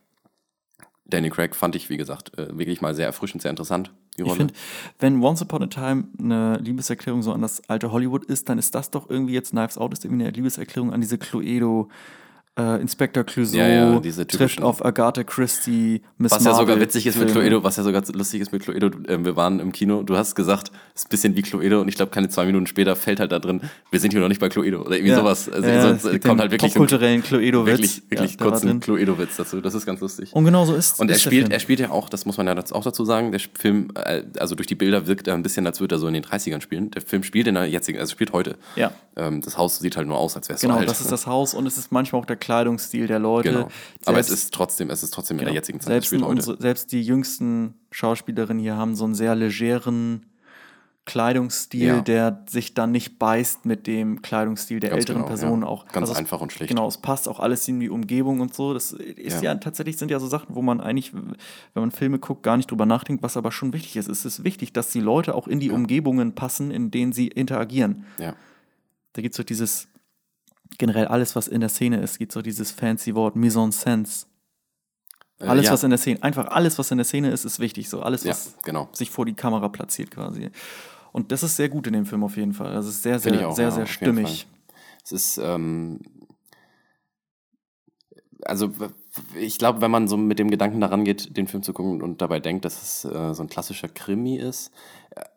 Danny 1.05 1.29
Craig 1.29 1.55
fand 1.55 1.75
ich, 1.75 1.89
wie 1.89 1.95
gesagt, 1.95 2.37
äh, 2.37 2.57
wirklich 2.57 2.81
mal 2.81 2.93
sehr 2.93 3.05
erfrischend, 3.05 3.41
sehr 3.41 3.49
interessant, 3.51 3.93
die 4.17 4.23
Ich 4.23 4.27
Rolle. 4.27 4.37
finde, 4.37 4.53
wenn 4.99 5.23
Once 5.23 5.41
Upon 5.41 5.63
a 5.63 5.67
Time 5.67 6.09
eine 6.19 6.57
Liebeserklärung 6.57 7.21
so 7.23 7.31
an 7.31 7.41
das 7.41 7.67
alte 7.69 7.93
Hollywood 7.93 8.25
ist, 8.25 8.49
dann 8.49 8.57
ist 8.57 8.75
das 8.75 8.91
doch 8.91 9.09
irgendwie 9.09 9.33
jetzt 9.33 9.51
Knives 9.51 9.77
Out 9.77 9.93
ist 9.93 10.03
irgendwie 10.03 10.25
eine 10.25 10.33
Liebeserklärung 10.33 10.91
an 10.91 10.99
diese 10.99 11.17
Cluedo 11.17 11.87
äh, 12.57 12.81
Inspector 12.81 13.23
Clouseau 13.23 13.57
Ja, 13.57 13.67
ja, 13.67 13.99
diese 13.99 14.25
trifft 14.25 14.61
auf 14.61 14.83
Agatha 14.83 15.23
Christie, 15.23 16.01
Miss 16.17 16.31
Was 16.31 16.43
ja 16.43 16.51
sogar 16.51 16.65
Marvel 16.67 16.81
witzig 16.81 17.05
ist 17.07 17.17
mit. 17.19 17.29
Cluedo, 17.31 17.63
was 17.63 17.77
ja 17.77 17.83
sogar 17.83 18.03
lustig 18.13 18.41
ist 18.41 18.51
mit 18.51 18.63
Cluedo, 18.63 18.87
äh, 19.07 19.23
wir 19.23 19.35
waren 19.35 19.59
im 19.59 19.71
Kino, 19.71 20.03
du 20.03 20.17
hast 20.17 20.35
gesagt, 20.35 20.71
es 20.95 21.01
ist 21.01 21.07
ein 21.07 21.09
bisschen 21.09 21.35
wie 21.35 21.41
Cluedo 21.43 21.81
und 21.81 21.87
ich 21.87 21.95
glaube, 21.95 22.11
keine 22.11 22.29
zwei 22.29 22.45
Minuten 22.45 22.67
später 22.67 22.95
fällt 22.95 23.19
halt 23.19 23.31
da 23.31 23.39
drin, 23.39 23.61
wir 23.91 23.99
sind 23.99 24.11
hier 24.11 24.19
noch 24.21 24.27
nicht 24.27 24.41
bei 24.41 24.49
Cluedo 24.49 24.81
oder 24.81 24.95
irgendwie 24.95 25.11
Ja. 25.11 25.17
sowas. 25.19 25.49
Also 25.49 25.67
ja, 25.67 25.81
so, 25.81 25.87
es 26.09 26.15
es 26.15 26.21
kommt 26.23 26.41
halt 26.41 26.51
wirklich 26.51 26.71
ein, 26.71 26.79
popkulturellen 26.79 27.23
Cluedo-Witz. 27.23 27.67
wirklich, 27.71 28.01
wirklich 28.09 28.37
kurzen 28.37 28.67
drin. 28.67 28.79
Cluedo-Witz 28.79 29.37
dazu. 29.37 29.61
Das 29.61 29.73
ist 29.75 29.85
ganz 29.85 29.99
lustig. 30.01 30.33
Und 30.33 30.45
genau 30.45 30.65
so 30.65 30.75
ist 30.75 30.99
Und 30.99 31.09
er 31.11 31.19
spielt, 31.19 31.51
er 31.51 31.59
spielt 31.59 31.79
ja 31.79 31.91
auch, 31.91 32.09
das 32.09 32.25
muss 32.25 32.37
man 32.37 32.47
ja 32.47 32.55
auch 32.71 32.83
dazu 32.83 33.05
sagen, 33.05 33.31
der 33.31 33.39
Film, 33.57 33.89
äh, 33.95 34.23
also 34.39 34.55
durch 34.55 34.67
die 34.67 34.75
Bilder 34.75 35.07
wirkt 35.07 35.27
er 35.27 35.35
ein 35.35 35.43
bisschen, 35.43 35.65
als 35.67 35.79
würde 35.79 35.95
er 35.95 35.99
so 35.99 36.07
in 36.07 36.13
den 36.13 36.23
30ern 36.23 36.61
spielen. 36.61 36.91
Der 36.91 37.01
Film 37.01 37.23
spielt 37.23 37.47
in 37.47 37.55
der 37.55 37.65
jetzigen, 37.67 37.99
also 37.99 38.11
spielt 38.11 38.33
heute. 38.33 38.55
Ja. 38.75 38.91
Ähm, 39.15 39.41
das 39.41 39.57
Haus 39.57 39.79
sieht 39.79 39.97
halt 39.97 40.07
nur 40.07 40.17
aus, 40.17 40.35
als 40.35 40.49
wäre 40.49 40.55
es 40.55 40.61
Genau, 40.61 40.75
so 40.75 40.79
alt. 40.79 40.89
das 40.89 41.01
ist 41.01 41.11
das 41.11 41.27
Haus 41.27 41.53
und 41.53 41.65
es 41.67 41.77
ist 41.77 41.91
manchmal 41.91 42.21
auch 42.21 42.25
der 42.25 42.35
Kleidungsstil 42.47 43.07
der 43.07 43.19
Leute. 43.19 43.51
Genau. 43.51 43.67
Aber 44.05 44.19
es 44.19 44.27
Selbst- 44.27 44.43
ist 44.45 44.53
trotzdem, 44.53 44.89
es 44.89 45.03
ist 45.03 45.13
trotzdem 45.13 45.37
in 45.39 45.43
der 45.45 45.53
jetzigen 45.53 45.81
Zeit. 45.81 46.01
Es 46.01 46.09
selbst, 46.09 46.25
unsere, 46.25 46.57
selbst 46.61 46.93
die 46.93 47.01
jüngsten 47.03 47.73
Schauspielerinnen 47.91 48.63
hier 48.63 48.77
haben 48.77 48.95
so 48.95 49.03
einen 49.03 49.15
sehr 49.15 49.35
legeren 49.35 50.25
Kleidungsstil, 51.05 51.87
Ja. 51.87 52.01
der 52.01 52.43
sich 52.49 52.73
dann 52.73 52.91
nicht 52.91 53.17
beißt 53.19 53.65
mit 53.65 53.85
dem 53.87 54.21
Kleidungsstil 54.21 54.79
der 54.81 54.89
Ganz 54.91 55.01
älteren 55.01 55.19
genau, 55.23 55.27
Personen 55.27 55.61
ja. 55.63 55.67
auch. 55.67 55.85
Ganz 55.87 56.09
es- 56.09 56.15
einfach 56.17 56.39
und 56.41 56.51
schlicht. 56.53 56.69
Genau, 56.69 56.87
es 56.87 56.97
passt 56.97 57.27
auch 57.29 57.39
alles 57.41 57.65
in 57.67 57.79
die 57.81 57.89
Umgebung 57.89 58.39
und 58.41 58.53
so. 58.53 58.73
Das 58.73 58.91
ist 58.93 59.41
ja, 59.41 59.53
Ja. 59.53 59.55
tatsächlich 59.55 59.97
sind 59.97 60.09
ja 60.09 60.19
so 60.21 60.27
Sachen, 60.27 60.55
wo 60.55 60.61
man 60.61 60.79
eigentlich, 60.81 61.13
wenn 61.13 61.33
man 61.75 61.91
Filme 61.91 62.19
guckt, 62.19 62.43
gar 62.43 62.55
nicht 62.57 62.69
drüber 62.71 62.85
nachdenkt, 62.85 63.23
was 63.23 63.35
aber 63.37 63.51
schon 63.53 63.71
wichtig 63.73 63.95
ist. 63.97 64.07
Es 64.09 64.23
ist 64.25 64.43
wichtig, 64.45 64.71
dass 64.73 64.89
die 64.91 65.01
Leute 65.01 65.35
auch 65.35 65.47
in 65.49 65.59
die 65.59 65.71
Umgebungen 65.71 66.33
passen, 66.33 66.71
in 66.71 66.91
denen 66.91 67.11
sie 67.11 67.27
interagieren. 67.27 68.05
Ja. 68.19 68.35
Da 69.13 69.21
gibt 69.21 69.33
es 69.33 69.37
so 69.37 69.43
dieses, 69.43 69.87
generell 70.77 71.07
alles, 71.07 71.35
was 71.35 71.47
in 71.47 71.59
der 71.61 71.69
Szene 71.69 72.01
ist, 72.01 72.17
gibt 72.19 72.31
so 72.31 72.41
dieses 72.41 72.71
fancy 72.71 73.15
Wort 73.15 73.35
Mise 73.35 73.59
en 73.59 73.71
Sense. 73.71 74.25
Äh, 75.39 75.45
Alles, 75.45 75.65
ja. 75.67 75.71
was 75.73 75.83
in 75.83 75.91
der 75.91 75.99
Szene, 75.99 76.21
einfach 76.23 76.47
alles, 76.47 76.77
was 76.79 76.89
in 76.91 76.97
der 76.97 77.05
Szene 77.05 77.29
ist, 77.31 77.45
ist 77.45 77.59
wichtig. 77.59 77.89
So 77.89 78.01
alles, 78.01 78.23
Ja, 78.23 78.31
was 78.31 78.55
genau. 78.63 78.89
sich 78.91 79.11
vor 79.11 79.25
die 79.25 79.33
Kamera 79.35 79.69
platziert 79.69 80.09
quasi. 80.11 80.49
Und 81.11 81.31
das 81.31 81.43
ist 81.43 81.55
sehr 81.55 81.69
gut 81.69 81.85
in 81.87 81.93
dem 81.93 82.05
Film 82.05 82.23
auf 82.23 82.37
jeden 82.37 82.53
Fall. 82.53 82.73
Das 82.73 82.87
ist 82.87 83.03
sehr, 83.03 83.19
sehr, 83.19 83.47
auch, 83.47 83.55
sehr, 83.55 83.65
ja, 83.65 83.71
sehr 83.71 83.85
stimmig. 83.85 84.47
Es 85.03 85.11
ist, 85.11 85.37
ähm, 85.37 85.99
also 88.43 88.71
ich 89.39 89.57
glaube, 89.57 89.81
wenn 89.81 89.91
man 89.91 90.07
so 90.07 90.17
mit 90.17 90.37
dem 90.39 90.49
Gedanken 90.51 90.79
daran 90.81 91.03
geht, 91.05 91.35
den 91.37 91.47
Film 91.47 91.63
zu 91.63 91.73
gucken 91.73 92.01
und 92.01 92.21
dabei 92.21 92.39
denkt, 92.39 92.65
dass 92.65 92.81
es 92.81 93.05
äh, 93.05 93.33
so 93.33 93.43
ein 93.43 93.49
klassischer 93.49 93.87
Krimi 93.87 94.37
ist, 94.37 94.71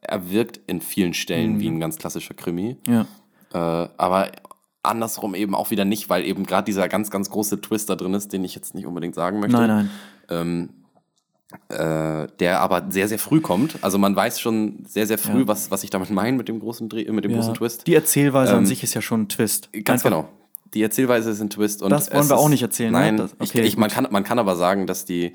er 0.03 0.31
wirkt 0.31 0.61
in 0.67 0.81
vielen 0.81 1.15
Stellen 1.15 1.55
Mhm. 1.55 1.61
wie 1.61 1.69
ein 1.69 1.81
ganz 1.81 1.99
klassischer 1.99 2.35
Krimi, 2.35 2.77
Ja. 2.87 3.07
äh, 3.53 3.89
aber 3.97 4.31
andersrum 4.83 5.35
eben 5.35 5.55
auch 5.55 5.71
wieder 5.71 5.85
nicht, 5.85 6.09
weil 6.09 6.25
eben 6.25 6.45
gerade 6.47 6.65
dieser 6.65 6.89
ganz, 6.89 7.11
ganz 7.11 7.31
große 7.31 7.61
Twist 7.61 7.91
da 7.91 7.97
drin 7.97 8.15
ist, 8.15 8.33
den 8.33 8.45
ich 8.45 8.55
jetzt 8.55 8.75
nicht 8.75 8.87
unbedingt 8.87 9.15
sagen 9.15 9.41
möchte. 9.41 9.57
Nein, 9.57 9.69
nein. 9.69 9.91
Ähm, 10.31 10.69
äh, 11.69 12.29
der 12.39 12.61
aber 12.61 12.87
sehr, 12.91 13.09
sehr 13.09 13.19
früh 13.19 13.41
kommt. 13.41 13.77
Also 13.83 13.99
man 13.99 14.15
weiß 14.15 14.39
schon 14.41 14.85
sehr, 14.87 15.07
sehr 15.07 15.19
früh, 15.19 15.41
Ja. 15.41 15.49
was, 15.49 15.71
was 15.71 15.83
ich 15.83 15.91
damit 15.91 16.11
meine 16.11 16.37
mit 16.37 16.49
dem 16.49 16.61
großen, 16.61 16.89
Dreh, 16.89 17.11
mit 17.11 17.25
dem 17.25 17.33
großen 17.33 17.53
Ja. 17.55 17.59
Twist. 17.59 17.87
Die 17.89 17.95
Erzählweise 17.95 18.53
an 18.53 18.59
Ähm, 18.61 18.67
sich 18.67 18.83
ist 18.85 18.95
ja 18.95 19.03
schon 19.03 19.23
ein 19.23 19.29
Twist. 19.29 19.69
Ganz 19.73 20.05
Einfach- 20.05 20.23
genau. 20.23 20.29
Die 20.75 20.83
Erzählweise 20.83 21.31
ist 21.31 21.41
ein 21.41 21.51
Twist. 21.51 21.83
Und 21.83 21.91
Das 21.91 22.13
wollen 22.15 22.29
wir 22.29 22.39
auch 22.39 22.49
nicht 22.49 22.63
erzählen, 22.63 22.93
ne? 22.93 22.99
Nein, 22.99 23.17
Das- 23.17 23.33
ich, 23.41 23.51
okay, 23.51 23.63
ich, 23.63 23.77
man, 23.77 23.89
gut. 23.89 23.95
kann, 23.97 24.07
man 24.13 24.23
kann 24.23 24.39
aber 24.39 24.55
sagen, 24.55 24.87
dass, 24.87 25.05
die, 25.05 25.33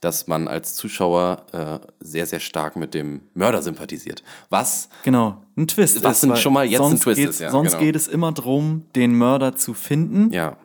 dass 0.00 0.26
man 0.26 0.48
als 0.48 0.74
Zuschauer 0.74 1.44
äh, 1.52 1.78
sehr, 2.00 2.26
sehr 2.26 2.40
stark 2.40 2.76
mit 2.76 2.94
dem 2.94 3.20
Mörder 3.34 3.62
sympathisiert. 3.62 4.22
Was 4.48 4.88
Genau, 5.04 5.42
ein 5.56 5.66
Twist. 5.68 6.02
Was 6.02 6.24
ist, 6.24 6.38
schon 6.38 6.52
mal 6.52 6.64
jetzt 6.64 6.80
ein 6.80 6.98
Twist 6.98 7.20
ist, 7.20 7.40
ja, 7.40 7.50
Sonst 7.50 7.72
genau. 7.72 7.84
geht 7.84 7.96
es 7.96 8.08
immer 8.08 8.32
darum, 8.32 8.84
den 8.96 9.14
Mörder 9.14 9.56
zu 9.56 9.74
finden. 9.74 10.32
Ja, 10.32 10.56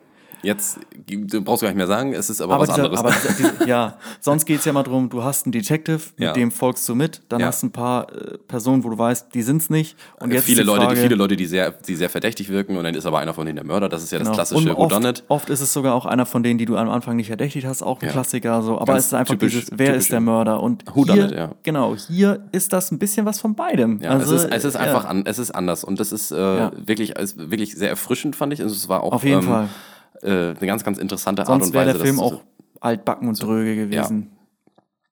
jetzt 0.46 0.78
du 1.08 1.42
brauchst 1.42 1.62
du 1.62 1.66
gar 1.66 1.70
nicht 1.70 1.76
mehr 1.76 1.86
sagen, 1.86 2.12
es 2.14 2.30
ist 2.30 2.40
aber, 2.40 2.54
Aber, 2.54 2.62
was 2.68 2.74
dieser, 2.74 2.84
anderes. 2.90 3.00
aber 3.00 3.12
dieser, 3.38 3.66
ja, 3.68 3.96
sonst 4.20 4.44
geht 4.46 4.60
es 4.60 4.64
ja 4.64 4.72
mal 4.72 4.82
darum, 4.82 5.08
du 5.08 5.22
hast 5.22 5.46
einen 5.46 5.52
Detective, 5.52 6.00
mit 6.16 6.24
Ja. 6.26 6.32
dem 6.32 6.50
folgst 6.50 6.88
du 6.88 6.94
mit, 6.94 7.20
dann 7.28 7.40
Ja. 7.40 7.46
hast 7.48 7.62
du 7.62 7.66
ein 7.68 7.72
paar 7.72 8.10
äh, 8.12 8.38
Personen, 8.48 8.82
wo 8.84 8.90
du 8.90 8.98
weißt, 8.98 9.34
die 9.34 9.42
sind 9.42 9.62
es 9.62 9.70
nicht. 9.70 9.96
Und 10.20 10.32
jetzt 10.32 10.44
viele 10.44 10.62
Leute, 10.62 10.82
Frage, 10.82 10.94
die, 10.96 11.00
viele 11.02 11.14
Leute, 11.16 11.36
die 11.36 11.46
sehr, 11.46 11.70
die 11.72 11.94
sehr 11.96 12.08
verdächtig 12.10 12.48
wirken 12.48 12.76
und 12.76 12.84
dann 12.84 12.94
ist 12.94 13.06
aber 13.06 13.18
einer 13.18 13.34
von 13.34 13.46
denen 13.46 13.56
der 13.56 13.64
Mörder. 13.66 13.88
Das 13.88 14.02
ist 14.02 14.10
ja 14.12 14.18
das 14.18 14.26
genau. 14.26 14.34
klassische 14.36 14.74
Und 14.74 14.76
oft, 14.82 14.92
Whodunit. 14.94 15.24
oft 15.28 15.50
ist 15.50 15.60
es 15.60 15.72
sogar 15.72 15.94
auch 15.94 16.06
einer 16.06 16.26
von 16.26 16.42
denen, 16.42 16.58
die 16.58 16.64
du 16.64 16.76
am 16.76 16.88
Anfang 16.88 17.16
nicht 17.16 17.28
verdächtigt 17.28 17.66
hast, 17.66 17.82
auch 17.82 18.00
ein 18.00 18.06
Ja. 18.06 18.12
Klassiker. 18.12 18.62
So. 18.62 18.76
Aber 18.76 18.86
Ganz 18.92 19.00
es 19.00 19.06
ist 19.06 19.14
einfach 19.14 19.34
typisch- 19.34 19.52
dieses, 19.52 19.70
wer 19.72 19.86
typisch, 19.88 19.98
ist 20.04 20.12
der. 20.12 20.20
Mörder? 20.20 20.62
Und 20.62 20.84
Whodunit, 20.94 21.28
hier, 21.30 21.36
ja. 21.38 21.50
genau, 21.62 21.94
hier 21.96 22.40
ist 22.52 22.72
das 22.72 22.90
ein 22.90 22.98
bisschen 22.98 23.26
was 23.26 23.40
von 23.40 23.54
beidem. 23.54 24.00
Also, 24.02 24.34
es 24.34 24.44
ist, 24.44 24.52
es 24.52 24.64
ist 24.64 24.76
einfach 24.76 25.04
an, 25.04 25.24
es 25.26 25.38
ist 25.38 25.50
anders 25.52 25.84
und 25.84 26.00
das 26.00 26.12
ist 26.12 26.30
äh, 26.32 26.70
wirklich, 26.86 27.10
ist 27.16 27.50
wirklich 27.50 27.74
sehr 27.76 27.90
erfrischend, 27.90 28.34
fand 28.36 28.52
ich. 28.52 28.60
Also 28.62 28.74
es 28.74 28.88
war 28.88 29.02
auch 29.02 29.12
Auf 29.12 29.24
jeden 29.24 29.40
ähm, 29.40 29.46
Fall. 29.46 29.68
Äh, 30.22 30.28
eine 30.56 30.66
ganz, 30.66 30.84
ganz 30.84 30.98
interessante 30.98 31.42
Art 31.42 31.48
Sonst 31.48 31.66
und 31.68 31.74
wäre 31.74 31.86
Weise. 31.86 31.98
der 31.98 32.06
Film 32.06 32.16
das 32.18 32.28
zu- 32.28 32.34
auch 32.36 32.44
altbacken 32.80 33.28
und 33.28 33.42
dröge 33.42 33.76
gewesen. 33.76 34.30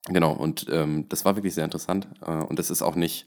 Genau, 0.08 0.32
und 0.32 0.66
ähm, 0.70 1.06
das 1.08 1.24
war 1.24 1.36
wirklich 1.36 1.54
sehr 1.54 1.64
interessant. 1.64 2.08
Äh, 2.26 2.30
und 2.32 2.58
es 2.58 2.70
ist 2.70 2.82
auch 2.82 2.94
nicht. 2.96 3.26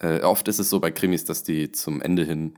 Äh, 0.00 0.20
oft 0.20 0.46
ist 0.46 0.60
es 0.60 0.70
so 0.70 0.78
bei 0.78 0.90
Krimis, 0.92 1.24
dass 1.24 1.42
die 1.42 1.72
zum 1.72 2.00
Ende 2.00 2.22
hin 2.24 2.54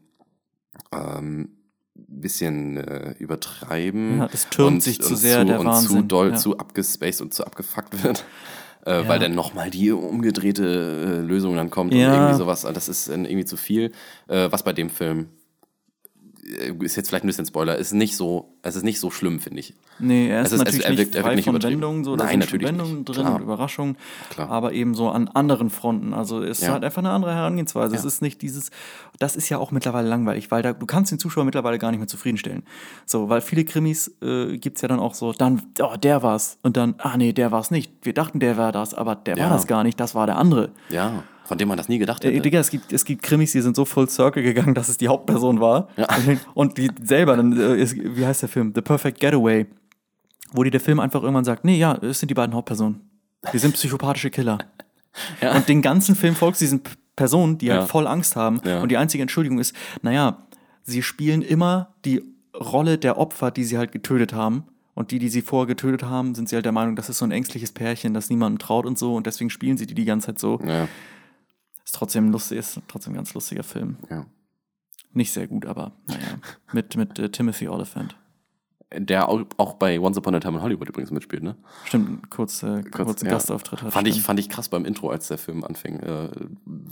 ähm, 0.93 1.57
ein 1.97 2.21
bisschen 2.21 2.77
äh, 2.77 3.13
übertreiben. 3.19 4.19
Ja, 4.19 4.29
das 4.29 4.49
türmt 4.51 4.83
sich 4.83 5.01
zu 5.01 5.15
sehr, 5.17 5.45
der 5.45 5.61
und 5.61 5.67
zu 5.67 5.71
Wahnsinn, 5.95 6.09
doll, 6.09 6.31
ja. 6.31 6.37
zu 6.37 6.59
abgespaced 6.59 7.23
und 7.23 7.33
zu 7.35 7.45
abgefuckt 7.47 8.03
wird. 8.05 8.25
Äh, 8.87 9.03
Ja. 9.03 9.09
Weil 9.09 9.19
dann 9.19 9.35
nochmal 9.35 9.69
die 9.69 9.91
umgedrehte 9.93 10.65
äh, 10.65 11.21
Lösung 11.21 11.55
dann 11.55 11.69
kommt 11.69 11.93
Ja. 11.93 12.09
und 12.09 12.15
irgendwie 12.15 12.39
sowas. 12.39 12.63
Das 12.63 12.89
ist 12.89 13.09
irgendwie 13.09 13.45
zu 13.45 13.59
viel. 13.59 13.93
Äh, 14.27 14.51
was 14.51 14.63
bei 14.63 14.73
dem 14.73 14.89
Film 14.89 15.29
ist 16.83 16.97
jetzt 16.97 17.09
vielleicht 17.09 17.25
ein 17.25 17.27
bisschen 17.29 17.47
Spoiler, 17.47 17.77
ist 17.77 17.93
nicht 17.93 18.17
so, 18.17 18.55
es 18.63 18.77
ist 18.77 18.83
nicht 18.83 18.99
so 19.01 19.11
schlimm, 19.11 19.41
finde 19.41 19.61
ich. 19.61 19.75
Nee, 19.99 20.29
er 20.29 20.41
ist, 20.43 20.49
Es 20.49 20.53
ist- 20.53 20.59
es- 20.61 20.65
natürlich 20.65 20.87
er 20.87 20.97
wirkt- 20.99 21.15
nicht 21.15 21.45
frei 21.45 21.53
von. 21.53 21.63
Wendungen, 21.63 22.05
so, 22.05 22.17
da 22.17 22.25
Nein, 22.25 22.41
sind 22.43 22.63
Wendungen 22.63 23.05
drin 23.05 23.15
Klar. 23.25 23.35
und 23.37 23.43
Überraschungen, 23.43 23.97
Klar. 24.31 24.51
aber 24.51 24.73
eben 24.73 24.95
so 24.95 25.09
an 25.11 25.29
anderen 25.29 25.71
Fronten. 25.71 26.15
Also 26.15 26.43
es 26.43 26.59
ist 26.61 26.67
Ja. 26.67 26.73
halt 26.73 26.85
einfach 26.85 27.03
eine 27.03 27.11
andere 27.11 27.35
Herangehensweise. 27.35 27.95
Es 27.95 28.03
Ja. 28.03 28.09
ist 28.09 28.23
nicht 28.23 28.41
dieses, 28.43 28.71
das 29.19 29.37
ist 29.37 29.49
ja 29.49 29.59
auch 29.59 29.71
mittlerweile 29.73 30.09
langweilig, 30.09 30.51
weil 30.51 30.63
da, 30.63 30.73
du 30.73 30.87
kannst 30.87 31.13
den 31.13 31.19
Zuschauer 31.19 31.45
mittlerweile 31.45 31.79
gar 31.79 31.91
nicht 31.91 32.01
mehr 32.01 32.09
zufriedenstellen. 32.09 32.63
So, 33.07 33.29
weil 33.29 33.41
viele 33.43 33.65
Krimis 33.65 34.15
äh, 34.23 34.57
gibt 34.59 34.77
es 34.77 34.83
ja 34.83 34.89
dann 34.89 35.01
auch 35.01 35.15
so, 35.15 35.33
dann, 35.33 35.63
oh, 35.81 35.97
der 36.03 36.23
war's 36.23 36.59
und 36.63 36.77
dann, 36.77 36.95
ah 36.99 37.17
nee, 37.17 37.33
der 37.33 37.53
war's 37.53 37.71
nicht. 37.71 37.93
Wir 38.03 38.15
dachten, 38.15 38.41
der 38.41 38.57
war 38.57 38.73
das, 38.73 38.95
aber 38.95 39.15
der 39.15 39.37
war 39.37 39.45
Ja. 39.45 39.51
das 39.51 39.67
gar 39.67 39.85
nicht, 39.85 40.01
das 40.01 40.15
war 40.15 40.27
der 40.27 40.37
andere. 40.39 40.71
Ja, 40.89 41.23
von 41.51 41.59
dem 41.59 41.67
man 41.67 41.77
das 41.77 41.89
nie 41.89 41.99
gedacht 41.99 42.25
Äh, 42.25 42.29
hätte. 42.29 42.43
Digga, 42.43 42.61
es 42.61 42.71
gibt, 42.71 42.93
es 42.93 43.05
gibt 43.05 43.25
Krimis, 43.25 43.51
die 43.51 43.61
sind 43.61 43.75
so 43.75 43.85
full 43.85 44.09
circle 44.09 44.41
gegangen, 44.45 44.73
dass 44.73 44.89
es 44.89 44.99
die 44.99 45.09
Hauptperson 45.09 45.61
war. 45.61 45.89
Ja. 45.97 46.07
Und 46.55 46.79
die 46.79 46.89
selber, 47.03 47.37
dann, 47.37 47.53
äh, 47.59 47.85
wie 48.17 48.25
heißt 48.25 48.43
der 48.43 48.49
Film? 48.49 48.71
The 48.73 48.81
Perfect 48.83 49.19
Getaway. 49.19 49.67
Wo 50.53 50.63
dir 50.63 50.71
der 50.71 50.81
Film 50.81 51.01
einfach 51.01 51.23
irgendwann 51.23 51.45
sagt, 51.45 51.65
nee, 51.65 51.77
ja, 51.77 51.95
es 52.03 52.21
sind 52.21 52.29
die 52.29 52.35
beiden 52.35 52.55
Hauptpersonen. 52.55 53.01
Wir 53.51 53.59
sind 53.59 53.75
psychopathische 53.75 54.31
Killer. 54.31 54.59
Ja. 55.41 55.57
Und 55.57 55.69
den 55.69 55.83
ganzen 55.83 56.15
Film 56.15 56.37
folgst 56.37 56.61
du 56.61 56.65
diesen 56.67 56.83
Personen, 57.17 57.59
die 57.59 57.67
Ja. 57.67 57.81
halt 57.81 57.89
voll 57.91 58.07
Angst 58.07 58.37
haben. 58.37 58.61
Ja. 58.65 58.81
Und 58.81 58.91
die 58.93 58.97
einzige 58.97 59.23
Entschuldigung 59.23 59.59
ist, 59.59 59.75
naja, 60.03 60.47
sie 60.85 61.03
spielen 61.03 61.43
immer 61.43 61.95
die 62.05 62.23
Rolle 62.55 62.97
der 62.97 63.19
Opfer, 63.19 63.51
die 63.51 63.65
sie 63.65 63.77
halt 63.77 63.91
getötet 63.91 64.33
haben. 64.33 64.63
Und 64.95 65.11
die, 65.11 65.19
die 65.19 65.29
sie 65.29 65.43
vorher 65.43 65.67
getötet 65.67 66.05
haben, 66.05 66.37
sind 66.37 66.49
sie 66.49 66.55
halt 66.55 66.65
der 66.65 66.71
Meinung, 66.73 66.95
das 66.95 67.09
ist 67.09 67.19
so 67.19 67.25
ein 67.25 67.33
ängstliches 67.33 67.73
Pärchen, 67.73 68.15
das 68.15 68.31
niemandem 68.31 68.61
traut 68.61 68.87
und 68.87 68.99
so. 69.01 69.17
Und 69.17 69.27
deswegen 69.27 69.51
spielen 69.51 69.77
sie 69.79 69.87
die 69.87 69.95
die 69.95 70.05
ganze 70.05 70.27
Zeit 70.29 70.39
so. 70.39 70.61
Ja, 70.65 70.87
Ist 71.91 71.97
trotzdem 71.97 72.31
lustig, 72.31 72.59
ist 72.59 72.81
trotzdem 72.87 73.15
ein 73.15 73.17
ganz 73.17 73.35
lustiger 73.35 73.65
Film. 73.65 73.97
ja. 74.09 74.25
Nicht 75.13 75.33
sehr 75.33 75.49
gut, 75.49 75.67
aber 75.67 75.91
naja. 76.07 76.39
mit 76.73 76.97
mit 76.97 77.19
äh, 77.19 77.31
Timothy 77.31 77.67
Oliphant. 77.67 78.15
Der 78.97 79.29
auch, 79.29 79.43
auch 79.57 79.73
bei 79.75 79.99
Once 79.99 80.17
Upon 80.17 80.37
a 80.37 80.39
Time 80.39 80.59
in 80.59 80.63
Hollywood 80.63 80.89
übrigens 80.89 81.11
mitspielt, 81.11 81.43
ne? 81.43 81.57
Stimmt, 81.87 82.07
einen 82.07 82.31
kurz, 82.31 82.63
äh, 82.63 82.83
kurzen 82.83 83.27
ja. 83.27 83.33
Gastauftritt 83.33 83.83
hat. 83.83 83.93
Fand 83.93 84.07
ich, 84.07 84.23
fand 84.23 84.39
ich 84.39 84.49
krass 84.49 84.69
beim 84.69 84.85
Intro, 84.85 85.11
als 85.11 85.27
der 85.27 85.39
Film 85.39 85.65
anfing. 85.65 85.99
Äh, 85.99 86.29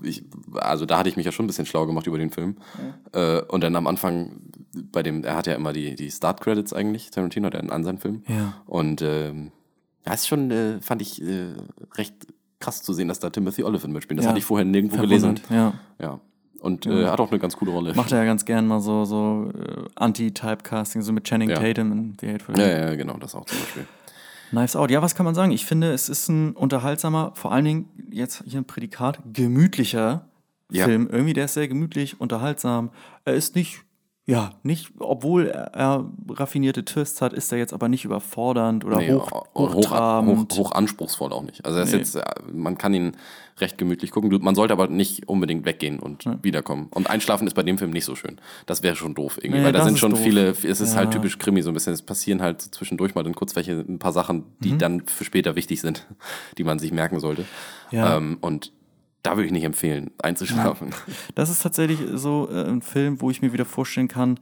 ich, 0.03 0.25
also 0.55 0.85
da 0.85 0.99
hatte 0.99 1.09
ich 1.09 1.17
mich 1.17 1.27
ja 1.27 1.31
schon 1.31 1.45
ein 1.45 1.47
bisschen 1.47 1.67
schlau 1.67 1.87
gemacht 1.87 2.09
über 2.09 2.19
den 2.19 2.33
Film. 2.33 2.57
Äh, 3.13 3.43
und 3.43 3.63
dann 3.63 3.77
am 3.77 3.87
Anfang, 3.87 4.41
bei 4.91 5.05
dem, 5.05 5.23
er 5.23 5.37
hat 5.37 5.47
ja 5.47 5.55
immer 5.55 5.73
die, 5.73 5.95
die 5.95 6.11
Start-Credits 6.11 6.73
eigentlich, 6.73 7.13
Tarantino, 7.13 7.51
der 7.51 7.73
an 7.73 7.85
seinen 7.85 7.99
Film. 7.99 8.25
Ja. 8.27 8.55
Und 8.67 9.01
ähm, 9.03 9.53
ja, 10.05 10.13
ist 10.13 10.27
schon, 10.27 10.51
äh, 10.51 10.81
fand 10.81 11.03
ich 11.03 11.23
äh, 11.23 11.55
recht 11.95 12.27
krass 12.61 12.83
zu 12.83 12.93
sehen, 12.93 13.09
dass 13.09 13.19
da 13.21 13.31
Timothy 13.31 13.63
Oliphant 13.65 13.93
mitspielt. 13.93 14.19
Das 14.19 14.25
Ja. 14.25 14.31
hatte 14.31 14.39
ich 14.39 14.45
vorher 14.45 14.65
nirgendwo 14.65 15.01
gelesen. 15.01 15.41
Ja. 15.51 15.75
Ja. 16.01 16.21
Und 16.61 16.87
äh, 16.87 17.07
hat 17.07 17.21
auch 17.21 17.31
eine 17.31 17.39
ganz 17.39 17.57
coole 17.57 17.71
Rolle. 17.71 17.95
Macht 17.95 18.11
er 18.11 18.19
ja 18.19 18.25
ganz 18.25 18.45
gern 18.45 18.67
mal 18.67 18.81
so, 18.81 19.05
so 19.05 19.53
äh, 19.55 19.85
Anti-Typecasting, 19.95 21.03
so 21.03 21.13
mit 21.13 21.25
Channing 21.25 21.51
Ja. 21.51 21.57
Tatum 21.61 21.93
in 21.93 22.17
The 22.21 22.33
Hateful 22.33 22.59
ja, 22.59 22.65
Eight. 22.65 22.79
ja, 22.89 22.95
genau, 22.97 23.17
das 23.17 23.35
auch 23.37 23.45
zum 23.45 23.59
Beispiel. 23.61 23.87
Knives 24.51 24.75
Out. 24.77 24.91
Ja, 24.91 25.01
was 25.03 25.15
kann 25.15 25.25
man 25.25 25.35
sagen? 25.37 25.53
Ich 25.53 25.67
finde, 25.67 25.93
es 25.93 26.09
ist 26.09 26.29
ein 26.29 26.53
unterhaltsamer, 26.57 27.33
vor 27.35 27.53
allen 27.53 27.65
Dingen 27.65 27.89
jetzt 28.11 28.43
hier 28.47 28.61
ein 28.61 28.65
Prädikat, 28.65 29.21
gemütlicher 29.33 30.27
Ja. 30.71 30.85
Film. 30.87 31.09
Irgendwie, 31.13 31.33
der 31.35 31.45
ist 31.45 31.55
sehr 31.55 31.69
gemütlich, 31.69 32.21
unterhaltsam. 32.21 32.91
Er 33.25 33.35
ist 33.35 33.55
nicht 33.55 33.83
Ja, 34.31 34.51
nicht, 34.63 34.91
obwohl 34.99 35.47
er, 35.47 35.75
er 35.75 36.05
raffinierte 36.29 36.85
Twists 36.85 37.23
hat, 37.23 37.33
ist 37.33 37.51
er 37.51 37.57
jetzt 37.57 37.73
aber 37.73 37.89
nicht 37.89 38.05
überfordernd 38.05 38.85
oder 38.85 38.99
Nee, 38.99 39.11
hoch, 39.15 39.31
hoch, 39.33 39.47
hoch, 39.55 39.75
hochtrabend. 39.75 40.53
hoch 40.55 40.73
anspruchsvoll 40.73 41.33
auch 41.33 41.43
nicht. 41.43 41.65
Also 41.65 41.79
er 41.79 41.85
ist 41.85 41.93
Nee. 41.93 41.99
jetzt, 41.99 42.15
äh, 42.17 42.23
man 42.53 42.77
kann 42.77 42.93
ihn 42.93 43.13
recht 43.59 43.79
gemütlich 43.79 44.11
gucken. 44.11 44.31
Man 44.43 44.55
sollte 44.55 44.75
aber 44.75 44.87
nicht 44.89 45.27
unbedingt 45.31 45.65
weggehen 45.65 45.99
und 45.99 46.27
wiederkommen. 46.43 46.89
Und 46.91 47.09
einschlafen 47.09 47.47
ist 47.47 47.55
bei 47.55 47.63
dem 47.63 47.79
Film 47.79 47.91
nicht 47.91 48.05
so 48.05 48.15
schön. 48.17 48.39
Das 48.67 48.83
wäre 48.83 48.97
schon 48.97 49.15
doof 49.15 49.39
irgendwie, 49.43 49.61
Nee, 49.61 49.65
weil 49.65 49.73
da 49.73 49.83
sind 49.83 49.99
schon 49.99 50.11
doof. 50.11 50.21
viele, 50.21 50.49
es 50.51 50.63
ist 50.81 50.95
halt 50.95 51.07
Ja. 51.07 51.13
typisch 51.13 51.39
Krimi 51.39 51.63
so 51.63 51.71
ein 51.71 51.75
bisschen. 51.75 51.95
Es 51.95 52.03
passieren 52.03 52.43
halt 52.43 52.61
zwischendurch 52.61 53.15
mal 53.15 53.25
dann 53.25 53.35
kurz 53.35 53.57
welche, 53.57 53.73
ein 53.81 53.99
paar 53.99 54.13
Sachen, 54.13 54.45
die 54.61 54.73
Mhm. 54.75 54.79
dann 54.79 55.07
für 55.07 55.25
später 55.25 55.57
wichtig 55.57 55.81
sind, 55.81 56.07
die 56.59 56.65
man 56.65 56.79
sich 56.79 56.93
merken 56.93 57.19
sollte. 57.19 57.47
Ja. 57.91 58.19
Ähm, 58.19 58.37
und 58.43 58.73
da 59.29 59.37
würde 59.37 59.45
ich 59.47 59.53
nicht 59.53 59.65
empfehlen, 59.65 60.11
einzuschlafen. 60.23 60.89
Das 61.35 61.51
ist 61.51 61.63
tatsächlich 61.63 62.01
so 62.15 62.49
äh, 62.51 62.65
ein 62.65 62.81
Film, 62.81 63.21
wo 63.21 63.31
ich 63.31 63.43
mir 63.43 63.53
wieder 63.53 63.67
vorstellen 63.67 64.09
kann, 64.09 64.41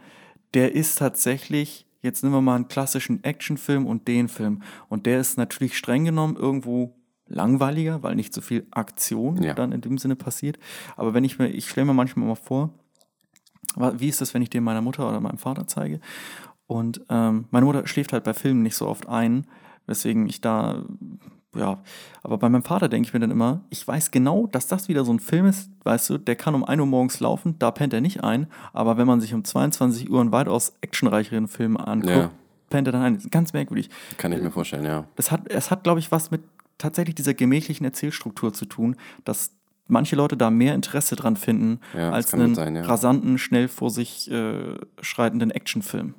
der 0.54 0.76
ist 0.76 0.98
tatsächlich, 0.98 1.86
jetzt 2.02 2.22
nehmen 2.22 2.34
wir 2.36 2.40
mal 2.40 2.54
einen 2.54 2.68
klassischen 2.68 3.24
Actionfilm 3.24 3.84
und 3.84 4.06
den 4.06 4.28
Film. 4.28 4.62
Und 4.88 5.06
der 5.06 5.18
ist 5.18 5.38
natürlich 5.38 5.76
streng 5.76 6.04
genommen 6.04 6.36
irgendwo 6.36 6.94
langweiliger, 7.26 8.04
weil 8.04 8.14
nicht 8.14 8.32
so 8.32 8.40
viel 8.40 8.68
Aktion 8.70 9.42
Ja. 9.42 9.54
dann 9.54 9.72
in 9.72 9.80
dem 9.80 9.98
Sinne 9.98 10.14
passiert. 10.14 10.56
Aber 10.96 11.14
wenn 11.14 11.24
ich 11.24 11.40
mir, 11.40 11.48
ich 11.48 11.68
stelle 11.68 11.86
mir 11.86 11.94
manchmal 11.94 12.28
mal 12.28 12.36
vor, 12.36 12.70
wie 13.76 14.08
ist 14.08 14.20
das, 14.20 14.34
wenn 14.34 14.42
ich 14.42 14.50
den 14.50 14.62
meiner 14.62 14.82
Mutter 14.82 15.08
oder 15.08 15.20
meinem 15.20 15.38
Vater 15.38 15.66
zeige? 15.66 15.98
Und 16.68 17.00
ähm, 17.08 17.46
meine 17.50 17.66
Mutter 17.66 17.88
schläft 17.88 18.12
halt 18.12 18.22
bei 18.22 18.34
Filmen 18.34 18.62
nicht 18.62 18.76
so 18.76 18.86
oft 18.86 19.08
ein, 19.08 19.48
weswegen 19.86 20.28
ich 20.28 20.40
da, 20.40 20.84
ja, 21.58 21.78
aber 22.22 22.38
bei 22.38 22.48
meinem 22.48 22.62
Vater 22.62 22.88
denke 22.88 23.06
ich 23.08 23.14
mir 23.14 23.20
dann 23.20 23.30
immer, 23.30 23.60
ich 23.70 23.86
weiß 23.86 24.10
genau, 24.10 24.46
dass 24.46 24.66
das 24.66 24.88
wieder 24.88 25.04
so 25.04 25.12
ein 25.12 25.20
Film 25.20 25.46
ist, 25.46 25.70
weißt 25.84 26.10
du, 26.10 26.18
der 26.18 26.36
kann 26.36 26.54
um 26.54 26.64
1 26.64 26.80
Uhr 26.80 26.86
morgens 26.86 27.20
laufen, 27.20 27.56
da 27.58 27.70
pennt 27.70 27.92
er 27.92 28.00
nicht 28.00 28.22
ein, 28.24 28.46
aber 28.72 28.96
wenn 28.98 29.06
man 29.06 29.20
sich 29.20 29.34
um 29.34 29.44
22 29.44 30.10
Uhr 30.10 30.20
einen 30.20 30.32
weitaus 30.32 30.74
actionreicheren 30.80 31.48
Film 31.48 31.76
anguckt, 31.76 32.10
Ja. 32.14 32.30
pennt 32.70 32.88
er 32.88 32.92
dann 32.92 33.02
ein. 33.02 33.18
Ganz 33.30 33.52
merkwürdig. 33.52 33.90
Kann 34.18 34.32
ich 34.32 34.42
mir 34.42 34.50
vorstellen, 34.50 34.84
ja. 34.84 35.04
Es 35.16 35.30
hat, 35.30 35.50
es 35.50 35.70
hat 35.70 35.84
glaube 35.84 36.00
ich, 36.00 36.10
was 36.12 36.30
mit 36.30 36.42
tatsächlich 36.78 37.14
dieser 37.14 37.34
gemächlichen 37.34 37.84
Erzählstruktur 37.84 38.52
zu 38.52 38.66
tun, 38.66 38.96
dass 39.24 39.52
manche 39.88 40.16
Leute 40.16 40.36
da 40.36 40.50
mehr 40.50 40.74
Interesse 40.74 41.14
dran 41.16 41.36
finden, 41.36 41.80
Ja, 41.94 42.06
das 42.10 42.14
als 42.26 42.34
einen 42.34 42.54
sein, 42.54 42.74
ja. 42.76 42.82
rasanten, 42.82 43.38
schnell 43.38 43.68
vor 43.68 43.90
sich 43.90 44.30
äh, 44.30 44.74
schreitenden 45.00 45.50
Actionfilm. 45.52 46.14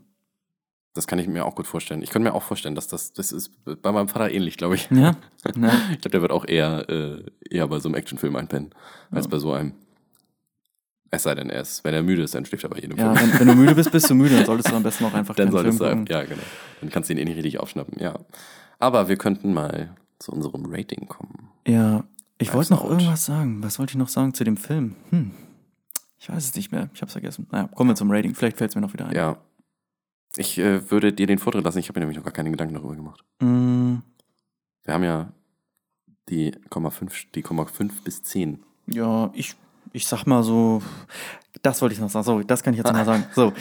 Das 0.98 1.06
kann 1.08 1.20
ich 1.20 1.28
mir 1.28 1.46
auch 1.46 1.56
gut 1.56 1.68
vorstellen. 1.68 2.02
Ich 2.02 2.10
könnte 2.10 2.28
mir 2.30 2.34
auch 2.36 2.44
vorstellen, 2.44 2.74
dass 2.76 2.88
das, 2.88 3.14
das 3.14 3.32
ist 3.32 3.52
bei 3.64 3.92
meinem 3.92 4.08
Vater 4.08 4.32
ähnlich, 4.32 4.58
glaube 4.58 4.76
ich. 4.76 4.90
Ja, 4.90 4.98
ja. 5.56 5.72
Ich 5.92 6.02
glaube, 6.02 6.10
der 6.10 6.22
wird 6.22 6.32
auch 6.32 6.46
eher, 6.46 6.90
äh, 6.90 7.24
eher 7.50 7.68
bei 7.68 7.80
so 7.80 7.88
einem 7.88 7.96
Actionfilm 7.96 8.36
einpennen, 8.36 8.72
als 9.12 9.28
bei 9.28 9.38
so 9.38 9.54
einem. 9.54 9.74
Es 11.10 11.24
sei 11.24 11.36
denn, 11.36 11.50
er 11.50 11.62
ist, 11.62 11.84
wenn 11.86 11.94
er 11.94 12.04
müde 12.04 12.24
ist, 12.24 12.36
dann 12.36 12.46
schläft 12.46 12.64
er 12.66 12.70
bei 12.70 12.80
jedem 12.80 12.98
ja 12.98 13.14
Film. 13.16 13.32
wenn, 13.32 13.40
wenn 13.40 13.48
du 13.48 13.54
müde 13.56 13.76
bist, 13.76 13.92
bist 13.92 14.10
du 14.10 14.16
müde, 14.16 14.36
dann 14.36 14.46
solltest 14.48 14.70
du 14.72 14.76
am 14.76 14.84
besten 14.84 15.06
auch 15.06 15.14
einfach 15.14 15.36
Dann 15.36 15.52
solltest 15.52 15.80
du, 15.80 15.86
Film 15.86 16.00
gucken. 16.00 16.14
ja, 16.14 16.24
genau. 16.24 16.42
Dann 16.82 16.90
kannst 16.90 17.10
du 17.10 17.14
ihn 17.14 17.20
eh 17.20 17.26
nicht 17.26 17.38
richtig 17.38 17.60
aufschnappen, 17.60 17.98
ja. 18.02 18.16
Aber 18.80 19.08
wir 19.08 19.16
könnten 19.18 19.54
mal 19.54 19.96
zu 20.20 20.32
unserem 20.32 20.66
Rating 20.66 21.08
kommen. 21.08 21.50
Ja, 21.66 22.04
ich 22.40 22.54
wollte 22.54 22.74
noch 22.74 22.84
out. 22.84 22.92
irgendwas 22.92 23.26
sagen. 23.26 23.64
Was 23.64 23.80
wollte 23.80 23.92
ich 23.92 23.98
noch 23.98 24.10
sagen 24.10 24.34
zu 24.34 24.44
dem 24.44 24.58
Film? 24.58 24.96
Hm. 25.12 25.32
Ich 26.20 26.28
weiß 26.30 26.44
es 26.44 26.56
nicht 26.56 26.72
mehr. 26.72 26.90
Ich 26.94 27.02
habe 27.02 27.08
es 27.08 27.14
vergessen. 27.14 27.48
Naja, 27.52 27.70
kommen 27.74 27.92
wir 27.92 27.96
zum 27.96 28.12
Rating. 28.12 28.34
Vielleicht 28.36 28.58
fällt 28.58 28.72
es 28.72 28.76
mir 28.76 28.82
noch 28.82 28.94
wieder 28.94 29.06
ein. 29.08 29.16
Ja. 29.16 29.38
Ich 30.36 30.58
äh, 30.60 30.90
würde 30.92 31.14
dir 31.14 31.26
den 31.28 31.40
Vortritt 31.40 31.64
lassen. 31.64 31.80
Ich 31.80 31.90
habe 31.90 32.00
mir 32.00 32.06
nämlich 32.06 32.18
noch 32.18 32.24
gar 32.26 32.34
keine 32.34 32.52
Gedanken 32.52 32.76
darüber 32.76 32.96
gemacht. 32.96 33.24
Mm, 33.40 33.96
Wir 34.84 34.94
haben 34.94 35.04
ja 35.04 35.32
die 36.30 36.52
Komma 36.70 36.90
5, 36.90 37.32
die 37.34 37.42
Komma 37.42 37.66
5 37.66 38.04
bis 38.04 38.22
10. 38.24 38.60
ja, 38.88 39.32
ich, 39.34 39.56
ich 39.94 40.06
sag 40.08 40.26
mal 40.26 40.44
so. 40.44 40.82
Das 41.64 41.82
wollte 41.82 41.96
ich 41.96 42.02
noch 42.02 42.10
sagen. 42.10 42.24
Sorry, 42.26 42.46
das 42.46 42.62
kann 42.62 42.74
ich 42.74 42.78
jetzt 42.80 42.88
noch 42.88 42.94
mal 42.94 43.06
sagen. 43.14 43.26
So, 43.34 43.54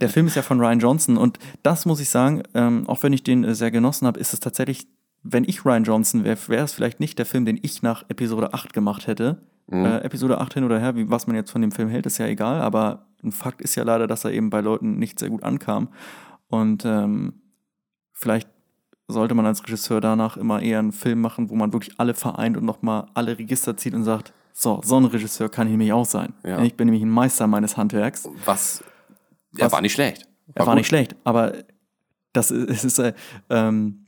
der 0.00 0.08
Film 0.08 0.26
ist 0.26 0.34
ja 0.34 0.42
von 0.42 0.58
Ryan 0.60 0.80
Johnson 0.80 1.16
und 1.16 1.38
das 1.62 1.86
muss 1.86 2.00
ich 2.00 2.08
sagen, 2.08 2.42
ähm, 2.54 2.88
auch 2.88 3.02
wenn 3.02 3.12
ich 3.12 3.22
den 3.22 3.44
äh, 3.44 3.54
sehr 3.54 3.70
genossen 3.70 4.06
habe, 4.06 4.18
ist 4.18 4.32
es 4.32 4.40
tatsächlich, 4.40 4.88
wenn 5.22 5.44
ich 5.44 5.64
Ryan 5.64 5.84
Johnson 5.84 6.24
wäre, 6.24 6.38
wäre 6.48 6.64
es 6.64 6.72
vielleicht 6.72 6.98
nicht 7.00 7.18
der 7.18 7.26
Film, 7.26 7.44
den 7.44 7.58
ich 7.62 7.82
nach 7.82 8.04
Episode 8.08 8.54
8 8.54 8.72
gemacht 8.72 9.06
hätte. 9.06 9.40
Mhm. 9.66 9.84
Äh, 9.84 9.98
Episode 10.00 10.40
8 10.40 10.54
hin 10.54 10.64
oder 10.64 10.78
her, 10.78 10.94
wie, 10.96 11.10
was 11.10 11.26
man 11.26 11.36
jetzt 11.36 11.50
von 11.50 11.62
dem 11.62 11.72
Film 11.72 11.88
hält, 11.88 12.06
ist 12.06 12.18
ja 12.18 12.26
egal, 12.26 12.60
aber 12.60 13.06
ein 13.22 13.32
Fakt 13.32 13.62
ist 13.62 13.74
ja 13.76 13.82
leider, 13.84 14.06
dass 14.06 14.24
er 14.24 14.32
eben 14.32 14.50
bei 14.50 14.60
Leuten 14.60 14.98
nicht 14.98 15.18
sehr 15.18 15.30
gut 15.30 15.42
ankam. 15.42 15.88
Und 16.48 16.84
ähm, 16.84 17.40
vielleicht 18.12 18.48
sollte 19.08 19.34
man 19.34 19.46
als 19.46 19.62
Regisseur 19.64 20.00
danach 20.00 20.36
immer 20.36 20.60
eher 20.62 20.78
einen 20.78 20.92
Film 20.92 21.20
machen, 21.20 21.50
wo 21.50 21.54
man 21.56 21.72
wirklich 21.72 21.98
alle 21.98 22.14
vereint 22.14 22.56
und 22.56 22.64
nochmal 22.64 23.06
alle 23.14 23.38
Register 23.38 23.76
zieht 23.76 23.94
und 23.94 24.04
sagt, 24.04 24.32
so, 24.52 24.80
so 24.84 24.96
ein 24.98 25.04
Regisseur 25.06 25.48
kann 25.48 25.66
ich 25.66 25.72
nämlich 25.72 25.92
auch 25.92 26.04
sein. 26.04 26.32
Ja. 26.44 26.62
Ich 26.62 26.76
bin 26.76 26.86
nämlich 26.86 27.02
ein 27.02 27.10
Meister 27.10 27.46
meines 27.46 27.76
Handwerks. 27.76 28.28
Was, 28.44 28.84
er 29.56 29.66
Was- 29.66 29.72
war 29.72 29.80
nicht 29.80 29.92
schlecht. 29.94 30.28
Er 30.54 30.66
war 30.66 30.74
gut. 30.74 30.80
nicht 30.80 30.86
schlecht, 30.88 31.16
aber 31.24 31.54
das 32.34 32.50
ist, 32.50 32.84
ist, 32.84 32.98
äh, 32.98 33.14
ähm, 33.48 34.03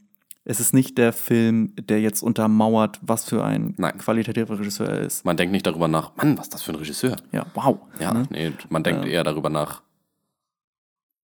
es 0.48 0.60
ist 0.60 0.72
nicht 0.72 0.96
der 0.96 1.12
Film, 1.12 1.74
der 1.76 2.00
jetzt 2.00 2.22
untermauert, 2.22 2.98
was 3.02 3.24
für 3.24 3.44
ein 3.44 3.74
Nein. 3.76 3.98
qualitativer 3.98 4.58
Regisseur 4.58 4.88
er 4.88 5.00
ist. 5.00 5.24
Man 5.24 5.36
denkt 5.36 5.52
nicht 5.52 5.66
darüber 5.66 5.88
nach, 5.88 6.14
Mann, 6.16 6.38
was 6.38 6.46
ist 6.46 6.54
das 6.54 6.62
für 6.62 6.72
ein 6.72 6.76
Regisseur? 6.76 7.16
Ja, 7.32 7.44
wow. 7.54 7.78
Ja, 8.00 8.14
Ne? 8.14 8.22
nee, 8.30 8.52
man 8.70 8.82
denkt 8.82 9.04
Ja. 9.04 9.10
eher 9.10 9.24
darüber 9.24 9.50
nach, 9.50 9.82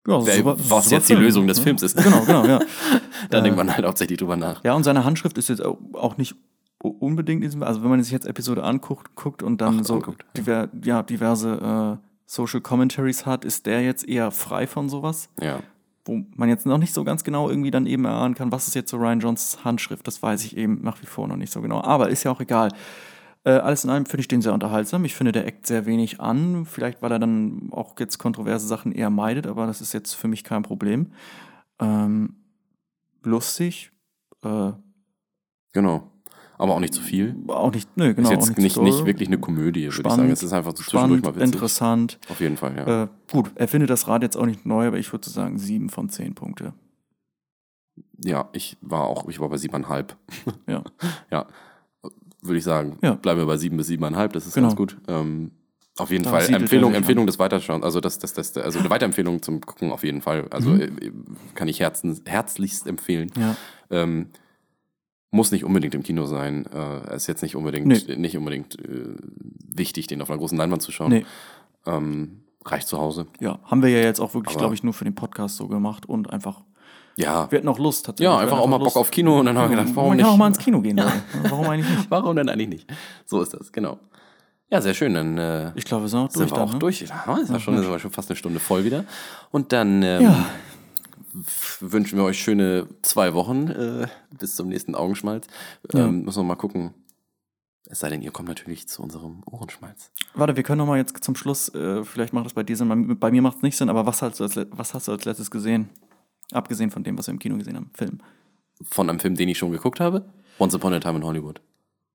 Ja, 0.08 0.24
wer, 0.24 0.36
super- 0.36 0.56
was 0.58 0.84
super 0.84 0.96
jetzt 0.96 1.08
die 1.08 1.12
Film. 1.12 1.24
Lösung 1.24 1.46
des 1.46 1.58
Ja. 1.58 1.64
Films 1.64 1.82
ist. 1.82 1.96
Genau, 2.02 2.22
genau, 2.24 2.46
ja. 2.46 2.58
da 3.30 3.38
Äh, 3.38 3.42
denkt 3.42 3.56
man 3.58 3.72
halt 3.74 3.84
hauptsächlich 3.86 4.18
drüber 4.18 4.36
nach. 4.36 4.64
Ja, 4.64 4.72
und 4.74 4.82
seine 4.84 5.04
Handschrift 5.04 5.36
ist 5.38 5.48
jetzt 5.48 5.62
au- 5.64 5.78
auch 5.92 6.16
nicht 6.16 6.34
unbedingt, 6.82 7.42
in 7.44 7.50
diesem- 7.50 7.62
also 7.62 7.82
wenn 7.82 7.90
man 7.90 8.02
sich 8.02 8.10
jetzt 8.12 8.26
Episode 8.26 8.62
anguckt 8.64 9.14
guckt 9.14 9.42
und 9.42 9.60
dann 9.60 9.80
Ach, 9.80 9.84
so 9.84 9.94
anguckt, 9.96 10.24
diver, 10.36 10.70
ja, 10.82 11.02
diverse 11.02 11.98
äh, 12.00 12.06
Social 12.24 12.62
Commentaries 12.62 13.26
hat, 13.26 13.44
ist 13.44 13.66
der 13.66 13.82
jetzt 13.82 14.08
eher 14.08 14.30
frei 14.30 14.66
von 14.66 14.88
sowas, 14.88 15.28
Ja. 15.40 15.60
Wo 16.10 16.24
man 16.36 16.48
jetzt 16.48 16.66
noch 16.66 16.78
nicht 16.78 16.92
so 16.92 17.04
ganz 17.04 17.22
genau 17.22 17.48
irgendwie 17.48 17.70
dann 17.70 17.86
eben 17.86 18.04
erahnen 18.04 18.34
kann, 18.34 18.50
was 18.50 18.66
ist 18.66 18.74
jetzt 18.74 18.90
so 18.90 18.96
Ryan 18.96 19.20
Johns 19.20 19.64
Handschrift, 19.64 20.06
das 20.06 20.22
weiß 20.22 20.44
ich 20.44 20.56
eben 20.56 20.82
nach 20.82 21.00
wie 21.00 21.06
vor 21.06 21.28
noch 21.28 21.36
nicht 21.36 21.52
so 21.52 21.62
genau, 21.62 21.80
aber 21.82 22.08
ist 22.08 22.24
ja 22.24 22.32
auch 22.32 22.40
egal. 22.40 22.70
Äh, 23.44 23.52
alles 23.52 23.84
in 23.84 23.90
allem 23.90 24.04
finde 24.04 24.20
ich 24.20 24.28
den 24.28 24.42
sehr 24.42 24.52
unterhaltsam. 24.52 25.04
Ich 25.06 25.14
finde, 25.14 25.32
der 25.32 25.46
eckt 25.46 25.66
sehr 25.66 25.86
wenig 25.86 26.20
an. 26.20 26.66
Vielleicht, 26.66 27.00
weil 27.00 27.10
er 27.10 27.18
dann 27.18 27.70
auch 27.70 27.98
jetzt 27.98 28.18
kontroverse 28.18 28.66
Sachen 28.66 28.92
eher 28.92 29.08
meidet, 29.08 29.46
aber 29.46 29.66
das 29.66 29.80
ist 29.80 29.94
jetzt 29.94 30.12
für 30.12 30.28
mich 30.28 30.44
kein 30.44 30.62
Problem. 30.62 31.12
Ähm, 31.80 32.34
lustig, 33.22 33.92
äh, 34.44 34.72
Genau. 35.72 36.09
Aber 36.60 36.74
auch 36.74 36.80
nicht 36.80 36.92
zu 36.92 37.00
viel. 37.00 37.34
auch 37.48 37.72
nicht, 37.72 37.88
nö, 37.96 38.12
genau. 38.14 38.28
ist 38.28 38.32
jetzt 38.48 38.58
nicht, 38.58 38.76
nicht 38.76 38.98
doll. 39.00 39.06
wirklich 39.06 39.28
eine 39.28 39.38
Komödie, 39.38 39.84
würde 39.90 40.08
ich 40.08 40.14
sagen. 40.14 40.30
Es 40.30 40.42
ist 40.42 40.52
einfach 40.52 40.72
so 40.76 40.82
zwischendurch 40.82 41.20
spannend, 41.20 41.24
mal 41.24 41.34
witzig. 41.36 41.54
interessant. 41.54 42.18
Auf 42.28 42.40
jeden 42.40 42.56
Fall, 42.58 42.76
ja. 42.76 43.02
Äh, 43.04 43.08
gut, 43.32 43.50
er 43.54 43.66
findet 43.66 43.88
das 43.88 44.06
Rad 44.08 44.22
jetzt 44.22 44.36
auch 44.36 44.44
nicht 44.44 44.66
neu, 44.66 44.86
aber 44.86 44.98
ich 44.98 45.10
würde 45.10 45.28
sagen 45.30 45.56
sieben 45.58 45.88
von 45.88 46.10
zehn 46.10 46.34
Punkte. 46.34 46.74
Ja, 48.22 48.50
ich 48.52 48.76
war 48.82 49.04
auch, 49.04 49.26
ich 49.28 49.40
war 49.40 49.48
bei 49.48 49.56
siebeneinhalb. 49.56 50.16
Ja. 50.66 50.84
Ja, 51.30 51.46
würde 52.42 52.58
ich 52.58 52.64
sagen. 52.64 52.98
Ja. 53.02 53.14
Bleiben 53.14 53.40
wir 53.40 53.46
bei 53.46 53.56
sieben 53.56 53.76
bis 53.78 53.86
siebeneinhalb, 53.86 54.32
das 54.34 54.46
ist 54.46 54.54
Genau. 54.54 54.68
ganz 54.68 54.76
gut. 54.76 54.96
Ähm, 55.08 55.52
auf 55.96 56.10
jeden 56.10 56.24
Da 56.24 56.30
Fall. 56.30 56.46
Empfehlung. 56.54 56.92
Empfehlung 56.94 57.26
des 57.26 57.38
Weiterschauen, 57.38 57.82
also 57.84 58.00
das, 58.00 58.18
das, 58.18 58.32
das, 58.34 58.56
also 58.56 58.78
eine 58.78 58.90
Weiterempfehlung 58.90 59.42
zum 59.42 59.60
Gucken 59.62 59.92
auf 59.92 60.04
jeden 60.04 60.20
Fall. 60.20 60.46
Also 60.50 60.70
Mhm. 60.70 60.80
äh, 60.80 60.90
kann 61.54 61.68
ich 61.68 61.80
herzens, 61.80 62.22
herzlichst 62.26 62.86
empfehlen. 62.86 63.30
Ja. 63.38 63.56
Ähm, 63.90 64.26
muss 65.30 65.52
nicht 65.52 65.64
unbedingt 65.64 65.94
im 65.94 66.02
Kino 66.02 66.26
sein. 66.26 66.66
Äh, 66.74 67.14
ist 67.16 67.26
jetzt 67.26 67.42
nicht 67.42 67.56
unbedingt, 67.56 67.86
Nee. 67.86 68.16
nicht 68.16 68.36
unbedingt 68.36 68.78
äh, 68.78 69.14
wichtig, 69.72 70.06
den 70.08 70.20
auf 70.22 70.30
einer 70.30 70.38
großen 70.38 70.58
Leinwand 70.58 70.82
zu 70.82 70.92
schauen. 70.92 71.10
Nee, 71.10 71.26
Ähm, 71.86 72.42
reicht 72.64 72.88
zu 72.88 72.98
Hause. 72.98 73.26
ja, 73.40 73.58
haben 73.64 73.82
wir 73.82 73.90
ja 73.90 74.00
jetzt 74.00 74.20
auch 74.20 74.34
wirklich, 74.34 74.56
glaube 74.58 74.74
ich, 74.74 74.82
nur 74.82 74.92
für 74.92 75.04
den 75.04 75.14
Podcast 75.14 75.56
so 75.56 75.66
gemacht 75.68 76.06
und 76.06 76.30
einfach, 76.32 76.60
Ja, 77.16 77.50
wir 77.50 77.58
hatten 77.58 77.68
auch 77.68 77.78
Lust 77.78 78.06
tatsächlich. 78.06 78.32
ja 78.32 78.38
einfach 78.38 78.58
auch 78.58 78.66
mal 78.66 78.76
Bock 78.78 78.86
Lust. 78.86 78.96
auf 78.96 79.10
Kino 79.10 79.38
und 79.40 79.46
dann 79.46 79.56
haben 79.56 79.70
wir 79.70 79.76
gedacht, 79.76 79.94
warum 79.96 80.10
Man 80.10 80.16
nicht? 80.18 80.24
kann 80.26 80.34
auch 80.34 80.38
mal 80.38 80.46
ins 80.48 80.58
Kino 80.58 80.80
gehen. 80.80 80.96
Leute. 80.98 81.12
Warum 81.48 81.66
eigentlich 81.68 81.88
nicht? 81.96 82.06
Warum 82.10 82.36
denn 82.36 82.48
eigentlich 82.48 82.68
nicht? 82.68 82.92
So 83.24 83.40
ist 83.40 83.54
das, 83.54 83.72
genau. 83.72 83.98
Ja, 84.72 84.80
sehr 84.80 84.94
schön. 84.94 85.14
Dann 85.14 85.36
äh, 85.38 85.72
Ich 85.74 85.84
glaube, 85.84 86.04
wir 86.04 86.08
sind 86.08 86.20
auch 86.20 86.30
sind 86.30 86.40
durch 86.42 86.50
wir 86.52 86.56
dann. 86.58 86.68
auch 86.68 86.72
ne? 86.74 86.78
durch. 86.78 87.00
Ja, 87.00 87.36
ist 87.38 87.50
ja 87.50 87.58
schon, 87.58 87.76
aber 87.84 87.98
schon 87.98 88.10
fast 88.12 88.30
eine 88.30 88.36
Stunde 88.36 88.60
voll 88.60 88.84
wieder. 88.84 89.04
Und 89.50 89.72
dann 89.72 90.02
ähm, 90.02 90.22
Ja. 90.22 90.46
Wünschen 91.80 92.18
wir 92.18 92.24
euch 92.24 92.40
schöne 92.40 92.88
zwei 93.02 93.34
Wochen 93.34 93.68
äh, 93.68 94.06
bis 94.38 94.56
zum 94.56 94.68
nächsten 94.68 94.94
Augenschmalz. 94.94 95.46
Ja. 95.92 96.06
Ähm, 96.06 96.24
müssen 96.24 96.40
wir 96.40 96.44
mal 96.44 96.56
gucken. 96.56 96.94
Es 97.86 98.00
sei 98.00 98.08
denn, 98.08 98.22
ihr 98.22 98.30
kommt 98.30 98.48
natürlich 98.48 98.86
zu 98.88 99.02
unserem 99.02 99.42
Ohrenschmalz. 99.46 100.12
Warte, 100.34 100.54
wir 100.54 100.62
können 100.62 100.78
noch 100.78 100.86
mal 100.86 100.98
jetzt 100.98 101.24
zum 101.24 101.34
Schluss, 101.34 101.68
äh, 101.74 102.04
vielleicht 102.04 102.32
macht 102.32 102.46
das 102.46 102.54
bei 102.54 102.62
dir 102.62 102.76
Sinn, 102.76 103.18
bei, 103.18 103.32
mir 103.32 103.42
macht 103.42 103.56
es 103.56 103.62
nicht 103.62 103.76
Sinn, 103.76 103.88
aber 103.88 104.06
was 104.06 104.22
hast, 104.22 104.38
du 104.38 104.44
als, 104.44 104.56
was 104.70 104.94
hast 104.94 105.08
du 105.08 105.12
als 105.12 105.24
letztes 105.24 105.50
gesehen? 105.50 105.88
Abgesehen 106.52 106.92
von 106.92 107.02
dem, 107.02 107.18
was 107.18 107.26
wir 107.26 107.32
im 107.32 107.40
Kino 107.40 107.56
gesehen 107.56 107.76
haben, 107.76 107.90
Film. 107.94 108.20
Von 108.82 109.10
einem 109.10 109.18
Film, 109.18 109.34
den 109.34 109.48
ich 109.48 109.58
schon 109.58 109.72
geguckt 109.72 109.98
habe. 109.98 110.24
Once 110.60 110.74
Upon 110.74 110.92
a 110.92 111.00
Time 111.00 111.18
in 111.18 111.24
Hollywood. 111.24 111.60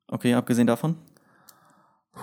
Okay, 0.08 0.34
abgesehen 0.34 0.68
davon? 0.68 0.96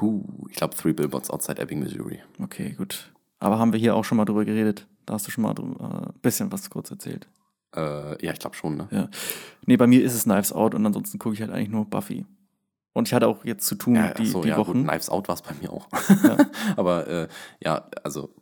Huh, 0.00 0.24
ich 0.48 0.56
glaube 0.56 0.74
Three 0.74 0.94
Billboards 0.94 1.28
Outside 1.30 1.60
Ebbing, 1.60 1.80
Missouri. 1.80 2.20
Okay, 2.38 2.72
gut. 2.72 3.12
Aber 3.38 3.58
haben 3.58 3.72
wir 3.72 3.80
hier 3.80 3.94
auch 3.94 4.04
schon 4.04 4.16
mal 4.16 4.24
drüber 4.24 4.44
geredet? 4.44 4.86
Da 5.06 5.14
hast 5.14 5.26
du 5.26 5.30
schon 5.30 5.42
mal 5.42 5.54
ein 5.58 5.76
äh, 6.04 6.12
bisschen 6.22 6.50
was 6.52 6.70
kurz 6.70 6.90
erzählt. 6.90 7.28
Äh, 7.74 8.24
ja, 8.24 8.32
ich 8.32 8.38
glaube 8.38 8.56
schon, 8.56 8.76
ne? 8.76 8.88
Ja. 8.90 9.08
Nee, 9.66 9.76
bei 9.76 9.86
mir 9.86 10.02
ist 10.04 10.14
es 10.14 10.24
Knives 10.24 10.52
Out 10.52 10.74
und 10.74 10.84
ansonsten 10.84 11.18
gucke 11.18 11.34
ich 11.34 11.40
halt 11.40 11.50
eigentlich 11.50 11.70
nur 11.70 11.84
Buffy. 11.86 12.26
Und 12.92 13.08
ich 13.08 13.14
hatte 13.14 13.26
auch 13.26 13.44
jetzt 13.44 13.66
zu 13.66 13.74
tun 13.74 13.94
Ja, 13.94 14.12
die, 14.12 14.26
so, 14.26 14.42
die 14.42 14.50
ja, 14.50 14.58
Wochen. 14.58 14.72
gut, 14.80 14.88
Knives 14.88 15.08
Out 15.08 15.28
war 15.28 15.34
es 15.34 15.42
bei 15.42 15.54
mir 15.60 15.72
auch. 15.72 15.88
Ja. 16.22 16.36
Aber 16.76 17.06
äh, 17.06 17.28
ja, 17.60 17.88
also 18.04 18.34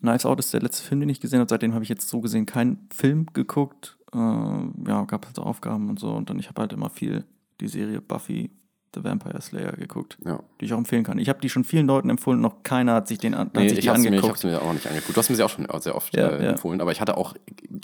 Knives 0.00 0.26
Out 0.26 0.38
ist 0.40 0.52
der 0.52 0.60
letzte 0.60 0.84
Film, 0.86 1.00
den 1.00 1.08
ich 1.08 1.20
gesehen 1.20 1.40
habe. 1.40 1.48
Seitdem 1.48 1.72
habe 1.72 1.82
ich 1.82 1.88
jetzt 1.88 2.08
so 2.08 2.20
gesehen 2.20 2.44
keinen 2.44 2.88
Film 2.94 3.26
geguckt. 3.32 3.96
Äh, 4.12 4.18
ja, 4.18 5.04
gab 5.06 5.24
halt 5.26 5.38
Aufgaben 5.38 5.88
und 5.88 5.98
so. 5.98 6.12
Und 6.12 6.28
dann 6.28 6.38
ich 6.38 6.48
habe 6.48 6.60
halt 6.60 6.72
immer 6.72 6.90
viel 6.90 7.24
die 7.60 7.68
Serie 7.68 8.02
Buffy 8.02 8.50
The 8.94 9.02
Vampire 9.04 9.40
Slayer 9.40 9.72
geguckt, 9.72 10.18
Ja. 10.24 10.40
die 10.60 10.66
ich 10.66 10.72
auch 10.74 10.78
empfehlen 10.78 11.04
kann. 11.04 11.18
Ich 11.18 11.28
habe 11.28 11.40
die 11.40 11.48
schon 11.48 11.64
vielen 11.64 11.86
Leuten 11.86 12.10
empfohlen, 12.10 12.40
noch 12.40 12.62
keiner 12.62 12.94
hat 12.94 13.08
sich 13.08 13.18
den 13.18 13.34
an, 13.34 13.46
hat 13.48 13.54
Nee, 13.54 13.68
sich 13.68 13.78
ich 13.78 13.84
die 13.84 13.88
habe 13.90 13.98
mir, 13.98 14.04
ich 14.04 14.08
angeguckt. 14.10 14.32
hab's 14.32 14.44
mir 14.44 14.60
auch 14.62 14.72
nicht 14.72 14.86
angeguckt. 14.86 15.16
Du 15.16 15.18
hast 15.18 15.30
mir 15.30 15.36
sie 15.36 15.42
auch 15.42 15.48
schon 15.50 15.66
sehr 15.80 15.94
oft 15.94 16.14
Ja, 16.16 16.28
äh, 16.28 16.44
ja. 16.44 16.50
empfohlen, 16.50 16.80
aber 16.80 16.92
ich 16.92 17.00
hatte 17.00 17.16
auch 17.16 17.34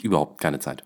überhaupt 0.03 0.39
keine 0.41 0.59
Zeit. 0.59 0.83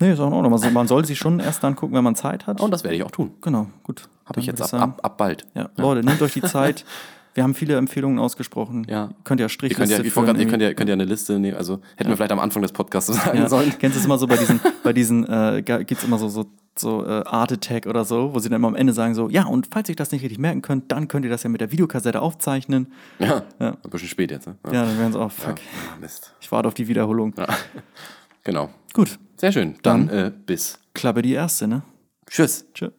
Nee, 0.00 0.12
ist 0.12 0.20
auch 0.20 0.28
in 0.28 0.32
Ordnung. 0.32 0.72
Man 0.72 0.86
soll, 0.86 1.04
sie 1.04 1.16
schon 1.16 1.40
erst 1.40 1.64
dann 1.64 1.74
gucken, 1.74 1.96
wenn 1.96 2.04
man 2.04 2.14
Zeit 2.14 2.46
hat. 2.46 2.60
Und 2.60 2.70
das 2.70 2.84
werde 2.84 2.96
ich 2.96 3.02
auch 3.02 3.10
tun. 3.10 3.32
genau, 3.40 3.66
gut. 3.82 4.08
Habe 4.26 4.38
ich 4.40 4.46
jetzt 4.46 4.62
ab, 4.62 4.72
ab, 4.80 5.00
ab 5.02 5.18
bald. 5.18 5.44
Ja, 5.54 5.70
Leute, 5.76 6.06
nehmt 6.06 6.22
euch 6.22 6.34
die 6.34 6.42
Zeit. 6.42 6.84
Wir 7.34 7.42
haben 7.44 7.54
viele 7.54 7.76
Empfehlungen 7.76 8.18
ausgesprochen. 8.18 8.86
Ja. 8.88 9.10
Könnt 9.24 9.40
ihr 9.40 9.44
Ihr 9.44 9.48
könnt, 9.48 9.52
Strichliste 9.52 10.02
ja, 10.02 10.10
führen 10.10 10.38
ihr, 10.40 10.46
könnt 10.46 10.62
ja, 10.62 10.74
könnt 10.74 10.88
ja 10.88 10.94
eine 10.94 11.04
Liste 11.04 11.38
nehmen. 11.38 11.56
Also 11.56 11.80
hätten 11.96 12.10
wir 12.10 12.16
vielleicht 12.16 12.32
am 12.32 12.40
Anfang 12.40 12.62
des 12.62 12.72
Podcasts 12.72 13.12
sagen 13.24 13.38
Ja, 13.38 13.48
sollen. 13.48 13.72
kennst 13.78 13.96
du 13.96 14.00
es 14.00 14.06
immer 14.06 14.18
so 14.18 14.26
bei 14.26 14.36
diesen, 14.36 14.60
bei 14.82 14.92
diesen, 14.92 15.24
äh, 15.28 15.62
gibt 15.64 15.92
es 15.92 16.04
immer 16.04 16.18
so, 16.18 16.28
so, 16.28 16.46
so 16.76 17.04
äh, 17.06 17.22
Art 17.26 17.52
Attack 17.52 17.86
oder 17.86 18.04
so, 18.04 18.34
wo 18.34 18.38
sie 18.40 18.48
dann 18.48 18.56
immer 18.56 18.68
am 18.68 18.74
Ende 18.74 18.92
sagen 18.92 19.14
so, 19.14 19.28
ja, 19.28 19.44
und 19.46 19.68
falls 19.72 19.88
ihr 19.88 19.96
das 19.96 20.10
nicht 20.12 20.22
richtig 20.22 20.38
merken 20.38 20.62
könnt, 20.62 20.90
dann 20.90 21.06
könnt 21.08 21.24
ihr 21.24 21.30
das 21.30 21.42
ja 21.42 21.50
mit 21.50 21.60
der 21.60 21.70
Videokassette 21.70 22.20
aufzeichnen. 22.20 22.92
Ja, 23.18 23.42
Ja. 23.60 23.76
ein 23.82 23.90
bisschen 23.90 24.08
spät 24.08 24.30
jetzt. 24.30 24.46
Ne? 24.46 24.56
Ja, 24.66 24.84
dann 24.84 24.98
wären 24.98 25.12
sie 25.12 25.20
auch, 25.20 25.30
fuck, 25.30 25.56
Ja, 25.58 25.96
Mist. 26.00 26.34
ich 26.40 26.50
warte 26.50 26.66
auf 26.68 26.74
die 26.74 26.88
Wiederholung. 26.88 27.34
Genau. 28.44 28.70
Gut, 28.94 29.18
Sehr 29.36 29.52
schön. 29.52 29.76
Dann, 29.82 30.08
äh, 30.08 30.32
bis. 30.46 30.78
Klappe 30.94 31.20
die 31.22 31.32
erste, 31.32 31.68
ne? 31.68 31.82
Tschüss. 32.30 32.64
Tschüss. 32.72 32.92